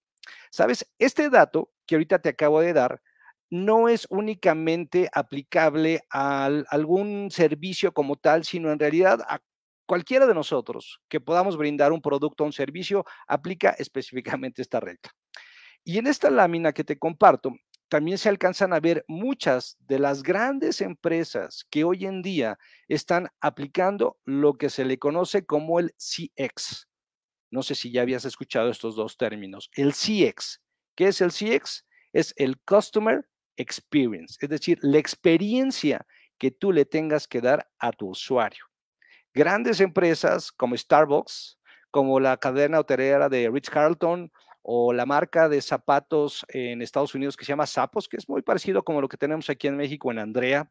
Sabes, 0.52 0.89
este 0.99 1.30
dato 1.30 1.72
que 1.85 1.95
ahorita 1.95 2.19
te 2.19 2.30
acabo 2.30 2.61
de 2.61 2.73
dar 2.73 3.02
no 3.49 3.89
es 3.89 4.07
únicamente 4.10 5.10
aplicable 5.14 6.02
a 6.10 6.45
algún 6.69 7.30
servicio 7.31 7.93
como 7.93 8.15
tal, 8.15 8.43
sino 8.43 8.72
en 8.72 8.80
realidad 8.80 9.22
a 9.27 9.39
cualquiera 9.85 10.26
de 10.26 10.34
nosotros 10.34 10.99
que 11.10 11.22
podamos 11.22 11.57
brindar 11.57 11.91
un 11.91 12.02
producto 12.02 12.43
o 12.43 12.47
un 12.47 12.53
servicio, 12.53 13.06
aplica 13.27 13.69
específicamente 13.72 14.61
esta 14.61 14.80
regla. 14.80 15.11
Y 15.84 15.99
en 15.99 16.07
esta 16.07 16.31
lámina 16.31 16.73
que 16.73 16.84
te 16.84 16.97
comparto, 16.97 17.53
también 17.88 18.18
se 18.18 18.30
alcanzan 18.30 18.73
a 18.73 18.80
ver 18.80 19.06
muchas 19.07 19.77
de 19.80 19.99
las 19.99 20.23
grandes 20.23 20.81
empresas 20.81 21.65
que 21.69 21.84
hoy 21.84 22.06
en 22.06 22.23
día 22.23 22.57
están 22.88 23.27
aplicando 23.39 24.18
lo 24.26 24.56
que 24.56 24.72
se 24.72 24.85
le 24.85 24.97
conoce 24.97 25.45
como 25.45 25.80
el 25.80 25.93
CX. 25.97 26.88
No 27.52 27.64
sé 27.64 27.76
si 27.76 27.92
ya 27.92 28.02
habías 28.02 28.26
escuchado 28.26 28.70
estos 28.70 28.96
dos 28.96 29.18
términos. 29.18 29.70
El 29.74 29.94
CX. 29.94 30.62
¿Qué 30.96 31.08
es 31.08 31.22
el 31.22 31.32
CX? 31.32 31.86
Es 32.14 32.34
el 32.38 32.60
Customer 32.60 33.28
Experience, 33.58 34.38
es 34.42 34.50
decir, 34.50 34.80
la 34.82 34.98
experiencia 34.98 36.06
que 36.38 36.52
tú 36.52 36.72
le 36.72 36.86
tengas 36.86 37.28
que 37.28 37.42
dar 37.42 37.70
a 37.80 37.92
tu 37.92 38.10
usuario. 38.10 38.66
Grandes 39.34 39.80
empresas 39.80 40.52
como 40.52 40.76
Starbucks, 40.76 41.60
como 41.92 42.20
la 42.20 42.38
cadena 42.38 42.80
hotelera 42.80 43.30
de 43.30 43.50
Rich 43.50 43.70
Carlton 43.70 44.32
o 44.62 44.92
la 44.92 45.06
marca 45.06 45.48
de 45.48 45.62
zapatos 45.62 46.46
en 46.50 46.82
Estados 46.82 47.16
Unidos 47.16 47.38
que 47.38 47.46
se 47.46 47.52
llama 47.54 47.68
Sapos, 47.68 48.10
que 48.10 48.18
es 48.18 48.28
muy 48.28 48.42
parecido 48.42 48.84
como 48.84 49.00
lo 49.00 49.08
que 49.08 49.18
tenemos 49.18 49.50
aquí 49.50 49.68
en 49.68 49.78
México 49.78 50.12
en 50.12 50.20
Andrea. 50.20 50.70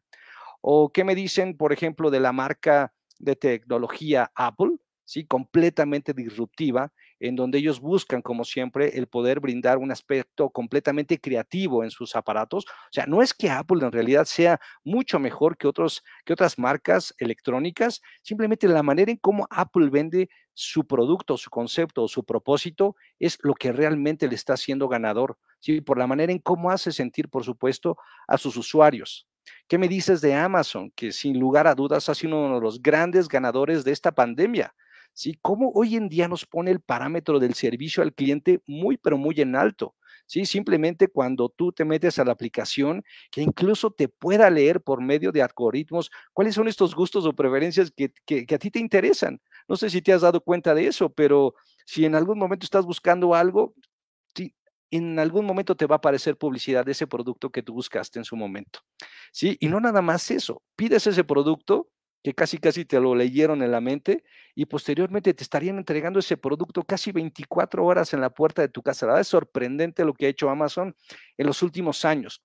O 0.61 0.91
qué 0.91 1.03
me 1.03 1.15
dicen, 1.15 1.57
por 1.57 1.73
ejemplo, 1.73 2.11
de 2.11 2.19
la 2.19 2.31
marca 2.31 2.93
de 3.19 3.35
tecnología 3.35 4.31
Apple, 4.35 4.77
¿sí? 5.05 5.25
completamente 5.25 6.13
disruptiva, 6.13 6.91
en 7.19 7.35
donde 7.35 7.59
ellos 7.59 7.79
buscan, 7.79 8.21
como 8.21 8.43
siempre, 8.43 8.97
el 8.97 9.07
poder 9.07 9.39
brindar 9.39 9.77
un 9.77 9.91
aspecto 9.91 10.49
completamente 10.49 11.19
creativo 11.19 11.83
en 11.83 11.91
sus 11.91 12.15
aparatos. 12.15 12.65
O 12.65 12.91
sea, 12.91 13.05
no 13.05 13.21
es 13.21 13.33
que 13.33 13.49
Apple 13.49 13.85
en 13.85 13.91
realidad 13.91 14.25
sea 14.25 14.59
mucho 14.83 15.19
mejor 15.19 15.57
que, 15.57 15.67
otros, 15.67 16.03
que 16.25 16.33
otras 16.33 16.59
marcas 16.59 17.13
electrónicas, 17.17 18.01
simplemente 18.21 18.67
la 18.67 18.83
manera 18.83 19.11
en 19.11 19.17
cómo 19.17 19.47
Apple 19.49 19.89
vende 19.89 20.29
su 20.53 20.85
producto, 20.85 21.37
su 21.37 21.49
concepto 21.49 22.03
o 22.03 22.07
su 22.07 22.23
propósito 22.23 22.95
es 23.19 23.37
lo 23.41 23.53
que 23.53 23.71
realmente 23.71 24.27
le 24.27 24.35
está 24.35 24.53
haciendo 24.53 24.87
ganador, 24.87 25.37
¿sí? 25.59 25.81
por 25.81 25.97
la 25.97 26.07
manera 26.07 26.31
en 26.31 26.39
cómo 26.39 26.71
hace 26.71 26.91
sentir, 26.91 27.29
por 27.29 27.43
supuesto, 27.43 27.97
a 28.27 28.37
sus 28.37 28.57
usuarios. 28.57 29.27
¿Qué 29.67 29.77
me 29.77 29.87
dices 29.87 30.21
de 30.21 30.33
Amazon, 30.33 30.91
que 30.95 31.11
sin 31.11 31.39
lugar 31.39 31.67
a 31.67 31.75
dudas 31.75 32.09
ha 32.09 32.15
sido 32.15 32.37
uno 32.37 32.55
de 32.55 32.61
los 32.61 32.81
grandes 32.81 33.27
ganadores 33.27 33.83
de 33.83 33.91
esta 33.91 34.11
pandemia? 34.11 34.73
¿Sí? 35.15 35.39
Cómo 35.41 35.71
hoy 35.73 35.95
en 35.95 36.09
día 36.09 36.27
nos 36.27 36.45
pone 36.45 36.69
el 36.69 36.81
parámetro 36.81 37.39
del 37.39 37.55
servicio 37.55 38.03
al 38.03 38.13
cliente 38.13 38.61
muy, 38.67 38.97
pero 38.97 39.17
muy 39.17 39.41
en 39.41 39.55
alto. 39.55 39.95
¿sí? 40.27 40.45
Simplemente 40.45 41.07
cuando 41.07 41.49
tú 41.49 41.71
te 41.71 41.85
metes 41.85 42.19
a 42.19 42.25
la 42.25 42.33
aplicación, 42.33 43.03
que 43.31 43.41
incluso 43.41 43.89
te 43.91 44.07
pueda 44.09 44.49
leer 44.49 44.81
por 44.81 45.01
medio 45.01 45.31
de 45.31 45.41
algoritmos 45.41 46.11
cuáles 46.33 46.53
son 46.53 46.67
estos 46.67 46.93
gustos 46.93 47.25
o 47.25 47.33
preferencias 47.33 47.91
que, 47.91 48.11
que, 48.25 48.53
a 48.53 48.59
ti 48.59 48.69
te 48.69 48.79
interesan. 48.79 49.41
No 49.67 49.77
sé 49.77 49.89
si 49.89 50.01
te 50.01 50.13
has 50.13 50.21
dado 50.21 50.41
cuenta 50.41 50.75
de 50.75 50.87
eso, 50.87 51.09
pero 51.09 51.55
si 51.85 52.05
en 52.05 52.13
algún 52.13 52.37
momento 52.37 52.65
estás 52.65 52.85
buscando 52.85 53.33
algo, 53.33 53.73
en 54.91 55.17
algún 55.17 55.45
momento 55.45 55.75
te 55.75 55.87
va 55.87 55.95
a 55.95 55.97
aparecer 55.97 56.37
publicidad 56.37 56.85
de 56.85 56.91
ese 56.91 57.07
producto 57.07 57.49
que 57.49 57.63
tú 57.63 57.73
buscaste 57.73 58.19
en 58.19 58.25
su 58.25 58.35
momento. 58.35 58.79
¿sí? 59.31 59.57
Y 59.59 59.67
no 59.67 59.79
nada 59.79 60.01
más 60.01 60.29
eso, 60.31 60.61
pides 60.75 61.07
ese 61.07 61.23
producto 61.23 61.89
que 62.25 62.33
casi 62.33 62.57
casi 62.57 62.85
te 62.85 62.99
lo 62.99 63.13
leyeron 63.13 63.61
en 63.61 63.69
la 63.69 63.79
mente 63.79 64.23
y 64.55 64.65
posteriormente 64.65 65.31
te 65.35 65.43
estarían 65.43 65.77
entregando 65.77 66.17
ese 66.17 66.37
producto 66.37 66.81
casi 66.81 67.11
24 67.11 67.85
horas 67.85 68.15
en 68.15 68.21
la 68.21 68.31
puerta 68.31 68.63
de 68.63 68.67
tu 68.67 68.81
casa. 68.81 69.05
La 69.05 69.11
verdad 69.11 69.21
es 69.21 69.27
sorprendente 69.27 70.03
lo 70.03 70.11
que 70.15 70.25
ha 70.25 70.29
hecho 70.29 70.49
Amazon 70.49 70.95
en 71.37 71.45
los 71.45 71.61
últimos 71.61 72.03
años. 72.03 72.41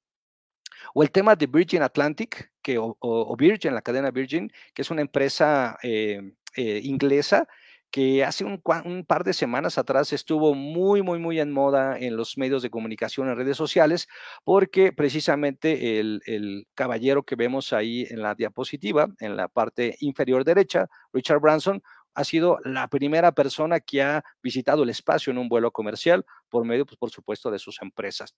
O 0.92 1.02
el 1.02 1.10
tema 1.10 1.34
de 1.34 1.46
Virgin 1.46 1.80
Atlantic, 1.80 2.52
que, 2.60 2.76
o, 2.78 3.36
Virgin, 3.38 3.72
la 3.72 3.80
cadena 3.80 4.10
Virgin, 4.10 4.52
que 4.74 4.82
es 4.82 4.90
una 4.90 5.00
empresa 5.00 5.78
eh, 5.82 6.30
eh, 6.56 6.80
inglesa 6.84 7.48
que 7.90 8.24
hace 8.24 8.44
un, 8.44 8.60
par 9.04 9.24
de 9.24 9.32
semanas 9.32 9.78
atrás 9.78 10.12
estuvo 10.12 10.54
muy, 10.54 11.02
muy, 11.02 11.18
muy 11.18 11.40
en 11.40 11.50
moda 11.50 11.98
en 11.98 12.16
los 12.16 12.38
medios 12.38 12.62
de 12.62 12.70
comunicación, 12.70 13.28
en 13.28 13.36
redes 13.36 13.56
sociales, 13.56 14.08
porque 14.44 14.92
precisamente 14.92 15.98
el, 15.98 16.22
el, 16.26 16.66
caballero 16.74 17.24
que 17.24 17.36
vemos 17.36 17.72
ahí 17.72 18.06
en 18.08 18.22
la 18.22 18.34
diapositiva, 18.34 19.08
en 19.18 19.36
la 19.36 19.48
parte 19.48 19.96
inferior 20.00 20.44
derecha, 20.44 20.88
Richard 21.12 21.40
Branson, 21.40 21.82
ha 22.14 22.24
sido 22.24 22.58
la 22.64 22.88
primera 22.88 23.32
persona 23.32 23.80
que 23.80 24.02
ha 24.02 24.24
visitado 24.42 24.82
el 24.82 24.90
espacio 24.90 25.30
en 25.30 25.38
un 25.38 25.48
vuelo 25.48 25.70
comercial 25.70 26.24
por 26.48 26.64
medio, 26.64 26.84
pues, 26.84 26.98
por 26.98 27.10
supuesto, 27.10 27.50
de 27.50 27.58
sus 27.58 27.80
empresas. 27.80 28.34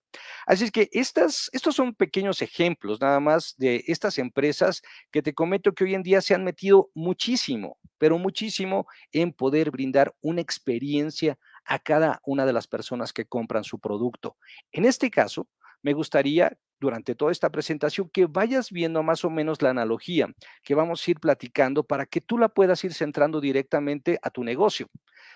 Así 0.46 0.64
es 0.64 0.70
que 0.70 0.88
estas, 0.92 1.48
estos 1.52 1.74
son 1.74 1.94
pequeños 1.94 2.42
ejemplos 2.42 3.00
nada 3.00 3.20
más 3.20 3.54
de 3.56 3.84
estas 3.86 4.18
empresas 4.18 4.82
que 5.10 5.22
te 5.22 5.34
comento 5.34 5.72
que 5.72 5.84
hoy 5.84 5.94
en 5.94 6.02
día 6.02 6.20
se 6.20 6.34
han 6.34 6.44
metido 6.44 6.90
muchísimo, 6.94 7.78
pero 7.98 8.18
muchísimo 8.18 8.86
en 9.12 9.32
poder 9.32 9.70
brindar 9.70 10.14
una 10.20 10.40
experiencia 10.40 11.38
a 11.64 11.78
cada 11.78 12.20
una 12.24 12.44
de 12.44 12.52
las 12.52 12.66
personas 12.66 13.12
que 13.12 13.24
compran 13.26 13.64
su 13.64 13.78
producto. 13.78 14.36
En 14.72 14.84
este 14.84 15.10
caso, 15.10 15.48
me 15.82 15.92
gustaría 15.94 16.56
durante 16.82 17.14
toda 17.14 17.30
esta 17.30 17.48
presentación 17.50 18.10
que 18.12 18.26
vayas 18.26 18.72
viendo 18.72 19.04
más 19.04 19.24
o 19.24 19.30
menos 19.30 19.62
la 19.62 19.70
analogía 19.70 20.34
que 20.64 20.74
vamos 20.74 21.06
a 21.06 21.10
ir 21.12 21.20
platicando 21.20 21.84
para 21.84 22.06
que 22.06 22.20
tú 22.20 22.38
la 22.38 22.48
puedas 22.48 22.82
ir 22.82 22.92
centrando 22.92 23.40
directamente 23.40 24.18
a 24.20 24.30
tu 24.30 24.42
negocio. 24.42 24.88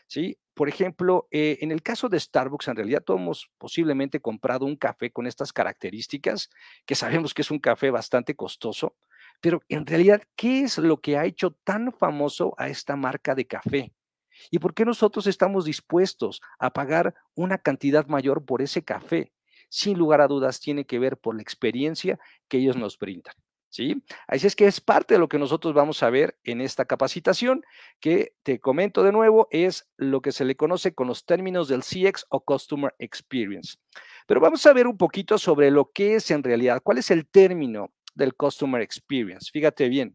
¿sí? 0.09 0.37
Por 0.55 0.69
ejemplo, 0.69 1.29
eh, 1.31 1.59
en 1.61 1.71
el 1.71 1.83
caso 1.83 2.09
de 2.09 2.19
Starbucks, 2.19 2.67
en 2.67 2.77
realidad 2.77 3.05
todos 3.05 3.21
hemos 3.21 3.49
posiblemente 3.59 4.21
comprado 4.21 4.67
un 4.67 4.75
café 4.75 5.13
con 5.13 5.29
estas 5.29 5.53
características, 5.53 6.51
que 6.85 6.97
sabemos 6.97 7.33
que 7.33 7.43
es 7.43 7.51
un 7.53 7.61
café 7.61 7.91
bastante 7.91 8.35
costoso, 8.35 8.97
pero 9.41 9.63
en 9.69 9.87
realidad, 9.87 10.23
¿qué 10.35 10.63
es 10.63 10.79
lo 10.79 11.01
que 11.01 11.17
ha 11.17 11.27
hecho 11.27 11.53
tan 11.63 11.93
famoso 11.93 12.55
a 12.59 12.69
esta 12.69 12.97
marca 12.97 13.37
de 13.37 13.47
café? 13.47 13.93
¿Y 14.51 14.59
por 14.59 14.75
qué 14.75 14.85
nosotros 14.85 15.29
estamos 15.29 15.65
dispuestos 15.65 16.41
a 16.59 16.73
pagar 16.73 17.15
una 17.35 17.59
cantidad 17.59 18.07
mayor 18.09 18.45
por 18.45 18.63
ese 18.63 18.83
café? 18.83 19.33
Sin 19.69 19.99
lugar 19.99 20.21
a 20.21 20.29
dudas 20.29 20.61
tiene 20.61 20.85
que 20.85 20.99
ver 20.99 21.17
por 21.17 21.35
la 21.37 21.43
experiencia 21.43 22.19
que 22.49 22.59
ellos 22.59 22.77
nos 22.77 22.99
brindan. 22.99 23.35
¿Sí? 23.69 24.03
Así 24.27 24.47
es 24.47 24.57
que 24.57 24.67
es 24.67 24.81
parte 24.81 25.15
de 25.15 25.21
lo 25.21 25.29
que 25.29 25.39
nosotros 25.39 25.75
vamos 25.75 26.03
a 26.03 26.09
ver 26.09 26.39
en 26.45 26.63
esta 26.63 26.87
capacitación, 26.87 27.63
que 28.01 28.33
te 28.43 28.59
comento 28.59 29.03
de 29.03 29.13
nuevo, 29.13 29.49
es 29.51 29.87
lo 29.99 30.23
que 30.23 30.33
se 30.33 30.47
le 30.47 30.57
conoce 30.57 30.95
con 30.95 31.09
los 31.09 31.27
términos 31.27 31.69
del 31.69 31.83
CX 31.83 32.25
o 32.31 32.43
Customer 32.43 32.95
Experience. 32.99 33.77
Pero 34.27 34.41
vamos 34.41 34.65
a 34.65 34.73
ver 34.73 34.87
un 34.87 34.97
poquito 34.97 35.37
sobre 35.37 35.71
lo 35.71 35.91
que 35.93 36.15
es 36.15 36.31
en 36.31 36.43
realidad, 36.43 36.81
cuál 36.83 36.99
es 36.99 37.11
el 37.11 37.27
término 37.27 37.93
del 38.15 38.35
Customer 38.35 38.81
Experience. 38.81 39.51
Fíjate 39.53 39.91
bien, 39.91 40.15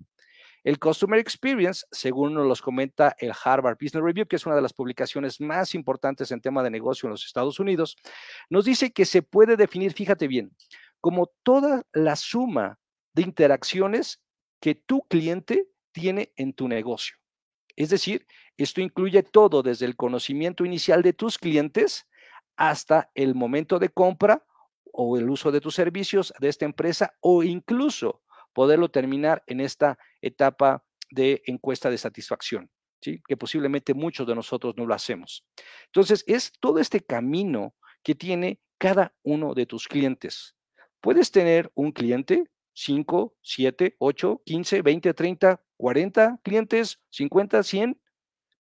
el 0.63 0.79
Customer 0.79 1.19
Experience, 1.19 1.85
según 1.91 2.33
nos 2.33 2.45
los 2.45 2.61
comenta 2.61 3.15
el 3.19 3.33
Harvard 3.43 3.77
Business 3.81 4.03
Review, 4.03 4.27
que 4.27 4.35
es 4.35 4.45
una 4.45 4.55
de 4.55 4.61
las 4.61 4.73
publicaciones 4.73 5.41
más 5.41 5.73
importantes 5.73 6.31
en 6.31 6.41
tema 6.41 6.61
de 6.63 6.69
negocio 6.69 7.07
en 7.07 7.11
los 7.11 7.25
Estados 7.25 7.59
Unidos, 7.59 7.95
nos 8.49 8.65
dice 8.65 8.91
que 8.91 9.05
se 9.05 9.23
puede 9.23 9.57
definir, 9.57 9.93
fíjate 9.93 10.27
bien, 10.27 10.55
como 10.99 11.31
toda 11.43 11.83
la 11.93 12.15
suma 12.15 12.77
de 13.13 13.23
interacciones 13.23 14.21
que 14.59 14.75
tu 14.75 15.01
cliente 15.07 15.67
tiene 15.91 16.31
en 16.35 16.53
tu 16.53 16.67
negocio. 16.67 17.17
Es 17.75 17.89
decir, 17.89 18.27
esto 18.57 18.81
incluye 18.81 19.23
todo 19.23 19.63
desde 19.63 19.85
el 19.85 19.95
conocimiento 19.95 20.65
inicial 20.65 21.01
de 21.01 21.13
tus 21.13 21.37
clientes 21.37 22.07
hasta 22.55 23.09
el 23.15 23.33
momento 23.33 23.79
de 23.79 23.89
compra 23.89 24.45
o 24.93 25.17
el 25.17 25.29
uso 25.29 25.51
de 25.51 25.61
tus 25.61 25.73
servicios 25.73 26.33
de 26.39 26.49
esta 26.49 26.65
empresa 26.65 27.13
o 27.21 27.43
incluso 27.43 28.21
poderlo 28.53 28.89
terminar 28.89 29.43
en 29.47 29.59
esta 29.59 29.97
etapa 30.21 30.83
de 31.09 31.41
encuesta 31.45 31.89
de 31.89 31.97
satisfacción, 31.97 32.69
¿sí? 33.01 33.21
que 33.27 33.37
posiblemente 33.37 33.93
muchos 33.93 34.25
de 34.27 34.35
nosotros 34.35 34.75
no 34.77 34.85
lo 34.85 34.93
hacemos. 34.93 35.45
Entonces, 35.87 36.23
es 36.27 36.53
todo 36.59 36.79
este 36.79 37.01
camino 37.01 37.75
que 38.03 38.15
tiene 38.15 38.59
cada 38.77 39.13
uno 39.23 39.53
de 39.53 39.65
tus 39.65 39.87
clientes. 39.87 40.55
Puedes 41.01 41.31
tener 41.31 41.71
un 41.75 41.91
cliente, 41.91 42.45
5, 42.73 43.35
7, 43.41 43.95
8, 43.99 44.41
15, 44.45 44.81
20, 44.81 45.13
30, 45.13 45.63
40 45.77 46.39
clientes, 46.43 47.01
50, 47.09 47.63
100, 47.63 48.01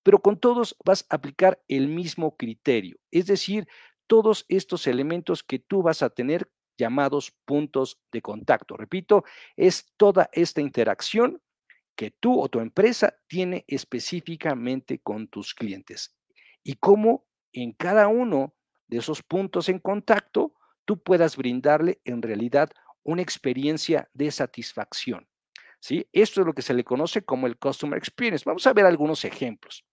pero 0.03 0.21
con 0.21 0.39
todos 0.39 0.75
vas 0.83 1.05
a 1.09 1.15
aplicar 1.15 1.61
el 1.67 1.87
mismo 1.87 2.35
criterio, 2.35 2.97
es 3.11 3.27
decir, 3.27 3.67
todos 4.07 4.45
estos 4.49 4.87
elementos 4.87 5.43
que 5.43 5.59
tú 5.59 5.83
vas 5.83 6.01
a 6.01 6.09
tener 6.09 6.51
llamados 6.81 7.31
puntos 7.45 8.01
de 8.11 8.21
contacto. 8.21 8.75
Repito, 8.75 9.23
es 9.55 9.93
toda 9.97 10.29
esta 10.33 10.61
interacción 10.61 11.41
que 11.95 12.09
tú 12.11 12.41
o 12.41 12.49
tu 12.49 12.59
empresa 12.59 13.15
tiene 13.27 13.63
específicamente 13.67 14.99
con 14.99 15.27
tus 15.27 15.53
clientes 15.53 16.17
y 16.63 16.73
cómo 16.75 17.27
en 17.53 17.73
cada 17.73 18.07
uno 18.07 18.55
de 18.87 18.97
esos 18.97 19.21
puntos 19.21 19.69
en 19.69 19.77
contacto 19.79 20.53
tú 20.85 21.01
puedas 21.01 21.37
brindarle 21.37 22.01
en 22.03 22.21
realidad 22.21 22.71
una 23.03 23.21
experiencia 23.21 24.09
de 24.13 24.31
satisfacción. 24.31 25.27
¿sí? 25.79 26.07
Esto 26.11 26.41
es 26.41 26.47
lo 26.47 26.53
que 26.53 26.63
se 26.63 26.73
le 26.73 26.83
conoce 26.83 27.23
como 27.23 27.45
el 27.45 27.57
Customer 27.57 27.97
Experience. 27.97 28.43
Vamos 28.45 28.65
a 28.65 28.73
ver 28.73 28.85
algunos 28.85 29.23
ejemplos. 29.23 29.85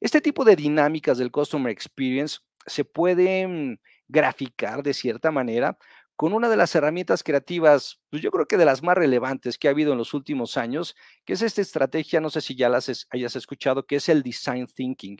Este 0.00 0.20
tipo 0.20 0.44
de 0.44 0.56
dinámicas 0.56 1.18
del 1.18 1.30
Customer 1.30 1.70
Experience 1.70 2.38
se 2.66 2.84
pueden 2.84 3.80
graficar 4.08 4.82
de 4.82 4.94
cierta 4.94 5.30
manera 5.30 5.78
con 6.18 6.32
una 6.32 6.48
de 6.48 6.56
las 6.56 6.74
herramientas 6.74 7.22
creativas, 7.22 8.00
pues 8.10 8.20
yo 8.20 8.32
creo 8.32 8.48
que 8.48 8.56
de 8.56 8.64
las 8.64 8.82
más 8.82 8.96
relevantes 8.96 9.56
que 9.56 9.68
ha 9.68 9.70
habido 9.70 9.92
en 9.92 9.98
los 9.98 10.14
últimos 10.14 10.56
años, 10.56 10.96
que 11.24 11.34
es 11.34 11.42
esta 11.42 11.60
estrategia, 11.60 12.20
no 12.20 12.28
sé 12.28 12.40
si 12.40 12.56
ya 12.56 12.68
las 12.68 13.06
hayas 13.10 13.36
escuchado, 13.36 13.86
que 13.86 13.94
es 13.96 14.08
el 14.08 14.24
design 14.24 14.66
thinking. 14.66 15.18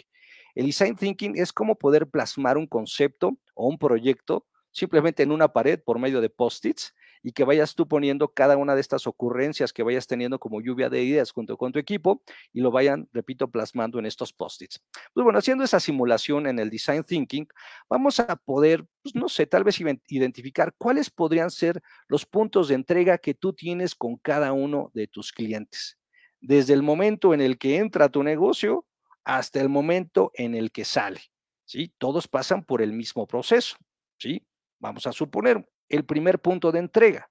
El 0.57 0.67
design 0.67 0.97
thinking 0.97 1.39
es 1.39 1.53
cómo 1.53 1.79
poder 1.79 2.09
plasmar 2.09 2.59
un 2.59 2.67
concepto 2.67 3.39
o 3.55 3.69
un 3.69 3.79
proyecto 3.79 4.49
simplemente 4.73 5.23
en 5.23 5.31
una 5.31 5.53
pared 5.53 5.81
por 5.81 6.01
medio 6.01 6.21
de 6.21 6.31
post-its 6.31 6.93
y 7.29 7.33
que 7.33 7.45
vayas 7.45 7.75
tú 7.75 7.87
poniendo 7.87 8.29
cada 8.29 8.57
una 8.57 8.75
de 8.75 8.81
estas 8.81 9.07
ocurrencias 9.07 9.75
que 9.75 9.83
vayas 9.83 10.07
teniendo 10.07 10.39
como 10.39 10.63
lluvia 10.63 10.89
de 10.89 11.03
ideas 11.03 11.31
junto 11.31 11.59
con 11.59 11.73
tu 11.73 11.79
equipo 11.79 12.23
y 12.55 12.63
lo 12.63 12.71
vayan, 12.71 13.07
repito, 13.13 13.51
plasmando 13.51 13.99
en 13.99 14.07
estos 14.07 14.33
post-its. 14.33 14.81
Pues 15.13 15.25
bueno, 15.25 15.39
haciendo 15.39 15.63
esa 15.63 15.79
simulación 15.79 16.47
en 16.47 16.59
el 16.59 16.71
design 16.71 17.05
thinking, 17.05 17.47
vamos 17.87 18.19
a 18.19 18.35
poder, 18.37 18.87
pues 19.03 19.15
no 19.15 19.29
sé, 19.29 19.45
tal 19.45 19.63
vez 19.63 19.79
identificar 20.07 20.75
cuáles 20.79 21.11
podrían 21.11 21.51
ser 21.51 21.83
los 22.07 22.25
puntos 22.25 22.69
de 22.69 22.77
entrega 22.77 23.19
que 23.19 23.35
tú 23.35 23.53
tienes 23.53 23.95
con 23.95 24.17
cada 24.17 24.55
uno 24.55 24.91
de 24.95 25.07
tus 25.07 25.31
clientes. 25.31 25.99
Desde 26.41 26.73
el 26.73 26.83
momento 26.83 27.35
en 27.35 27.43
el 27.43 27.59
que 27.59 27.77
entra 27.77 28.09
tu 28.09 28.23
negocio 28.23 28.87
hasta 29.23 29.61
el 29.61 29.69
momento 29.69 30.31
en 30.33 30.55
el 30.55 30.73
que 30.73 30.87
sale. 30.87 31.21
¿Sí? 31.67 31.93
Todos 31.99 32.27
pasan 32.27 32.65
por 32.65 32.81
el 32.81 32.95
mismo 32.95 33.27
proceso. 33.27 33.77
¿Sí? 34.17 34.47
Vamos 34.79 35.07
a 35.07 35.13
suponer 35.13 35.69
el 35.89 36.05
primer 36.05 36.41
punto 36.41 36.73
de 36.73 36.81
entrega. 36.81 37.31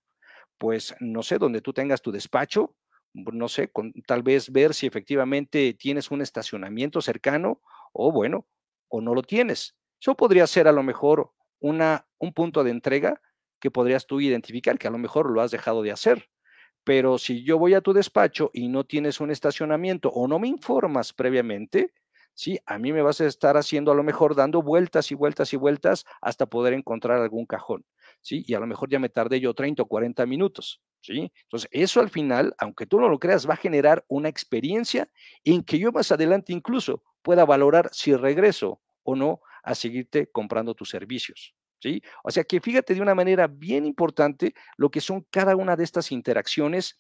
Pues 0.57 0.95
no 0.99 1.23
sé, 1.23 1.37
donde 1.37 1.61
tú 1.61 1.73
tengas 1.73 2.01
tu 2.01 2.11
despacho, 2.11 2.75
no 3.13 3.47
sé, 3.47 3.69
con, 3.69 3.93
tal 4.05 4.23
vez 4.23 4.51
ver 4.51 4.73
si 4.73 4.87
efectivamente 4.87 5.73
tienes 5.73 6.11
un 6.11 6.21
estacionamiento 6.21 7.01
cercano 7.01 7.61
o 7.93 8.11
bueno, 8.11 8.47
o 8.89 9.01
no 9.01 9.13
lo 9.13 9.23
tienes. 9.23 9.75
Eso 9.99 10.15
podría 10.15 10.47
ser 10.47 10.67
a 10.67 10.71
lo 10.71 10.83
mejor 10.83 11.31
una, 11.59 12.07
un 12.19 12.33
punto 12.33 12.63
de 12.63 12.71
entrega 12.71 13.21
que 13.59 13.71
podrías 13.71 14.05
tú 14.05 14.21
identificar, 14.21 14.77
que 14.77 14.87
a 14.87 14.91
lo 14.91 14.97
mejor 14.97 15.31
lo 15.31 15.41
has 15.41 15.51
dejado 15.51 15.81
de 15.81 15.91
hacer. 15.91 16.29
Pero 16.83 17.17
si 17.17 17.43
yo 17.43 17.57
voy 17.57 17.73
a 17.73 17.81
tu 17.81 17.93
despacho 17.93 18.49
y 18.53 18.69
no 18.69 18.85
tienes 18.85 19.19
un 19.19 19.31
estacionamiento 19.31 20.09
o 20.09 20.27
no 20.27 20.39
me 20.39 20.47
informas 20.47 21.11
previamente, 21.13 21.93
sí, 22.37 22.59
a 22.67 22.77
mí 22.77 22.93
me 22.93 23.01
vas 23.01 23.19
a 23.19 23.25
estar 23.25 23.57
haciendo 23.57 23.91
a 23.91 23.95
lo 23.95 24.03
mejor 24.03 24.35
dando 24.35 24.61
vueltas 24.61 25.11
y 25.11 25.15
vueltas 25.15 25.53
y 25.53 25.57
vueltas 25.57 26.05
hasta 26.21 26.45
poder 26.45 26.73
encontrar 26.73 27.19
algún 27.19 27.47
cajón. 27.47 27.83
¿sí? 28.21 28.43
Y 28.47 28.53
a 28.53 28.59
lo 28.59 28.67
mejor 28.67 28.89
ya 28.89 28.99
me 28.99 29.09
tardé 29.09 29.39
yo 29.39 29.55
30 29.55 29.81
o 29.81 29.87
40 29.87 30.23
minutos, 30.27 30.79
¿sí? 31.01 31.31
Entonces, 31.43 31.67
eso 31.71 31.99
al 31.99 32.09
final, 32.09 32.53
aunque 32.59 32.85
tú 32.85 32.99
no 32.99 33.09
lo 33.09 33.17
creas, 33.17 33.49
va 33.49 33.55
a 33.55 33.57
generar 33.57 34.05
una 34.07 34.29
experiencia 34.29 35.09
en 35.43 35.63
que 35.63 35.79
yo 35.79 35.91
más 35.91 36.11
adelante 36.11 36.53
incluso 36.53 37.03
pueda 37.23 37.43
valorar 37.43 37.89
si 37.91 38.15
regreso 38.15 38.81
o 39.03 39.15
no 39.15 39.41
a 39.63 39.73
seguirte 39.73 40.29
comprando 40.31 40.75
tus 40.75 40.89
servicios. 40.89 41.55
¿Sí? 41.79 42.01
O 42.23 42.31
sea 42.31 42.43
que 42.43 42.59
fíjate 42.59 42.95
de 42.95 43.01
una 43.01 43.13
manera 43.13 43.47
bien 43.47 43.85
importante 43.85 44.53
lo 44.77 44.89
que 44.89 44.99
son 44.99 45.25
cada 45.29 45.55
una 45.55 45.75
de 45.75 45.83
estas 45.83 46.11
interacciones 46.11 46.97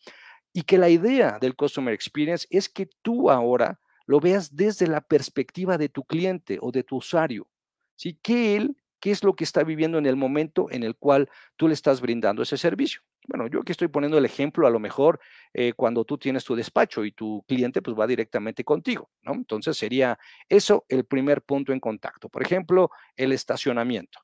y 0.53 0.63
que 0.63 0.77
la 0.77 0.89
idea 0.89 1.39
del 1.41 1.55
Customer 1.55 1.93
Experience 1.93 2.47
es 2.51 2.69
que 2.69 2.87
tú 3.01 3.31
ahora 3.31 3.79
lo 4.07 4.19
veas 4.19 4.55
desde 4.55 4.87
la 4.87 5.01
perspectiva 5.01 5.77
de 5.77 5.89
tu 5.89 6.03
cliente 6.03 6.57
o 6.61 6.71
de 6.71 6.83
tu 6.83 6.97
usuario, 6.97 7.47
¿sí? 7.95 8.17
Que 8.21 8.55
él 8.55 8.75
qué 8.99 9.11
es 9.11 9.23
lo 9.23 9.35
que 9.35 9.43
está 9.43 9.63
viviendo 9.63 9.97
en 9.97 10.05
el 10.05 10.15
momento 10.15 10.67
en 10.71 10.83
el 10.83 10.95
cual 10.95 11.29
tú 11.55 11.67
le 11.67 11.73
estás 11.73 12.01
brindando 12.01 12.41
ese 12.41 12.57
servicio. 12.57 13.01
Bueno, 13.27 13.47
yo 13.47 13.59
aquí 13.59 13.71
estoy 13.71 13.89
poniendo 13.89 14.17
el 14.17 14.25
ejemplo, 14.25 14.65
a 14.67 14.69
lo 14.69 14.79
mejor 14.79 15.19
eh, 15.53 15.73
cuando 15.73 16.05
tú 16.05 16.17
tienes 16.17 16.43
tu 16.43 16.55
despacho 16.55 17.03
y 17.03 17.11
tu 17.11 17.43
cliente 17.47 17.81
pues 17.81 17.97
va 17.97 18.07
directamente 18.07 18.63
contigo, 18.63 19.09
¿no? 19.21 19.33
Entonces 19.33 19.77
sería 19.77 20.17
eso 20.47 20.85
el 20.87 21.05
primer 21.05 21.41
punto 21.41 21.73
en 21.73 21.79
contacto. 21.79 22.29
Por 22.29 22.41
ejemplo, 22.41 22.89
el 23.15 23.33
estacionamiento. 23.33 24.19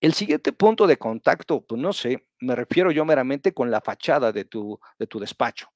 El 0.00 0.14
siguiente 0.14 0.52
punto 0.52 0.86
de 0.86 0.96
contacto, 0.96 1.60
pues 1.60 1.80
no 1.80 1.92
sé, 1.92 2.26
me 2.40 2.56
refiero 2.56 2.90
yo 2.90 3.04
meramente 3.04 3.52
con 3.52 3.70
la 3.70 3.80
fachada 3.80 4.32
de 4.32 4.44
tu, 4.44 4.80
de 4.98 5.06
tu 5.06 5.20
despacho, 5.20 5.68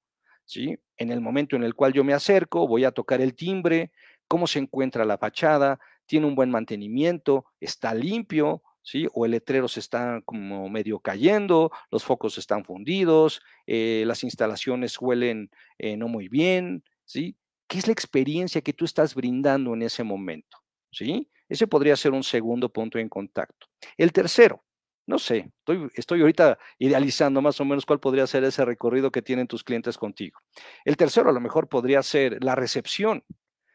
En 0.55 1.11
el 1.11 1.21
momento 1.21 1.57
en 1.57 1.63
el 1.63 1.75
cual 1.75 1.93
yo 1.93 2.05
me 2.05 2.13
acerco, 2.13 2.67
voy 2.69 2.85
a 2.85 2.93
tocar 2.93 3.21
el 3.21 3.35
timbre, 3.35 3.91
cómo 4.29 4.47
se 4.47 4.59
encuentra 4.59 5.05
la 5.05 5.19
fachada, 5.19 5.79
tiene 6.07 6.27
un 6.27 6.35
buen 6.35 6.51
mantenimiento, 6.51 7.47
está 7.61 7.95
limpio, 7.95 8.63
¿sí? 8.83 9.09
O 9.15 9.25
el 9.25 9.33
letrero 9.33 9.69
se 9.69 9.81
está 9.81 10.21
como 10.25 10.69
medio 10.69 11.01
cayendo, 11.01 11.71
los 11.91 12.05
focos 12.05 12.39
están 12.39 12.65
fundidos, 12.65 13.41
eh, 13.67 14.05
las 14.07 14.25
instalaciones 14.25 15.01
huelen 15.01 15.51
eh, 15.79 15.97
no 15.97 16.09
muy 16.09 16.29
bien, 16.29 16.85
¿sí? 17.05 17.37
¿Qué 17.69 17.79
es 17.79 17.87
la 17.87 17.93
experiencia 17.93 18.61
que 18.61 18.73
tú 18.73 18.85
estás 18.85 19.15
brindando 19.15 19.73
en 19.75 19.83
ese 19.83 20.05
momento? 20.05 20.59
¿Sí? 20.91 21.31
Ese 21.49 21.67
podría 21.67 21.97
ser 21.97 22.13
un 22.13 22.23
segundo 22.23 22.71
punto 22.71 22.99
en 22.99 23.09
contacto. 23.09 23.67
El 23.97 24.13
tercero, 24.13 24.63
no 25.13 25.19
sé, 25.19 25.53
estoy, 25.59 25.91
estoy 25.95 26.21
ahorita 26.23 26.59
idealizando 26.79 27.43
más 27.43 27.61
o 27.61 27.67
menos 27.67 27.85
cuál 27.85 28.01
podría 28.01 28.27
ser 28.27 28.45
ese 28.45 28.65
recorrido 28.65 29.13
que 29.13 29.21
tienen 29.21 29.47
tus 29.47 29.63
clientes 29.63 29.99
contigo. 29.99 30.41
El 30.87 30.97
tercero 30.97 31.29
a 31.29 31.35
lo 31.35 31.41
mejor 31.41 31.69
podría 31.69 32.03
ser 32.03 32.43
la 32.43 32.55
recepción, 32.55 33.23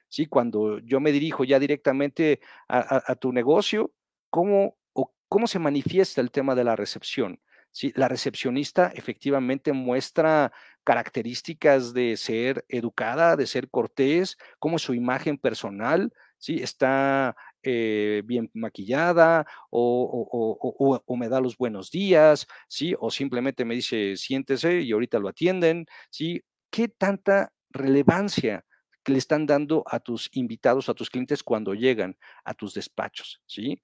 ¿sí? 0.09 0.25
Cuando 0.25 0.79
yo 0.79 0.99
me 0.99 1.11
dirijo 1.11 1.43
ya 1.43 1.59
directamente 1.59 2.39
a, 2.67 3.13
tu 3.17 3.31
negocio, 3.31 3.93
¿cómo, 4.31 4.79
o 4.93 5.13
¿cómo 5.27 5.45
se 5.45 5.59
manifiesta 5.59 6.21
el 6.21 6.31
tema 6.31 6.55
de 6.55 6.63
la 6.63 6.75
recepción? 6.75 7.39
¿Sí? 7.71 7.93
La 7.95 8.07
recepcionista 8.07 8.91
efectivamente 8.95 9.73
muestra 9.73 10.51
características 10.83 11.93
de 11.93 12.17
ser 12.17 12.65
educada, 12.67 13.35
de 13.35 13.45
ser 13.45 13.69
cortés, 13.69 14.39
como 14.57 14.79
su 14.79 14.95
imagen 14.95 15.37
personal, 15.37 16.11
¿sí? 16.39 16.63
Está 16.63 17.35
eh, 17.69 18.21
bien 18.23 18.49
maquillada 18.53 19.45
o, 19.69 21.01
o, 21.05 21.17
me 21.17 21.27
da 21.27 21.41
los 21.41 21.57
buenos 21.57 21.91
días, 21.91 22.47
¿sí? 22.69 22.95
O 22.97 23.11
simplemente 23.11 23.65
me 23.65 23.75
dice, 23.75 24.15
siéntese 24.15 24.79
y 24.79 24.93
ahorita 24.93 25.19
lo 25.19 25.27
atienden, 25.27 25.85
¿sí? 26.09 26.41
¿Qué 26.71 26.87
tanta 26.87 27.51
relevancia 27.69 28.63
que 29.03 29.11
le 29.11 29.17
están 29.17 29.45
dando 29.45 29.83
a 29.85 29.99
tus 29.99 30.29
invitados, 30.31 30.87
a 30.87 30.93
tus 30.93 31.09
clientes 31.09 31.43
cuando 31.43 31.73
llegan 31.73 32.17
a 32.45 32.53
tus 32.53 32.73
despachos, 32.73 33.41
¿sí? 33.45 33.81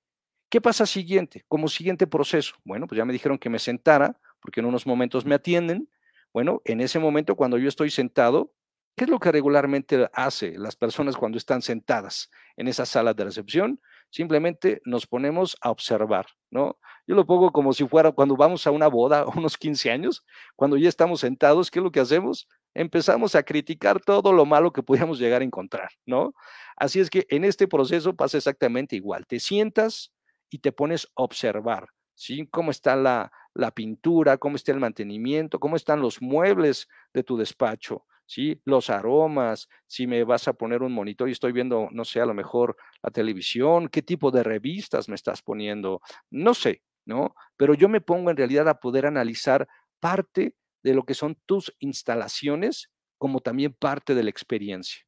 ¿Qué 0.49 0.61
pasa 0.61 0.85
siguiente? 0.85 1.43
Como 1.49 1.67
siguiente 1.67 2.07
proceso, 2.07 2.55
bueno, 2.63 2.87
pues 2.87 2.97
ya 2.97 3.03
me 3.03 3.11
dijeron 3.11 3.37
que 3.37 3.49
me 3.49 3.59
sentara, 3.59 4.17
porque 4.39 4.61
en 4.61 4.65
unos 4.65 4.87
momentos 4.87 5.25
me 5.25 5.35
atienden. 5.35 5.89
Bueno, 6.31 6.61
en 6.63 6.79
ese 6.79 6.99
momento 6.99 7.35
cuando 7.35 7.57
yo 7.57 7.67
estoy 7.67 7.89
sentado, 7.89 8.53
¿qué 8.95 9.05
es 9.05 9.09
lo 9.09 9.19
que 9.19 9.31
regularmente 9.31 10.09
hace 10.13 10.57
las 10.57 10.75
personas 10.75 11.17
cuando 11.17 11.37
están 11.37 11.61
sentadas 11.61 12.29
en 12.57 12.67
esa 12.67 12.85
sala 12.85 13.13
de 13.13 13.23
recepción? 13.23 13.81
Simplemente 14.09 14.81
nos 14.85 15.07
ponemos 15.07 15.57
a 15.61 15.71
observar, 15.71 16.27
¿no? 16.51 16.77
Yo 17.07 17.15
lo 17.15 17.25
pongo 17.25 17.51
como 17.51 17.73
si 17.73 17.87
fuera 17.87 18.11
cuando 18.11 18.35
vamos 18.35 18.67
a 18.67 18.71
una 18.71 18.87
boda, 18.87 19.25
unos 19.35 19.57
15 19.57 19.91
años, 19.91 20.23
cuando 20.55 20.77
ya 20.77 20.89
estamos 20.89 21.21
sentados, 21.21 21.71
¿qué 21.71 21.79
es 21.79 21.83
lo 21.83 21.91
que 21.91 21.99
hacemos? 21.99 22.47
empezamos 22.73 23.35
a 23.35 23.43
criticar 23.43 23.99
todo 24.01 24.33
lo 24.33 24.45
malo 24.45 24.73
que 24.73 24.83
pudiéramos 24.83 25.19
llegar 25.19 25.41
a 25.41 25.45
encontrar, 25.45 25.89
¿no? 26.05 26.33
Así 26.75 26.99
es 26.99 27.09
que 27.09 27.25
en 27.29 27.45
este 27.45 27.67
proceso 27.67 28.15
pasa 28.15 28.37
exactamente 28.37 28.95
igual. 28.95 29.25
Te 29.27 29.39
sientas 29.39 30.11
y 30.49 30.59
te 30.59 30.71
pones 30.71 31.07
a 31.15 31.23
observar, 31.23 31.89
¿sí? 32.15 32.47
Cómo 32.47 32.71
está 32.71 32.95
la, 32.95 33.31
la 33.53 33.71
pintura, 33.71 34.37
cómo 34.37 34.55
está 34.55 34.71
el 34.71 34.79
mantenimiento, 34.79 35.59
cómo 35.59 35.75
están 35.75 36.01
los 36.01 36.21
muebles 36.21 36.87
de 37.13 37.23
tu 37.23 37.37
despacho, 37.37 38.05
¿sí? 38.33 38.59
Los 38.65 38.89
aromas, 38.89 39.69
si 39.85 40.07
me 40.07 40.23
vas 40.23 40.47
a 40.47 40.53
poner 40.53 40.81
un 40.81 40.91
monitor 40.91 41.29
y 41.29 41.33
estoy 41.33 41.51
viendo, 41.51 41.87
no 41.91 42.03
sé, 42.03 42.19
a 42.19 42.25
lo 42.25 42.33
mejor 42.33 42.75
la 43.03 43.11
televisión, 43.11 43.89
qué 43.89 44.01
tipo 44.01 44.31
de 44.31 44.41
revistas 44.41 45.07
me 45.07 45.13
estás 45.13 45.43
poniendo, 45.43 46.01
no 46.31 46.55
sé, 46.55 46.81
¿no? 47.05 47.35
Pero 47.57 47.75
yo 47.75 47.89
me 47.89 48.01
pongo 48.01 48.31
en 48.31 48.37
realidad 48.37 48.67
a 48.67 48.79
poder 48.79 49.05
analizar 49.05 49.67
parte 49.99 50.55
de 50.81 50.95
lo 50.95 51.03
que 51.03 51.13
son 51.13 51.37
tus 51.45 51.75
instalaciones 51.77 52.89
como 53.19 53.39
también 53.39 53.73
parte 53.73 54.15
de 54.15 54.23
la 54.23 54.31
experiencia. 54.31 55.03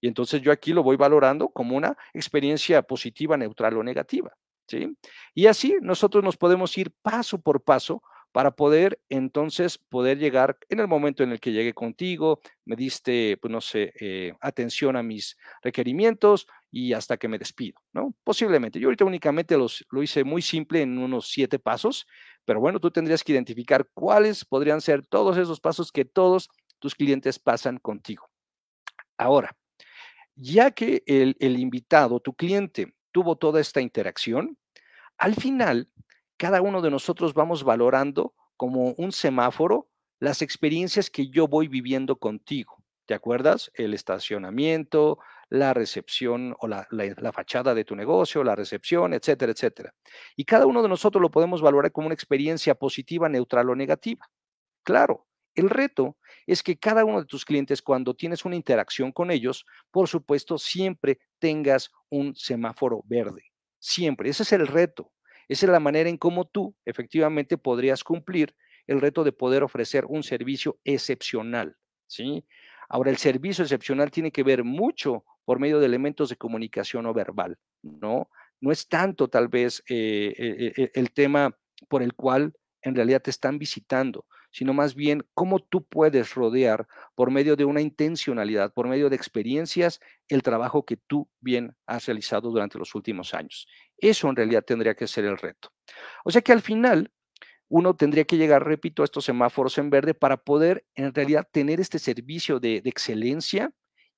Y 0.00 0.08
entonces 0.08 0.40
yo 0.40 0.52
aquí 0.52 0.72
lo 0.72 0.82
voy 0.82 0.96
valorando 0.96 1.50
como 1.50 1.76
una 1.76 1.96
experiencia 2.14 2.80
positiva, 2.80 3.36
neutral 3.36 3.76
o 3.76 3.82
negativa. 3.82 4.32
¿sí? 4.66 4.96
Y 5.34 5.46
así 5.46 5.76
nosotros 5.82 6.24
nos 6.24 6.38
podemos 6.38 6.76
ir 6.78 6.92
paso 7.02 7.38
por 7.38 7.62
paso 7.62 8.02
para 8.32 8.50
poder 8.50 8.98
entonces 9.10 9.78
poder 9.78 10.18
llegar 10.18 10.58
en 10.70 10.80
el 10.80 10.88
momento 10.88 11.22
en 11.22 11.32
el 11.32 11.40
que 11.40 11.52
llegue 11.52 11.74
contigo, 11.74 12.40
me 12.64 12.76
diste, 12.76 13.36
pues 13.36 13.52
no 13.52 13.60
sé, 13.60 13.92
eh, 14.00 14.32
atención 14.40 14.96
a 14.96 15.02
mis 15.02 15.36
requerimientos 15.62 16.46
y 16.70 16.94
hasta 16.94 17.18
que 17.18 17.28
me 17.28 17.38
despido, 17.38 17.78
¿no? 17.92 18.14
Posiblemente. 18.24 18.80
Yo 18.80 18.88
ahorita 18.88 19.04
únicamente 19.04 19.56
los, 19.56 19.84
lo 19.90 20.02
hice 20.02 20.24
muy 20.24 20.40
simple 20.40 20.80
en 20.80 20.98
unos 20.98 21.28
siete 21.28 21.58
pasos, 21.58 22.06
pero 22.46 22.58
bueno, 22.58 22.80
tú 22.80 22.90
tendrías 22.90 23.22
que 23.22 23.32
identificar 23.32 23.86
cuáles 23.92 24.44
podrían 24.44 24.80
ser 24.80 25.06
todos 25.06 25.36
esos 25.36 25.60
pasos 25.60 25.92
que 25.92 26.06
todos 26.06 26.48
tus 26.78 26.94
clientes 26.94 27.38
pasan 27.38 27.78
contigo. 27.78 28.28
Ahora, 29.18 29.54
ya 30.34 30.70
que 30.70 31.02
el 31.06 31.58
invitado, 31.60 32.18
tu 32.18 32.32
cliente, 32.34 32.94
tuvo 33.12 33.36
toda 33.36 33.60
esta 33.60 33.82
interacción, 33.82 34.56
al 35.18 35.34
final 35.34 35.88
cada 36.42 36.60
uno 36.60 36.82
de 36.82 36.90
nosotros 36.90 37.34
vamos 37.34 37.62
valorando 37.62 38.34
como 38.56 38.94
un 38.94 39.12
semáforo 39.12 39.88
las 40.18 40.42
experiencias 40.42 41.08
que 41.08 41.28
yo 41.28 41.46
voy 41.46 41.68
viviendo 41.68 42.16
contigo. 42.16 42.82
¿Te 43.06 43.14
acuerdas? 43.14 43.70
El 43.74 43.94
estacionamiento, 43.94 45.20
la 45.50 45.72
recepción 45.72 46.56
o 46.58 46.66
la, 46.66 46.88
fachada 47.32 47.74
de 47.76 47.84
tu 47.84 47.94
negocio, 47.94 48.42
la 48.42 48.56
recepción, 48.56 49.14
etcétera, 49.14 49.52
etcétera. 49.52 49.94
Y 50.34 50.44
cada 50.44 50.66
uno 50.66 50.82
de 50.82 50.88
nosotros 50.88 51.22
lo 51.22 51.30
podemos 51.30 51.62
valorar 51.62 51.92
como 51.92 52.08
una 52.08 52.14
experiencia 52.14 52.74
positiva, 52.74 53.28
neutral 53.28 53.70
o 53.70 53.76
negativa. 53.76 54.28
Claro, 54.82 55.28
el 55.54 55.70
reto 55.70 56.16
es 56.44 56.64
que 56.64 56.76
cada 56.76 57.04
uno 57.04 57.20
de 57.20 57.26
tus 57.26 57.44
clientes, 57.44 57.82
cuando 57.82 58.16
tienes 58.16 58.44
una 58.44 58.56
interacción 58.56 59.12
con 59.12 59.30
ellos, 59.30 59.64
por 59.92 60.08
supuesto, 60.08 60.58
siempre 60.58 61.20
tengas 61.38 61.92
un 62.10 62.34
semáforo 62.34 63.02
verde. 63.04 63.44
Siempre. 63.78 64.28
Ese 64.28 64.42
es 64.42 64.52
el 64.52 64.66
reto. 64.66 65.12
Esa 65.52 65.66
es 65.66 65.72
la 65.72 65.80
manera 65.80 66.08
en 66.08 66.16
cómo 66.16 66.46
tú 66.46 66.74
efectivamente 66.86 67.58
podrías 67.58 68.02
cumplir 68.04 68.54
el 68.86 69.02
reto 69.02 69.22
de 69.22 69.32
poder 69.32 69.62
ofrecer 69.62 70.06
un 70.06 70.22
servicio 70.22 70.78
excepcional. 70.82 71.76
¿sí? 72.06 72.46
Ahora, 72.88 73.10
el 73.10 73.18
servicio 73.18 73.62
excepcional 73.62 74.10
tiene 74.10 74.32
que 74.32 74.42
ver 74.42 74.64
mucho 74.64 75.26
por 75.44 75.58
medio 75.58 75.78
de 75.78 75.84
elementos 75.84 76.30
de 76.30 76.36
comunicación 76.36 77.04
no 77.04 77.12
verbal, 77.12 77.58
¿no? 77.82 78.30
No 78.62 78.72
es 78.72 78.88
tanto 78.88 79.28
tal 79.28 79.48
vez 79.48 79.82
eh, 79.90 80.32
eh, 80.38 80.72
eh, 80.74 80.90
el 80.94 81.12
tema 81.12 81.54
por 81.88 82.02
el 82.02 82.14
cual 82.14 82.54
en 82.80 82.94
realidad 82.94 83.20
te 83.20 83.30
están 83.30 83.58
visitando, 83.58 84.24
sino 84.52 84.72
más 84.72 84.94
bien 84.94 85.26
cómo 85.34 85.58
tú 85.58 85.84
puedes 85.84 86.34
rodear 86.34 86.86
por 87.14 87.30
medio 87.30 87.56
de 87.56 87.64
una 87.64 87.80
intencionalidad, 87.80 88.72
por 88.72 88.88
medio 88.88 89.10
de 89.10 89.16
experiencias, 89.16 90.00
el 90.28 90.42
trabajo 90.42 90.84
que 90.84 90.96
tú 90.96 91.28
bien 91.40 91.74
has 91.86 92.06
realizado 92.06 92.50
durante 92.50 92.78
los 92.78 92.94
últimos 92.94 93.34
años. 93.34 93.66
Eso 94.02 94.28
en 94.28 94.34
realidad 94.36 94.64
tendría 94.64 94.94
que 94.94 95.06
ser 95.06 95.24
el 95.24 95.38
reto. 95.38 95.72
O 96.24 96.30
sea 96.32 96.42
que 96.42 96.52
al 96.52 96.60
final 96.60 97.12
uno 97.68 97.94
tendría 97.94 98.24
que 98.24 98.36
llegar, 98.36 98.64
repito, 98.66 99.02
a 99.02 99.04
estos 99.04 99.24
semáforos 99.24 99.78
en 99.78 99.90
verde 99.90 100.12
para 100.12 100.36
poder 100.36 100.84
en 100.96 101.14
realidad 101.14 101.48
tener 101.50 101.80
este 101.80 102.00
servicio 102.00 102.58
de, 102.58 102.82
excelencia 102.84 103.72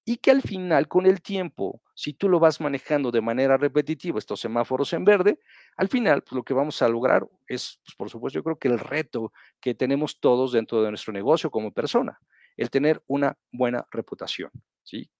y 0.07 0.17
que 0.17 0.31
al 0.31 0.41
final, 0.41 0.89
con 0.89 1.05
el 1.07 1.21
tiempo, 1.21 1.83
si 1.95 2.15
tú 2.15 2.31
lo 2.31 2.41
vas 2.41 2.61
manejando 2.63 3.11
de 3.11 3.21
manera 3.21 3.59
repetitiva, 3.59 4.19
estos 4.19 4.41
semáforos 4.41 4.93
en 4.95 5.05
verde, 5.05 5.39
al 5.77 5.89
final, 5.89 6.23
pues, 6.23 6.33
lo 6.33 6.45
que 6.45 6.55
vamos 6.55 6.81
a 6.81 6.89
lograr 6.89 7.29
es, 7.47 7.79
pues, 7.85 7.95
por 7.95 8.11
supuesto, 8.11 8.39
yo 8.39 8.43
creo 8.43 8.59
que 8.59 8.69
el 8.69 8.79
reto 8.79 9.33
que 9.61 9.75
tenemos 9.75 10.19
todos 10.19 10.53
dentro 10.53 10.83
de 10.83 10.89
nuestro 10.89 11.13
negocio 11.13 11.51
como 11.51 11.73
persona, 11.73 12.19
el 12.57 12.71
tener 12.71 13.03
una 13.07 13.37
buena 13.53 13.87
reputación, 13.91 14.51
¿sí? 14.83 15.11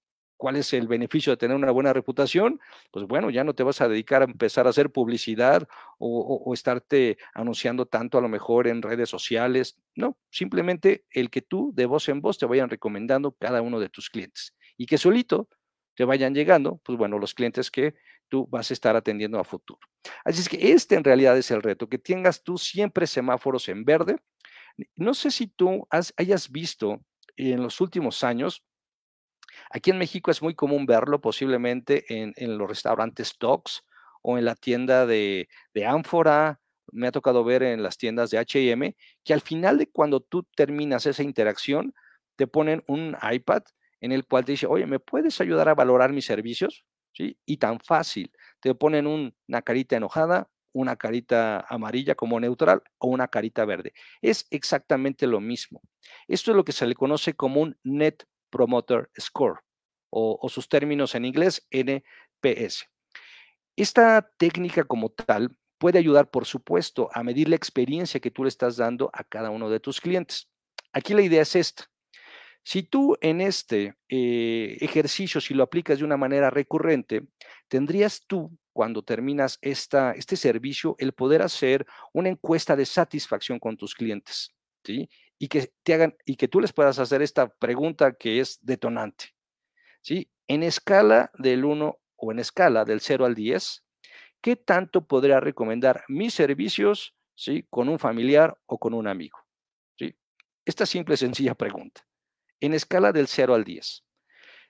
¿Cuál 0.45 0.57
es 0.57 0.75
el 0.75 0.87
beneficio 0.89 1.33
de 1.33 1.39
tener 1.39 1.57
una 1.57 1.71
buena 1.71 1.95
reputación? 1.95 2.61
Pues 2.91 3.07
bueno, 3.07 3.31
ya 3.31 3.45
no 3.45 3.55
te 3.55 3.63
vas 3.63 3.81
a 3.81 3.89
dedicar 3.89 4.21
a 4.21 4.27
empezar 4.27 4.67
a 4.67 4.71
hacer 4.71 4.93
publicidad 4.93 5.67
o, 5.97 6.21
o, 6.45 6.53
estarte 6.53 7.17
anunciando 7.33 7.87
tanto 7.87 8.19
a 8.19 8.21
lo 8.21 8.29
mejor 8.29 8.67
en 8.67 8.83
redes 8.83 9.09
sociales. 9.09 9.81
No, 9.95 10.19
simplemente 10.29 11.07
el 11.09 11.31
que 11.31 11.41
tú 11.41 11.73
de 11.75 11.87
voz 11.87 12.11
en 12.11 12.21
voz 12.21 12.37
te 12.37 12.45
vayan 12.45 12.69
recomendando 12.69 13.33
cada 13.33 13.63
uno 13.63 13.81
de 13.81 13.89
tus 13.89 14.11
clientes 14.11 14.55
y 14.77 14.85
que 14.85 14.99
solito 14.99 15.49
te 15.95 16.05
vayan 16.05 16.35
llegando, 16.35 16.79
pues 16.85 16.99
bueno, 16.99 17.19
los 17.19 17.33
clientes 17.33 17.71
que 17.71 17.95
tú 18.29 18.47
vas 18.47 18.71
a 18.71 18.75
estar 18.75 18.97
atendiendo 18.97 19.39
a 19.39 19.45
futuro. 19.45 19.81
Así 20.27 20.43
es 20.43 20.51
que 20.51 20.73
este 20.73 20.95
en 20.95 21.05
realidad 21.05 21.39
es 21.39 21.51
el 21.53 21.63
reto, 21.63 21.89
que 21.89 21.97
tengas 21.97 22.43
tú 22.43 22.59
siempre 22.59 23.07
semáforos 23.07 23.67
en 23.71 23.87
verde. 23.87 24.19
No 24.95 25.15
sé 25.15 25.31
si 25.31 25.47
tú 25.47 25.89
hayas 25.91 26.51
visto 26.51 27.01
en 27.35 27.63
los 27.63 27.81
últimos 27.81 28.23
años, 28.23 28.63
aquí 29.71 29.91
en 29.91 29.99
México 29.99 30.31
es 30.31 30.43
muy 30.43 30.55
común 30.55 30.87
verlo 30.87 31.21
posiblemente 31.21 32.05
en, 32.09 32.59
los 32.59 32.69
restaurantes 32.69 33.37
Tox 33.39 33.85
o 34.23 34.39
en 34.39 34.45
la 34.45 34.55
tienda 34.55 35.07
de, 35.07 35.49
de 35.75 35.87
Ánfora, 35.87 36.61
me 36.93 37.09
ha 37.09 37.13
tocado 37.13 37.45
ver 37.45 37.63
en 37.63 37.83
las 37.83 37.97
tiendas 37.97 38.31
de 38.31 38.39
HM, 38.39 38.95
que 39.25 39.35
al 39.35 39.41
final 39.41 39.79
de 39.79 39.91
cuando 39.91 40.21
tú 40.21 40.45
terminas 40.55 41.07
esa 41.07 41.23
interacción, 41.23 41.95
te 42.37 42.47
ponen 42.47 42.85
un 42.87 43.17
iPad 43.23 43.63
en 44.01 44.13
el 44.13 44.27
cual 44.27 44.45
te 44.45 44.53
dice, 44.53 44.67
oye, 44.67 44.87
¿me 44.87 45.01
puedes 45.01 45.41
ayudar 45.41 45.69
a 45.69 45.75
valorar 45.75 46.13
mis 46.13 46.27
servicios? 46.27 46.85
¿Sí? 47.13 47.39
Y 47.47 47.57
tan 47.59 47.81
fácil. 47.81 48.33
Te 48.61 48.75
ponen 48.75 49.07
una 49.07 49.63
carita 49.63 49.97
enojada, 49.97 50.51
una 50.73 50.97
carita 50.97 51.65
amarilla 51.69 52.15
como 52.15 52.39
neutral 52.41 52.83
o 52.99 53.09
una 53.09 53.29
carita 53.29 53.65
verde. 53.65 53.93
Es 54.21 54.47
exactamente 54.51 55.27
lo 55.27 55.41
mismo. 55.41 55.81
Esto 56.29 56.51
es 56.51 56.57
lo 56.57 56.65
que 56.65 56.73
se 56.73 56.87
le 56.87 56.95
conoce 56.95 57.35
como 57.35 57.61
un 57.61 57.79
Net 57.85 58.25
Promoter 58.55 59.11
Score 59.19 59.59
o, 60.11 60.49
sus 60.49 60.69
términos 60.69 61.17
en 61.17 61.25
inglés 61.25 61.67
NPS. 61.73 62.85
Esta 63.75 64.31
técnica 64.39 64.85
como 64.85 65.11
tal 65.11 65.57
puede 65.77 65.99
ayudar, 65.99 66.31
por 66.31 66.47
supuesto, 66.47 67.11
a 67.13 67.25
medir 67.25 67.49
la 67.49 67.57
experiencia 67.57 68.21
que 68.21 68.31
tú 68.31 68.45
le 68.45 68.49
estás 68.49 68.77
dando 68.77 69.11
a 69.13 69.25
cada 69.25 69.51
uno 69.51 69.69
de 69.69 69.81
tus 69.81 70.01
clientes. 70.01 70.49
Aquí 70.93 71.15
la 71.15 71.23
idea 71.23 71.43
es 71.43 71.57
esta. 71.57 71.91
Si 72.63 72.85
tú 72.85 73.17
en 73.21 73.41
este 73.41 73.97
eh, 74.09 74.79
ejercicio, 74.81 75.41
si 75.41 75.53
lo 75.53 75.65
aplicas 75.65 75.99
de 75.99 76.05
una 76.05 76.17
manera 76.17 76.49
recurrente, 76.49 77.27
tendrías 77.67 78.23
tú, 78.25 78.57
cuando 78.73 79.03
terminas 79.03 79.59
esta, 79.63 80.13
este 80.13 80.37
servicio, 80.37 80.95
el 80.99 81.13
poder 81.13 81.43
hacer 81.43 81.87
una 82.13 82.29
encuesta 82.29 82.77
de 82.77 82.87
satisfacción 82.87 83.59
con 83.59 83.77
tus 83.77 83.95
clientes, 83.95 84.55
¿sí? 84.85 85.09
Y 85.39 85.49
que 85.49 85.73
te 85.83 85.95
hagan, 85.95 86.17
y 86.25 86.37
que 86.37 86.49
tú 86.49 86.61
les 86.61 86.73
puedas 86.73 86.99
hacer 86.99 87.23
esta 87.23 87.49
pregunta 87.49 88.15
que 88.15 88.41
es 88.41 88.59
detonante, 88.63 89.35
¿sí? 90.01 90.31
En 90.49 90.63
escala 90.63 91.31
del 91.39 91.65
1 91.65 91.99
o 92.17 92.33
en 92.33 92.39
escala 92.39 92.85
del 92.85 93.01
0 93.01 93.25
al 93.25 93.35
10, 93.35 93.85
¿qué 94.41 94.57
tanto 94.57 95.07
podría 95.07 95.41
recomendar 95.41 96.05
mis 96.09 96.35
servicios, 96.35 97.15
¿sí? 97.35 97.67
Con 97.71 97.89
un 97.89 97.99
familiar 97.99 98.57
o 98.67 98.79
con 98.79 98.95
un 98.95 99.09
amigo, 99.09 99.39
¿sí? 99.99 100.17
Esta 100.65 100.87
simple, 100.87 101.17
sencilla 101.17 101.55
pregunta 101.55 102.07
en 102.65 102.73
escala 102.73 103.13
del 103.13 103.29
0 103.29 103.55
al 103.55 103.65
10. 103.65 104.05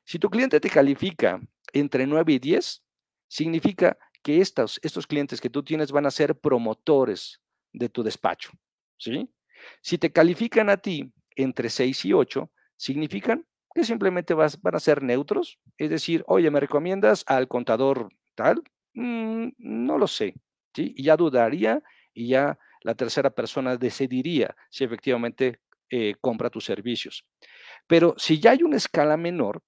Si 0.04 0.18
tu 0.18 0.28
cliente 0.28 0.60
te 0.60 0.68
califica 0.68 1.40
entre 1.72 2.06
9 2.06 2.32
y 2.32 2.38
10, 2.38 2.82
significa 3.28 3.96
que 4.22 4.40
estos, 4.40 4.80
estos 4.82 5.06
clientes 5.06 5.40
que 5.40 5.50
tú 5.50 5.62
tienes 5.62 5.92
van 5.92 6.06
a 6.06 6.10
ser 6.10 6.38
promotores 6.38 7.40
de 7.72 7.88
tu 7.88 8.02
despacho. 8.02 8.50
¿sí? 8.98 9.30
Si 9.80 9.98
te 9.98 10.12
califican 10.12 10.70
a 10.70 10.76
ti 10.76 11.12
entre 11.36 11.70
6 11.70 12.04
y 12.04 12.12
8, 12.12 12.50
significan 12.76 13.46
que 13.74 13.84
simplemente 13.84 14.34
vas, 14.34 14.60
van 14.62 14.76
a 14.76 14.80
ser 14.80 15.02
neutros. 15.02 15.58
Es 15.78 15.90
decir, 15.90 16.24
oye, 16.26 16.50
¿me 16.50 16.60
recomiendas 16.60 17.24
al 17.26 17.48
contador 17.48 18.08
tal? 18.34 18.62
Mm, 18.94 19.48
no 19.58 19.98
lo 19.98 20.06
sé. 20.06 20.34
¿sí? 20.74 20.94
Ya 20.96 21.16
dudaría 21.16 21.82
y 22.12 22.28
ya 22.28 22.58
la 22.82 22.94
tercera 22.94 23.30
persona 23.30 23.76
decidiría 23.76 24.54
si 24.70 24.84
efectivamente 24.84 25.60
eh, 25.90 26.14
compra 26.20 26.50
tus 26.50 26.64
servicios. 26.64 27.24
Pero 27.86 28.14
si 28.16 28.40
ya 28.40 28.52
hay 28.52 28.62
una 28.62 28.76
escala 28.76 29.16
menor, 29.16 29.62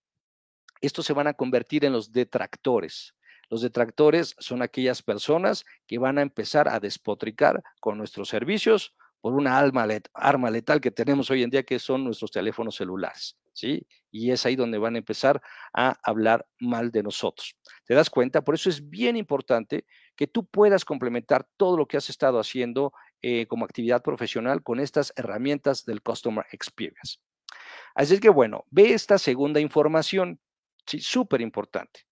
estos 0.81 1.07
se 1.07 1.13
van 1.13 1.27
a 1.27 1.35
convertir 1.35 1.85
en 1.85 1.93
los 1.93 2.13
detractores. 2.13 3.15
Los 3.49 3.63
detractores 3.63 4.35
son 4.39 4.63
aquellas 4.63 5.03
personas 5.03 5.65
que 5.87 5.99
van 5.99 6.19
a 6.19 6.23
empezar 6.23 6.69
a 6.69 6.81
despotricar 6.81 7.63
con 7.81 7.97
nuestros 7.97 8.29
servicios 8.29 8.95
por 9.27 9.35
una 9.35 9.59
arma, 9.59 10.51
letal 10.53 10.81
que 10.81 10.93
tenemos 10.93 11.29
hoy 11.33 11.43
en 11.43 11.51
día, 11.51 11.65
que 11.65 11.81
son 11.81 12.05
nuestros 12.05 12.31
teléfonos 12.31 12.77
celulares. 12.77 13.37
¿sí? 13.53 13.85
Y 14.13 14.31
es 14.31 14.47
ahí 14.47 14.55
donde 14.55 14.79
van 14.79 14.95
a 14.95 14.99
empezar 14.99 15.43
a 15.75 15.99
hablar 16.05 16.47
mal 16.61 16.93
de 16.93 17.03
nosotros. 17.03 17.57
¿Te 17.87 17.95
das 17.95 18.09
cuenta? 18.09 18.45
Por 18.45 18.55
eso 18.55 18.71
es 18.71 18.89
bien 18.89 19.17
importante 19.17 19.85
que 20.15 20.29
tú 20.29 20.47
puedas 20.47 20.85
complementar 20.85 21.45
todo 21.57 21.77
lo 21.77 21.87
que 21.87 21.97
has 21.97 22.09
estado 22.09 22.39
haciendo 22.39 22.93
eh, 23.21 23.49
como 23.49 23.65
actividad 23.65 24.01
profesional 24.01 24.63
con 24.63 24.79
estas 24.79 25.13
herramientas 25.17 25.85
del 25.85 26.03
Customer 26.03 26.47
Experience. 26.53 27.19
Así 27.97 28.21
que 28.21 28.29
bueno, 28.29 28.65
ve 28.71 28.93
esta 28.93 29.19
segunda 29.19 29.59
información, 29.59 30.39
sí, 30.87 31.01
súper 31.01 31.41
importante. 31.41 32.07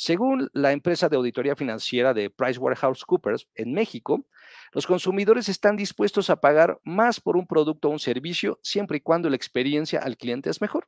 Según 0.00 0.48
la 0.52 0.70
empresa 0.70 1.08
de 1.08 1.16
auditoría 1.16 1.56
financiera 1.56 2.14
de 2.14 2.30
PricewaterhouseCoopers 2.30 3.48
en 3.56 3.72
México, 3.72 4.24
los 4.72 4.86
consumidores 4.86 5.48
están 5.48 5.74
dispuestos 5.74 6.30
a 6.30 6.40
pagar 6.40 6.78
más 6.84 7.18
por 7.18 7.36
un 7.36 7.48
producto 7.48 7.88
o 7.88 7.90
un 7.90 7.98
servicio 7.98 8.60
siempre 8.62 8.98
y 8.98 9.00
cuando 9.00 9.28
la 9.28 9.34
experiencia 9.34 9.98
al 9.98 10.16
cliente 10.16 10.50
es 10.50 10.60
mejor. 10.60 10.86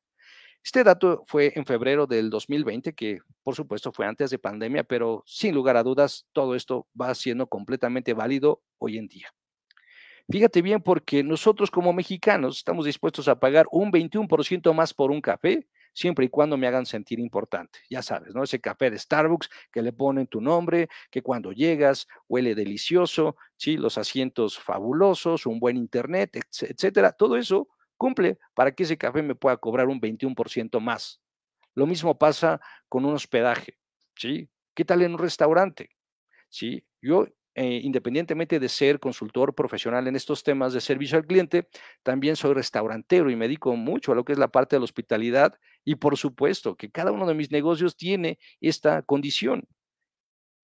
Este 0.62 0.85
dato 0.85 1.24
fue 1.27 1.53
en 1.57 1.66
febrero 1.66 2.07
del 2.07 2.31
2020, 2.31 2.95
que 2.95 3.19
por 3.43 3.57
supuesto 3.57 3.91
fue 3.91 4.07
antes 4.07 4.31
de 4.31 4.39
pandemia, 4.39 4.85
pero 4.85 5.24
sin 5.27 5.57
lugar 5.57 5.77
a 5.77 5.82
dudas 5.82 6.28
todo 6.32 6.55
esto 6.55 6.87
va 6.99 7.12
siendo 7.16 7.49
completamente 7.49 8.15
válido 8.15 8.62
hoy 8.78 8.97
en 8.97 9.09
día. 9.09 9.35
Fíjate 10.31 10.62
bien, 10.62 10.82
porque 10.82 11.24
nosotros 11.24 11.73
como 11.73 11.93
mexicanos 11.93 12.59
estamos 12.59 12.85
dispuestos 12.85 13.27
a 13.27 13.41
pagar 13.41 13.66
un 13.73 13.91
21% 13.91 14.73
más 14.73 14.95
por 14.95 15.11
un 15.11 15.20
café, 15.20 15.66
siempre 15.93 16.27
y 16.27 16.29
cuando 16.29 16.57
me 16.57 16.67
hagan 16.67 16.87
sentir 16.87 17.19
importante. 17.19 17.81
Ya 17.89 18.03
sabes, 18.03 18.35
¿no? 18.35 18.43
Ese 18.43 18.61
café 18.61 18.91
de 18.91 18.99
Starbucks 18.99 19.49
que 19.73 19.83
le 19.83 19.93
ponen 19.93 20.27
tu 20.27 20.41
nombre, 20.41 20.89
que 21.11 21.23
cuando 21.23 21.53
llegas 21.53 22.07
huele 22.29 22.55
delicioso, 22.55 23.37
¿sí? 23.57 23.77
Los 23.77 23.99
asientos 23.99 24.59
fabulosos, 24.59 25.47
un 25.47 25.61
buen 25.61 25.77
internet, 25.77 26.37
etcétera. 26.37 27.12
Todo 27.12 27.37
eso 27.37 27.69
cumple 27.97 28.39
para 28.55 28.73
que 28.73 28.85
ese 28.85 28.97
café 28.97 29.23
me 29.23 29.35
pueda 29.35 29.57
cobrar 29.57 29.89
un 29.89 30.01
21% 30.01 30.81
más. 30.81 31.21
Lo 31.75 31.87
mismo 31.87 32.19
pasa 32.19 32.61
con 32.89 33.05
un 33.05 33.15
hospedaje, 33.15 33.79
¿sí? 34.17 34.49
¿Qué 34.75 34.85
tal 34.85 35.03
en 35.03 35.12
un 35.12 35.19
restaurante? 35.19 35.91
¿Sí? 36.49 36.85
Yo 37.03 37.27
eh, 37.57 37.81
independientemente 37.83 38.61
de 38.61 38.69
ser 38.69 39.01
consultor 39.01 39.55
profesional 39.55 40.07
en 40.07 40.15
estos 40.15 40.45
temas 40.45 40.73
de 40.73 40.81
servicio 40.81 41.19
al 41.19 41.27
cliente, 41.27 41.69
también 42.03 42.37
soy 42.37 42.55
restaurantero 42.55 43.29
y 43.29 43.37
me 43.37 43.47
dedico 43.47 43.75
mucho 43.75 44.12
a 44.12 44.15
lo 44.15 44.25
que 44.25 44.33
es 44.33 44.39
la 44.39 44.49
parte 44.49 44.77
de 44.77 44.81
la 44.81 44.85
hospitalidad 44.85 45.59
Y 45.91 45.97
por 45.97 46.17
supuesto 46.17 46.77
que 46.77 46.89
cada 46.89 47.11
uno 47.11 47.27
de 47.27 47.35
mis 47.35 47.51
negocios 47.51 47.97
tiene 47.97 48.39
esta 48.61 49.03
condición. 49.03 49.65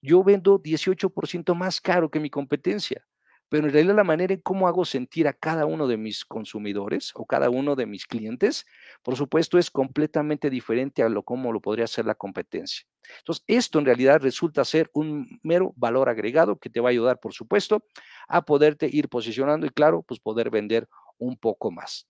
Yo 0.02 0.22
vendo 0.22 0.58
18% 0.58 1.54
más 1.54 1.80
caro 1.80 2.10
que 2.10 2.20
mi 2.20 2.30
competencia, 2.30 3.04
pero 3.48 3.66
en 3.66 3.72
realidad 3.72 3.96
la 3.96 4.04
manera 4.04 4.34
en 4.34 4.40
cómo 4.40 4.68
hago 4.68 4.84
sentir 4.84 5.26
a 5.26 5.32
cada 5.32 5.66
uno 5.66 5.88
de 5.88 5.96
mis 5.96 6.24
consumidores 6.24 7.10
o 7.14 7.26
cada 7.26 7.50
uno 7.50 7.74
de 7.74 7.86
mis 7.86 8.06
clientes, 8.06 8.66
por 9.02 9.16
supuesto, 9.16 9.58
es 9.58 9.70
completamente 9.70 10.48
diferente 10.48 11.02
a 11.02 11.08
lo 11.08 11.24
como 11.24 11.52
lo 11.52 11.60
podría 11.60 11.86
hacer 11.86 12.04
la 12.06 12.14
competencia. 12.14 12.86
Entonces, 13.18 13.44
esto 13.48 13.78
en 13.80 13.86
realidad 13.86 14.20
resulta 14.20 14.64
ser 14.64 14.90
un 14.94 15.40
mero 15.42 15.72
valor 15.76 16.08
agregado 16.08 16.58
que 16.58 16.70
te 16.70 16.80
va 16.80 16.88
a 16.90 16.92
ayudar, 16.92 17.18
por 17.18 17.32
supuesto, 17.32 17.84
a 18.28 18.42
poderte 18.42 18.88
ir 18.92 19.08
posicionando 19.08 19.66
y, 19.66 19.70
claro, 19.70 20.02
pues 20.02 20.20
poder 20.20 20.50
vender 20.50 20.88
un 21.18 21.36
poco 21.36 21.70
más. 21.72 22.06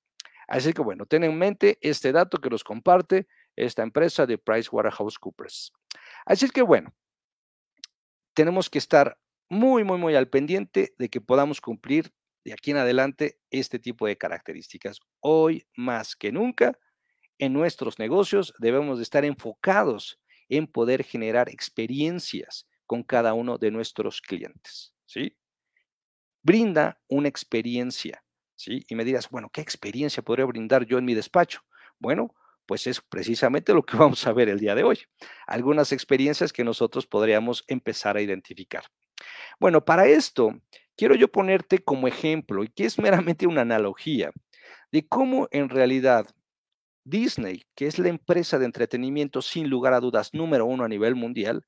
Así 0.49 0.73
que, 0.73 0.83
bueno, 0.83 1.07
ten 1.07 1.25
en 1.25 1.37
mente 1.37 1.79
este 1.81 2.13
dato 2.13 2.39
que 2.39 2.51
nos 2.51 2.63
comparte 2.65 3.27
esta 3.57 3.83
empresa 3.83 4.27
de 4.27 4.39
PricewaterhouseCoopers. 4.39 5.73
Así 6.25 6.49
que, 6.51 6.63
bueno, 6.63 6.95
tenemos 8.35 8.71
que 8.71 8.79
estar 8.79 9.19
muy, 9.49 9.85
muy, 9.85 9.99
muy 9.99 10.15
al 10.15 10.29
pendiente 10.29 10.95
de 10.99 11.09
que 11.09 11.21
podamos 11.21 11.61
cumplir 11.61 12.13
de 12.45 12.53
aquí 12.53 12.71
en 12.71 12.77
adelante 12.77 13.41
este 13.51 13.79
tipo 13.79 14.07
de 14.07 14.17
características. 14.17 15.01
Hoy 15.21 15.67
más 15.75 16.15
que 16.15 16.31
nunca, 16.31 16.79
en 17.39 17.53
nuestros 17.53 17.99
negocios 17.99 18.55
debemos 18.59 18.99
de 18.99 19.03
estar 19.03 19.25
enfocados 19.25 20.21
en 20.49 20.67
poder 20.67 21.03
generar 21.03 21.49
experiencias 21.49 22.69
con 22.87 23.03
cada 23.03 23.35
uno 23.35 23.59
de 23.59 23.71
nuestros 23.71 24.21
clientes, 24.21 24.95
¿sí? 25.07 25.37
Brinda 26.43 27.01
una 27.09 27.29
experiencia, 27.29 28.23
¿sí? 28.57 28.85
Y 28.89 28.95
me 28.95 29.05
dirás, 29.05 29.31
bueno, 29.31 29.51
¿qué 29.53 29.61
experiencia 29.61 30.23
podría 30.23 30.47
brindar 30.47 30.85
yo 30.87 30.99
en 30.99 31.05
mi 31.05 31.15
despacho? 31.15 31.61
Bueno, 31.99 32.35
pues 32.67 32.87
es 32.87 33.01
precisamente 33.01 33.73
lo 33.73 33.85
que 33.85 33.97
vamos 33.97 34.27
a 34.27 34.33
ver 34.33 34.49
el 34.49 34.59
día 34.59 34.75
de 34.75 34.83
hoy. 34.83 34.99
Algunas 35.47 35.93
experiencias 35.93 36.53
que 36.53 36.65
nosotros 36.65 37.07
podríamos 37.07 37.65
empezar 37.69 38.17
a 38.17 38.23
identificar. 38.23 38.85
Bueno, 39.59 39.85
para 39.85 40.07
esto, 40.07 40.61
quiero 40.97 41.15
yo 41.15 41.29
ponerte 41.29 41.79
como 41.79 42.09
ejemplo, 42.09 42.65
y 42.65 42.69
que 42.69 42.85
es 42.85 42.99
meramente 42.99 43.47
una 43.47 43.63
analogía, 43.63 44.31
de 44.93 45.07
cómo 45.07 45.49
en 45.51 45.69
realidad 45.69 46.27
Disney, 47.05 47.65
que 47.75 47.87
es 47.87 47.99
la 47.99 48.09
empresa 48.09 48.59
de 48.59 48.67
entretenimiento 48.67 49.41
sin 49.41 49.71
lugar 49.71 49.95
a 49.95 50.01
dudas 50.01 50.35
número 50.35 50.67
uno 50.67 50.85
a 50.85 50.89
nivel 50.89 51.15
mundial, 51.15 51.65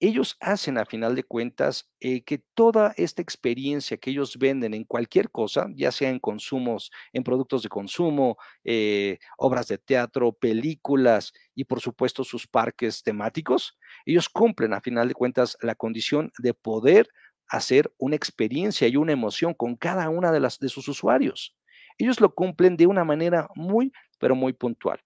ellos 0.00 0.36
hacen 0.40 0.78
a 0.78 0.84
final 0.84 1.14
de 1.14 1.24
cuentas 1.24 1.90
eh, 2.00 2.22
que 2.22 2.38
toda 2.54 2.94
esta 2.96 3.20
experiencia 3.22 3.96
que 3.96 4.10
ellos 4.10 4.38
venden 4.38 4.74
en 4.74 4.84
cualquier 4.84 5.30
cosa, 5.30 5.66
ya 5.74 5.90
sea 5.90 6.10
en 6.10 6.20
consumos, 6.20 6.90
en 7.12 7.24
productos 7.24 7.62
de 7.62 7.68
consumo, 7.68 8.36
eh, 8.64 9.18
obras 9.36 9.66
de 9.68 9.78
teatro, 9.78 10.32
películas 10.32 11.32
y 11.54 11.64
por 11.64 11.80
supuesto 11.80 12.22
sus 12.22 12.46
parques 12.46 13.02
temáticos, 13.02 13.76
ellos 14.06 14.28
cumplen 14.28 14.72
a 14.72 14.80
final 14.80 15.08
de 15.08 15.14
cuentas 15.14 15.56
la 15.62 15.74
condición 15.74 16.30
de 16.38 16.54
poder 16.54 17.08
hacer 17.48 17.92
una 17.98 18.16
experiencia 18.16 18.86
y 18.88 18.96
una 18.96 19.12
emoción 19.12 19.54
con 19.54 19.74
cada 19.74 20.08
una 20.10 20.30
de, 20.30 20.40
las, 20.40 20.58
de 20.58 20.68
sus 20.68 20.86
usuarios. 20.86 21.56
Ellos 21.96 22.20
lo 22.20 22.34
cumplen 22.34 22.76
de 22.76 22.86
una 22.86 23.04
manera 23.04 23.48
muy, 23.56 23.92
pero 24.18 24.36
muy 24.36 24.52
puntual. 24.52 25.00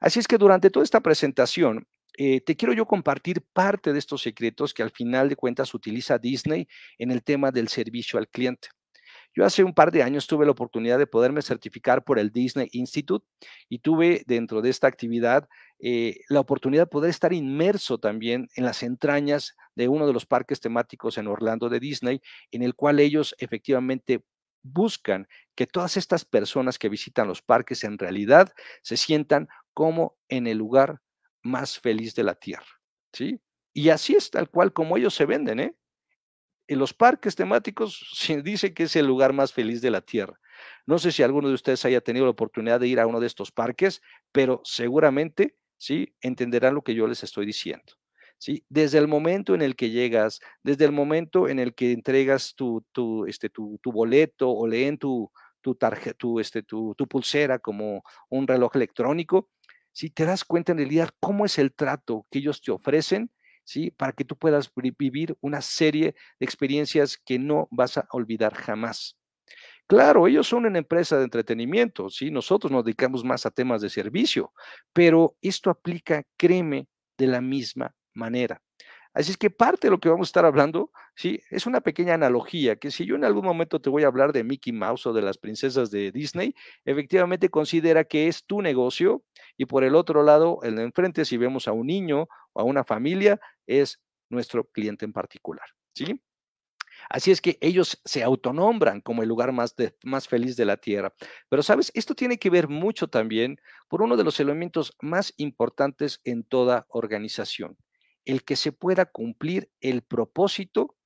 Así 0.00 0.18
es 0.18 0.26
que 0.26 0.38
durante 0.38 0.70
toda 0.70 0.84
esta 0.84 1.00
presentación, 1.00 1.86
eh, 2.18 2.40
te 2.40 2.56
quiero 2.56 2.74
yo 2.74 2.86
compartir 2.86 3.42
parte 3.52 3.92
de 3.92 3.98
estos 3.98 4.22
secretos 4.22 4.74
que 4.74 4.82
al 4.82 4.90
final 4.90 5.28
de 5.28 5.36
cuentas 5.36 5.74
utiliza 5.74 6.18
Disney 6.18 6.68
en 6.98 7.10
el 7.10 7.22
tema 7.22 7.50
del 7.50 7.68
servicio 7.68 8.18
al 8.18 8.28
cliente. 8.28 8.68
Yo 9.34 9.46
hace 9.46 9.64
un 9.64 9.72
par 9.72 9.90
de 9.92 10.02
años 10.02 10.26
tuve 10.26 10.44
la 10.44 10.52
oportunidad 10.52 10.98
de 10.98 11.06
poderme 11.06 11.40
certificar 11.40 12.04
por 12.04 12.18
el 12.18 12.30
Disney 12.30 12.68
Institute 12.72 13.26
y 13.68 13.78
tuve 13.78 14.22
dentro 14.26 14.60
de 14.60 14.68
esta 14.68 14.86
actividad 14.86 15.48
eh, 15.78 16.20
la 16.28 16.40
oportunidad 16.40 16.82
de 16.82 16.86
poder 16.86 17.10
estar 17.10 17.32
inmerso 17.32 17.98
también 17.98 18.48
en 18.56 18.64
las 18.64 18.82
entrañas 18.82 19.56
de 19.74 19.88
uno 19.88 20.06
de 20.06 20.12
los 20.12 20.26
parques 20.26 20.60
temáticos 20.60 21.16
en 21.16 21.28
Orlando 21.28 21.70
de 21.70 21.80
Disney, 21.80 22.20
en 22.50 22.62
el 22.62 22.74
cual 22.74 23.00
ellos 23.00 23.34
efectivamente 23.38 24.22
buscan 24.62 25.26
que 25.54 25.66
todas 25.66 25.96
estas 25.96 26.24
personas 26.24 26.78
que 26.78 26.88
visitan 26.88 27.26
los 27.26 27.42
parques 27.42 27.84
en 27.84 27.98
realidad 27.98 28.52
se 28.82 28.96
sientan 28.96 29.48
como 29.72 30.16
en 30.28 30.46
el 30.46 30.58
lugar 30.58 31.00
más 31.42 31.78
feliz 31.78 32.14
de 32.14 32.24
la 32.24 32.34
tierra, 32.34 32.80
¿sí? 33.12 33.40
Y 33.74 33.88
así 33.88 34.14
es 34.14 34.30
tal 34.30 34.50
cual 34.50 34.72
como 34.72 34.96
ellos 34.96 35.14
se 35.14 35.26
venden, 35.26 35.60
¿eh? 35.60 35.74
En 36.68 36.78
los 36.78 36.94
parques 36.94 37.34
temáticos 37.34 38.06
se 38.14 38.42
dice 38.42 38.74
que 38.74 38.84
es 38.84 38.96
el 38.96 39.06
lugar 39.06 39.32
más 39.32 39.52
feliz 39.52 39.80
de 39.80 39.90
la 39.90 40.00
tierra. 40.00 40.38
No 40.86 40.98
sé 40.98 41.12
si 41.12 41.22
alguno 41.22 41.48
de 41.48 41.54
ustedes 41.54 41.84
haya 41.84 42.00
tenido 42.00 42.26
la 42.26 42.32
oportunidad 42.32 42.80
de 42.80 42.88
ir 42.88 43.00
a 43.00 43.06
uno 43.06 43.20
de 43.20 43.26
estos 43.26 43.50
parques, 43.50 44.02
pero 44.30 44.60
seguramente, 44.64 45.56
¿sí? 45.78 46.14
Entenderán 46.20 46.74
lo 46.74 46.82
que 46.82 46.94
yo 46.94 47.06
les 47.06 47.22
estoy 47.22 47.46
diciendo. 47.46 47.94
¿Sí? 48.38 48.64
Desde 48.68 48.98
el 48.98 49.06
momento 49.06 49.54
en 49.54 49.62
el 49.62 49.76
que 49.76 49.90
llegas, 49.90 50.40
desde 50.64 50.84
el 50.84 50.90
momento 50.90 51.48
en 51.48 51.60
el 51.60 51.76
que 51.76 51.92
entregas 51.92 52.56
tu, 52.56 52.84
tu, 52.90 53.24
este, 53.26 53.48
tu, 53.50 53.78
tu 53.80 53.92
boleto 53.92 54.50
o 54.50 54.66
leen 54.66 54.98
tu, 54.98 55.30
tu, 55.60 55.76
tarjeta, 55.76 56.16
tu, 56.18 56.40
este, 56.40 56.64
tu, 56.64 56.92
tu 56.96 57.06
pulsera 57.06 57.60
como 57.60 58.02
un 58.30 58.48
reloj 58.48 58.74
electrónico, 58.74 59.48
si 59.92 60.10
te 60.10 60.24
das 60.24 60.44
cuenta 60.44 60.72
en 60.72 60.78
realidad 60.78 61.10
cómo 61.20 61.44
es 61.44 61.58
el 61.58 61.72
trato 61.74 62.26
que 62.30 62.38
ellos 62.40 62.62
te 62.62 62.70
ofrecen, 62.72 63.30
¿sí? 63.64 63.90
Para 63.90 64.12
que 64.12 64.24
tú 64.24 64.36
puedas 64.36 64.70
vivir 64.74 65.36
una 65.40 65.60
serie 65.62 66.14
de 66.38 66.44
experiencias 66.46 67.16
que 67.16 67.38
no 67.38 67.68
vas 67.70 67.98
a 67.98 68.06
olvidar 68.12 68.54
jamás. 68.54 69.18
Claro, 69.86 70.26
ellos 70.26 70.46
son 70.46 70.64
una 70.66 70.78
empresa 70.78 71.18
de 71.18 71.24
entretenimiento, 71.24 72.08
¿sí? 72.08 72.30
Nosotros 72.30 72.72
nos 72.72 72.84
dedicamos 72.84 73.24
más 73.24 73.44
a 73.46 73.50
temas 73.50 73.82
de 73.82 73.90
servicio, 73.90 74.52
pero 74.92 75.36
esto 75.42 75.70
aplica, 75.70 76.22
créeme, 76.36 76.88
de 77.18 77.26
la 77.26 77.40
misma 77.40 77.94
manera. 78.14 78.62
Así 79.14 79.30
es 79.30 79.36
que 79.36 79.50
parte 79.50 79.88
de 79.88 79.90
lo 79.90 80.00
que 80.00 80.08
vamos 80.08 80.28
a 80.28 80.30
estar 80.30 80.44
hablando, 80.46 80.90
sí, 81.14 81.40
es 81.50 81.66
una 81.66 81.82
pequeña 81.82 82.14
analogía, 82.14 82.76
que 82.76 82.90
si 82.90 83.04
yo 83.04 83.14
en 83.14 83.24
algún 83.24 83.44
momento 83.44 83.80
te 83.80 83.90
voy 83.90 84.04
a 84.04 84.06
hablar 84.06 84.32
de 84.32 84.42
Mickey 84.42 84.72
Mouse 84.72 85.06
o 85.06 85.12
de 85.12 85.20
las 85.22 85.36
princesas 85.36 85.90
de 85.90 86.10
Disney, 86.12 86.54
efectivamente 86.86 87.50
considera 87.50 88.04
que 88.04 88.28
es 88.28 88.46
tu 88.46 88.62
negocio 88.62 89.22
y 89.58 89.66
por 89.66 89.84
el 89.84 89.96
otro 89.96 90.22
lado, 90.22 90.60
el 90.62 90.76
de 90.76 90.84
enfrente, 90.84 91.24
si 91.26 91.36
vemos 91.36 91.68
a 91.68 91.72
un 91.72 91.88
niño 91.88 92.26
o 92.54 92.60
a 92.60 92.64
una 92.64 92.84
familia, 92.84 93.38
es 93.66 94.00
nuestro 94.30 94.64
cliente 94.70 95.04
en 95.04 95.12
particular, 95.12 95.66
¿sí? 95.94 96.22
Así 97.08 97.30
es 97.30 97.40
que 97.40 97.58
ellos 97.60 98.00
se 98.04 98.22
autonombran 98.22 99.00
como 99.00 99.22
el 99.22 99.28
lugar 99.28 99.52
más, 99.52 99.74
más 100.04 100.28
feliz 100.28 100.56
de 100.56 100.64
la 100.64 100.76
tierra. 100.76 101.14
Pero, 101.48 101.62
¿sabes? 101.62 101.90
Esto 101.94 102.14
tiene 102.14 102.38
que 102.38 102.50
ver 102.50 102.68
mucho 102.68 103.08
también 103.08 103.58
por 103.88 104.02
uno 104.02 104.16
de 104.16 104.24
los 104.24 104.40
elementos 104.40 104.96
más 105.00 105.34
importantes 105.36 106.20
en 106.24 106.44
toda 106.44 106.86
organización, 106.88 107.76
el 108.24 108.44
que 108.44 108.56
se 108.56 108.72
pueda 108.72 109.06
cumplir 109.06 109.70
el 109.80 110.02
propósito, 110.02 110.96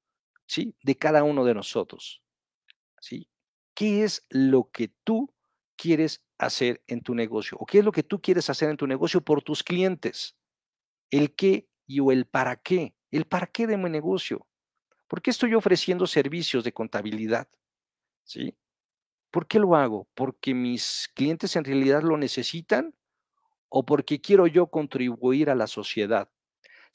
¿sí? 0.47 0.77
De 0.83 0.97
cada 0.97 1.25
uno 1.25 1.45
de 1.45 1.55
nosotros, 1.55 2.23
¿sí? 3.01 3.29
¿Qué 3.75 4.05
es 4.05 4.27
lo 4.31 4.71
que 4.71 4.89
tú 5.05 5.33
quieres 5.77 6.25
hacer 6.39 6.83
en 6.87 7.03
tu 7.03 7.15
negocio? 7.15 7.59
¿O 7.59 7.67
qué 7.67 7.79
es 7.79 7.85
lo 7.85 7.93
que 7.93 8.03
tú 8.03 8.21
quieres 8.21 8.49
hacer 8.51 8.71
en 8.71 8.77
tu 8.77 8.87
negocio 8.87 9.21
por 9.21 9.43
tus 9.43 9.63
clientes? 9.63 10.37
El 11.11 11.35
qué 11.35 11.69
y 11.87 12.01
o 12.01 12.13
el 12.13 12.27
para 12.27 12.57
qué. 12.57 12.95
El 13.11 13.27
para 13.27 13.47
qué 13.47 13.67
de 13.67 13.77
mi 13.77 13.91
negocio. 13.91 14.47
¿Por 15.09 15.23
qué 15.23 15.31
estoy 15.31 15.55
ofreciendo 15.55 16.07
servicios 16.07 16.65
de 16.65 16.73
contabilidad? 16.73 17.49
¿Sí? 18.25 18.57
¿Por 19.31 19.47
qué 19.47 19.59
lo 19.59 19.77
hago? 19.77 20.09
¿Porque 20.15 20.55
mis 20.55 21.11
clientes 21.15 21.57
en 21.57 21.65
realidad 21.65 22.03
lo 22.03 22.17
necesitan? 22.17 22.95
¿O 23.69 23.85
porque 23.85 24.21
quiero 24.21 24.47
yo 24.47 24.69
contribuir 24.69 25.51
a 25.51 25.55
la 25.55 25.67
sociedad? 25.67 26.31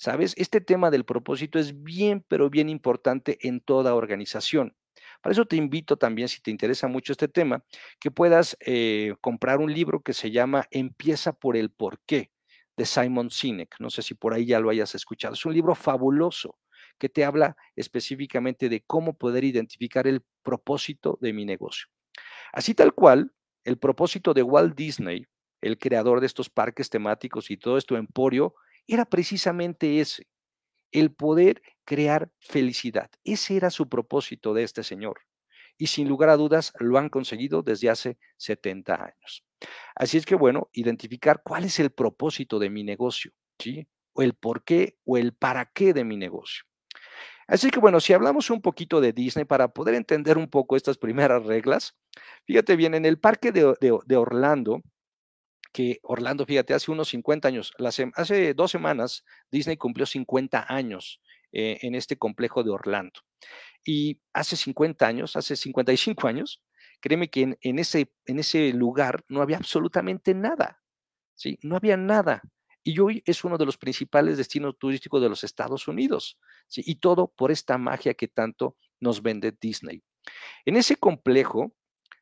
¿Sabes? 0.01 0.33
Este 0.35 0.61
tema 0.61 0.89
del 0.89 1.05
propósito 1.05 1.59
es 1.59 1.83
bien, 1.83 2.25
pero 2.27 2.49
bien 2.49 2.69
importante 2.69 3.37
en 3.47 3.61
toda 3.61 3.93
organización. 3.93 4.75
Para 5.21 5.33
eso 5.33 5.45
te 5.45 5.57
invito 5.57 5.95
también, 5.95 6.27
si 6.27 6.41
te 6.41 6.49
interesa 6.49 6.87
mucho 6.87 7.11
este 7.11 7.27
tema, 7.27 7.63
que 7.99 8.09
puedas 8.09 8.57
eh, 8.61 9.13
comprar 9.21 9.59
un 9.59 9.71
libro 9.71 10.01
que 10.01 10.13
se 10.13 10.31
llama 10.31 10.65
Empieza 10.71 11.33
por 11.33 11.55
el 11.55 11.69
porqué 11.69 12.31
de 12.75 12.85
Simon 12.87 13.29
Sinek. 13.29 13.75
No 13.77 13.91
sé 13.91 14.01
si 14.01 14.15
por 14.15 14.33
ahí 14.33 14.47
ya 14.47 14.59
lo 14.59 14.71
hayas 14.71 14.95
escuchado. 14.95 15.35
Es 15.35 15.45
un 15.45 15.53
libro 15.53 15.75
fabuloso 15.75 16.57
que 16.97 17.07
te 17.07 17.23
habla 17.23 17.55
específicamente 17.75 18.69
de 18.69 18.81
cómo 18.81 19.15
poder 19.15 19.43
identificar 19.43 20.07
el 20.07 20.23
propósito 20.41 21.19
de 21.21 21.31
mi 21.31 21.45
negocio. 21.45 21.89
Así 22.53 22.73
tal 22.73 22.95
cual, 22.95 23.35
el 23.63 23.77
propósito 23.77 24.33
de 24.33 24.41
Walt 24.41 24.75
Disney, 24.75 25.27
el 25.61 25.77
creador 25.77 26.21
de 26.21 26.25
estos 26.25 26.49
parques 26.49 26.89
temáticos 26.89 27.51
y 27.51 27.57
todo 27.57 27.77
esto 27.77 27.97
emporio, 27.97 28.55
era 28.87 29.05
precisamente 29.05 29.99
ese, 29.99 30.27
el 30.91 31.13
poder 31.13 31.61
crear 31.85 32.31
felicidad. 32.39 33.09
Ese 33.23 33.55
era 33.55 33.69
su 33.69 33.89
propósito 33.89 34.53
de 34.53 34.63
este 34.63 34.83
señor. 34.83 35.21
Y 35.77 35.87
sin 35.87 36.07
lugar 36.07 36.29
a 36.29 36.37
dudas 36.37 36.73
lo 36.79 36.97
han 36.97 37.09
conseguido 37.09 37.63
desde 37.63 37.89
hace 37.89 38.17
70 38.37 38.95
años. 38.95 39.43
Así 39.95 40.17
es 40.17 40.25
que, 40.25 40.35
bueno, 40.35 40.69
identificar 40.73 41.41
cuál 41.43 41.63
es 41.65 41.79
el 41.79 41.91
propósito 41.91 42.59
de 42.59 42.69
mi 42.69 42.83
negocio, 42.83 43.31
¿sí? 43.59 43.87
O 44.13 44.21
el 44.21 44.33
por 44.33 44.63
qué 44.63 44.97
o 45.05 45.17
el 45.17 45.33
para 45.33 45.65
qué 45.65 45.93
de 45.93 46.03
mi 46.03 46.17
negocio. 46.17 46.65
Así 47.47 47.69
que, 47.69 47.79
bueno, 47.79 47.99
si 47.99 48.13
hablamos 48.13 48.49
un 48.49 48.61
poquito 48.61 49.01
de 49.01 49.13
Disney 49.13 49.45
para 49.45 49.69
poder 49.69 49.95
entender 49.95 50.37
un 50.37 50.49
poco 50.49 50.75
estas 50.75 50.97
primeras 50.97 51.43
reglas, 51.45 51.97
fíjate 52.45 52.75
bien, 52.75 52.93
en 52.93 53.05
el 53.05 53.19
parque 53.19 53.51
de, 53.51 53.75
de 53.79 54.15
Orlando, 54.15 54.81
que 55.71 55.99
Orlando, 56.03 56.45
fíjate, 56.45 56.73
hace 56.73 56.91
unos 56.91 57.09
50 57.09 57.47
años, 57.47 57.73
hace 58.15 58.53
dos 58.53 58.71
semanas, 58.71 59.23
Disney 59.51 59.77
cumplió 59.77 60.05
50 60.05 60.65
años 60.67 61.21
eh, 61.51 61.79
en 61.81 61.95
este 61.95 62.17
complejo 62.17 62.63
de 62.63 62.71
Orlando. 62.71 63.21
Y 63.85 64.21
hace 64.33 64.55
50 64.55 65.07
años, 65.07 65.35
hace 65.35 65.55
55 65.55 66.27
años, 66.27 66.61
créeme 67.01 67.29
que 67.29 67.57
en, 67.59 67.79
ese, 67.79 68.13
en 68.25 68.39
ese 68.39 68.71
lugar 68.73 69.25
no 69.27 69.41
había 69.41 69.57
absolutamente 69.57 70.33
nada, 70.33 70.81
¿sí? 71.35 71.57
No 71.61 71.75
había 71.75 71.97
nada. 71.97 72.41
Y 72.83 72.99
hoy 72.99 73.21
es 73.25 73.43
uno 73.43 73.57
de 73.57 73.65
los 73.65 73.77
principales 73.77 74.37
destinos 74.37 74.77
turísticos 74.77 75.21
de 75.21 75.29
los 75.29 75.43
Estados 75.43 75.87
Unidos, 75.87 76.39
¿sí? 76.67 76.83
Y 76.85 76.95
todo 76.95 77.27
por 77.27 77.51
esta 77.51 77.77
magia 77.77 78.13
que 78.13 78.27
tanto 78.27 78.77
nos 78.99 79.21
vende 79.21 79.55
Disney. 79.59 80.03
En 80.65 80.77
ese 80.77 80.95
complejo, 80.95 81.75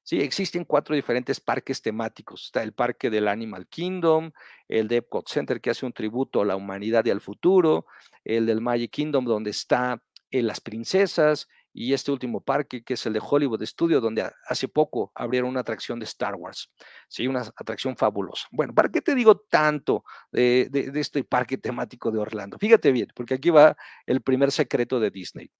sí, 0.09 0.21
existen 0.21 0.65
cuatro 0.65 0.95
diferentes 0.95 1.39
parques 1.39 1.83
temáticos. 1.83 2.45
Está 2.45 2.63
el 2.63 2.73
parque 2.73 3.11
del 3.11 3.27
Animal 3.27 3.67
Kingdom, 3.67 4.31
el 4.67 4.87
de 4.87 4.97
Epcot 4.97 5.29
Center 5.29 5.61
que 5.61 5.69
hace 5.69 5.85
un 5.85 5.93
tributo 5.93 6.41
a 6.41 6.45
la 6.45 6.55
humanidad 6.55 7.05
y 7.05 7.11
al 7.11 7.21
futuro, 7.21 7.85
el 8.23 8.47
del 8.47 8.59
Magic 8.59 8.89
Kingdom 8.89 9.23
donde 9.23 9.51
está 9.51 10.01
eh, 10.31 10.41
las 10.41 10.61
princesas 10.61 11.47
y 11.71 11.93
este 11.93 12.11
último 12.11 12.41
parque 12.41 12.83
que 12.83 12.95
es 12.95 13.05
el 13.05 13.13
de 13.13 13.21
Hollywood 13.23 13.63
Studio 13.63 14.01
donde 14.01 14.27
hace 14.47 14.67
poco 14.67 15.11
abrieron 15.13 15.51
una 15.51 15.59
atracción 15.59 15.99
de 15.99 16.05
Star 16.05 16.33
Wars. 16.33 16.71
Sí, 17.07 17.27
una 17.27 17.41
atracción 17.41 17.95
fabulosa. 17.95 18.47
Bueno, 18.49 18.73
¿para 18.73 18.89
qué 18.89 19.03
te 19.03 19.13
digo 19.13 19.37
tanto 19.37 20.03
de, 20.31 20.71
este 20.95 21.23
parque 21.23 21.59
temático 21.59 22.09
de 22.09 22.17
Orlando? 22.17 22.57
Fíjate 22.57 22.91
bien, 22.91 23.09
porque 23.13 23.35
aquí 23.35 23.51
va 23.51 23.77
el 24.07 24.21
primer 24.21 24.51
secreto 24.51 24.99
de 24.99 25.11
Disney. 25.11 25.51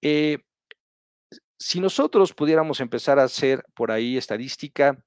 Eh, 0.00 0.38
si 1.58 1.80
nosotros 1.80 2.32
pudiéramos 2.32 2.80
empezar 2.80 3.18
a 3.18 3.24
hacer 3.24 3.64
por 3.74 3.90
ahí 3.90 4.16
estadística, 4.16 5.02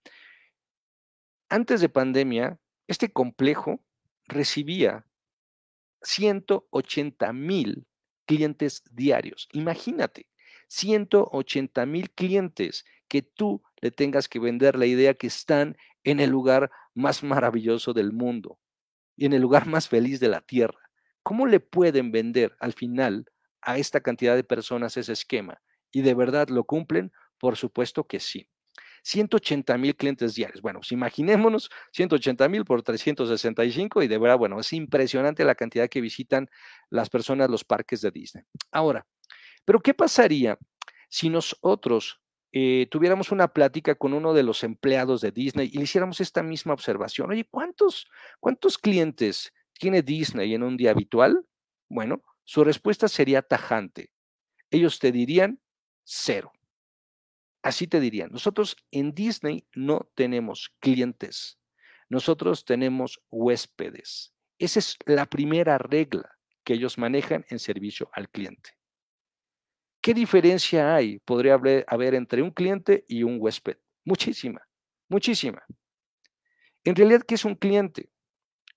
antes 1.49 1.81
de 1.81 1.89
pandemia, 1.89 2.59
este 2.87 3.11
complejo 3.11 3.83
recibía 4.27 5.05
180 6.01 7.33
mil 7.33 7.87
clientes 8.25 8.83
diarios. 8.91 9.47
Imagínate, 9.53 10.27
180 10.67 11.85
mil 11.85 12.11
clientes 12.11 12.85
que 13.07 13.21
tú 13.21 13.63
le 13.81 13.91
tengas 13.91 14.27
que 14.27 14.39
vender 14.39 14.77
la 14.77 14.85
idea 14.85 15.13
que 15.13 15.27
están 15.27 15.77
en 16.03 16.19
el 16.19 16.29
lugar 16.29 16.71
más 16.93 17.23
maravilloso 17.23 17.93
del 17.93 18.11
mundo 18.11 18.59
y 19.15 19.25
en 19.25 19.33
el 19.33 19.41
lugar 19.41 19.67
más 19.67 19.87
feliz 19.87 20.19
de 20.19 20.29
la 20.29 20.41
tierra. 20.41 20.79
¿Cómo 21.23 21.45
le 21.47 21.59
pueden 21.59 22.11
vender 22.11 22.55
al 22.59 22.73
final 22.73 23.25
a 23.61 23.77
esta 23.77 24.01
cantidad 24.01 24.35
de 24.35 24.43
personas 24.43 24.97
ese 24.97 25.13
esquema? 25.13 25.61
¿Y 25.97 26.03
de 26.03 26.13
verdad 26.13 26.49
lo 26.49 26.63
cumplen? 26.63 27.11
Por 27.39 27.57
supuesto 27.57 28.03
que 28.05 28.19
sí. 28.19 28.47
180 29.01 29.75
mil 29.79 29.95
clientes 29.95 30.35
diarios. 30.35 30.61
Bueno, 30.61 30.81
pues 30.81 30.91
imaginémonos 30.91 31.71
180 31.91 32.47
mil 32.49 32.65
por 32.65 32.83
365 32.83 34.03
y 34.03 34.07
de 34.07 34.19
verdad, 34.19 34.37
bueno, 34.37 34.59
es 34.59 34.73
impresionante 34.73 35.43
la 35.43 35.55
cantidad 35.55 35.89
que 35.89 35.99
visitan 35.99 36.51
las 36.91 37.09
personas 37.09 37.49
los 37.49 37.63
parques 37.63 38.01
de 38.01 38.11
Disney. 38.11 38.43
Ahora, 38.71 39.07
pero 39.65 39.79
¿qué 39.79 39.95
pasaría 39.95 40.59
si 41.09 41.29
nosotros 41.29 42.21
eh, 42.51 42.85
tuviéramos 42.91 43.31
una 43.31 43.47
plática 43.47 43.95
con 43.95 44.13
uno 44.13 44.35
de 44.35 44.43
los 44.43 44.63
empleados 44.63 45.21
de 45.21 45.31
Disney 45.31 45.71
y 45.73 45.77
le 45.79 45.85
hiciéramos 45.85 46.21
esta 46.21 46.43
misma 46.43 46.73
observación? 46.73 47.31
Oye, 47.31 47.47
¿cuántos, 47.49 48.05
cuántos 48.39 48.77
clientes 48.77 49.51
tiene 49.73 50.03
Disney 50.03 50.53
en 50.53 50.61
un 50.61 50.77
día 50.77 50.91
habitual? 50.91 51.43
Bueno, 51.89 52.21
su 52.43 52.63
respuesta 52.63 53.07
sería 53.07 53.41
tajante. 53.41 54.11
Ellos 54.69 54.99
te 54.99 55.11
dirían 55.11 55.59
cero. 56.07 56.53
Así 57.61 57.85
te 57.85 57.99
dirían, 57.99 58.31
nosotros 58.31 58.77
en 58.91 59.13
Disney 59.13 59.67
no 59.75 60.09
tenemos 60.15 60.73
clientes, 60.79 61.59
nosotros 62.07 62.63
tenemos 62.63 63.21
huéspedes. 63.29 64.33
Esa 64.57 64.79
es 64.79 64.97
la 65.05 65.25
primera 65.25 65.77
regla 65.77 66.37
que 66.63 66.75
ellos 66.75 66.97
manejan 66.97 67.45
en 67.49 67.59
servicio 67.59 68.09
al 68.13 68.29
cliente. 68.29 68.71
¿Qué 70.01 70.13
diferencia 70.13 70.95
hay, 70.95 71.19
podría 71.19 71.55
haber, 71.55 72.15
entre 72.15 72.41
un 72.41 72.51
cliente 72.51 73.03
y 73.09 73.23
un 73.23 73.37
huésped? 73.41 73.77
Muchísima, 74.05 74.61
muchísima. 75.09 75.65
En 76.85 76.95
realidad, 76.95 77.23
¿qué 77.27 77.35
es 77.35 77.43
un 77.43 77.55
cliente? 77.55 78.09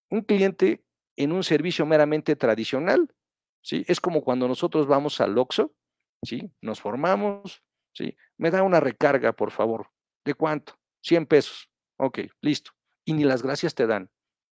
Un 0.08 0.22
cliente 0.22 0.84
en 1.14 1.30
un 1.30 1.44
servicio 1.44 1.86
meramente 1.86 2.34
tradicional, 2.34 3.14
¿sí? 3.62 3.84
Es 3.86 4.00
como 4.00 4.24
cuando 4.24 4.48
nosotros 4.48 4.88
vamos 4.88 5.20
al 5.20 5.38
OXO, 5.38 5.72
¿sí? 6.22 6.50
Nos 6.60 6.80
formamos, 6.80 7.62
¿sí? 7.92 8.16
Me 8.36 8.50
da 8.50 8.62
una 8.62 8.80
recarga, 8.80 9.32
por 9.32 9.50
favor. 9.50 9.90
¿De 10.24 10.34
cuánto? 10.34 10.78
100 11.02 11.26
pesos. 11.26 11.70
Ok, 11.96 12.20
listo. 12.40 12.72
Y 13.04 13.14
ni 13.14 13.24
las 13.24 13.42
gracias 13.42 13.74
te 13.74 13.86
dan. 13.86 14.10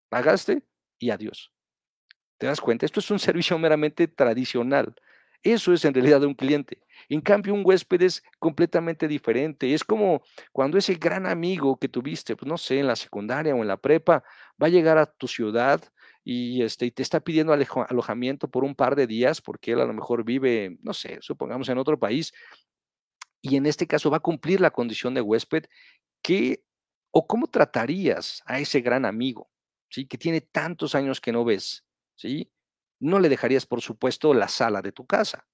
Pagaste 0.09 0.63
y 0.97 1.11
adiós. 1.11 1.51
¿Te 2.37 2.47
das 2.47 2.61
cuenta? 2.61 2.85
Esto 2.85 2.99
es 2.99 3.11
un 3.11 3.19
servicio 3.19 3.57
meramente 3.57 4.07
tradicional. 4.07 4.95
Eso 5.41 5.71
es 5.71 5.85
en 5.85 5.93
realidad 5.93 6.23
un 6.23 6.33
cliente. 6.33 6.81
En 7.07 7.21
cambio, 7.21 7.53
un 7.53 7.65
huésped 7.65 8.01
es 8.01 8.23
completamente 8.39 9.07
diferente. 9.07 9.73
Es 9.73 9.83
como 9.83 10.21
cuando 10.51 10.77
ese 10.77 10.95
gran 10.95 11.25
amigo 11.25 11.77
que 11.79 11.87
tuviste, 11.87 12.35
pues 12.35 12.47
no 12.47 12.57
sé, 12.57 12.79
en 12.79 12.87
la 12.87 12.97
secundaria 12.97 13.55
o 13.55 13.61
en 13.61 13.67
la 13.67 13.77
prepa, 13.77 14.23
va 14.61 14.67
a 14.67 14.69
llegar 14.69 14.97
a 14.97 15.05
tu 15.05 15.27
ciudad 15.27 15.81
y, 16.23 16.61
este, 16.63 16.91
te 16.91 17.01
está 17.01 17.19
pidiendo 17.19 17.53
alojamiento 17.53 18.49
por 18.49 18.63
un 18.63 18.75
par 18.75 18.95
de 18.95 19.07
días 19.07 19.41
porque 19.41 19.71
él 19.71 19.81
a 19.81 19.85
lo 19.85 19.93
mejor 19.93 20.23
vive, 20.23 20.77
no 20.81 20.93
sé, 20.93 21.17
supongamos 21.21 21.69
en 21.69 21.77
otro 21.77 21.99
país 21.99 22.33
y 23.41 23.55
en 23.55 23.65
este 23.65 23.87
caso 23.87 24.09
va 24.09 24.17
a 24.17 24.21
cumplir 24.21 24.61
la 24.61 24.71
condición 24.71 25.13
de 25.13 25.21
huésped, 25.21 25.65
¿qué 26.21 26.63
o 27.11 27.25
cómo 27.25 27.47
tratarías 27.47 28.43
a 28.45 28.59
ese 28.59 28.81
gran 28.81 29.05
amigo, 29.05 29.49
¿sí? 29.89 30.05
que 30.07 30.17
tiene 30.17 30.41
tantos 30.41 30.93
años 30.95 31.21
que 31.21 31.31
no 31.31 31.45
ves? 31.45 31.85
¿sí? 32.15 32.51
No 32.99 33.19
le 33.19 33.29
dejarías, 33.29 33.65
por 33.65 33.81
supuesto, 33.81 34.33
la 34.33 34.49
sala 34.49 34.81
de 34.81 34.91
tu 34.91 35.05
casa. 35.05 35.47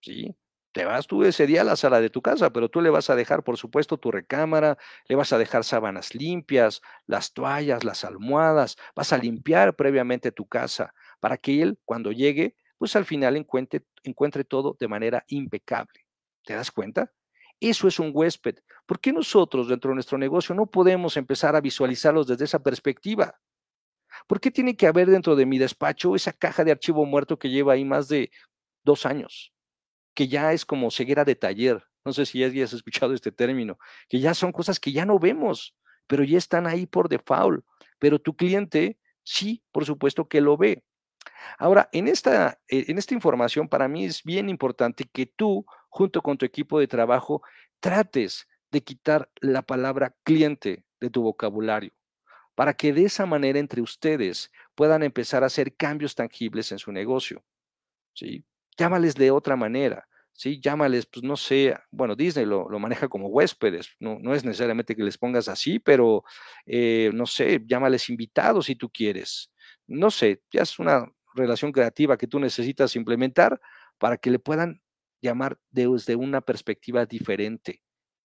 ¿sí? 0.00 0.36
Te 0.72 0.86
vas 0.86 1.06
tú 1.06 1.22
ese 1.24 1.46
día 1.46 1.60
a 1.60 1.64
la 1.64 1.76
sala 1.76 2.00
de 2.00 2.08
tu 2.08 2.22
casa, 2.22 2.50
pero 2.50 2.70
tú 2.70 2.80
le 2.80 2.88
vas 2.88 3.10
a 3.10 3.14
dejar, 3.16 3.44
por 3.44 3.58
supuesto, 3.58 3.98
tu 3.98 4.10
recámara, 4.10 4.78
le 5.06 5.16
vas 5.16 5.32
a 5.34 5.38
dejar 5.38 5.64
sábanas 5.64 6.14
limpias, 6.14 6.80
las 7.06 7.34
toallas, 7.34 7.84
las 7.84 8.04
almohadas, 8.04 8.76
vas 8.96 9.12
a 9.12 9.18
limpiar 9.18 9.76
previamente 9.76 10.32
tu 10.32 10.46
casa 10.46 10.94
para 11.20 11.36
que 11.36 11.60
él, 11.62 11.78
cuando 11.84 12.10
llegue, 12.10 12.56
pues 12.78 12.96
al 12.96 13.04
final 13.04 13.36
encuentre, 13.36 13.82
encuentre 14.02 14.44
todo 14.44 14.76
de 14.80 14.88
manera 14.88 15.24
impecable. 15.28 16.06
¿Te 16.44 16.54
das 16.54 16.70
cuenta? 16.70 17.12
Eso 17.60 17.86
es 17.86 17.98
un 17.98 18.10
huésped. 18.14 18.56
¿Por 18.86 18.98
qué 18.98 19.12
nosotros 19.12 19.68
dentro 19.68 19.90
de 19.90 19.94
nuestro 19.96 20.16
negocio 20.18 20.54
no 20.54 20.66
podemos 20.66 21.16
empezar 21.18 21.54
a 21.54 21.60
visualizarlos 21.60 22.26
desde 22.26 22.46
esa 22.46 22.62
perspectiva? 22.62 23.38
¿Por 24.28 24.40
qué 24.40 24.50
tiene 24.50 24.76
que 24.76 24.86
haber 24.88 25.10
dentro 25.10 25.36
de 25.36 25.46
mi 25.46 25.58
despacho 25.58 26.16
esa 26.16 26.32
caja 26.32 26.64
de 26.64 26.72
archivo 26.72 27.06
muerto 27.06 27.38
que 27.38 27.50
lleva 27.50 27.74
ahí 27.74 27.84
más 27.84 28.08
de 28.08 28.30
dos 28.84 29.06
años? 29.06 29.51
Que 30.14 30.28
ya 30.28 30.52
es 30.52 30.64
como 30.64 30.90
ceguera 30.90 31.24
de 31.24 31.34
taller. 31.34 31.82
No 32.04 32.12
sé 32.12 32.26
si 32.26 32.40
ya 32.40 32.64
has 32.64 32.72
escuchado 32.72 33.14
este 33.14 33.32
término, 33.32 33.78
que 34.08 34.18
ya 34.18 34.34
son 34.34 34.52
cosas 34.52 34.80
que 34.80 34.92
ya 34.92 35.06
no 35.06 35.18
vemos, 35.18 35.76
pero 36.06 36.24
ya 36.24 36.38
están 36.38 36.66
ahí 36.66 36.86
por 36.86 37.08
default. 37.08 37.64
Pero 37.98 38.18
tu 38.18 38.34
cliente 38.34 38.98
sí, 39.22 39.62
por 39.72 39.84
supuesto 39.84 40.28
que 40.28 40.40
lo 40.40 40.56
ve. 40.56 40.84
Ahora, 41.58 41.88
en 41.92 42.08
esta, 42.08 42.60
eh, 42.68 42.86
en 42.88 42.98
esta 42.98 43.14
información 43.14 43.68
para 43.68 43.88
mí 43.88 44.04
es 44.04 44.22
bien 44.24 44.48
importante 44.48 45.04
que 45.12 45.26
tú, 45.26 45.64
junto 45.88 46.22
con 46.22 46.36
tu 46.36 46.44
equipo 46.44 46.80
de 46.80 46.88
trabajo, 46.88 47.42
trates 47.80 48.48
de 48.70 48.82
quitar 48.82 49.30
la 49.40 49.62
palabra 49.62 50.16
cliente 50.24 50.84
de 51.00 51.10
tu 51.10 51.22
vocabulario, 51.22 51.92
para 52.54 52.74
que 52.74 52.92
de 52.92 53.04
esa 53.04 53.26
manera 53.26 53.58
entre 53.58 53.82
ustedes 53.82 54.50
puedan 54.74 55.02
empezar 55.02 55.42
a 55.42 55.46
hacer 55.46 55.76
cambios 55.76 56.14
tangibles 56.14 56.72
en 56.72 56.78
su 56.78 56.92
negocio. 56.92 57.44
¿sí? 58.14 58.44
Llámales 58.76 59.14
de 59.14 59.30
otra 59.30 59.56
manera. 59.56 60.06
¿sí? 60.32 60.60
Llámales, 60.60 61.06
pues 61.06 61.22
no 61.22 61.36
sé, 61.36 61.76
bueno, 61.90 62.16
Disney 62.16 62.44
lo, 62.46 62.68
maneja 62.78 63.08
como 63.08 63.28
huéspedes, 63.28 63.90
no, 64.00 64.18
no, 64.18 64.34
es 64.34 64.44
necesariamente 64.44 64.96
que 64.96 65.04
les 65.04 65.18
pongas 65.18 65.48
así, 65.48 65.78
pero 65.78 66.24
eh, 66.66 67.10
no 67.14 67.26
sé, 67.26 67.62
llámales 67.66 68.08
invitados 68.08 68.66
si 68.66 68.76
tú 68.76 68.90
quieres. 68.90 69.50
No 69.86 70.10
sé, 70.10 70.42
ya 70.50 70.62
es 70.62 70.78
una 70.78 71.06
relación 71.34 71.72
creativa 71.72 72.16
que 72.16 72.26
tú 72.26 72.38
necesitas 72.38 72.96
implementar 72.96 73.60
para 73.98 74.16
que 74.16 74.30
le 74.30 74.38
puedan 74.38 74.82
llamar 75.20 75.58
desde 75.70 76.16
una 76.16 76.40
perspectiva 76.40 77.06
diferente. 77.06 77.82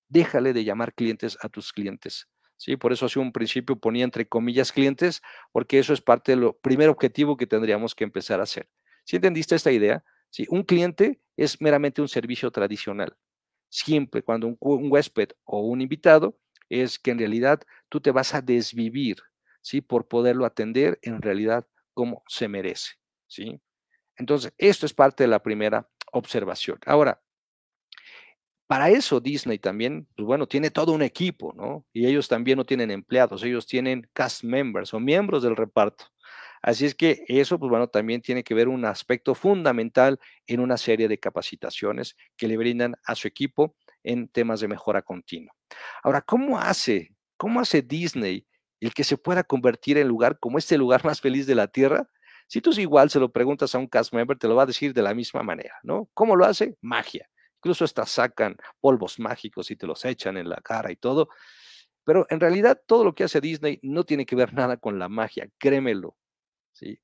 Déjale 0.09 0.53
de 0.53 0.63
llamar 0.63 0.93
clientes 0.93 1.37
a 1.41 1.49
tus 1.49 1.71
clientes. 1.71 2.27
¿sí? 2.55 2.75
Por 2.77 2.91
eso 2.91 3.05
hace 3.05 3.19
un 3.19 3.31
principio 3.31 3.79
ponía 3.79 4.03
entre 4.03 4.27
comillas 4.27 4.71
clientes, 4.71 5.21
porque 5.51 5.79
eso 5.79 5.93
es 5.93 6.01
parte 6.01 6.35
del 6.35 6.53
primer 6.61 6.89
objetivo 6.89 7.37
que 7.37 7.47
tendríamos 7.47 7.93
que 7.93 8.03
empezar 8.03 8.39
a 8.39 8.43
hacer. 8.43 8.67
¿Sí 9.05 9.17
entendiste 9.17 9.55
esta 9.55 9.71
idea? 9.71 10.03
Un 10.49 10.63
cliente 10.63 11.21
es 11.35 11.61
meramente 11.61 12.01
un 12.01 12.07
servicio 12.07 12.51
tradicional. 12.51 13.15
Siempre 13.69 14.23
cuando 14.23 14.47
un, 14.47 14.57
un 14.59 14.91
huésped 14.91 15.29
o 15.45 15.61
un 15.61 15.81
invitado 15.81 16.37
es 16.69 16.99
que 16.99 17.11
en 17.11 17.19
realidad 17.19 17.61
tú 17.89 18.01
te 18.01 18.11
vas 18.11 18.33
a 18.33 18.41
desvivir, 18.41 19.17
¿sí? 19.61 19.81
Por 19.81 20.07
poderlo 20.07 20.45
atender 20.45 20.99
en 21.01 21.21
realidad 21.21 21.67
como 21.93 22.23
se 22.27 22.47
merece, 22.47 22.93
¿sí? 23.27 23.61
Entonces, 24.17 24.53
esto 24.57 24.85
es 24.85 24.93
parte 24.93 25.23
de 25.23 25.29
la 25.29 25.43
primera 25.43 25.89
observación. 26.13 26.79
Ahora, 26.85 27.21
Para 28.67 28.89
eso 28.89 29.19
Disney 29.21 29.59
también, 29.59 30.07
pues 30.15 30.25
bueno, 30.25 30.45
tiene 30.47 30.71
todo 30.71 30.91
un 30.91 31.01
equipo, 31.01 31.53
¿no? 31.55 31.85
Y 31.93 32.05
ellos 32.05 32.27
también 32.27 32.57
no 32.57 32.65
tienen 32.65 32.91
empleados, 32.91 33.43
ellos 33.43 33.65
tienen 33.65 34.09
cast 34.13 34.43
members 34.43 34.93
o 34.93 34.99
miembros 34.99 35.43
del 35.43 35.55
reparto. 35.55 36.05
Así 36.67 36.85
es 36.85 36.95
que 36.95 37.23
eso, 37.29 37.57
pues 37.57 37.69
bueno, 37.69 37.87
también 37.87 38.21
tiene 38.21 38.43
que 38.43 38.53
ver 38.53 38.67
un 38.67 38.83
aspecto 38.83 39.33
fundamental 39.35 40.19
en 40.47 40.59
una 40.59 40.75
serie 40.75 41.07
de 41.07 41.17
capacitaciones 41.17 42.17
que 42.35 42.49
le 42.49 42.57
brindan 42.57 42.93
a 43.05 43.15
su 43.15 43.25
equipo 43.25 43.77
en 44.03 44.27
temas 44.27 44.59
de 44.59 44.67
mejora 44.67 45.01
continua. 45.01 45.53
Ahora, 46.03 46.21
¿cómo 46.21 46.59
hace, 46.59 47.15
cómo 47.37 47.61
hace 47.61 47.81
Disney 47.81 48.45
el 48.81 48.93
que 48.93 49.05
se 49.05 49.15
pueda 49.17 49.45
convertir 49.45 49.97
en 49.97 50.09
lugar 50.09 50.39
como 50.39 50.57
este 50.57 50.77
lugar 50.77 51.05
más 51.05 51.21
feliz 51.21 51.47
de 51.47 51.55
la 51.55 51.69
Tierra? 51.69 52.09
Si 52.49 52.59
tú 52.59 52.71
igual 52.77 53.09
se 53.09 53.21
lo 53.21 53.31
preguntas 53.31 53.73
a 53.73 53.77
un 53.77 53.87
cast 53.87 54.11
member, 54.13 54.37
te 54.37 54.49
lo 54.49 54.55
va 54.57 54.63
a 54.63 54.65
decir 54.65 54.93
de 54.93 55.01
la 55.01 55.13
misma 55.13 55.43
manera, 55.43 55.75
¿no? 55.83 56.09
¿Cómo 56.13 56.35
lo 56.35 56.43
hace? 56.43 56.75
Magia. 56.81 57.29
Incluso 57.59 57.85
hasta 57.85 58.05
sacan 58.05 58.57
polvos 58.81 59.19
mágicos 59.19 59.71
y 59.71 59.77
te 59.77 59.87
los 59.87 60.03
echan 60.03 60.35
en 60.35 60.49
la 60.49 60.57
cara 60.57 60.91
y 60.91 60.97
todo. 60.97 61.29
Pero 62.03 62.25
en 62.29 62.41
realidad 62.41 62.81
todo 62.85 63.05
lo 63.05 63.15
que 63.15 63.23
hace 63.23 63.39
Disney 63.39 63.79
no 63.83 64.03
tiene 64.03 64.25
que 64.25 64.35
ver 64.35 64.53
nada 64.53 64.75
con 64.75 64.99
la 64.99 65.07
magia, 65.07 65.47
créemelo. 65.57 66.17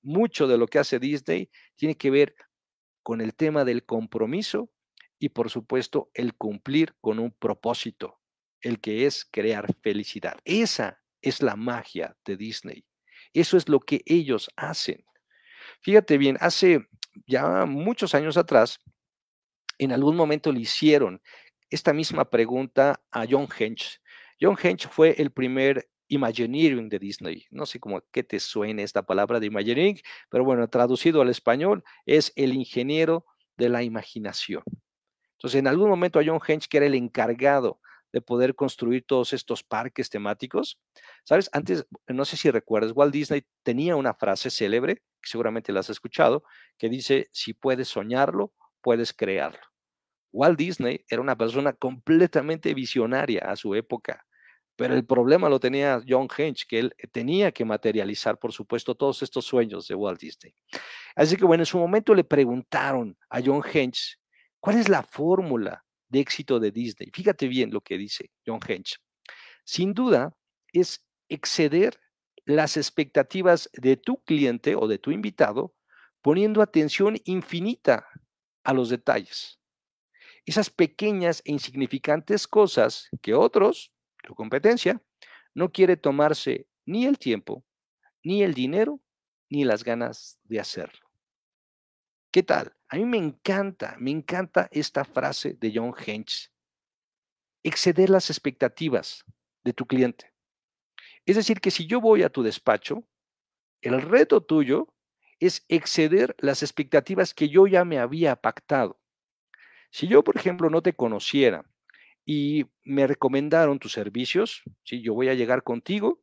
Mucho 0.01 0.47
de 0.47 0.57
lo 0.57 0.67
que 0.67 0.79
hace 0.79 0.99
Disney 0.99 1.49
tiene 1.75 1.95
que 1.95 2.11
ver 2.11 2.35
con 3.01 3.21
el 3.21 3.35
tema 3.35 3.65
del 3.65 3.85
compromiso 3.85 4.71
y 5.19 5.29
por 5.29 5.49
supuesto 5.49 6.09
el 6.13 6.35
cumplir 6.35 6.95
con 7.01 7.19
un 7.19 7.31
propósito, 7.31 8.19
el 8.61 8.79
que 8.79 9.05
es 9.05 9.25
crear 9.25 9.73
felicidad. 9.81 10.37
Esa 10.45 11.01
es 11.21 11.41
la 11.41 11.55
magia 11.55 12.17
de 12.25 12.37
Disney. 12.37 12.85
Eso 13.33 13.57
es 13.57 13.69
lo 13.69 13.79
que 13.79 14.01
ellos 14.05 14.49
hacen. 14.55 15.05
Fíjate 15.81 16.17
bien, 16.17 16.37
hace 16.39 16.87
ya 17.25 17.65
muchos 17.65 18.15
años 18.15 18.37
atrás, 18.37 18.79
en 19.77 19.91
algún 19.91 20.15
momento 20.15 20.51
le 20.51 20.61
hicieron 20.61 21.21
esta 21.69 21.93
misma 21.93 22.29
pregunta 22.29 23.01
a 23.11 23.25
John 23.29 23.47
Hench. 23.57 23.99
John 24.39 24.57
Hench 24.61 24.87
fue 24.87 25.15
el 25.17 25.31
primer 25.31 25.89
Imagineering 26.07 26.89
de 26.89 26.99
Disney. 26.99 27.45
No 27.49 27.65
sé 27.65 27.79
cómo 27.79 28.01
qué 28.11 28.23
te 28.23 28.39
suena 28.39 28.83
esta 28.83 29.03
palabra 29.03 29.39
de 29.39 29.47
Imagineering, 29.47 29.99
pero 30.29 30.43
bueno, 30.43 30.67
traducido 30.69 31.21
al 31.21 31.29
español 31.29 31.83
es 32.05 32.33
el 32.35 32.53
ingeniero 32.53 33.25
de 33.57 33.69
la 33.69 33.83
imaginación. 33.83 34.63
Entonces, 35.33 35.59
en 35.59 35.67
algún 35.67 35.89
momento 35.89 36.19
a 36.19 36.23
John 36.25 36.39
Hench, 36.45 36.67
que 36.67 36.77
era 36.77 36.85
el 36.85 36.95
encargado 36.95 37.79
de 38.13 38.21
poder 38.21 38.55
construir 38.55 39.03
todos 39.05 39.33
estos 39.33 39.63
parques 39.63 40.09
temáticos, 40.09 40.79
¿sabes? 41.23 41.49
Antes, 41.51 41.85
no 42.07 42.25
sé 42.25 42.37
si 42.37 42.51
recuerdas, 42.51 42.93
Walt 42.95 43.11
Disney 43.11 43.43
tenía 43.63 43.95
una 43.95 44.13
frase 44.13 44.51
célebre, 44.51 44.97
que 45.21 45.29
seguramente 45.29 45.73
la 45.73 45.79
has 45.79 45.89
escuchado, 45.89 46.43
que 46.77 46.89
dice, 46.89 47.29
si 47.33 47.53
puedes 47.53 47.87
soñarlo, 47.87 48.53
puedes 48.81 49.13
crearlo. 49.13 49.59
Walt 50.31 50.57
Disney 50.57 51.03
era 51.09 51.21
una 51.21 51.37
persona 51.37 51.73
completamente 51.73 52.73
visionaria 52.73 53.41
a 53.49 53.55
su 53.55 53.75
época, 53.75 54.25
pero 54.75 54.95
el 54.95 55.05
problema 55.05 55.49
lo 55.49 55.59
tenía 55.59 56.01
John 56.07 56.27
Hench, 56.35 56.65
que 56.67 56.79
él 56.79 56.95
tenía 57.11 57.51
que 57.51 57.65
materializar, 57.65 58.39
por 58.39 58.51
supuesto, 58.51 58.95
todos 58.95 59.21
estos 59.21 59.45
sueños 59.45 59.87
de 59.87 59.95
Walt 59.95 60.19
Disney. 60.19 60.55
Así 61.15 61.35
que 61.35 61.45
bueno, 61.45 61.61
en 61.61 61.67
su 61.67 61.77
momento 61.77 62.15
le 62.15 62.23
preguntaron 62.23 63.17
a 63.29 63.39
John 63.43 63.61
Hench, 63.71 64.19
¿cuál 64.59 64.77
es 64.77 64.89
la 64.89 65.03
fórmula 65.03 65.85
de 66.09 66.19
éxito 66.19 66.59
de 66.59 66.71
Disney? 66.71 67.09
Fíjate 67.13 67.47
bien 67.47 67.71
lo 67.71 67.81
que 67.81 67.97
dice 67.97 68.31
John 68.45 68.59
Hench. 68.67 68.99
Sin 69.63 69.93
duda, 69.93 70.35
es 70.73 71.05
exceder 71.29 71.99
las 72.45 72.75
expectativas 72.75 73.69
de 73.73 73.95
tu 73.95 74.21
cliente 74.23 74.75
o 74.75 74.87
de 74.87 74.97
tu 74.97 75.11
invitado, 75.11 75.73
poniendo 76.21 76.61
atención 76.61 77.17
infinita 77.25 78.07
a 78.63 78.73
los 78.73 78.89
detalles. 78.89 79.59
Esas 80.45 80.69
pequeñas 80.69 81.41
e 81.45 81.51
insignificantes 81.51 82.47
cosas 82.47 83.07
que 83.21 83.33
otros, 83.33 83.92
tu 84.23 84.33
competencia, 84.33 85.01
no 85.53 85.71
quiere 85.71 85.97
tomarse 85.97 86.67
ni 86.85 87.05
el 87.05 87.19
tiempo, 87.19 87.63
ni 88.23 88.43
el 88.43 88.53
dinero, 88.53 88.99
ni 89.49 89.63
las 89.65 89.83
ganas 89.83 90.39
de 90.43 90.59
hacerlo. 90.59 91.07
¿Qué 92.31 92.41
tal? 92.41 92.75
A 92.87 92.95
mí 92.95 93.05
me 93.05 93.17
encanta, 93.17 93.95
me 93.99 94.09
encanta 94.09 94.67
esta 94.71 95.05
frase 95.05 95.53
de 95.53 95.71
John 95.75 95.93
Hench. 95.95 96.51
Exceder 97.61 98.09
las 98.09 98.29
expectativas 98.29 99.23
de 99.63 99.73
tu 99.73 99.85
cliente. 99.85 100.33
Es 101.25 101.35
decir, 101.35 101.61
que 101.61 101.71
si 101.71 101.85
yo 101.85 102.01
voy 102.01 102.23
a 102.23 102.29
tu 102.29 102.41
despacho, 102.41 103.07
el 103.81 104.01
reto 104.01 104.41
tuyo 104.41 104.93
es 105.39 105.65
exceder 105.67 106.35
las 106.39 106.63
expectativas 106.63 107.33
que 107.33 107.49
yo 107.49 107.67
ya 107.67 107.85
me 107.85 107.99
había 107.99 108.35
pactado. 108.35 108.99
Si 109.91 110.07
yo, 110.07 110.23
por 110.23 110.35
ejemplo, 110.35 110.69
no 110.69 110.81
te 110.81 110.93
conociera 110.93 111.65
y 112.25 112.65
me 112.83 113.07
recomendaron 113.07 113.79
tus 113.79 113.93
servicios, 113.93 114.63
si 114.83 115.01
yo 115.01 115.13
voy 115.13 115.29
a 115.29 115.33
llegar 115.33 115.63
contigo 115.63 116.21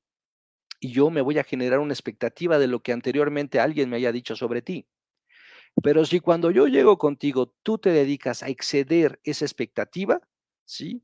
y 0.81 0.93
yo 0.93 1.11
me 1.11 1.21
voy 1.21 1.39
a 1.39 1.45
generar 1.45 1.81
una 1.81 1.93
expectativa 1.93 2.59
de 2.59 2.69
lo 2.69 2.83
que 2.83 2.93
anteriormente 2.93 3.61
alguien 3.61 3.91
me 3.91 3.97
haya 3.97 4.13
dicho 4.13 4.37
sobre 4.37 4.63
ti. 4.63 4.89
Pero 5.83 6.05
si 6.05 6.21
cuando 6.21 6.51
yo 6.51 6.67
llego 6.67 6.99
contigo 6.99 7.55
tú 7.63 7.79
te 7.79 7.91
dedicas 7.91 8.43
a 8.43 8.49
exceder 8.49 9.21
esa 9.25 9.45
expectativa, 9.45 10.21
¿sí? 10.65 11.03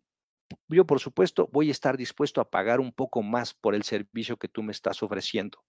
Yo, 0.69 0.87
por 0.87 1.01
supuesto, 1.01 1.49
voy 1.53 1.69
a 1.69 1.73
estar 1.73 1.97
dispuesto 1.97 2.41
a 2.41 2.51
pagar 2.51 2.81
un 2.81 2.93
poco 2.93 3.23
más 3.23 3.55
por 3.55 3.75
el 3.75 3.83
servicio 3.83 4.37
que 4.37 4.49
tú 4.49 4.63
me 4.63 4.73
estás 4.73 5.03
ofreciendo. 5.03 5.65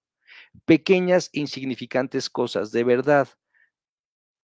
Pequeñas 0.66 1.32
e 1.34 1.40
insignificantes 1.40 2.30
cosas, 2.30 2.72
de 2.72 2.84
verdad. 2.84 3.30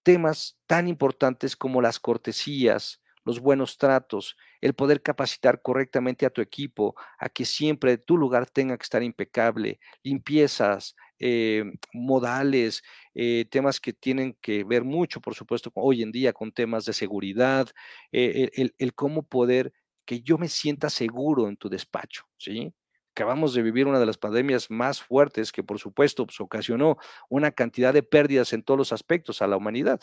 Temas 0.03 0.59
tan 0.65 0.87
importantes 0.87 1.55
como 1.55 1.81
las 1.81 1.99
cortesías, 1.99 3.02
los 3.25 3.39
buenos 3.39 3.77
tratos, 3.77 4.35
el 4.61 4.73
poder 4.73 5.01
capacitar 5.01 5.61
correctamente 5.61 6.25
a 6.25 6.29
tu 6.29 6.41
equipo, 6.41 6.95
a 7.19 7.29
que 7.29 7.45
siempre 7.45 7.97
tu 7.97 8.17
lugar 8.17 8.49
tenga 8.49 8.77
que 8.77 8.83
estar 8.83 9.03
impecable, 9.03 9.79
limpiezas, 10.03 10.95
eh, 11.19 11.63
modales, 11.93 12.83
eh, 13.13 13.45
temas 13.49 13.79
que 13.79 13.93
tienen 13.93 14.37
que 14.41 14.63
ver 14.63 14.83
mucho, 14.83 15.21
por 15.21 15.35
supuesto, 15.35 15.71
hoy 15.75 16.01
en 16.01 16.11
día 16.11 16.33
con 16.33 16.51
temas 16.51 16.85
de 16.85 16.93
seguridad, 16.93 17.69
eh, 18.11 18.49
el, 18.77 18.93
cómo 18.93 19.23
poder 19.23 19.73
que 20.05 20.21
yo 20.21 20.37
me 20.37 20.49
sienta 20.49 20.89
seguro 20.89 21.47
en 21.47 21.55
tu 21.57 21.69
despacho, 21.69 22.25
¿sí? 22.37 22.73
Acabamos 23.15 23.53
de 23.53 23.61
vivir 23.61 23.87
una 23.87 23.99
de 23.99 24.07
las 24.07 24.17
pandemias 24.17 24.71
más 24.71 25.01
fuertes 25.01 25.51
que, 25.51 25.63
por 25.63 25.79
supuesto, 25.79 26.25
pues, 26.25 26.41
ocasionó 26.41 26.97
una 27.29 27.51
cantidad 27.51 27.93
de 27.93 28.01
pérdidas 28.03 28.53
en 28.53 28.63
todos 28.63 28.77
los 28.77 28.91
aspectos 28.91 29.41
a 29.41 29.47
la 29.47 29.55
humanidad. 29.55 30.01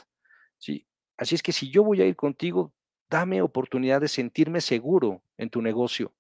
¿sí? 0.59 0.87
Así 1.17 1.35
es 1.35 1.43
que 1.43 1.53
si 1.53 1.71
yo 1.71 1.83
voy 1.83 2.01
a 2.03 2.07
ir 2.07 2.17
contigo, 2.17 2.73
dame 3.11 3.43
oportunidad 3.43 4.01
de 4.01 4.09
sentirme 4.09 4.61
seguro 4.61 5.23
en 5.37 5.51
tu 5.51 5.61
negocio. 5.61 6.15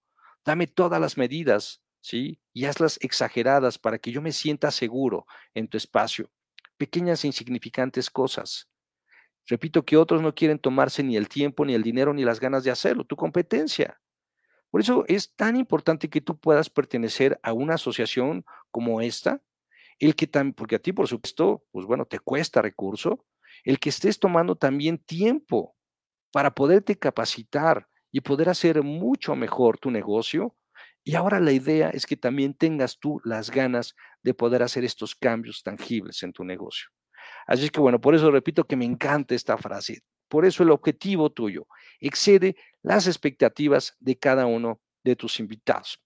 Dame 0.44 0.66
todas 0.66 1.00
las 1.00 1.16
medidas, 1.16 1.82
¿sí? 2.00 2.40
Y 2.52 2.64
hazlas 2.64 2.98
exageradas 3.00 3.78
para 3.78 3.98
que 3.98 4.10
yo 4.10 4.20
me 4.20 4.32
sienta 4.32 4.70
seguro 4.70 5.26
en 5.54 5.68
tu 5.68 5.76
espacio. 5.76 6.30
Pequeñas 6.76 7.22
e 7.24 7.28
insignificantes 7.28 8.10
cosas. 8.10 8.68
Repito 9.46 9.84
que 9.84 9.96
otros 9.96 10.20
no 10.20 10.34
quieren 10.34 10.58
tomarse 10.58 11.02
ni 11.02 11.16
el 11.16 11.28
tiempo, 11.28 11.64
ni 11.64 11.74
el 11.74 11.82
dinero, 11.82 12.12
ni 12.12 12.24
las 12.24 12.40
ganas 12.40 12.64
de 12.64 12.70
hacerlo. 12.70 13.04
Tu 13.04 13.16
competencia. 13.16 14.00
Por 14.70 14.80
eso 14.80 15.04
es 15.08 15.34
tan 15.34 15.56
importante 15.56 16.08
que 16.08 16.20
tú 16.20 16.38
puedas 16.38 16.70
pertenecer 16.70 17.38
a 17.42 17.52
una 17.52 17.74
asociación 17.74 18.44
como 18.70 19.00
esta, 19.00 19.42
el 19.98 20.14
que 20.14 20.26
también, 20.26 20.54
porque 20.54 20.76
a 20.76 20.78
ti, 20.78 20.92
por 20.92 21.08
supuesto, 21.08 21.64
pues 21.72 21.86
bueno, 21.86 22.06
te 22.06 22.18
cuesta 22.18 22.62
recurso, 22.62 23.26
el 23.64 23.78
que 23.78 23.90
estés 23.90 24.18
tomando 24.18 24.56
también 24.56 24.98
tiempo 24.98 25.76
para 26.32 26.50
poderte 26.52 26.98
capacitar 26.98 27.88
y 28.12 28.20
poder 28.20 28.48
hacer 28.48 28.82
mucho 28.82 29.34
mejor 29.36 29.78
tu 29.78 29.90
negocio. 29.90 30.56
Y 31.04 31.14
ahora 31.14 31.40
la 31.40 31.52
idea 31.52 31.90
es 31.90 32.06
que 32.06 32.16
también 32.16 32.54
tengas 32.54 32.98
tú 32.98 33.20
las 33.24 33.50
ganas 33.50 33.94
de 34.22 34.34
poder 34.34 34.62
hacer 34.62 34.84
estos 34.84 35.14
cambios 35.14 35.62
tangibles 35.62 36.22
en 36.22 36.32
tu 36.32 36.44
negocio. 36.44 36.88
Así 37.46 37.68
que 37.70 37.80
bueno, 37.80 38.00
por 38.00 38.14
eso 38.14 38.30
repito 38.30 38.64
que 38.64 38.76
me 38.76 38.84
encanta 38.84 39.34
esta 39.34 39.56
frase. 39.56 40.02
Por 40.28 40.44
eso 40.44 40.62
el 40.62 40.70
objetivo 40.70 41.30
tuyo 41.30 41.66
excede 41.98 42.56
las 42.82 43.06
expectativas 43.06 43.96
de 43.98 44.16
cada 44.16 44.46
uno 44.46 44.80
de 45.02 45.16
tus 45.16 45.40
invitados. 45.40 46.00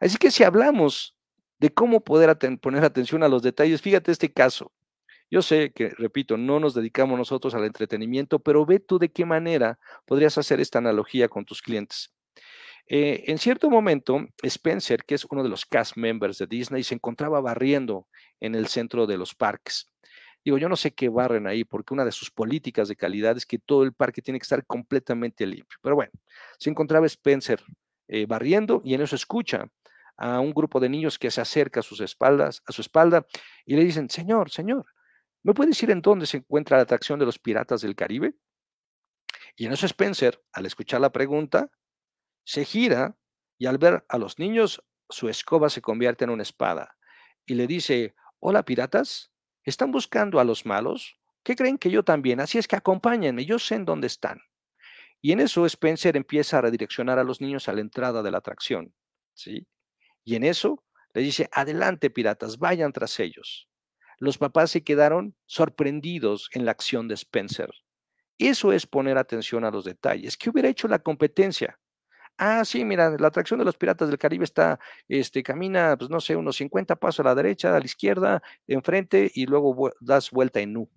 Así 0.00 0.18
que 0.18 0.30
si 0.30 0.44
hablamos 0.44 1.16
de 1.58 1.72
cómo 1.72 2.00
poder 2.00 2.36
poner 2.60 2.84
atención 2.84 3.22
a 3.22 3.28
los 3.28 3.42
detalles, 3.42 3.80
fíjate 3.80 4.12
este 4.12 4.32
caso. 4.32 4.72
Yo 5.32 5.40
sé 5.40 5.72
que, 5.72 5.88
repito, 5.88 6.36
no 6.36 6.60
nos 6.60 6.74
dedicamos 6.74 7.16
nosotros 7.16 7.54
al 7.54 7.64
entretenimiento, 7.64 8.38
pero 8.38 8.66
ve 8.66 8.80
tú 8.80 8.98
de 8.98 9.10
qué 9.10 9.24
manera 9.24 9.78
podrías 10.04 10.36
hacer 10.36 10.60
esta 10.60 10.76
analogía 10.76 11.26
con 11.30 11.46
tus 11.46 11.62
clientes. 11.62 12.14
Eh, 12.86 13.24
en 13.28 13.38
cierto 13.38 13.70
momento, 13.70 14.26
Spencer, 14.42 15.04
que 15.06 15.14
es 15.14 15.24
uno 15.24 15.42
de 15.42 15.48
los 15.48 15.64
cast 15.64 15.96
members 15.96 16.36
de 16.36 16.46
Disney, 16.46 16.82
se 16.82 16.96
encontraba 16.96 17.40
barriendo 17.40 18.08
en 18.40 18.54
el 18.54 18.66
centro 18.66 19.06
de 19.06 19.16
los 19.16 19.34
parques. 19.34 19.90
Digo, 20.44 20.58
yo 20.58 20.68
no 20.68 20.76
sé 20.76 20.92
qué 20.92 21.08
barren 21.08 21.46
ahí, 21.46 21.64
porque 21.64 21.94
una 21.94 22.04
de 22.04 22.12
sus 22.12 22.30
políticas 22.30 22.88
de 22.88 22.96
calidad 22.96 23.34
es 23.38 23.46
que 23.46 23.58
todo 23.58 23.84
el 23.84 23.94
parque 23.94 24.20
tiene 24.20 24.38
que 24.38 24.44
estar 24.44 24.66
completamente 24.66 25.46
limpio. 25.46 25.78
Pero 25.80 25.94
bueno, 25.94 26.12
se 26.58 26.68
encontraba 26.68 27.06
Spencer 27.06 27.62
eh, 28.06 28.26
barriendo 28.26 28.82
y 28.84 28.92
en 28.92 29.00
eso 29.00 29.16
escucha 29.16 29.64
a 30.18 30.40
un 30.40 30.52
grupo 30.52 30.78
de 30.78 30.90
niños 30.90 31.18
que 31.18 31.30
se 31.30 31.40
acerca 31.40 31.80
a 31.80 31.82
sus 31.82 32.02
espaldas, 32.02 32.62
a 32.66 32.72
su 32.72 32.82
espalda, 32.82 33.24
y 33.64 33.76
le 33.76 33.84
dicen, 33.84 34.10
Señor, 34.10 34.50
Señor, 34.50 34.84
¿me 35.42 35.54
puede 35.54 35.70
decir 35.70 35.90
en 35.90 36.02
dónde 36.02 36.26
se 36.26 36.38
encuentra 36.38 36.76
la 36.76 36.84
atracción 36.84 37.18
de 37.18 37.26
los 37.26 37.38
piratas 37.38 37.80
del 37.82 37.94
Caribe? 37.96 38.34
Y 39.56 39.66
en 39.66 39.72
eso 39.72 39.86
Spencer, 39.86 40.42
al 40.52 40.66
escuchar 40.66 41.00
la 41.00 41.12
pregunta, 41.12 41.70
se 42.44 42.64
gira 42.64 43.16
y 43.58 43.66
al 43.66 43.78
ver 43.78 44.04
a 44.08 44.18
los 44.18 44.38
niños, 44.38 44.82
su 45.08 45.28
escoba 45.28 45.68
se 45.68 45.82
convierte 45.82 46.24
en 46.24 46.30
una 46.30 46.42
espada 46.42 46.96
y 47.46 47.54
le 47.54 47.66
dice, 47.66 48.14
hola 48.40 48.64
piratas, 48.64 49.32
¿están 49.64 49.92
buscando 49.92 50.40
a 50.40 50.44
los 50.44 50.64
malos? 50.66 51.18
¿Qué 51.42 51.56
creen 51.56 51.78
que 51.78 51.90
yo 51.90 52.04
también? 52.04 52.40
Así 52.40 52.58
es 52.58 52.68
que 52.68 52.76
acompáñenme, 52.76 53.44
yo 53.44 53.58
sé 53.58 53.74
en 53.74 53.84
dónde 53.84 54.06
están. 54.06 54.40
Y 55.20 55.32
en 55.32 55.40
eso 55.40 55.66
Spencer 55.66 56.16
empieza 56.16 56.58
a 56.58 56.62
redireccionar 56.62 57.18
a 57.18 57.24
los 57.24 57.40
niños 57.40 57.68
a 57.68 57.72
la 57.72 57.80
entrada 57.80 58.22
de 58.22 58.30
la 58.30 58.38
atracción, 58.38 58.94
¿sí? 59.34 59.68
Y 60.24 60.36
en 60.36 60.44
eso 60.44 60.84
le 61.14 61.22
dice, 61.22 61.48
adelante 61.52 62.10
piratas, 62.10 62.58
vayan 62.58 62.92
tras 62.92 63.20
ellos. 63.20 63.68
Los 64.22 64.38
papás 64.38 64.70
se 64.70 64.84
quedaron 64.84 65.34
sorprendidos 65.46 66.48
en 66.52 66.64
la 66.64 66.70
acción 66.70 67.08
de 67.08 67.14
Spencer. 67.14 67.68
Eso 68.38 68.72
es 68.72 68.86
poner 68.86 69.18
atención 69.18 69.64
a 69.64 69.70
los 69.72 69.84
detalles. 69.84 70.36
¿Qué 70.36 70.48
hubiera 70.48 70.68
hecho 70.68 70.86
la 70.86 71.00
competencia? 71.00 71.80
Ah, 72.38 72.64
sí, 72.64 72.84
mira, 72.84 73.10
la 73.18 73.26
atracción 73.26 73.58
de 73.58 73.64
los 73.64 73.76
piratas 73.76 74.08
del 74.08 74.18
Caribe 74.18 74.44
está, 74.44 74.78
este, 75.08 75.42
camina, 75.42 75.96
pues 75.98 76.08
no 76.08 76.20
sé, 76.20 76.36
unos 76.36 76.54
50 76.54 76.94
pasos 76.94 77.18
a 77.18 77.30
la 77.30 77.34
derecha, 77.34 77.74
a 77.74 77.80
la 77.80 77.84
izquierda, 77.84 78.40
enfrente 78.68 79.28
y 79.34 79.46
luego 79.46 79.90
das 80.00 80.30
vuelta 80.30 80.60
en 80.60 80.76
U, 80.76 80.88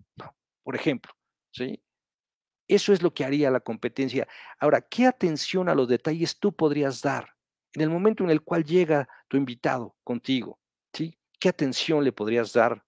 por 0.63 0.75
ejemplo, 0.75 1.11
¿sí? 1.51 1.81
Eso 2.67 2.93
es 2.93 3.01
lo 3.01 3.11
que 3.15 3.25
haría 3.25 3.49
la 3.49 3.59
competencia. 3.61 4.27
Ahora, 4.59 4.81
¿qué 4.81 5.07
atención 5.07 5.67
a 5.67 5.73
los 5.73 5.87
detalles 5.87 6.37
tú 6.37 6.55
podrías 6.55 7.01
dar 7.01 7.27
en 7.73 7.81
el 7.81 7.89
momento 7.89 8.23
en 8.23 8.29
el 8.29 8.43
cual 8.43 8.65
llega 8.65 9.09
tu 9.27 9.37
invitado 9.37 9.95
contigo? 10.03 10.59
¿Sí? 10.93 11.17
¿Qué 11.39 11.49
atención 11.49 12.03
le 12.03 12.11
podrías 12.11 12.53
dar? 12.53 12.84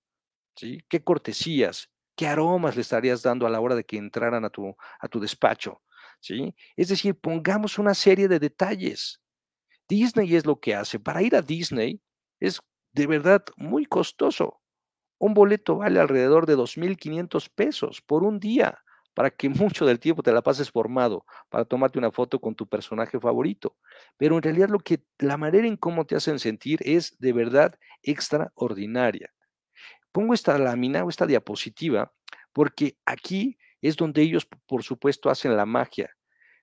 ¿Qué 0.89 1.03
cortesías? 1.03 1.89
¿Qué 2.15 2.27
aromas 2.27 2.75
le 2.75 2.81
estarías 2.81 3.21
dando 3.21 3.45
a 3.45 3.49
la 3.49 3.59
hora 3.59 3.75
de 3.75 3.83
que 3.83 3.97
entraran 3.97 4.43
a 4.43 4.49
tu, 4.49 4.75
a 4.99 5.07
tu 5.07 5.19
despacho? 5.19 5.81
¿Sí? 6.19 6.55
Es 6.75 6.89
decir, 6.89 7.19
pongamos 7.19 7.77
una 7.77 7.93
serie 7.93 8.27
de 8.27 8.39
detalles. 8.39 9.21
Disney 9.87 10.35
es 10.35 10.45
lo 10.45 10.59
que 10.59 10.75
hace. 10.75 10.99
Para 10.99 11.21
ir 11.21 11.35
a 11.35 11.41
Disney 11.41 12.01
es 12.39 12.59
de 12.93 13.07
verdad 13.07 13.45
muy 13.55 13.85
costoso. 13.85 14.61
Un 15.19 15.33
boleto 15.33 15.77
vale 15.77 15.99
alrededor 15.99 16.45
de 16.45 16.55
2.500 16.55 17.49
pesos 17.49 18.01
por 18.01 18.23
un 18.23 18.39
día 18.39 18.79
para 19.13 19.31
que 19.31 19.49
mucho 19.49 19.85
del 19.85 19.99
tiempo 19.99 20.21
te 20.21 20.31
la 20.31 20.43
pases 20.43 20.69
formado, 20.69 21.25
para 21.49 21.65
tomarte 21.65 21.97
una 21.97 22.11
foto 22.11 22.39
con 22.39 22.53
tu 22.55 22.67
personaje 22.67 23.19
favorito. 23.19 23.75
Pero 24.17 24.35
en 24.35 24.43
realidad 24.43 24.69
lo 24.69 24.79
que 24.79 25.03
la 25.17 25.37
manera 25.37 25.67
en 25.67 25.77
cómo 25.77 26.05
te 26.05 26.15
hacen 26.15 26.39
sentir 26.39 26.79
es 26.83 27.17
de 27.19 27.33
verdad 27.33 27.73
extraordinaria. 28.03 29.33
Pongo 30.17 30.33
esta 30.33 30.57
lámina 30.57 31.03
o 31.03 31.09
esta 31.09 31.27
diapositiva 31.27 32.11
porque 32.51 32.97
aquí 33.05 33.59
es 33.83 33.95
donde 33.95 34.23
ellos, 34.23 34.47
por 34.65 34.81
supuesto, 34.81 35.29
hacen 35.29 35.55
la 35.55 35.67
magia. 35.67 36.09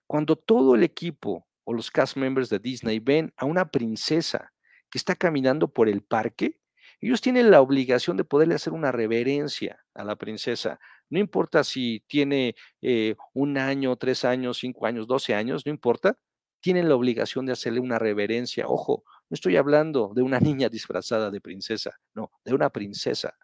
Cuando 0.08 0.34
todo 0.34 0.74
el 0.74 0.82
equipo 0.82 1.46
o 1.62 1.72
los 1.72 1.88
cast 1.92 2.16
members 2.16 2.48
de 2.48 2.58
Disney 2.58 2.98
ven 2.98 3.32
a 3.36 3.44
una 3.44 3.70
princesa 3.70 4.52
que 4.90 4.98
está 4.98 5.14
caminando 5.14 5.72
por 5.72 5.88
el 5.88 6.02
parque, 6.02 6.58
ellos 7.00 7.20
tienen 7.20 7.52
la 7.52 7.60
obligación 7.60 8.16
de 8.16 8.24
poderle 8.24 8.56
hacer 8.56 8.72
una 8.72 8.90
reverencia 8.90 9.78
a 9.94 10.02
la 10.02 10.16
princesa. 10.16 10.80
No 11.08 11.20
importa 11.20 11.62
si 11.62 12.02
tiene 12.08 12.56
eh, 12.82 13.14
un 13.34 13.56
año, 13.56 13.94
tres 13.94 14.24
años, 14.24 14.58
cinco 14.58 14.84
años, 14.84 15.06
doce 15.06 15.32
años, 15.32 15.64
no 15.64 15.70
importa. 15.70 16.18
Tienen 16.60 16.88
la 16.88 16.96
obligación 16.96 17.46
de 17.46 17.52
hacerle 17.52 17.78
una 17.78 18.00
reverencia. 18.00 18.66
Ojo, 18.66 19.04
no 19.30 19.34
estoy 19.36 19.56
hablando 19.56 20.10
de 20.12 20.22
una 20.22 20.40
niña 20.40 20.68
disfrazada 20.68 21.30
de 21.30 21.40
princesa, 21.40 22.00
no, 22.14 22.32
de 22.44 22.52
una 22.52 22.70
princesa. 22.70 23.36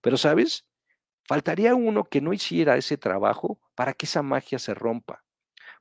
Pero, 0.00 0.16
¿sabes? 0.16 0.66
Faltaría 1.26 1.74
uno 1.74 2.04
que 2.04 2.20
no 2.20 2.32
hiciera 2.32 2.76
ese 2.76 2.96
trabajo 2.98 3.60
para 3.74 3.94
que 3.94 4.06
esa 4.06 4.22
magia 4.22 4.58
se 4.58 4.74
rompa. 4.74 5.24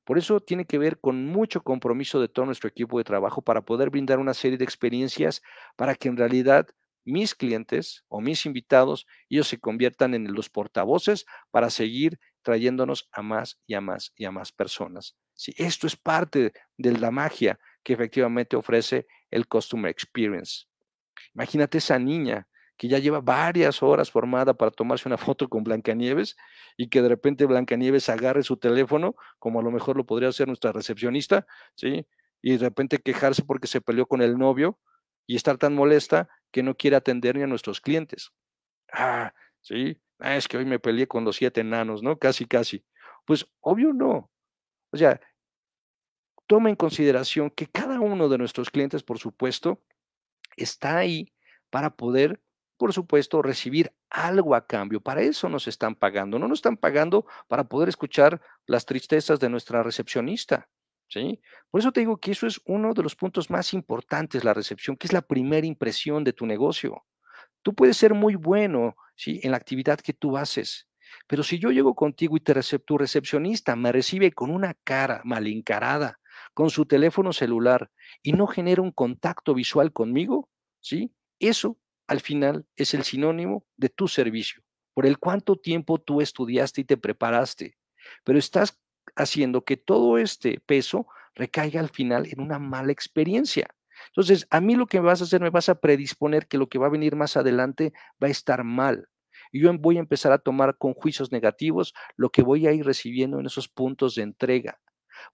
Por 0.05 0.17
eso 0.17 0.39
tiene 0.41 0.65
que 0.65 0.77
ver 0.77 0.99
con 0.99 1.25
mucho 1.25 1.61
compromiso 1.63 2.19
de 2.21 2.29
todo 2.29 2.45
nuestro 2.45 2.69
equipo 2.69 2.97
de 2.97 3.03
trabajo 3.03 3.41
para 3.41 3.61
poder 3.61 3.89
brindar 3.89 4.19
una 4.19 4.33
serie 4.33 4.57
de 4.57 4.63
experiencias 4.63 5.41
para 5.75 5.95
que 5.95 6.09
en 6.09 6.17
realidad 6.17 6.67
mis 7.05 7.35
clientes 7.35 8.03
o 8.09 8.19
mis 8.21 8.45
invitados, 8.45 9.07
ellos 9.29 9.47
se 9.47 9.59
conviertan 9.59 10.13
en 10.13 10.33
los 10.33 10.49
portavoces 10.49 11.25
para 11.51 11.69
seguir 11.69 12.19
trayéndonos 12.41 13.07
a 13.11 13.21
más 13.21 13.59
y 13.65 13.75
a 13.75 13.81
más 13.81 14.11
y 14.15 14.25
a 14.25 14.31
más 14.31 14.51
personas. 14.51 15.15
Sí, 15.33 15.53
esto 15.57 15.87
es 15.87 15.95
parte 15.95 16.53
de 16.77 16.91
la 16.97 17.11
magia 17.11 17.59
que 17.83 17.93
efectivamente 17.93 18.55
ofrece 18.55 19.07
el 19.31 19.47
Customer 19.47 19.89
Experience. 19.89 20.65
Imagínate 21.35 21.77
esa 21.79 21.99
niña 21.99 22.47
que 22.77 22.87
ya 22.87 22.99
lleva 22.99 23.21
varias 23.21 23.81
horas 23.83 24.11
formada 24.11 24.53
para 24.53 24.71
tomarse 24.71 25.09
una 25.09 25.17
foto 25.35 25.49
con 25.49 25.63
Blancanieves 25.63 26.37
y 26.77 26.89
que 26.89 27.01
de 27.01 27.09
repente 27.09 27.45
Blancanieves 27.45 28.09
agarre 28.09 28.43
su 28.43 28.57
teléfono, 28.57 29.15
como 29.39 29.59
a 29.59 29.63
lo 29.63 29.71
mejor 29.71 29.97
lo 29.97 30.05
podría 30.05 30.29
hacer 30.29 30.47
nuestra 30.47 30.71
recepcionista, 30.71 31.45
¿sí? 31.75 32.07
Y 32.41 32.51
de 32.53 32.57
repente 32.59 32.99
quejarse 32.99 33.43
porque 33.43 33.67
se 33.67 33.81
peleó 33.81 34.05
con 34.05 34.21
el 34.21 34.37
novio 34.37 34.79
y 35.25 35.35
estar 35.35 35.57
tan 35.57 35.73
molesta 35.73 36.29
que 36.51 36.63
no 36.63 36.75
quiere 36.75 36.95
atender 36.95 37.35
ni 37.35 37.43
a 37.43 37.47
nuestros 37.47 37.81
clientes. 37.81 38.31
Ah, 38.91 39.33
sí, 39.61 39.99
ah, 40.19 40.37
es 40.37 40.47
que 40.47 40.57
hoy 40.57 40.65
me 40.65 40.79
peleé 40.79 41.07
con 41.07 41.25
los 41.25 41.35
siete 41.35 41.61
enanos, 41.61 42.03
¿no? 42.03 42.17
Casi, 42.17 42.45
casi. 42.45 42.85
Pues 43.25 43.45
obvio 43.59 43.91
no. 43.91 44.31
O 44.91 44.97
sea, 44.97 45.19
toma 46.47 46.69
en 46.69 46.75
consideración 46.75 47.49
que 47.51 47.67
cada 47.67 47.99
uno 47.99 48.29
de 48.29 48.37
nuestros 48.37 48.69
clientes, 48.69 49.03
por 49.03 49.19
supuesto, 49.19 49.83
está 50.55 50.97
ahí 50.97 51.33
para 51.69 51.95
poder, 51.95 52.41
por 52.77 52.93
supuesto, 52.93 53.41
recibir 53.41 53.93
algo 54.09 54.55
a 54.55 54.65
cambio. 54.65 55.01
Para 55.01 55.21
eso 55.21 55.49
nos 55.49 55.67
están 55.67 55.95
pagando. 55.95 56.39
No 56.39 56.47
nos 56.47 56.59
están 56.59 56.77
pagando 56.77 57.25
para 57.47 57.67
poder 57.67 57.89
escuchar 57.89 58.41
las 58.65 58.85
tristezas 58.85 59.39
de 59.39 59.49
nuestra 59.49 59.83
recepcionista. 59.83 60.69
¿sí? 61.09 61.41
Por 61.69 61.81
eso 61.81 61.91
te 61.91 62.01
digo 62.01 62.17
que 62.17 62.31
eso 62.31 62.47
es 62.47 62.61
uno 62.65 62.93
de 62.93 63.03
los 63.03 63.15
puntos 63.15 63.49
más 63.49 63.73
importantes, 63.73 64.43
la 64.43 64.53
recepción, 64.53 64.95
que 64.95 65.07
es 65.07 65.13
la 65.13 65.21
primera 65.21 65.65
impresión 65.65 66.23
de 66.23 66.33
tu 66.33 66.45
negocio. 66.45 67.05
Tú 67.61 67.73
puedes 67.73 67.97
ser 67.97 68.13
muy 68.13 68.35
bueno, 68.35 68.95
¿sí? 69.15 69.39
En 69.43 69.51
la 69.51 69.57
actividad 69.57 69.99
que 69.99 70.13
tú 70.13 70.37
haces, 70.37 70.87
pero 71.27 71.43
si 71.43 71.59
yo 71.59 71.71
llego 71.71 71.95
contigo 71.95 72.37
y 72.37 72.39
te 72.39 72.53
tu 72.85 72.97
recepcionista 72.97 73.75
me 73.75 73.91
recibe 73.91 74.31
con 74.31 74.49
una 74.49 74.73
cara 74.83 75.21
mal 75.23 75.47
encarada, 75.47 76.19
con 76.53 76.69
su 76.69 76.85
teléfono 76.85 77.33
celular 77.33 77.89
y 78.21 78.33
no 78.33 78.47
genera 78.47 78.81
un 78.81 78.91
contacto 78.91 79.53
visual 79.53 79.91
conmigo, 79.91 80.49
¿sí? 80.79 81.13
Eso 81.39 81.77
al 82.07 82.21
final 82.21 82.65
es 82.75 82.93
el 82.93 83.03
sinónimo 83.03 83.65
de 83.75 83.89
tu 83.89 84.07
servicio, 84.07 84.63
por 84.93 85.05
el 85.05 85.17
cuánto 85.17 85.57
tiempo 85.57 85.99
tú 85.99 86.21
estudiaste 86.21 86.81
y 86.81 86.85
te 86.85 86.97
preparaste, 86.97 87.77
pero 88.23 88.39
estás 88.39 88.79
haciendo 89.15 89.63
que 89.63 89.77
todo 89.77 90.17
este 90.17 90.59
peso 90.65 91.07
recaiga 91.35 91.79
al 91.79 91.89
final 91.89 92.27
en 92.27 92.41
una 92.41 92.59
mala 92.59 92.91
experiencia. 92.91 93.67
Entonces, 94.07 94.47
a 94.49 94.61
mí 94.61 94.75
lo 94.75 94.87
que 94.87 94.99
me 94.99 95.07
vas 95.07 95.21
a 95.21 95.25
hacer, 95.25 95.41
me 95.41 95.49
vas 95.49 95.69
a 95.69 95.79
predisponer 95.79 96.47
que 96.47 96.57
lo 96.57 96.67
que 96.67 96.77
va 96.77 96.87
a 96.87 96.91
venir 96.91 97.15
más 97.15 97.37
adelante 97.37 97.93
va 98.21 98.27
a 98.27 98.31
estar 98.31 98.63
mal. 98.63 99.09
Y 99.51 99.61
yo 99.61 99.73
voy 99.77 99.97
a 99.97 100.01
empezar 100.01 100.31
a 100.31 100.39
tomar 100.39 100.77
con 100.77 100.93
juicios 100.93 101.31
negativos 101.31 101.93
lo 102.15 102.29
que 102.29 102.41
voy 102.41 102.67
a 102.67 102.73
ir 102.73 102.85
recibiendo 102.85 103.39
en 103.39 103.45
esos 103.45 103.67
puntos 103.67 104.15
de 104.15 104.23
entrega. 104.23 104.79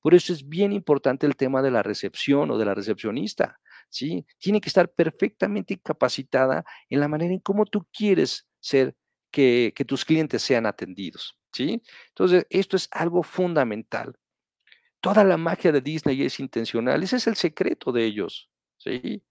Por 0.02 0.14
eso 0.14 0.32
es 0.32 0.48
bien 0.48 0.72
importante 0.72 1.26
el 1.26 1.36
tema 1.36 1.62
de 1.62 1.72
la 1.72 1.84
recepción 1.84 2.52
o 2.52 2.58
de 2.58 2.66
la 2.66 2.74
recepcionista. 2.74 3.60
¿Sí? 3.94 4.26
Tiene 4.40 4.60
que 4.60 4.70
estar 4.70 4.92
perfectamente 4.92 5.80
capacitada 5.80 6.66
en 6.90 7.00
la 7.00 7.08
manera 7.08 7.34
en 7.34 7.40
cómo 7.40 7.66
tú 7.66 7.88
quieres 7.94 8.48
ser 8.60 8.96
que, 9.32 9.74
tus 9.88 10.04
clientes 10.04 10.42
sean 10.42 10.66
atendidos. 10.66 11.38
¿sí? 11.52 11.82
Entonces, 12.10 12.46
esto 12.50 12.76
es 12.76 12.88
algo 12.92 13.24
fundamental. 13.24 14.16
Toda 15.00 15.24
la 15.24 15.38
magia 15.38 15.72
de 15.72 15.82
Disney 15.82 16.24
es 16.24 16.40
intencional, 16.40 17.04
ese 17.04 17.18
es 17.18 17.28
el 17.28 17.36
secreto 17.36 17.92
de 17.92 18.06
ellos, 18.06 18.50
¿sí? 18.78 19.22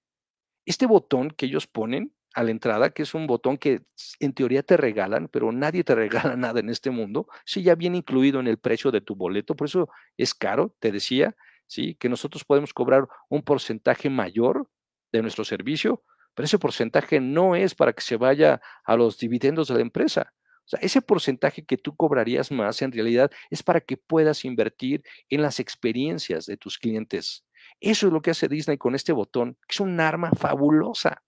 Este 0.66 0.84
botón 0.84 1.30
que 1.30 1.46
ellos 1.46 1.66
ponen 1.66 2.14
a 2.34 2.42
la 2.42 2.50
entrada, 2.50 2.90
que 2.90 3.02
es 3.02 3.14
un 3.14 3.26
botón 3.26 3.56
que 3.56 3.80
en 4.20 4.34
teoría 4.34 4.62
te 4.62 4.76
regalan, 4.76 5.28
pero 5.28 5.50
nadie 5.50 5.82
te 5.82 5.94
regala 6.34 6.36
nada 6.36 6.60
en 6.60 6.68
este 6.68 6.90
mundo, 6.90 7.26
sí 7.46 7.62
ya 7.62 7.74
viene 7.74 7.96
incluido 7.98 8.38
en 8.38 8.48
el 8.48 8.58
precio 8.58 8.90
de 8.90 9.00
tu 9.00 9.16
boleto, 9.16 9.56
por 9.56 9.66
eso 9.66 9.88
es 10.18 10.34
caro, 10.34 10.76
te 10.78 10.92
decía, 10.92 11.34
sí, 11.72 11.94
que 11.94 12.08
nosotros 12.08 12.44
podemos 12.44 12.74
cobrar 12.74 13.08
un 13.30 13.42
porcentaje 13.42 14.10
mayor 14.10 14.68
de 15.10 15.22
nuestro 15.22 15.44
servicio, 15.44 16.04
pero 16.34 16.44
ese 16.44 16.58
porcentaje 16.58 17.18
no 17.20 17.56
es 17.56 17.74
para 17.74 17.92
que 17.92 18.02
se 18.02 18.16
vaya 18.16 18.60
a 18.84 18.96
los 18.96 19.18
dividendos 19.18 19.68
de 19.68 19.74
la 19.74 19.80
empresa, 19.80 20.34
o 20.64 20.68
sea, 20.68 20.80
ese 20.80 21.02
porcentaje 21.02 21.64
que 21.64 21.76
tú 21.76 21.96
cobrarías 21.96 22.52
más 22.52 22.82
en 22.82 22.92
realidad 22.92 23.30
es 23.50 23.62
para 23.62 23.80
que 23.80 23.96
puedas 23.96 24.44
invertir 24.44 25.02
en 25.28 25.42
las 25.42 25.58
experiencias 25.58 26.46
de 26.46 26.56
tus 26.56 26.78
clientes. 26.78 27.44
Eso 27.80 28.06
es 28.06 28.12
lo 28.12 28.22
que 28.22 28.30
hace 28.30 28.48
Disney 28.48 28.78
con 28.78 28.94
este 28.94 29.12
botón, 29.12 29.54
que 29.66 29.72
es 29.72 29.80
un 29.80 29.98
arma 29.98 30.30
fabulosa 30.30 31.22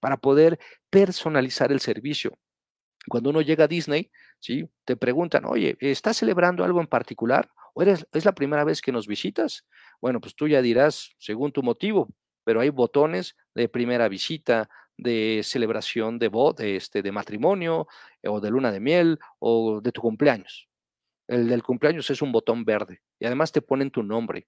para 0.00 0.16
poder 0.16 0.58
personalizar 0.88 1.72
el 1.72 1.80
servicio. 1.80 2.38
Cuando 3.08 3.30
uno 3.30 3.42
llega 3.42 3.64
a 3.64 3.68
Disney, 3.68 4.10
te 4.84 4.96
preguntan, 4.96 5.44
oye, 5.44 5.76
¿estás 5.80 6.18
celebrando 6.18 6.64
algo 6.64 6.80
en 6.80 6.86
particular? 6.86 7.50
¿O 7.80 7.82
eres, 7.82 8.06
es 8.12 8.26
la 8.26 8.34
primera 8.34 8.62
vez 8.62 8.82
que 8.82 8.92
nos 8.92 9.06
visitas? 9.06 9.66
Bueno, 10.02 10.20
pues 10.20 10.34
tú 10.34 10.46
ya 10.46 10.60
dirás 10.60 11.12
según 11.16 11.50
tu 11.50 11.62
motivo, 11.62 12.10
pero 12.44 12.60
hay 12.60 12.68
botones 12.68 13.36
de 13.54 13.70
primera 13.70 14.06
visita, 14.10 14.68
de 14.98 15.40
celebración 15.42 16.18
de, 16.18 16.30
este, 16.76 17.00
de 17.00 17.10
matrimonio 17.10 17.88
o 18.22 18.38
de 18.38 18.50
luna 18.50 18.70
de 18.70 18.80
miel 18.80 19.18
o 19.38 19.80
de 19.80 19.92
tu 19.92 20.02
cumpleaños. 20.02 20.68
El 21.26 21.48
del 21.48 21.62
cumpleaños 21.62 22.10
es 22.10 22.20
un 22.20 22.32
botón 22.32 22.66
verde 22.66 23.00
y 23.18 23.24
además 23.24 23.50
te 23.50 23.62
ponen 23.62 23.90
tu 23.90 24.02
nombre. 24.02 24.46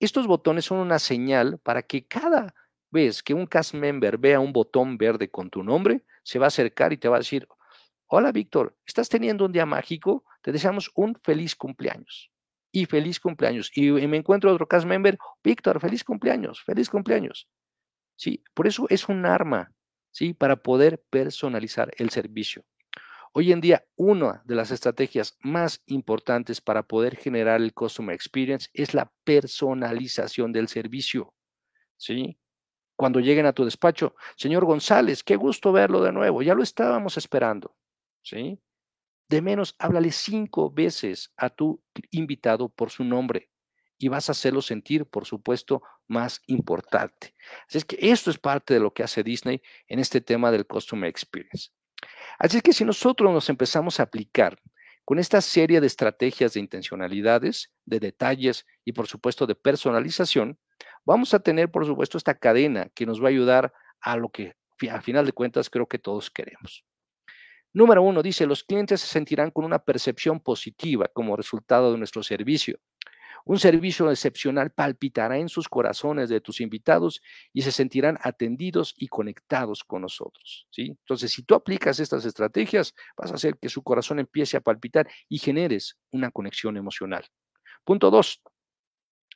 Estos 0.00 0.26
botones 0.26 0.64
son 0.64 0.78
una 0.78 0.98
señal 0.98 1.60
para 1.60 1.82
que 1.82 2.04
cada 2.04 2.52
vez 2.90 3.22
que 3.22 3.34
un 3.34 3.46
cast 3.46 3.74
member 3.74 4.18
vea 4.18 4.40
un 4.40 4.52
botón 4.52 4.98
verde 4.98 5.30
con 5.30 5.50
tu 5.50 5.62
nombre, 5.62 6.04
se 6.24 6.40
va 6.40 6.46
a 6.46 6.48
acercar 6.48 6.92
y 6.92 6.96
te 6.96 7.08
va 7.08 7.14
a 7.14 7.20
decir, 7.20 7.46
hola 8.08 8.32
Víctor, 8.32 8.76
¿estás 8.86 9.08
teniendo 9.08 9.44
un 9.44 9.52
día 9.52 9.66
mágico? 9.66 10.24
Te 10.42 10.50
deseamos 10.50 10.90
un 10.94 11.14
feliz 11.22 11.54
cumpleaños. 11.54 12.30
Y 12.72 12.86
feliz 12.86 13.20
cumpleaños. 13.20 13.70
Y 13.74 13.90
me 13.90 14.16
encuentro 14.16 14.52
otro 14.52 14.66
cast 14.66 14.86
member, 14.86 15.18
Víctor, 15.42 15.80
feliz 15.80 16.04
cumpleaños, 16.04 16.62
feliz 16.62 16.90
cumpleaños. 16.90 17.48
Sí, 18.16 18.42
por 18.54 18.66
eso 18.66 18.86
es 18.88 19.08
un 19.08 19.24
arma, 19.26 19.72
¿sí? 20.10 20.34
Para 20.34 20.56
poder 20.56 21.02
personalizar 21.10 21.90
el 21.98 22.10
servicio. 22.10 22.64
Hoy 23.32 23.52
en 23.52 23.60
día, 23.60 23.84
una 23.94 24.42
de 24.44 24.54
las 24.54 24.70
estrategias 24.70 25.36
más 25.40 25.82
importantes 25.86 26.60
para 26.60 26.82
poder 26.82 27.16
generar 27.16 27.60
el 27.60 27.74
customer 27.74 28.14
experience 28.14 28.68
es 28.72 28.94
la 28.94 29.12
personalización 29.24 30.52
del 30.52 30.68
servicio. 30.68 31.34
¿Sí? 31.96 32.38
Cuando 32.96 33.20
lleguen 33.20 33.46
a 33.46 33.52
tu 33.52 33.64
despacho, 33.64 34.16
señor 34.36 34.64
González, 34.64 35.22
qué 35.22 35.36
gusto 35.36 35.72
verlo 35.72 36.02
de 36.02 36.12
nuevo, 36.12 36.42
ya 36.42 36.54
lo 36.54 36.62
estábamos 36.62 37.16
esperando. 37.16 37.76
¿Sí? 38.28 38.60
De 39.30 39.40
menos, 39.40 39.74
háblale 39.78 40.12
cinco 40.12 40.70
veces 40.70 41.32
a 41.38 41.48
tu 41.48 41.82
invitado 42.10 42.68
por 42.68 42.90
su 42.90 43.02
nombre 43.02 43.50
y 43.96 44.08
vas 44.08 44.28
a 44.28 44.32
hacerlo 44.32 44.60
sentir, 44.60 45.06
por 45.06 45.24
supuesto, 45.24 45.82
más 46.06 46.42
importante. 46.46 47.34
Así 47.66 47.78
es 47.78 47.84
que 47.86 47.98
esto 48.00 48.30
es 48.30 48.38
parte 48.38 48.74
de 48.74 48.80
lo 48.80 48.92
que 48.92 49.02
hace 49.02 49.22
Disney 49.22 49.62
en 49.86 49.98
este 49.98 50.20
tema 50.20 50.50
del 50.50 50.66
Customer 50.66 51.08
Experience. 51.08 51.70
Así 52.38 52.58
es 52.58 52.62
que 52.62 52.74
si 52.74 52.84
nosotros 52.84 53.32
nos 53.32 53.48
empezamos 53.48 53.98
a 53.98 54.04
aplicar 54.04 54.60
con 55.06 55.18
esta 55.18 55.40
serie 55.40 55.80
de 55.80 55.86
estrategias 55.86 56.52
de 56.52 56.60
intencionalidades, 56.60 57.72
de 57.86 57.98
detalles 57.98 58.66
y 58.84 58.92
por 58.92 59.06
supuesto 59.06 59.46
de 59.46 59.54
personalización, 59.54 60.58
vamos 61.06 61.32
a 61.32 61.40
tener 61.40 61.70
por 61.70 61.86
supuesto 61.86 62.18
esta 62.18 62.38
cadena 62.38 62.90
que 62.94 63.06
nos 63.06 63.22
va 63.22 63.28
a 63.28 63.30
ayudar 63.30 63.72
a 64.02 64.18
lo 64.18 64.28
que 64.28 64.54
a 64.90 65.00
final 65.00 65.24
de 65.24 65.32
cuentas 65.32 65.70
creo 65.70 65.88
que 65.88 65.98
todos 65.98 66.30
queremos. 66.30 66.84
Número 67.78 68.02
uno, 68.02 68.24
dice, 68.24 68.44
los 68.44 68.64
clientes 68.64 69.00
se 69.00 69.06
sentirán 69.06 69.52
con 69.52 69.64
una 69.64 69.78
percepción 69.78 70.40
positiva 70.40 71.06
como 71.14 71.36
resultado 71.36 71.92
de 71.92 71.98
nuestro 71.98 72.24
servicio. 72.24 72.80
Un 73.44 73.60
servicio 73.60 74.10
excepcional 74.10 74.72
palpitará 74.72 75.38
en 75.38 75.48
sus 75.48 75.68
corazones 75.68 76.28
de 76.28 76.40
tus 76.40 76.60
invitados 76.60 77.22
y 77.52 77.62
se 77.62 77.70
sentirán 77.70 78.18
atendidos 78.20 78.94
y 78.96 79.06
conectados 79.06 79.84
con 79.84 80.02
nosotros. 80.02 80.66
¿sí? 80.72 80.86
Entonces, 80.88 81.30
si 81.30 81.44
tú 81.44 81.54
aplicas 81.54 82.00
estas 82.00 82.24
estrategias, 82.24 82.96
vas 83.16 83.30
a 83.30 83.36
hacer 83.36 83.56
que 83.58 83.68
su 83.68 83.84
corazón 83.84 84.18
empiece 84.18 84.56
a 84.56 84.60
palpitar 84.60 85.08
y 85.28 85.38
generes 85.38 85.96
una 86.10 86.32
conexión 86.32 86.76
emocional. 86.76 87.26
Punto 87.84 88.10
dos. 88.10 88.42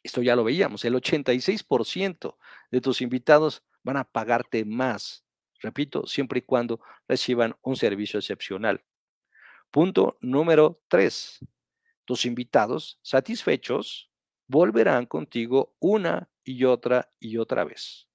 Esto 0.03 0.21
ya 0.21 0.35
lo 0.35 0.43
veíamos, 0.43 0.85
el 0.85 0.95
86% 0.95 2.37
de 2.73 2.81
tus 2.81 3.03
invitados 3.03 3.63
van 3.85 3.99
a 3.99 4.05
pagarte 4.05 4.65
más, 4.65 5.25
repito, 5.63 6.07
siempre 6.07 6.41
y 6.41 6.43
cuando 6.43 6.81
reciban 7.09 7.57
un 7.63 7.77
servicio 7.77 8.19
excepcional. 8.19 8.85
Punto 9.71 10.19
número 10.21 10.83
tres. 10.89 11.39
Tus 12.05 12.27
invitados 12.27 12.99
satisfechos 13.03 14.11
volverán 14.49 15.07
contigo 15.07 15.75
una 15.79 16.29
y 16.45 16.65
otra 16.65 17.11
y 17.19 17.39
otra 17.39 17.65
vez. 17.65 18.09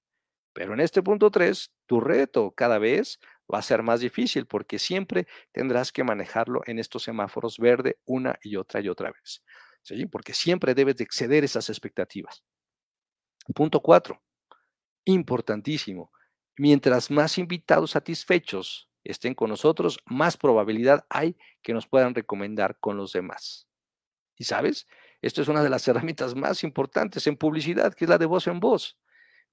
Pero 0.53 0.73
en 0.73 0.79
este 0.79 1.03
punto 1.03 1.29
3, 1.29 1.71
tu 1.85 1.99
reto 1.99 2.51
cada 2.51 2.79
vez 2.79 3.19
va 3.53 3.59
a 3.59 3.61
ser 3.61 3.83
más 3.83 3.99
difícil 3.99 4.47
porque 4.47 4.79
siempre 4.79 5.27
tendrás 5.51 5.91
que 5.91 6.03
manejarlo 6.03 6.61
en 6.65 6.79
estos 6.79 7.03
semáforos 7.03 7.59
verde 7.59 7.99
una 8.05 8.39
y 8.41 8.55
otra 8.55 8.81
y 8.81 8.89
otra 8.89 9.11
vez. 9.11 9.43
Porque 10.11 10.33
siempre 10.33 10.73
debes 10.73 10.97
de 10.97 11.03
exceder 11.03 11.43
esas 11.43 11.69
expectativas. 11.69 12.43
Punto 13.53 13.81
4. 13.81 14.19
Importantísimo. 15.05 16.11
Mientras 16.57 17.11
más 17.11 17.37
invitados 17.37 17.91
satisfechos 17.91 18.89
estén 19.03 19.35
con 19.35 19.49
nosotros, 19.49 19.99
más 20.05 20.37
probabilidad 20.37 21.05
hay 21.09 21.37
que 21.61 21.73
nos 21.73 21.87
puedan 21.87 22.15
recomendar 22.15 22.77
con 22.79 22.97
los 22.97 23.13
demás. 23.13 23.67
Y 24.37 24.45
sabes, 24.45 24.87
esto 25.21 25.41
es 25.41 25.47
una 25.47 25.63
de 25.63 25.69
las 25.69 25.87
herramientas 25.87 26.35
más 26.35 26.63
importantes 26.63 27.27
en 27.27 27.37
publicidad, 27.37 27.93
que 27.93 28.05
es 28.05 28.09
la 28.09 28.17
de 28.17 28.25
voz 28.25 28.47
en 28.47 28.59
voz. 28.59 28.99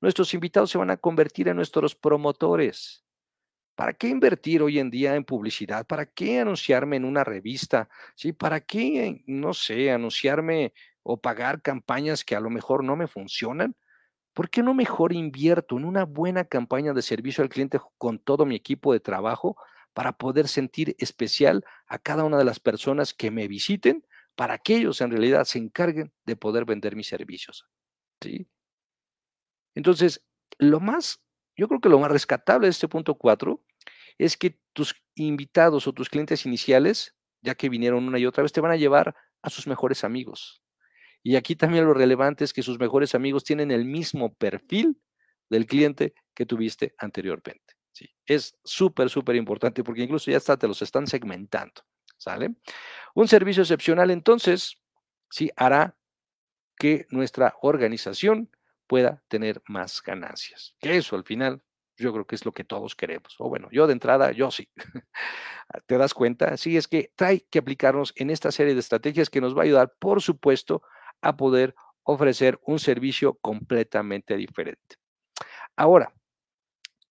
Nuestros 0.00 0.32
invitados 0.34 0.70
se 0.70 0.78
van 0.78 0.90
a 0.90 0.96
convertir 0.96 1.48
en 1.48 1.56
nuestros 1.56 1.94
promotores. 1.94 3.04
¿Para 3.74 3.92
qué 3.92 4.08
invertir 4.08 4.62
hoy 4.62 4.78
en 4.78 4.90
día 4.90 5.16
en 5.16 5.24
publicidad? 5.24 5.86
¿Para 5.86 6.06
qué 6.06 6.40
anunciarme 6.40 6.96
en 6.96 7.04
una 7.04 7.24
revista? 7.24 7.88
¿Sí? 8.14 8.32
¿Para 8.32 8.60
qué, 8.60 9.22
no 9.26 9.52
sé, 9.52 9.90
anunciarme 9.90 10.72
o 11.02 11.20
pagar 11.20 11.60
campañas 11.60 12.24
que 12.24 12.36
a 12.36 12.40
lo 12.40 12.50
mejor 12.50 12.84
no 12.84 12.96
me 12.96 13.08
funcionan? 13.08 13.76
¿Por 14.34 14.50
qué 14.50 14.62
no 14.62 14.74
mejor 14.74 15.12
invierto 15.12 15.78
en 15.78 15.84
una 15.84 16.04
buena 16.04 16.44
campaña 16.44 16.92
de 16.92 17.02
servicio 17.02 17.42
al 17.42 17.48
cliente 17.48 17.80
con 17.98 18.18
todo 18.18 18.44
mi 18.44 18.56
equipo 18.56 18.92
de 18.92 19.00
trabajo 19.00 19.56
para 19.94 20.18
poder 20.18 20.48
sentir 20.48 20.96
especial 20.98 21.64
a 21.86 21.98
cada 21.98 22.24
una 22.24 22.36
de 22.36 22.44
las 22.44 22.60
personas 22.60 23.14
que 23.14 23.30
me 23.30 23.48
visiten 23.48 24.04
para 24.34 24.58
que 24.58 24.76
ellos 24.76 25.00
en 25.00 25.12
realidad 25.12 25.44
se 25.44 25.58
encarguen 25.58 26.12
de 26.26 26.36
poder 26.36 26.64
vender 26.64 26.96
mis 26.96 27.06
servicios. 27.06 27.66
¿sí? 28.20 28.48
Entonces, 29.76 30.26
lo 30.58 30.80
más, 30.80 31.22
yo 31.56 31.68
creo 31.68 31.80
que 31.80 31.88
lo 31.88 32.00
más 32.00 32.10
rescatable 32.10 32.66
de 32.66 32.72
este 32.72 32.88
punto 32.88 33.14
4 33.14 33.62
es 34.18 34.36
que 34.36 34.58
tus 34.72 34.96
invitados 35.14 35.86
o 35.86 35.92
tus 35.92 36.08
clientes 36.08 36.44
iniciales, 36.46 37.14
ya 37.40 37.54
que 37.54 37.68
vinieron 37.68 38.06
una 38.06 38.18
y 38.18 38.26
otra 38.26 38.42
vez, 38.42 38.52
te 38.52 38.60
van 38.60 38.72
a 38.72 38.76
llevar 38.76 39.14
a 39.42 39.50
sus 39.50 39.68
mejores 39.68 40.02
amigos. 40.02 40.63
Y 41.26 41.36
aquí 41.36 41.56
también 41.56 41.86
lo 41.86 41.94
relevante 41.94 42.44
es 42.44 42.52
que 42.52 42.62
sus 42.62 42.78
mejores 42.78 43.14
amigos 43.14 43.44
tienen 43.44 43.70
el 43.70 43.86
mismo 43.86 44.34
perfil 44.34 45.00
del 45.48 45.64
cliente 45.64 46.14
que 46.34 46.44
tuviste 46.44 46.94
anteriormente. 46.98 47.74
¿sí? 47.92 48.10
Es 48.26 48.58
súper, 48.62 49.08
súper 49.08 49.34
importante 49.36 49.82
porque 49.82 50.02
incluso 50.02 50.30
ya 50.30 50.36
está, 50.36 50.58
te 50.58 50.68
los 50.68 50.82
están 50.82 51.06
segmentando. 51.06 51.82
¿Sale? 52.18 52.54
Un 53.14 53.26
servicio 53.26 53.62
excepcional, 53.62 54.10
entonces, 54.10 54.76
sí 55.30 55.50
hará 55.56 55.96
que 56.76 57.06
nuestra 57.10 57.54
organización 57.62 58.50
pueda 58.86 59.22
tener 59.28 59.62
más 59.66 60.02
ganancias. 60.02 60.74
Que 60.78 60.96
eso 60.96 61.16
al 61.16 61.24
final 61.24 61.62
yo 61.96 62.12
creo 62.12 62.26
que 62.26 62.34
es 62.34 62.44
lo 62.44 62.52
que 62.52 62.64
todos 62.64 62.94
queremos. 62.94 63.34
O 63.38 63.48
bueno, 63.48 63.68
yo 63.72 63.86
de 63.86 63.94
entrada, 63.94 64.32
yo 64.32 64.50
sí. 64.50 64.68
¿Te 65.86 65.96
das 65.96 66.12
cuenta? 66.12 66.56
Sí, 66.56 66.76
es 66.76 66.86
que 66.86 67.12
trae 67.16 67.46
que 67.50 67.60
aplicarnos 67.60 68.12
en 68.16 68.30
esta 68.30 68.52
serie 68.52 68.74
de 68.74 68.80
estrategias 68.80 69.30
que 69.30 69.40
nos 69.40 69.56
va 69.56 69.62
a 69.62 69.64
ayudar, 69.64 69.94
por 69.98 70.20
supuesto, 70.20 70.82
a 71.24 71.36
poder 71.36 71.74
ofrecer 72.04 72.60
un 72.64 72.78
servicio 72.78 73.34
completamente 73.40 74.36
diferente. 74.36 74.96
Ahora, 75.76 76.12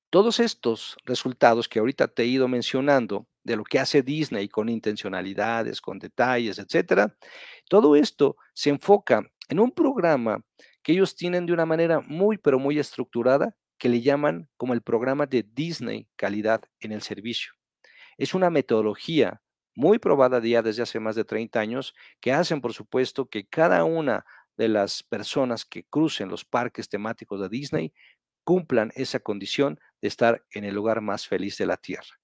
todos 0.10 0.40
estos 0.40 0.96
resultados 1.06 1.68
que 1.68 1.80
ahorita 1.80 2.08
te 2.08 2.24
he 2.24 2.28
ido 2.28 2.48
mencionando 2.48 3.28
de 3.44 3.56
lo 3.56 3.64
que 3.64 3.80
hace 3.80 4.04
Disney 4.04 4.48
con 4.48 4.70
intencionalidades, 4.70 5.82
con 5.82 6.00
detalles, 6.00 6.60
etcétera, 6.60 7.18
todo 7.68 7.96
esto 7.96 8.38
se 8.54 8.70
enfoca 8.70 9.24
en 9.50 9.60
un 9.60 9.72
programa 9.72 10.44
que 10.82 10.92
ellos 10.94 11.16
tienen 11.16 11.46
de 11.46 11.54
una 11.54 11.66
manera 11.66 12.00
muy, 12.02 12.38
pero 12.38 12.60
muy 12.60 12.78
estructurada, 12.78 13.56
que 13.78 13.90
le 13.90 14.02
llaman 14.02 14.48
como 14.56 14.74
el 14.74 14.82
programa 14.82 15.26
de 15.26 15.44
Disney 15.44 16.08
Calidad 16.16 16.62
en 16.80 16.92
el 16.92 17.02
Servicio. 17.02 17.54
Es 18.18 18.34
una 18.34 18.50
metodología 18.50 19.42
muy 19.76 20.00
probada 20.00 20.40
ya 20.40 20.62
desde 20.62 20.84
hace 20.84 21.00
más 21.00 21.16
de 21.16 21.26
30 21.26 21.60
años, 21.60 21.96
que 22.20 22.32
hacen, 22.32 22.62
por 22.62 22.74
supuesto, 22.74 23.28
que 23.28 23.46
cada 23.48 23.84
una 23.84 24.26
de 24.58 24.68
las 24.68 25.04
personas 25.04 25.66
que 25.66 25.84
crucen 25.84 26.30
los 26.30 26.46
parques 26.46 26.90
temáticos 26.90 27.42
de 27.42 27.50
Disney 27.50 27.94
cumplan 28.44 28.92
esa 28.96 29.20
condición 29.20 29.80
de 30.02 30.08
estar 30.08 30.44
en 30.52 30.66
el 30.66 30.76
lugar 30.76 31.02
más 31.02 31.28
feliz 31.28 31.58
de 31.58 31.66
la 31.66 31.78
Tierra. 31.78 32.20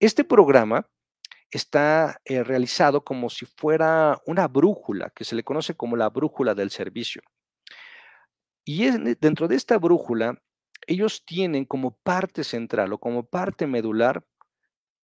Este 0.00 0.24
programa 0.24 0.88
está 1.50 2.20
eh, 2.24 2.42
realizado 2.42 3.04
como 3.04 3.30
si 3.30 3.46
fuera 3.46 4.20
una 4.26 4.48
brújula, 4.48 5.10
que 5.10 5.24
se 5.24 5.36
le 5.36 5.44
conoce 5.44 5.74
como 5.74 5.96
la 5.96 6.08
brújula 6.08 6.54
del 6.54 6.70
servicio. 6.70 7.22
Y 8.64 8.90
dentro 9.20 9.46
de 9.46 9.56
esta 9.56 9.78
brújula, 9.78 10.42
ellos 10.86 11.24
tienen 11.24 11.64
como 11.64 11.96
parte 11.98 12.44
central 12.44 12.92
o 12.92 12.98
como 12.98 13.24
parte 13.24 13.66
medular, 13.66 14.24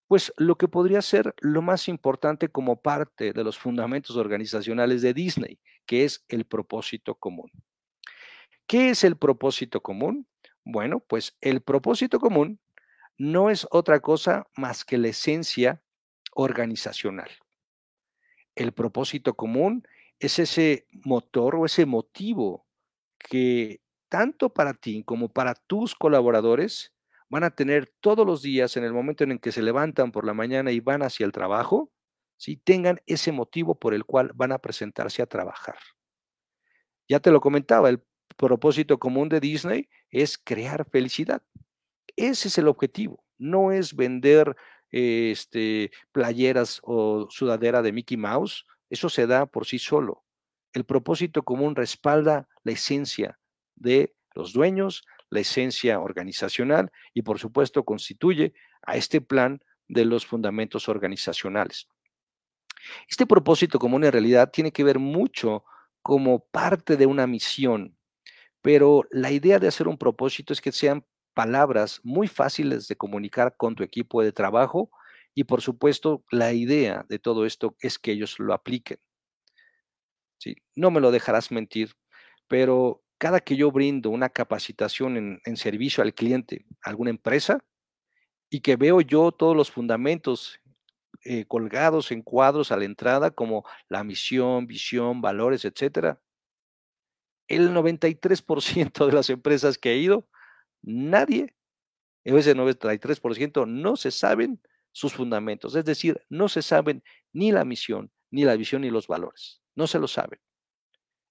pues 0.09 0.33
lo 0.37 0.57
que 0.57 0.67
podría 0.67 1.03
ser 1.03 1.35
lo 1.39 1.61
más 1.61 1.87
importante 1.87 2.49
como 2.49 2.81
parte 2.81 3.31
de 3.31 3.43
los 3.43 3.59
fundamentos 3.59 4.17
organizacionales 4.17 5.03
de 5.03 5.13
Disney, 5.13 5.59
que 5.85 6.03
es 6.03 6.25
el 6.29 6.45
propósito 6.45 7.13
común. 7.13 7.51
¿Qué 8.65 8.89
es 8.89 9.03
el 9.03 9.17
propósito 9.17 9.81
común? 9.81 10.27
Bueno, 10.65 10.99
pues 10.99 11.37
el 11.41 11.61
propósito 11.61 12.19
común 12.19 12.59
no 13.19 13.51
es 13.51 13.67
otra 13.69 13.99
cosa 13.99 14.47
más 14.55 14.83
que 14.83 14.97
la 14.97 15.09
esencia 15.09 15.83
organizacional. 16.33 17.29
El 18.55 18.71
propósito 18.71 19.35
común 19.35 19.87
es 20.17 20.39
ese 20.39 20.87
motor 21.05 21.53
o 21.53 21.65
ese 21.67 21.85
motivo 21.85 22.65
que 23.19 23.79
tanto 24.07 24.49
para 24.49 24.73
ti 24.73 25.03
como 25.03 25.29
para 25.29 25.53
tus 25.53 25.93
colaboradores 25.93 26.93
van 27.29 27.43
a 27.43 27.51
tener 27.51 27.93
todos 27.99 28.25
los 28.25 28.41
días 28.41 28.75
en 28.77 28.83
el 28.83 28.93
momento 28.93 29.23
en 29.23 29.31
el 29.31 29.39
que 29.39 29.51
se 29.51 29.61
levantan 29.61 30.11
por 30.11 30.25
la 30.25 30.33
mañana 30.33 30.71
y 30.71 30.79
van 30.79 31.03
hacia 31.03 31.25
el 31.25 31.31
trabajo, 31.31 31.91
¿sí? 32.37 32.57
tengan 32.57 32.99
ese 33.05 33.31
motivo 33.31 33.79
por 33.79 33.93
el 33.93 34.05
cual 34.05 34.31
van 34.35 34.51
a 34.51 34.59
presentarse 34.59 35.21
a 35.21 35.27
trabajar. 35.27 35.77
Ya 37.07 37.19
te 37.19 37.31
lo 37.31 37.39
comentaba, 37.39 37.89
el 37.89 38.03
propósito 38.35 38.99
común 38.99 39.29
de 39.29 39.39
Disney 39.39 39.89
es 40.09 40.37
crear 40.37 40.87
felicidad. 40.89 41.43
Ese 42.15 42.47
es 42.47 42.57
el 42.57 42.67
objetivo, 42.67 43.23
no 43.37 43.71
es 43.71 43.95
vender 43.95 44.55
este, 44.91 45.91
playeras 46.11 46.79
o 46.83 47.27
sudadera 47.29 47.81
de 47.81 47.91
Mickey 47.91 48.17
Mouse, 48.17 48.65
eso 48.89 49.09
se 49.09 49.27
da 49.27 49.45
por 49.45 49.65
sí 49.65 49.77
solo. 49.77 50.23
El 50.73 50.83
propósito 50.83 51.43
común 51.43 51.75
respalda 51.75 52.47
la 52.63 52.71
esencia 52.71 53.39
de 53.75 54.15
los 54.33 54.53
dueños, 54.53 55.03
la 55.29 55.41
esencia 55.41 55.99
organizacional 55.99 56.91
y 57.13 57.21
por 57.21 57.39
supuesto 57.39 57.83
constituye 57.83 58.53
a 58.81 58.95
este 58.95 59.21
plan 59.21 59.63
de 59.87 60.05
los 60.05 60.25
fundamentos 60.25 60.89
organizacionales. 60.89 61.87
Este 63.09 63.25
propósito 63.25 63.79
común 63.79 64.03
en 64.03 64.11
realidad 64.11 64.51
tiene 64.51 64.71
que 64.71 64.83
ver 64.83 64.99
mucho 64.99 65.63
como 66.01 66.45
parte 66.45 66.95
de 66.95 67.05
una 67.05 67.27
misión, 67.27 67.97
pero 68.61 69.03
la 69.11 69.31
idea 69.31 69.59
de 69.59 69.67
hacer 69.67 69.87
un 69.87 69.97
propósito 69.97 70.53
es 70.53 70.61
que 70.61 70.71
sean 70.71 71.05
palabras 71.33 71.99
muy 72.03 72.27
fáciles 72.27 72.87
de 72.87 72.95
comunicar 72.95 73.55
con 73.57 73.75
tu 73.75 73.83
equipo 73.83 74.21
de 74.21 74.31
trabajo 74.31 74.89
y 75.33 75.45
por 75.45 75.61
supuesto 75.61 76.23
la 76.31 76.53
idea 76.53 77.05
de 77.07 77.19
todo 77.19 77.45
esto 77.45 77.75
es 77.81 77.99
que 77.99 78.11
ellos 78.11 78.39
lo 78.39 78.53
apliquen. 78.53 78.99
¿Sí? 80.37 80.55
No 80.75 80.89
me 80.89 81.01
lo 81.01 81.11
dejarás 81.11 81.51
mentir, 81.51 81.95
pero 82.47 83.03
cada 83.19 83.41
que 83.41 83.57
yo 83.57 83.69
brindo 83.71 84.09
una 84.09 84.29
capacitación 84.29 85.39
en, 85.43 85.57
servicio 85.57 86.01
al 86.01 86.13
cliente, 86.13 86.65
a 86.81 86.89
alguna 86.89 87.11
empresa, 87.11 87.59
y 88.49 88.61
que 88.61 88.77
veo 88.77 89.01
yo 89.01 89.31
todos 89.33 89.55
los 89.55 89.69
fundamentos 89.69 90.59
eh, 91.25 91.45
colgados 91.45 92.11
en 92.11 92.21
cuadros 92.23 92.71
a 92.71 92.77
la 92.77 92.85
entrada, 92.85 93.29
como 93.31 93.65
la 93.89 94.05
misión, 94.05 94.67
visión, 94.67 95.21
valores, 95.21 95.65
etcétera. 95.65 96.21
El 97.49 97.71
93% 97.73 99.05
de 99.05 99.11
las 99.11 99.29
empresas 99.29 99.77
que 99.77 99.91
he 99.91 99.97
ido, 99.97 100.29
nadie, 100.81 101.53
ese 102.23 102.55
93% 102.55 103.67
no 103.67 103.97
se 103.97 104.11
saben 104.11 104.61
sus 104.93 105.13
fundamentos, 105.13 105.75
es 105.75 105.83
decir, 105.83 106.21
no 106.29 106.47
se 106.47 106.61
saben 106.61 107.03
ni 107.33 107.51
la 107.51 107.65
misión, 107.65 108.11
ni 108.31 108.45
la 108.45 108.55
visión, 108.55 108.81
ni 108.81 108.89
los 108.89 109.07
valores, 109.07 109.61
no 109.75 109.87
se 109.87 109.99
lo 109.99 110.07
saben. 110.07 110.39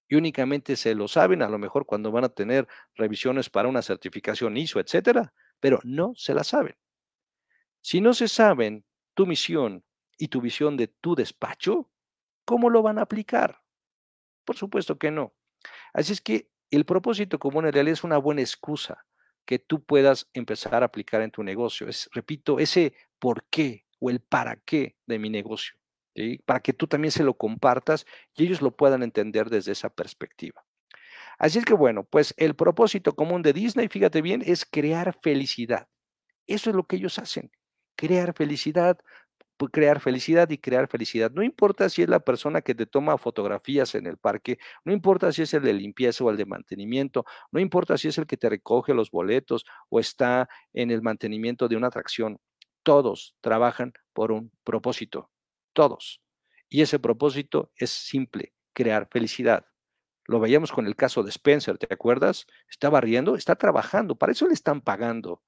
Y 0.09 0.17
únicamente 0.17 0.77
se 0.77 0.95
lo 0.95 1.07
saben 1.07 1.43
a 1.43 1.49
lo 1.49 1.59
mejor 1.59 1.87
cuando 1.87 2.11
van 2.11 2.25
a 2.25 2.29
tener 2.29 2.67
revisiones 2.95 3.51
para 3.51 3.69
una 3.69 3.83
certificación 3.83 4.57
ISO, 4.57 4.81
etcétera, 4.81 5.33
pero 5.61 5.81
no 5.85 6.13
se 6.17 6.35
la 6.35 6.45
saben. 6.45 6.77
Si 7.81 8.01
no 8.01 8.15
se 8.15 8.29
saben 8.29 8.85
tu 9.15 9.27
misión 9.27 9.85
y 10.17 10.29
tu 10.29 10.41
visión 10.41 10.77
de 10.77 10.89
tu 10.89 11.15
despacho, 11.15 11.91
¿cómo 12.45 12.71
lo 12.71 12.83
van 12.83 12.99
a 12.99 13.03
aplicar? 13.03 13.63
Por 14.45 14.57
supuesto 14.57 14.99
que 14.99 15.11
no. 15.11 15.35
Así 15.93 16.13
es 16.13 16.21
que 16.21 16.51
el 16.71 16.85
propósito 16.85 17.39
común 17.39 17.67
en 17.67 17.73
realidad 17.73 17.95
es 17.95 18.05
una 18.05 18.19
buena 18.19 18.41
excusa 18.41 19.05
que 19.45 19.59
tú 19.59 19.83
puedas 19.83 20.29
empezar 20.35 20.83
a 20.83 20.87
aplicar 20.87 21.23
en 21.23 21.31
tu 21.31 21.43
negocio. 21.43 21.89
Es, 21.89 22.09
repito, 22.13 22.59
ese 22.59 22.95
por 23.19 23.45
qué 23.49 23.87
o 23.99 24.11
el 24.11 24.21
para 24.21 24.57
qué 24.57 24.97
de 25.07 25.19
mi 25.19 25.31
negocio, 25.31 25.78
para 26.45 26.61
que 26.61 26.73
tú 26.73 26.87
también 26.87 27.13
se 27.13 27.25
lo 27.25 27.35
compartas 27.35 28.07
y 28.35 28.45
ellos 28.45 28.63
lo 28.63 28.77
puedan 28.77 29.03
entender 29.03 29.51
desde 29.51 29.73
esa 29.73 29.91
perspectiva. 29.91 30.65
Así 31.39 31.59
es 31.59 31.65
que 31.65 31.75
bueno, 31.75 32.05
pues 32.05 32.35
el 32.37 32.57
propósito 32.57 33.15
común 33.15 33.43
de 33.43 33.53
Disney, 33.53 33.89
fíjate 33.89 34.23
bien, 34.23 34.43
es 34.45 34.65
crear 34.65 35.17
felicidad. 35.23 35.89
Eso 36.47 36.71
es 36.71 36.77
lo 36.77 36.85
que 36.85 36.97
ellos 36.97 37.19
hacen 37.19 37.51
crear 37.99 38.33
felicidad, 38.33 38.97
crear 39.73 40.01
felicidad 40.01 40.49
y 40.51 40.59
crear 40.59 40.89
felicidad. 40.89 41.33
No 41.33 41.43
importa 41.43 41.89
si 41.89 42.03
es 42.03 42.09
la 42.09 42.21
persona 42.21 42.63
que 42.63 42.77
te 42.77 42.87
toma 42.87 43.19
fotografías 43.19 43.97
en 43.97 44.07
el 44.07 44.19
parque, 44.19 44.59
no 44.85 44.93
importa 44.93 45.33
si 45.33 45.43
es 45.43 45.53
el 45.53 45.63
de 45.63 45.73
limpieza 45.73 46.23
o 46.23 46.31
el 46.31 46.37
de 46.37 46.47
mantenimiento, 46.47 47.25
no 47.51 47.59
importa 47.59 47.99
si 47.99 48.07
es 48.09 48.17
el 48.19 48.27
que 48.27 48.37
te 48.37 48.49
recoge 48.49 48.95
los 48.95 49.11
boletos 49.11 49.65
o 49.89 49.99
está 49.99 50.49
en 50.73 50.93
el 50.93 51.03
mantenimiento 51.03 51.67
de 51.67 51.77
una 51.77 51.89
atracción. 51.89 52.39
Todos 52.85 53.35
trabajan 53.41 53.93
por 54.13 54.31
un 54.31 54.53
propósito, 54.63 55.31
todos. 55.79 56.21
Y 56.69 56.83
ese 56.83 56.99
propósito 56.99 57.71
es 57.77 57.91
simple, 57.91 58.53
crear 58.73 59.07
felicidad. 59.13 59.65
Lo 60.27 60.41
veíamos 60.41 60.73
con 60.73 60.89
el 60.89 60.97
caso 60.97 61.23
de 61.23 61.31
Spencer, 61.31 61.79
¿te 61.79 61.95
acuerdas? 61.95 62.49
Está 62.69 62.91
barriendo, 62.91 63.37
está 63.37 63.55
trabajando, 63.55 64.17
para 64.17 64.33
eso 64.33 64.49
le 64.49 64.55
están 64.55 64.81
pagando. 64.81 65.41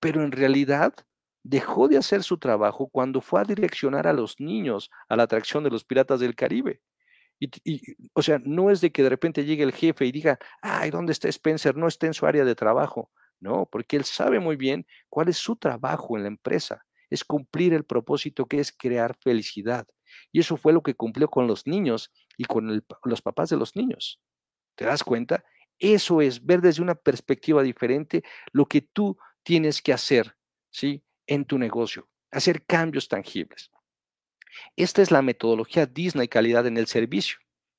Pero 0.00 0.24
en 0.24 0.32
realidad 0.32 0.94
dejó 1.42 1.86
de 1.86 1.98
hacer 1.98 2.22
su 2.22 2.38
trabajo 2.38 2.88
cuando 2.88 3.20
fue 3.20 3.42
a 3.42 3.44
direccionar 3.44 4.06
a 4.06 4.14
los 4.14 4.40
niños 4.40 4.90
a 5.06 5.16
la 5.16 5.24
atracción 5.24 5.64
de 5.64 5.70
los 5.70 5.84
piratas 5.84 6.18
del 6.18 6.34
Caribe. 6.34 6.80
O 8.14 8.22
sea, 8.22 8.40
no 8.42 8.70
es 8.70 8.80
de 8.80 8.90
que 8.90 9.02
de 9.02 9.10
repente 9.10 9.44
llegue 9.44 9.64
el 9.64 9.72
jefe 9.72 10.06
y 10.06 10.12
diga, 10.12 10.38
ay, 10.62 10.90
¿dónde 10.90 11.12
está 11.12 11.28
Spencer? 11.28 11.76
No 11.76 11.88
está 11.88 12.06
en 12.06 12.14
su 12.14 12.24
área 12.24 12.46
de 12.46 12.54
trabajo. 12.54 13.12
No, 13.38 13.66
porque 13.70 13.98
él 13.98 14.04
sabe 14.04 14.40
muy 14.40 14.56
bien 14.56 14.86
cuál 15.10 15.28
es 15.28 15.36
su 15.36 15.56
trabajo 15.56 16.16
en 16.16 16.22
la 16.22 16.28
empresa. 16.28 16.86
Es 17.10 17.24
cumplir 17.24 17.74
el 17.74 17.84
propósito 17.84 18.46
que 18.46 18.60
es 18.60 18.72
crear 18.72 19.16
felicidad. 19.22 19.86
Y 20.32 20.40
eso 20.40 20.56
fue 20.56 20.72
lo 20.72 20.82
que 20.82 20.94
cumplió 20.94 21.28
con 21.28 21.46
los 21.46 21.66
niños 21.66 22.12
y 22.36 22.44
con 22.44 22.82
los 23.04 23.22
papás 23.22 23.50
de 23.50 23.56
los 23.56 23.76
niños. 23.76 24.20
¿Te 24.74 24.84
das 24.84 25.02
cuenta? 25.02 25.44
Eso 25.78 26.20
es 26.20 26.44
ver 26.44 26.60
desde 26.60 26.82
una 26.82 26.94
perspectiva 26.94 27.62
diferente 27.62 28.22
lo 28.52 28.66
que 28.66 28.80
tú 28.80 29.16
tienes 29.42 29.80
que 29.80 29.92
hacer, 29.92 30.36
¿sí? 30.70 31.02
en 31.26 31.44
tu 31.44 31.58
negocio, 31.58 32.08
hacer 32.30 32.64
cambios 32.64 33.08
tangibles. 33.08 33.70
Esta 34.76 35.02
es 35.02 35.10
la 35.10 35.22
metodología 35.22 35.86
Disney 35.86 36.26
calidad 36.26 36.66
en 36.66 36.78
el 36.78 36.86
servicio, 36.86 37.38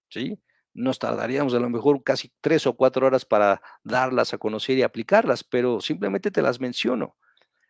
¿sí? 0.09 0.39
Nos 0.73 0.99
tardaríamos 0.99 1.53
a 1.53 1.59
lo 1.59 1.69
mejor 1.69 2.03
casi 2.03 2.31
tres 2.41 2.67
o 2.67 2.75
cuatro 2.75 3.07
horas 3.07 3.25
para 3.25 3.61
darlas 3.83 4.33
a 4.33 4.37
conocer 4.37 4.77
y 4.77 4.83
aplicarlas, 4.83 5.43
pero 5.43 5.81
simplemente 5.81 6.31
te 6.31 6.41
las 6.41 6.59
menciono. 6.59 7.17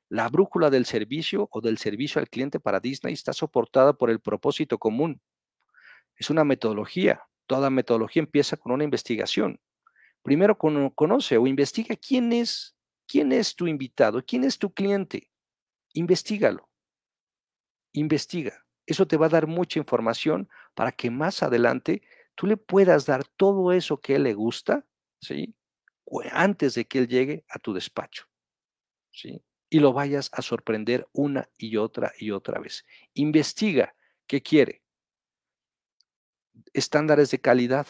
La 0.10 0.28
brújula 0.28 0.70
del 0.70 0.86
servicio 0.86 1.48
o 1.52 1.62
del 1.62 1.78
servicio 1.78 2.20
al 2.20 2.30
cliente 2.30 2.60
para 2.60 2.80
Disney 2.80 3.14
está 3.14 3.32
soportada 3.32 3.94
por 3.94 4.10
el 4.10 4.20
propósito 4.20 4.78
común. 4.78 5.22
Es 6.16 6.30
una 6.30 6.44
metodología. 6.44 7.22
Toda 7.46 7.70
metodología 7.70 8.22
empieza 8.22 8.58
con 8.58 8.72
una 8.72 8.84
investigación. 8.84 9.60
Primero 10.24 10.58
conoce 10.58 11.38
o 11.38 11.48
investiga 11.48 11.96
quién 11.96 12.34
es, 12.34 12.76
quién 13.08 13.32
es 13.32 13.56
tu 13.56 13.68
invitado, 13.68 14.24
quién 14.26 14.44
es 14.44 14.58
tu 14.58 14.74
cliente 14.74 15.30
investigalo. 15.94 16.70
Investiga. 17.94 18.66
Eso 18.86 19.08
te 19.08 19.18
va 19.18 19.28
a 19.28 19.30
dar 19.30 19.48
mucha 19.48 19.80
información 19.80 20.50
para 20.74 20.92
que 20.92 21.12
más 21.12 21.44
adelante 21.44 22.02
tú 22.36 22.48
le 22.48 22.58
puedas 22.58 23.06
dar 23.06 23.26
todo 23.26 23.72
eso 23.72 24.00
que 24.00 24.16
él 24.16 24.24
le 24.24 24.34
gusta, 24.34 24.86
¿sí? 25.22 25.56
Antes 26.32 26.74
de 26.74 26.86
que 26.86 27.00
él 27.00 27.08
llegue 27.08 27.46
a 27.50 27.60
tu 27.60 27.74
despacho, 27.74 28.26
¿sí? 29.12 29.44
Y 29.70 29.80
lo 29.80 29.94
vayas 29.94 30.30
a 30.34 30.42
sorprender 30.42 31.08
una 31.14 31.50
y 31.58 31.78
otra 31.78 32.14
y 32.18 32.32
otra 32.32 32.60
vez. 32.60 32.86
Investiga 33.14 33.96
qué 34.28 34.42
quiere. 34.42 34.82
Estándares 36.74 37.32
de 37.32 37.40
calidad. 37.40 37.88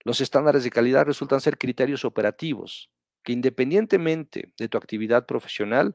Los 0.00 0.20
estándares 0.20 0.64
de 0.64 0.70
calidad 0.70 1.06
resultan 1.06 1.40
ser 1.40 1.56
criterios 1.56 2.04
operativos 2.04 2.90
que 3.24 3.32
independientemente 3.32 4.52
de 4.56 4.68
tu 4.68 4.78
actividad 4.78 5.26
profesional, 5.26 5.94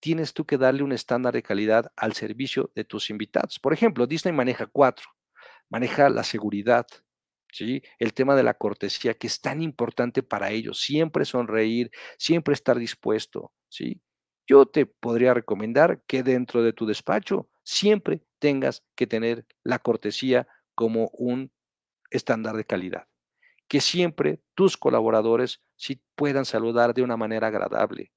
tienes 0.00 0.32
tú 0.32 0.46
que 0.46 0.56
darle 0.56 0.84
un 0.84 0.92
estándar 0.92 1.34
de 1.34 1.42
calidad 1.42 1.92
al 1.96 2.14
servicio 2.14 2.70
de 2.74 2.84
tus 2.84 3.10
invitados. 3.10 3.58
Por 3.58 3.72
ejemplo, 3.72 4.06
Disney 4.06 4.32
maneja 4.32 4.66
cuatro, 4.66 5.08
maneja 5.68 6.08
la 6.08 6.22
seguridad, 6.22 6.86
¿sí? 7.52 7.82
el 7.98 8.14
tema 8.14 8.36
de 8.36 8.44
la 8.44 8.54
cortesía, 8.54 9.14
que 9.14 9.26
es 9.26 9.40
tan 9.40 9.60
importante 9.60 10.22
para 10.22 10.50
ellos, 10.50 10.80
siempre 10.80 11.24
sonreír, 11.24 11.90
siempre 12.16 12.54
estar 12.54 12.78
dispuesto. 12.78 13.52
¿sí? 13.68 14.00
Yo 14.48 14.64
te 14.64 14.86
podría 14.86 15.34
recomendar 15.34 16.02
que 16.06 16.22
dentro 16.22 16.62
de 16.62 16.72
tu 16.72 16.86
despacho 16.86 17.50
siempre 17.64 18.24
tengas 18.38 18.82
que 18.94 19.06
tener 19.06 19.46
la 19.62 19.78
cortesía 19.78 20.48
como 20.74 21.10
un 21.12 21.52
estándar 22.10 22.56
de 22.56 22.64
calidad. 22.64 23.08
Que 23.68 23.82
siempre 23.82 24.40
tus 24.54 24.78
colaboradores 24.78 25.60
sí 25.76 26.02
puedan 26.14 26.46
saludar 26.46 26.94
de 26.94 27.02
una 27.02 27.18
manera 27.18 27.48
agradable. 27.48 28.10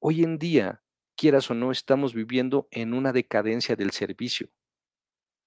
Hoy 0.00 0.24
en 0.24 0.36
día, 0.36 0.82
quieras 1.16 1.48
o 1.48 1.54
no, 1.54 1.70
estamos 1.70 2.12
viviendo 2.12 2.66
en 2.72 2.92
una 2.92 3.12
decadencia 3.12 3.76
del 3.76 3.92
servicio. 3.92 4.50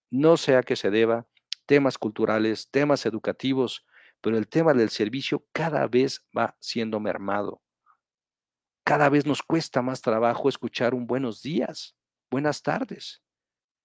No 0.10 0.38
sea 0.38 0.64
que 0.64 0.78
se 0.78 0.90
deba 0.90 1.28
temas 1.66 1.98
culturales, 1.98 2.70
temas 2.72 3.06
educativos, 3.06 3.86
pero 4.22 4.38
el 4.38 4.48
tema 4.48 4.74
del 4.74 4.90
servicio 4.90 5.46
cada 5.52 5.86
vez 5.88 6.26
va 6.36 6.56
siendo 6.62 7.02
mermado. 7.02 7.62
Cada 8.88 9.10
vez 9.10 9.26
nos 9.26 9.44
cuesta 9.44 9.82
más 9.82 10.02
trabajo 10.02 10.48
escuchar 10.48 10.94
un 10.94 11.08
buenos 11.08 11.42
días, 11.42 11.94
buenas 12.32 12.64
tardes, 12.64 13.22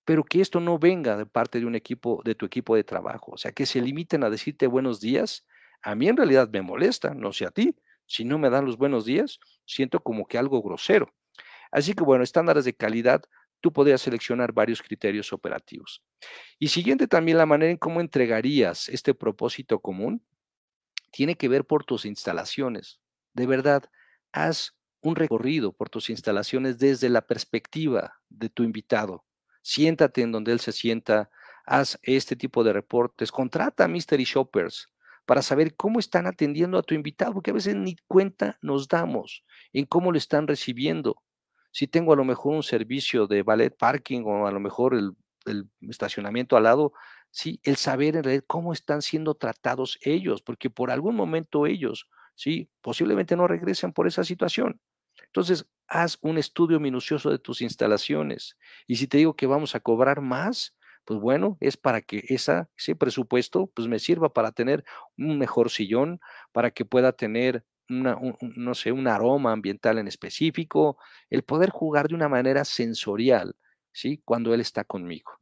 pero 0.05 0.23
que 0.23 0.41
esto 0.41 0.61
no 0.61 0.79
venga 0.79 1.17
de 1.17 1.27
parte 1.27 1.59
de 1.59 1.67
un 1.67 1.75
equipo, 1.75 2.23
de 2.25 2.37
tu 2.37 2.47
equipo 2.47 2.77
de 2.77 2.85
trabajo, 2.85 3.33
o 3.33 3.37
sea, 3.37 3.51
que 3.51 3.67
se 3.67 3.81
limiten 3.81 4.23
a 4.23 4.31
decirte 4.31 4.69
buenos 4.69 5.01
días, 5.01 5.45
a 5.83 5.97
mí 5.97 6.07
en 6.07 6.17
realidad 6.17 6.49
me 6.53 6.63
molesta, 6.63 7.15
no 7.15 7.33
sé 7.33 7.47
a 7.47 7.51
ti, 7.51 7.75
si 8.07 8.25
no 8.25 8.39
me 8.39 8.49
dan 8.49 8.65
los 8.65 8.79
buenos 8.79 9.05
días, 9.05 9.41
siento 9.67 9.99
como 10.05 10.25
que 10.25 10.39
algo 10.39 10.63
grosero. 10.63 11.13
Así 11.73 11.95
que 11.95 12.05
bueno, 12.05 12.23
estándares 12.23 12.65
de 12.65 12.77
calidad 12.77 13.25
tú 13.61 13.73
podrías 13.73 14.03
seleccionar 14.03 14.53
varios 14.53 14.83
criterios 14.83 15.33
operativos. 15.33 16.05
Y 16.61 16.69
siguiente 16.69 17.09
también 17.09 17.39
la 17.39 17.47
manera 17.47 17.73
en 17.73 17.77
cómo 17.77 18.01
entregarías 18.01 18.89
este 18.89 19.15
propósito 19.15 19.81
común 19.81 20.25
tiene 21.11 21.35
que 21.35 21.49
ver 21.49 21.65
por 21.65 21.83
tus 21.83 22.05
instalaciones. 22.05 23.01
De 23.35 23.47
verdad, 23.47 23.83
haz 24.31 24.77
un 25.03 25.17
recorrido 25.17 25.73
por 25.73 25.91
tus 25.91 26.11
instalaciones 26.11 26.79
desde 26.79 27.09
la 27.09 27.27
perspectiva 27.27 28.21
de 28.29 28.49
tu 28.49 28.63
invitado. 28.63 29.25
Siéntate 29.61 30.23
en 30.23 30.33
donde 30.33 30.53
él 30.53 30.61
se 30.61 30.73
sienta, 30.73 31.31
haz 31.67 31.99
este 32.03 32.37
tipo 32.37 32.65
de 32.65 32.73
reportes, 32.73 33.31
contrata 33.31 33.85
a 33.85 33.89
Mystery 33.89 34.25
Shoppers 34.25 34.89
para 35.27 35.43
saber 35.43 35.77
cómo 35.77 35.99
están 35.99 36.27
atendiendo 36.27 36.79
a 36.79 36.83
tu 36.83 36.95
invitado, 36.95 37.35
porque 37.35 37.51
a 37.51 37.55
veces 37.55 37.77
ni 37.77 37.97
cuenta 38.07 38.59
nos 38.61 38.89
damos 38.89 39.45
en 39.73 39.85
cómo 39.87 40.11
lo 40.11 40.19
están 40.19 40.47
recibiendo. 40.47 41.23
Si 41.71 41.87
tengo 41.87 42.13
a 42.13 42.17
lo 42.17 42.25
mejor 42.25 42.55
un 42.55 42.63
servicio 42.63 43.27
de 43.27 43.43
ballet 43.43 43.75
parking 43.77 44.23
o 44.25 44.47
a 44.47 44.53
lo 44.53 44.61
mejor 44.61 44.95
el, 44.95 45.15
estacionamiento 45.89 46.57
al 46.57 46.65
lado, 46.65 46.93
sí, 47.31 47.61
el 47.65 47.77
saber 47.77 48.17
en 48.17 48.25
realidad 48.25 48.45
cómo 48.47 48.73
están 48.73 49.03
siendo 49.03 49.35
tratados 49.35 49.99
ellos, 50.03 50.43
porque 50.43 50.71
por 50.71 50.91
algún 50.91 51.17
momento 51.17 51.67
ellos, 51.67 52.09
sí, 52.35 52.69
posiblemente 52.81 53.37
no 53.37 53.49
regresen 53.49 53.93
por 53.93 54.07
esa 54.07 54.23
situación. 54.25 54.81
Entonces, 55.33 55.67
haz 55.89 56.19
un 56.21 56.37
estudio 56.37 56.79
minucioso 56.79 57.31
de 57.31 57.39
tus 57.39 57.63
instalaciones. 57.63 58.59
Y 58.87 58.97
si 58.97 59.07
te 59.07 59.17
digo 59.17 59.35
que 59.35 59.47
vamos 59.47 59.75
a 59.75 59.81
cobrar 59.81 60.21
más, 60.21 60.77
pues 61.07 61.19
bueno, 61.19 61.57
es 61.61 61.79
para 61.79 62.03
que 62.03 62.23
esa, 62.29 62.69
ese 62.77 62.95
presupuesto 62.95 63.67
pues 63.75 63.89
me 63.89 63.99
sirva 63.99 64.33
para 64.35 64.53
tener 64.53 64.85
un 65.17 65.39
mejor 65.39 65.71
sillón, 65.71 66.21
para 66.53 66.71
que 66.71 66.85
pueda 66.85 67.13
tener 67.13 67.65
una, 67.89 68.17
un, 68.17 68.37
no 68.57 68.75
sé, 68.75 68.93
un 68.93 69.09
aroma 69.09 69.53
ambiental 69.53 69.99
en 69.99 70.07
específico, 70.07 70.99
el 71.31 71.45
poder 71.45 71.71
jugar 71.71 72.09
de 72.09 72.15
una 72.15 72.29
manera 72.29 72.67
sensorial, 72.67 73.57
¿sí? 73.91 74.21
Cuando 74.25 74.53
él 74.53 74.61
está 74.61 74.85
conmigo, 74.85 75.33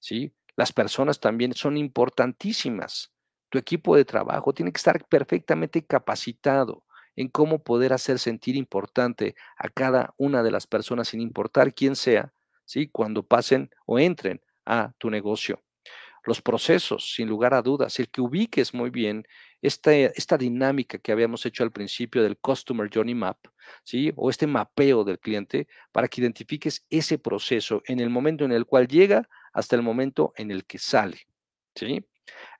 ¿sí? 0.00 0.34
Las 0.56 0.72
personas 0.72 1.20
también 1.20 1.54
son 1.54 1.76
importantísimas. 1.76 3.12
Tu 3.50 3.58
equipo 3.58 3.94
de 3.94 4.04
trabajo 4.04 4.52
tiene 4.52 4.72
que 4.72 4.78
estar 4.78 5.06
perfectamente 5.06 5.86
capacitado 5.86 6.84
en 7.18 7.26
cómo 7.26 7.64
poder 7.64 7.92
hacer 7.92 8.20
sentir 8.20 8.54
importante 8.54 9.34
a 9.56 9.68
cada 9.68 10.14
una 10.18 10.44
de 10.44 10.52
las 10.52 10.68
personas, 10.68 11.08
sin 11.08 11.20
importar 11.20 11.74
quién 11.74 11.96
sea, 11.96 12.32
¿sí? 12.64 12.86
cuando 12.86 13.24
pasen 13.24 13.70
o 13.86 13.98
entren 13.98 14.40
a 14.64 14.92
tu 14.98 15.10
negocio. 15.10 15.60
Los 16.22 16.40
procesos, 16.40 17.12
sin 17.16 17.28
lugar 17.28 17.54
a 17.54 17.62
dudas, 17.62 17.98
el 17.98 18.08
que 18.08 18.20
ubiques 18.20 18.72
muy 18.72 18.90
bien 18.90 19.26
esta, 19.62 19.92
esta 19.92 20.38
dinámica 20.38 20.98
que 20.98 21.10
habíamos 21.10 21.44
hecho 21.44 21.64
al 21.64 21.72
principio 21.72 22.22
del 22.22 22.38
Customer 22.38 22.88
Journey 22.88 23.16
Map, 23.16 23.38
¿sí? 23.82 24.12
o 24.14 24.30
este 24.30 24.46
mapeo 24.46 25.02
del 25.02 25.18
cliente, 25.18 25.66
para 25.90 26.06
que 26.06 26.20
identifiques 26.20 26.86
ese 26.88 27.18
proceso 27.18 27.82
en 27.86 27.98
el 27.98 28.10
momento 28.10 28.44
en 28.44 28.52
el 28.52 28.64
cual 28.64 28.86
llega 28.86 29.28
hasta 29.52 29.74
el 29.74 29.82
momento 29.82 30.32
en 30.36 30.52
el 30.52 30.64
que 30.66 30.78
sale. 30.78 31.26
¿sí? 31.74 32.04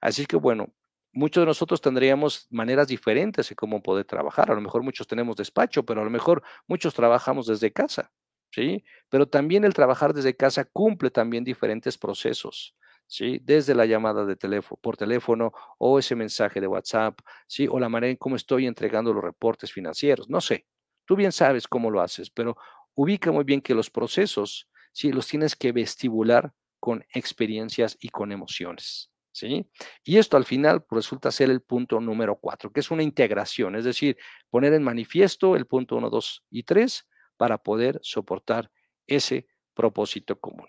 Así 0.00 0.26
que 0.26 0.34
bueno, 0.36 0.72
muchos 1.12 1.42
de 1.42 1.46
nosotros 1.46 1.80
tendríamos 1.80 2.46
maneras 2.50 2.88
diferentes 2.88 3.48
de 3.48 3.54
cómo 3.56 3.82
poder 3.82 4.04
trabajar. 4.04 4.50
A 4.50 4.54
lo 4.54 4.60
mejor 4.60 4.82
muchos 4.82 5.06
tenemos 5.06 5.36
despacho, 5.36 5.84
pero 5.84 6.00
a 6.00 6.04
lo 6.04 6.10
mejor 6.10 6.42
muchos 6.66 6.94
trabajamos 6.94 7.46
desde 7.46 7.72
casa, 7.72 8.12
¿sí? 8.50 8.84
Pero 9.08 9.26
también 9.28 9.64
el 9.64 9.74
trabajar 9.74 10.14
desde 10.14 10.36
casa 10.36 10.64
cumple 10.64 11.10
también 11.10 11.44
diferentes 11.44 11.98
procesos, 11.98 12.74
¿sí? 13.06 13.40
Desde 13.42 13.74
la 13.74 13.86
llamada 13.86 14.24
de 14.24 14.36
teléfono, 14.36 14.78
por 14.82 14.96
teléfono 14.96 15.52
o 15.78 15.98
ese 15.98 16.14
mensaje 16.14 16.60
de 16.60 16.66
WhatsApp, 16.66 17.18
¿sí? 17.46 17.66
O 17.70 17.78
la 17.80 17.88
manera 17.88 18.10
en 18.10 18.16
cómo 18.16 18.36
estoy 18.36 18.66
entregando 18.66 19.12
los 19.12 19.22
reportes 19.24 19.72
financieros, 19.72 20.28
no 20.28 20.40
sé. 20.40 20.66
Tú 21.04 21.16
bien 21.16 21.32
sabes 21.32 21.66
cómo 21.68 21.90
lo 21.90 22.00
haces, 22.00 22.30
pero 22.30 22.56
ubica 22.94 23.32
muy 23.32 23.44
bien 23.44 23.60
que 23.60 23.74
los 23.74 23.90
procesos, 23.90 24.68
sí, 24.92 25.12
los 25.12 25.26
tienes 25.26 25.56
que 25.56 25.72
vestibular 25.72 26.52
con 26.80 27.04
experiencias 27.14 27.96
y 28.00 28.08
con 28.10 28.30
emociones. 28.32 29.10
¿Sí? 29.38 29.66
Y 30.04 30.18
esto 30.18 30.36
al 30.36 30.44
final 30.44 30.84
resulta 30.90 31.30
ser 31.30 31.50
el 31.50 31.60
punto 31.60 32.00
número 32.00 32.36
cuatro, 32.36 32.72
que 32.72 32.80
es 32.80 32.90
una 32.90 33.02
integración, 33.02 33.76
es 33.76 33.84
decir, 33.84 34.16
poner 34.50 34.72
en 34.74 34.82
manifiesto 34.82 35.56
el 35.56 35.66
punto 35.66 35.96
uno, 35.96 36.10
dos 36.10 36.44
y 36.50 36.64
tres 36.64 37.06
para 37.36 37.58
poder 37.58 38.00
soportar 38.02 38.70
ese 39.06 39.46
propósito 39.74 40.38
común. 40.38 40.66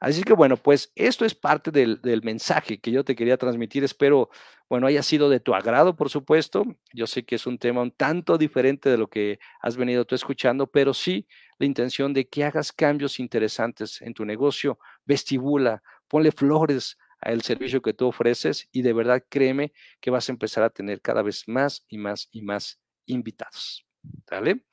Así 0.00 0.22
que 0.22 0.32
bueno, 0.32 0.56
pues 0.56 0.92
esto 0.94 1.26
es 1.26 1.34
parte 1.34 1.70
del, 1.70 2.00
del, 2.00 2.22
mensaje 2.22 2.80
que 2.80 2.90
yo 2.90 3.04
te 3.04 3.14
quería 3.14 3.36
transmitir. 3.36 3.84
Espero, 3.84 4.30
bueno, 4.66 4.86
haya 4.86 5.02
sido 5.02 5.28
de 5.28 5.40
tu 5.40 5.54
agrado, 5.54 5.94
por 5.94 6.08
supuesto. 6.08 6.64
Yo 6.94 7.06
sé 7.06 7.24
que 7.26 7.34
es 7.34 7.46
un 7.46 7.58
tema 7.58 7.82
un 7.82 7.90
tanto 7.90 8.38
diferente 8.38 8.88
de 8.88 8.96
lo 8.96 9.08
que 9.08 9.38
has 9.60 9.76
venido 9.76 10.06
tú 10.06 10.14
escuchando, 10.14 10.66
pero 10.66 10.94
sí 10.94 11.26
la 11.58 11.66
intención 11.66 12.14
de 12.14 12.26
que 12.26 12.44
hagas 12.44 12.72
cambios 12.72 13.20
interesantes 13.20 14.00
en 14.00 14.14
tu 14.14 14.24
negocio, 14.24 14.78
vestibula, 15.04 15.82
ponle 16.08 16.32
flores 16.32 16.96
al 17.20 17.42
servicio 17.42 17.82
que 17.82 17.92
tú 17.92 18.06
ofreces 18.06 18.68
y 18.72 18.82
de 18.82 18.92
verdad 18.92 19.24
créeme 19.28 19.72
que 20.00 20.10
vas 20.10 20.28
a 20.28 20.32
empezar 20.32 20.64
a 20.64 20.70
tener 20.70 21.00
cada 21.00 21.22
vez 21.22 21.46
más 21.46 21.84
y 21.88 21.98
más 21.98 22.28
y 22.30 22.42
más 22.42 22.80
invitados. 23.06 23.86
¿Vale? 24.30 24.64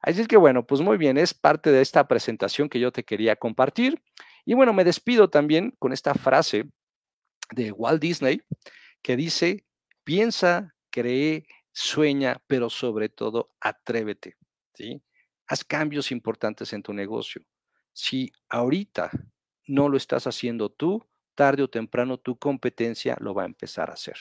Así 0.00 0.22
es 0.22 0.28
que 0.28 0.38
bueno, 0.38 0.66
pues 0.66 0.80
muy 0.80 0.96
bien, 0.96 1.18
es 1.18 1.34
parte 1.34 1.70
de 1.70 1.82
esta 1.82 2.08
presentación 2.08 2.68
que 2.68 2.80
yo 2.80 2.90
te 2.90 3.04
quería 3.04 3.36
compartir. 3.36 4.02
Y 4.46 4.54
bueno, 4.54 4.72
me 4.72 4.84
despido 4.84 5.28
también 5.28 5.74
con 5.78 5.92
esta 5.92 6.14
frase 6.14 6.70
de 7.52 7.72
Walt 7.72 8.00
Disney 8.00 8.42
que 9.02 9.16
dice, 9.16 9.66
piensa, 10.04 10.74
cree, 10.90 11.46
sueña, 11.72 12.42
pero 12.46 12.70
sobre 12.70 13.08
todo 13.08 13.50
atrévete. 13.60 14.36
¿sí? 14.74 15.02
Haz 15.46 15.64
cambios 15.64 16.10
importantes 16.10 16.72
en 16.72 16.82
tu 16.82 16.92
negocio. 16.94 17.42
Si 17.92 18.32
ahorita 18.48 19.10
no 19.66 19.88
lo 19.88 19.96
estás 19.96 20.26
haciendo 20.26 20.70
tú, 20.70 21.06
tarde 21.40 21.62
o 21.62 21.70
temprano 21.70 22.18
tu 22.18 22.38
competencia 22.38 23.16
lo 23.18 23.32
va 23.32 23.44
a 23.44 23.46
empezar 23.46 23.88
a 23.88 23.94
hacer. 23.94 24.16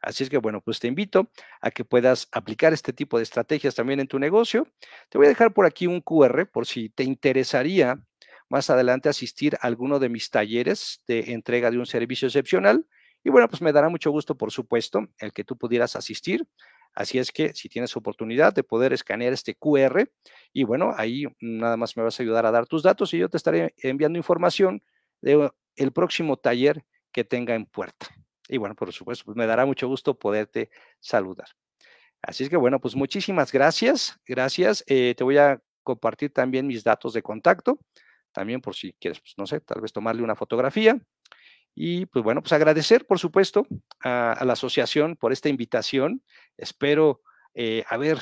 Así 0.00 0.24
es 0.24 0.30
que 0.30 0.38
bueno, 0.38 0.62
pues 0.62 0.80
te 0.80 0.88
invito 0.88 1.30
a 1.60 1.70
que 1.70 1.84
puedas 1.84 2.26
aplicar 2.32 2.72
este 2.72 2.94
tipo 2.94 3.18
de 3.18 3.22
estrategias 3.22 3.74
también 3.74 4.00
en 4.00 4.08
tu 4.08 4.18
negocio. 4.18 4.66
Te 5.10 5.18
voy 5.18 5.26
a 5.26 5.28
dejar 5.28 5.52
por 5.52 5.66
aquí 5.66 5.86
un 5.86 6.00
QR 6.00 6.46
por 6.46 6.64
si 6.66 6.88
te 6.88 7.04
interesaría 7.04 8.02
más 8.48 8.70
adelante 8.70 9.10
asistir 9.10 9.56
a 9.56 9.66
alguno 9.66 9.98
de 9.98 10.08
mis 10.08 10.30
talleres 10.30 11.02
de 11.06 11.34
entrega 11.34 11.70
de 11.70 11.76
un 11.76 11.84
servicio 11.84 12.28
excepcional. 12.28 12.86
Y 13.22 13.28
bueno, 13.28 13.46
pues 13.46 13.60
me 13.60 13.70
dará 13.70 13.90
mucho 13.90 14.10
gusto, 14.10 14.34
por 14.38 14.50
supuesto, 14.50 15.06
el 15.18 15.34
que 15.34 15.44
tú 15.44 15.58
pudieras 15.58 15.96
asistir. 15.96 16.48
Así 16.94 17.18
es 17.18 17.30
que 17.30 17.52
si 17.52 17.68
tienes 17.68 17.94
oportunidad 17.94 18.54
de 18.54 18.64
poder 18.64 18.94
escanear 18.94 19.34
este 19.34 19.54
QR 19.54 20.10
y 20.54 20.64
bueno, 20.64 20.92
ahí 20.96 21.26
nada 21.40 21.76
más 21.76 21.94
me 21.98 22.02
vas 22.02 22.18
a 22.18 22.22
ayudar 22.22 22.46
a 22.46 22.50
dar 22.50 22.66
tus 22.66 22.82
datos 22.82 23.12
y 23.12 23.18
yo 23.18 23.28
te 23.28 23.36
estaré 23.36 23.74
enviando 23.82 24.16
información 24.16 24.82
de 25.20 25.50
el 25.76 25.92
próximo 25.92 26.36
taller 26.36 26.84
que 27.12 27.24
tenga 27.24 27.54
en 27.54 27.66
puerta. 27.66 28.08
Y 28.48 28.58
bueno, 28.58 28.74
por 28.74 28.92
supuesto, 28.92 29.24
pues 29.24 29.36
me 29.36 29.46
dará 29.46 29.64
mucho 29.66 29.88
gusto 29.88 30.18
poderte 30.18 30.70
saludar. 31.00 31.48
Así 32.22 32.44
es 32.44 32.50
que 32.50 32.56
bueno, 32.56 32.80
pues 32.80 32.94
muchísimas 32.94 33.52
gracias. 33.52 34.18
Gracias. 34.26 34.84
Eh, 34.86 35.14
te 35.16 35.24
voy 35.24 35.38
a 35.38 35.62
compartir 35.82 36.32
también 36.32 36.66
mis 36.66 36.82
datos 36.82 37.12
de 37.12 37.22
contacto, 37.22 37.78
también 38.32 38.60
por 38.60 38.74
si 38.74 38.94
quieres, 38.94 39.20
pues 39.20 39.34
no 39.36 39.46
sé, 39.46 39.60
tal 39.60 39.80
vez 39.80 39.92
tomarle 39.92 40.22
una 40.22 40.34
fotografía. 40.34 40.98
Y 41.74 42.06
pues 42.06 42.24
bueno, 42.24 42.40
pues 42.40 42.52
agradecer, 42.52 43.06
por 43.06 43.18
supuesto, 43.18 43.66
a, 44.00 44.32
a 44.32 44.44
la 44.44 44.52
asociación 44.54 45.16
por 45.16 45.32
esta 45.32 45.48
invitación. 45.48 46.22
Espero 46.56 47.22
eh, 47.54 47.84
haber 47.88 48.18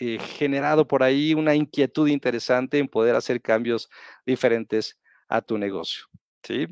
eh, 0.00 0.18
generado 0.18 0.88
por 0.88 1.02
ahí 1.02 1.34
una 1.34 1.54
inquietud 1.54 2.08
interesante 2.08 2.78
en 2.78 2.88
poder 2.88 3.14
hacer 3.16 3.42
cambios 3.42 3.90
diferentes 4.24 4.98
a 5.28 5.42
tu 5.42 5.58
negocio. 5.58 6.04
¿Sí? 6.42 6.66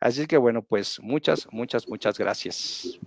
Así 0.00 0.26
que 0.26 0.36
bueno, 0.36 0.62
pues 0.62 0.98
muchas, 1.00 1.46
muchas, 1.52 1.86
muchas 1.88 2.16
gracias. 2.18 2.98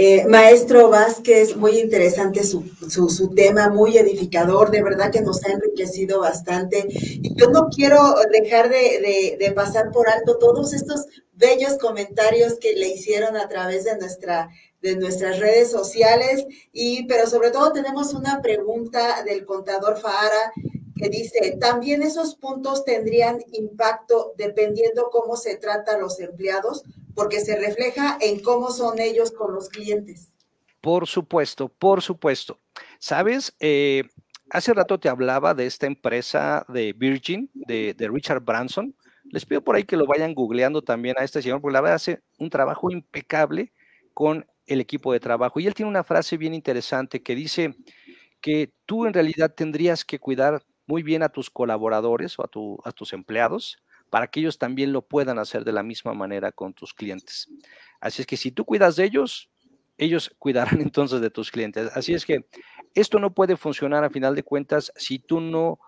Eh, 0.00 0.24
maestro 0.28 0.90
Vázquez, 0.90 1.56
muy 1.56 1.80
interesante 1.80 2.44
su, 2.44 2.62
su, 2.88 3.08
su, 3.08 3.34
tema, 3.34 3.68
muy 3.68 3.98
edificador, 3.98 4.70
de 4.70 4.80
verdad 4.80 5.10
que 5.10 5.22
nos 5.22 5.44
ha 5.44 5.50
enriquecido 5.50 6.20
bastante. 6.20 6.86
Y 6.88 7.34
yo 7.34 7.50
no 7.50 7.68
quiero 7.68 8.14
dejar 8.30 8.68
de, 8.68 8.76
de, 8.76 9.36
de, 9.40 9.52
pasar 9.52 9.90
por 9.90 10.08
alto 10.08 10.38
todos 10.38 10.72
estos 10.72 11.06
bellos 11.32 11.78
comentarios 11.78 12.60
que 12.60 12.74
le 12.74 12.90
hicieron 12.90 13.36
a 13.36 13.48
través 13.48 13.86
de, 13.86 13.98
nuestra, 13.98 14.50
de 14.82 14.94
nuestras 14.94 15.40
redes 15.40 15.72
sociales, 15.72 16.46
y, 16.72 17.04
pero 17.08 17.26
sobre 17.26 17.50
todo 17.50 17.72
tenemos 17.72 18.14
una 18.14 18.40
pregunta 18.40 19.24
del 19.24 19.44
contador 19.44 19.98
Fahara 19.98 20.52
que 20.98 21.08
dice, 21.08 21.56
también 21.60 22.02
esos 22.02 22.34
puntos 22.34 22.84
tendrían 22.84 23.38
impacto 23.52 24.34
dependiendo 24.36 25.08
cómo 25.10 25.36
se 25.36 25.56
trata 25.56 25.94
a 25.94 25.98
los 25.98 26.20
empleados, 26.20 26.82
porque 27.14 27.40
se 27.40 27.56
refleja 27.56 28.18
en 28.20 28.40
cómo 28.40 28.70
son 28.70 28.98
ellos 28.98 29.32
con 29.32 29.54
los 29.54 29.68
clientes. 29.68 30.32
Por 30.80 31.06
supuesto, 31.06 31.68
por 31.68 32.02
supuesto. 32.02 32.60
Sabes, 32.98 33.54
eh, 33.60 34.04
hace 34.50 34.74
rato 34.74 34.98
te 34.98 35.08
hablaba 35.08 35.54
de 35.54 35.66
esta 35.66 35.86
empresa 35.86 36.64
de 36.68 36.92
Virgin, 36.92 37.50
de, 37.54 37.94
de, 37.94 38.08
Richard 38.08 38.40
Branson. 38.40 38.94
Les 39.24 39.44
pido 39.44 39.62
por 39.62 39.76
ahí 39.76 39.84
que 39.84 39.96
lo 39.96 40.06
vayan 40.06 40.34
googleando 40.34 40.82
también 40.82 41.16
a 41.18 41.24
este 41.24 41.42
señor, 41.42 41.60
porque 41.60 41.74
la 41.74 41.80
verdad 41.80 41.96
hace 41.96 42.22
un 42.38 42.50
trabajo 42.50 42.90
impecable 42.90 43.72
con 44.14 44.46
el 44.66 44.80
equipo 44.80 45.12
de 45.12 45.20
trabajo. 45.20 45.58
Y 45.60 45.66
él 45.66 45.74
tiene 45.74 45.90
una 45.90 46.04
frase 46.04 46.36
bien 46.36 46.54
interesante 46.54 47.22
que 47.22 47.34
dice 47.34 47.74
que 48.40 48.72
tú 48.86 49.06
en 49.06 49.14
realidad 49.14 49.52
tendrías 49.54 50.04
que 50.04 50.18
cuidar 50.18 50.62
muy 50.88 51.04
bien 51.04 51.22
a 51.22 51.28
tus 51.28 51.50
colaboradores 51.50 52.38
o 52.38 52.44
a, 52.44 52.48
tu, 52.48 52.78
a 52.84 52.90
tus 52.90 53.12
empleados 53.12 53.78
para 54.10 54.26
que 54.26 54.40
ellos 54.40 54.58
también 54.58 54.92
lo 54.92 55.02
puedan 55.02 55.38
hacer 55.38 55.64
de 55.64 55.72
la 55.72 55.82
misma 55.82 56.14
manera 56.14 56.50
con 56.50 56.72
tus 56.72 56.94
clientes. 56.94 57.48
Así 58.00 58.22
es 58.22 58.26
que 58.26 58.36
si 58.36 58.50
tú 58.50 58.64
cuidas 58.64 58.96
de 58.96 59.04
ellos, 59.04 59.50
ellos 59.98 60.34
cuidarán 60.38 60.80
entonces 60.80 61.20
de 61.20 61.30
tus 61.30 61.50
clientes. 61.50 61.90
Así 61.94 62.14
es 62.14 62.24
que 62.24 62.46
esto 62.94 63.18
no 63.18 63.34
puede 63.34 63.56
funcionar 63.56 64.02
a 64.02 64.10
final 64.10 64.34
de 64.34 64.42
cuentas 64.42 64.92
si 64.96 65.18
tú 65.18 65.40
no 65.40 65.78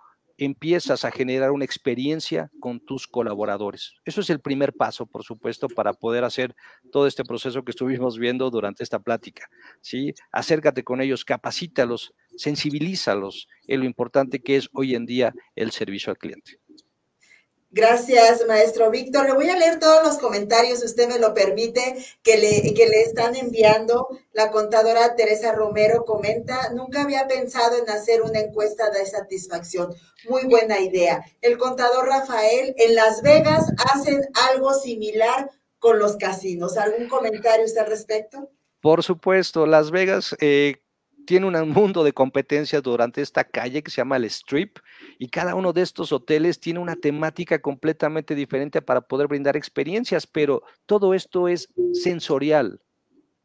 empiezas 0.45 1.05
a 1.05 1.11
generar 1.11 1.51
una 1.51 1.65
experiencia 1.65 2.51
con 2.61 2.81
tus 2.81 3.07
colaboradores. 3.07 3.95
Eso 4.05 4.21
es 4.21 4.31
el 4.31 4.41
primer 4.41 4.73
paso, 4.73 5.07
por 5.07 5.23
supuesto, 5.23 5.69
para 5.69 5.93
poder 5.93 6.25
hacer 6.25 6.55
todo 6.91 7.07
este 7.07 7.25
proceso 7.25 7.63
que 7.63 7.71
estuvimos 7.71 8.19
viendo 8.19 8.51
durante 8.51 8.83
esta 8.83 8.99
plática. 9.01 9.49
¿sí? 9.81 10.15
Acércate 10.33 10.83
con 10.83 11.01
ellos, 11.01 11.25
capacítalos, 11.25 12.15
sensibilízalos 12.37 13.49
en 13.67 13.81
lo 13.81 13.87
importante 13.87 14.41
que 14.41 14.57
es 14.57 14.69
hoy 14.73 14.95
en 14.95 15.07
día 15.07 15.35
el 15.57 15.73
servicio 15.73 16.11
al 16.11 16.19
cliente. 16.19 16.59
Gracias, 17.73 18.45
maestro 18.49 18.91
Víctor. 18.91 19.27
Le 19.27 19.35
voy 19.35 19.49
a 19.49 19.57
leer 19.57 19.79
todos 19.79 20.03
los 20.03 20.19
comentarios, 20.19 20.81
si 20.81 20.87
usted 20.87 21.09
me 21.09 21.21
lo 21.21 21.35
permite, 21.35 22.05
que 22.23 22.37
le, 22.37 22.75
que 22.75 22.89
le 22.89 23.03
están 23.03 23.37
enviando. 23.37 24.09
La 24.33 24.51
contadora 24.51 25.15
Teresa 25.15 25.53
Romero 25.53 26.05
comenta, 26.05 26.73
nunca 26.75 27.03
había 27.03 27.29
pensado 27.29 27.79
en 27.79 27.89
hacer 27.89 28.23
una 28.23 28.41
encuesta 28.41 28.91
de 28.91 29.07
satisfacción. 29.07 29.95
Muy 30.29 30.47
buena 30.47 30.81
idea. 30.81 31.25
El 31.41 31.59
contador 31.59 32.07
Rafael, 32.07 32.75
en 32.77 32.97
Las 32.97 33.23
Vegas 33.23 33.73
hacen 33.95 34.21
algo 34.51 34.75
similar 34.75 35.49
con 35.79 36.01
los 36.01 36.17
casinos. 36.17 36.77
¿Algún 36.77 37.09
comentario 37.09 37.65
usted 37.65 37.83
al 37.83 37.87
respecto? 37.87 38.51
Por 38.81 39.05
supuesto, 39.05 39.67
Las 39.67 39.93
Vegas 39.93 40.35
eh, 40.41 40.83
tiene 41.31 41.47
un 41.47 41.71
mundo 41.71 42.03
de 42.03 42.13
competencias 42.13 42.83
durante 42.83 43.23
esta 43.23 43.45
calle 43.45 43.85
que 43.85 43.91
se 43.93 43.99
llama 43.99 44.17
el 44.17 44.25
Strip 44.25 44.79
y 45.17 45.29
cada 45.29 45.55
uno 45.55 45.73
de 45.73 45.83
estos 45.83 46.11
hoteles 46.11 46.59
tiene 46.59 46.81
una 46.81 46.97
temática 46.97 47.61
completamente 47.61 48.35
diferente 48.35 48.83
para 48.83 49.01
poder 49.01 49.29
brindar 49.29 49.57
experiencias, 49.57 50.27
pero 50.27 50.65
todo 50.87 51.15
esto 51.15 51.47
es 51.47 51.69
sensorial, 51.93 52.81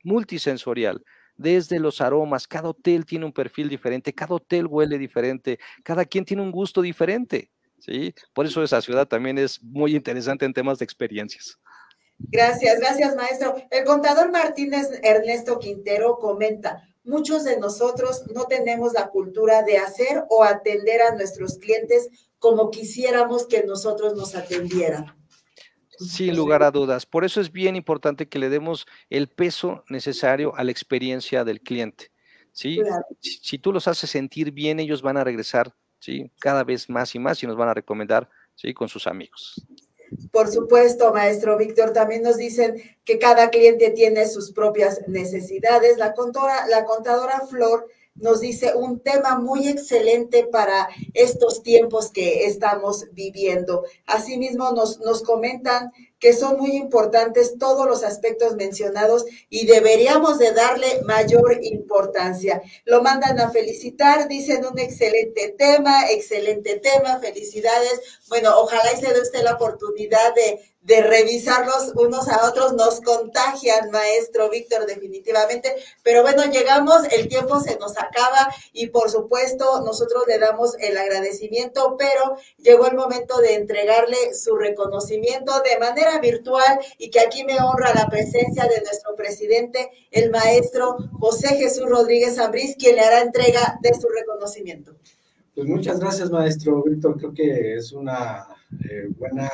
multisensorial. 0.03 1.05
Desde 1.37 1.79
los 1.79 2.01
aromas, 2.01 2.47
cada 2.47 2.69
hotel 2.69 3.05
tiene 3.05 3.25
un 3.25 3.33
perfil 3.33 3.69
diferente, 3.69 4.15
cada 4.15 4.33
hotel 4.33 4.65
huele 4.65 4.97
diferente, 4.97 5.59
cada 5.83 6.05
quien 6.05 6.25
tiene 6.25 6.41
un 6.41 6.51
gusto 6.51 6.81
diferente. 6.81 7.51
¿sí? 7.77 8.15
Por 8.33 8.47
eso 8.47 8.63
esa 8.63 8.81
ciudad 8.81 9.07
también 9.07 9.37
es 9.37 9.61
muy 9.61 9.95
interesante 9.95 10.43
en 10.45 10.53
temas 10.55 10.79
de 10.79 10.85
experiencias. 10.85 11.59
Gracias, 12.17 12.79
gracias 12.79 13.15
maestro. 13.15 13.57
El 13.69 13.83
contador 13.83 14.31
Martínez 14.31 14.89
Ernesto 15.03 15.59
Quintero 15.59 16.17
comenta, 16.17 16.81
muchos 17.05 17.43
de 17.43 17.59
nosotros 17.59 18.23
no 18.33 18.45
tenemos 18.45 18.93
la 18.93 19.09
cultura 19.09 19.63
de 19.63 19.77
hacer 19.77 20.23
o 20.29 20.43
atender 20.43 21.01
a 21.01 21.15
nuestros 21.15 21.57
clientes 21.57 22.09
como 22.39 22.69
quisiéramos 22.71 23.45
que 23.47 23.63
nosotros 23.63 24.15
nos 24.15 24.35
atendieran. 24.35 25.15
Sin 25.97 26.35
lugar 26.35 26.61
a 26.61 26.71
dudas. 26.71 27.05
Por 27.05 27.23
eso 27.23 27.39
es 27.39 27.51
bien 27.51 27.75
importante 27.75 28.27
que 28.27 28.39
le 28.39 28.49
demos 28.49 28.85
el 29.09 29.29
peso 29.29 29.83
necesario 29.87 30.53
a 30.55 30.63
la 30.63 30.71
experiencia 30.71 31.45
del 31.45 31.61
cliente. 31.61 32.11
¿sí? 32.51 32.79
Si, 33.21 33.39
si, 33.41 33.59
tú 33.59 33.71
los 33.71 33.87
haces 33.87 34.09
sentir 34.09 34.51
bien, 34.51 34.79
ellos 34.79 35.01
van 35.01 35.17
a 35.17 35.23
regresar 35.23 35.73
¿sí? 35.99 36.31
cada 36.39 36.63
vez 36.63 36.89
más 36.89 37.15
y 37.15 37.19
más 37.19 37.41
y 37.41 37.47
nos 37.47 37.55
van 37.55 37.69
a 37.69 37.73
recomendar 37.73 38.29
¿sí? 38.55 38.73
con 38.73 38.89
sus 38.89 39.07
amigos. 39.07 39.65
Por 40.31 40.49
supuesto, 40.51 41.13
maestro 41.13 41.57
Víctor, 41.57 41.93
también 41.93 42.23
nos 42.23 42.37
dicen 42.37 42.81
que 43.03 43.19
cada 43.19 43.49
cliente 43.49 43.91
tiene 43.91 44.27
sus 44.27 44.51
propias 44.51 45.01
necesidades. 45.07 45.97
La 45.97 46.13
contadora, 46.13 46.67
la 46.67 46.85
contadora 46.85 47.41
Flor 47.49 47.87
nos 48.15 48.39
dice 48.39 48.73
un 48.75 49.01
tema 49.01 49.37
muy 49.37 49.67
excelente 49.67 50.47
para 50.49 50.87
estos 51.13 51.61
tiempos 51.63 52.11
que 52.11 52.45
estamos 52.45 53.07
viviendo. 53.11 53.83
Asimismo, 54.05 54.71
nos, 54.71 54.99
nos 54.99 55.21
comentan 55.21 55.91
que 56.19 56.33
son 56.33 56.57
muy 56.57 56.75
importantes 56.75 57.57
todos 57.57 57.85
los 57.85 58.03
aspectos 58.03 58.55
mencionados 58.55 59.25
y 59.49 59.65
deberíamos 59.65 60.39
de 60.39 60.51
darle 60.51 61.01
mayor 61.03 61.59
importancia. 61.61 62.61
Lo 62.85 63.01
mandan 63.01 63.39
a 63.39 63.51
felicitar, 63.51 64.27
dicen 64.27 64.65
un 64.65 64.79
excelente 64.79 65.55
tema, 65.57 66.09
excelente 66.09 66.79
tema, 66.79 67.19
felicidades. 67.19 68.01
Bueno, 68.27 68.57
ojalá 68.57 68.93
y 68.93 69.01
se 69.01 69.13
dé 69.13 69.21
usted 69.21 69.43
la 69.43 69.53
oportunidad 69.53 70.33
de, 70.33 70.61
de 70.85 71.01
revisarlos 71.01 71.93
unos 71.95 72.27
a 72.29 72.47
otros, 72.47 72.73
nos 72.73 73.01
contagian, 73.01 73.89
maestro 73.89 74.49
Víctor, 74.49 74.85
definitivamente. 74.85 75.75
Pero 76.03 76.21
bueno, 76.21 76.43
llegamos, 76.45 77.03
el 77.11 77.27
tiempo 77.27 77.59
se 77.59 77.77
nos 77.77 77.97
acaba 77.97 78.53
y 78.71 78.87
por 78.87 79.09
supuesto 79.09 79.81
nosotros 79.81 80.25
le 80.27 80.37
damos 80.37 80.75
el 80.79 80.95
agradecimiento, 80.95 81.95
pero 81.97 82.37
llegó 82.57 82.85
el 82.85 82.95
momento 82.95 83.39
de 83.39 83.55
entregarle 83.55 84.35
su 84.35 84.55
reconocimiento 84.55 85.59
de 85.61 85.79
manera 85.79 86.04
virtual 86.21 86.79
y 86.97 87.09
que 87.09 87.19
aquí 87.19 87.43
me 87.43 87.57
honra 87.59 87.93
la 87.93 88.07
presencia 88.07 88.63
de 88.63 88.81
nuestro 88.81 89.15
presidente, 89.15 89.89
el 90.11 90.31
maestro 90.31 90.97
José 91.19 91.55
Jesús 91.55 91.87
Rodríguez 91.89 92.37
Ambrís, 92.39 92.75
quien 92.77 92.95
le 92.95 93.01
hará 93.01 93.21
entrega 93.21 93.77
de 93.81 93.93
su 93.93 94.07
reconocimiento. 94.07 94.95
Pues 95.53 95.67
muchas 95.67 95.99
gracias, 95.99 96.29
maestro 96.31 96.83
Víctor. 96.83 97.17
Creo 97.17 97.33
que 97.33 97.75
es 97.75 97.91
una 97.93 98.45
eh, 98.89 99.07
buena, 99.17 99.49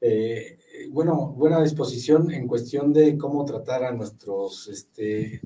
eh, 0.00 0.58
bueno, 0.90 1.34
buena 1.36 1.62
disposición 1.62 2.30
en 2.32 2.48
cuestión 2.48 2.92
de 2.92 3.16
cómo 3.16 3.44
tratar 3.44 3.84
a 3.84 3.92
nuestros 3.92 4.68
este, 4.68 5.40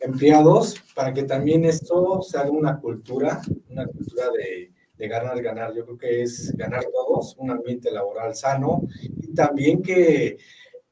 empleados 0.00 0.76
para 0.94 1.12
que 1.12 1.22
también 1.22 1.64
esto 1.64 2.22
se 2.22 2.38
haga 2.38 2.50
una 2.50 2.80
cultura, 2.80 3.40
una 3.68 3.86
cultura 3.86 4.30
de, 4.30 4.72
de 4.98 5.08
ganar, 5.08 5.40
ganar. 5.42 5.74
Yo 5.74 5.84
creo 5.84 5.98
que 5.98 6.22
es 6.22 6.52
ganar 6.56 6.84
todos, 6.92 7.36
un 7.38 7.50
ambiente 7.50 7.90
laboral 7.90 8.34
sano 8.34 8.82
y 9.00 9.32
también 9.32 9.82
que 9.82 10.36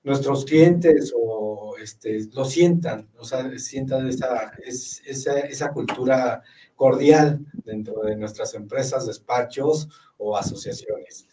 nuestros 0.05 0.45
clientes 0.45 1.13
o 1.15 1.75
este, 1.83 2.21
lo 2.33 2.45
sientan, 2.45 3.09
o 3.19 3.25
sea, 3.25 3.59
sientan 3.59 4.09
esa, 4.09 4.53
esa, 4.65 5.41
esa 5.41 5.73
cultura 5.73 6.43
cordial 6.77 7.45
dentro 7.65 8.03
de 8.03 8.17
nuestras 8.17 8.55
empresas, 8.55 9.07
despachos 9.07 9.89
o 10.17 10.37
asociaciones. 10.37 11.27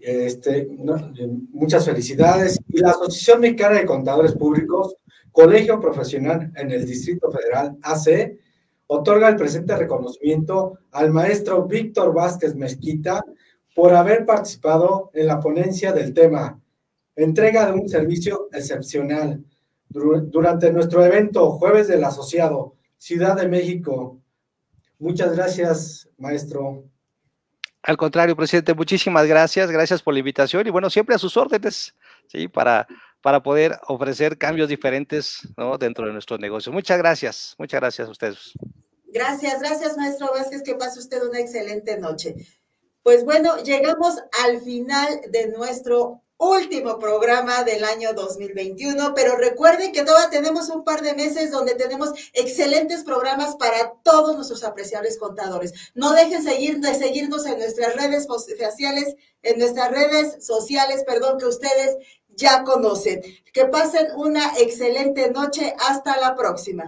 Este, 0.00 0.66
muchas 1.52 1.84
felicidades. 1.84 2.58
Y 2.68 2.80
la 2.80 2.90
Asociación 2.90 3.40
Mexicana 3.40 3.78
de 3.78 3.86
Contadores 3.86 4.34
Públicos, 4.34 4.96
Colegio 5.30 5.78
Profesional 5.78 6.52
en 6.56 6.72
el 6.72 6.84
Distrito 6.84 7.30
Federal, 7.30 7.76
AC, 7.82 8.36
otorga 8.86 9.28
el 9.28 9.36
presente 9.36 9.76
reconocimiento 9.76 10.78
al 10.92 11.12
maestro 11.12 11.64
Víctor 11.64 12.14
Vázquez 12.14 12.54
Mezquita 12.54 13.24
por 13.74 13.94
haber 13.94 14.24
participado 14.24 15.10
en 15.14 15.26
la 15.26 15.40
ponencia 15.40 15.92
del 15.92 16.14
tema 16.14 16.60
Entrega 17.14 17.66
de 17.66 17.72
un 17.72 17.88
servicio 17.88 18.48
excepcional 18.52 19.42
durante 19.88 20.70
nuestro 20.70 21.02
evento 21.02 21.52
Jueves 21.52 21.88
del 21.88 22.04
Asociado, 22.04 22.74
Ciudad 22.98 23.36
de 23.36 23.48
México. 23.48 24.18
Muchas 24.98 25.34
gracias, 25.34 26.08
maestro. 26.18 26.84
Al 27.82 27.96
contrario, 27.96 28.36
presidente, 28.36 28.74
muchísimas 28.74 29.26
gracias, 29.26 29.70
gracias 29.70 30.02
por 30.02 30.12
la 30.12 30.18
invitación 30.18 30.66
y 30.66 30.70
bueno, 30.70 30.90
siempre 30.90 31.14
a 31.14 31.18
sus 31.18 31.36
órdenes, 31.36 31.94
¿sí? 32.26 32.48
Para, 32.48 32.86
para 33.26 33.42
poder 33.42 33.80
ofrecer 33.88 34.38
cambios 34.38 34.68
diferentes 34.68 35.40
dentro 35.80 36.06
de 36.06 36.12
nuestros 36.12 36.38
negocios. 36.38 36.72
Muchas 36.72 36.96
gracias, 36.96 37.56
muchas 37.58 37.80
gracias 37.80 38.06
a 38.06 38.10
ustedes. 38.12 38.52
Gracias, 39.06 39.58
gracias, 39.58 39.96
maestro 39.96 40.30
Vázquez, 40.32 40.62
que 40.62 40.76
pase 40.76 41.00
usted 41.00 41.20
una 41.28 41.40
excelente 41.40 41.98
noche. 41.98 42.36
Pues 43.02 43.24
bueno, 43.24 43.60
llegamos 43.64 44.14
al 44.44 44.60
final 44.60 45.22
de 45.28 45.48
nuestro 45.48 46.22
último 46.38 47.00
programa 47.00 47.64
del 47.64 47.82
año 47.84 48.12
2021, 48.12 49.12
pero 49.14 49.36
recuerden 49.36 49.90
que 49.90 50.04
todavía 50.04 50.30
tenemos 50.30 50.68
un 50.68 50.84
par 50.84 51.02
de 51.02 51.14
meses 51.14 51.50
donde 51.50 51.74
tenemos 51.74 52.10
excelentes 52.34 53.02
programas 53.04 53.56
para 53.56 53.94
todos 54.04 54.36
nuestros 54.36 54.62
apreciables 54.62 55.18
contadores. 55.18 55.72
No 55.94 56.12
dejen 56.12 56.44
seguir, 56.44 56.80
seguirnos 56.96 57.46
en 57.46 57.58
nuestras 57.58 57.96
redes 57.96 58.26
sociales, 58.26 59.16
en 59.42 59.58
nuestras 59.58 59.90
redes 59.90 60.44
sociales, 60.44 61.02
perdón, 61.04 61.38
que 61.38 61.46
ustedes 61.46 61.96
ya 62.36 62.62
conocen. 62.64 63.22
Que 63.52 63.64
pasen 63.66 64.08
una 64.16 64.56
excelente 64.58 65.30
noche. 65.30 65.74
Hasta 65.88 66.20
la 66.20 66.34
próxima. 66.34 66.84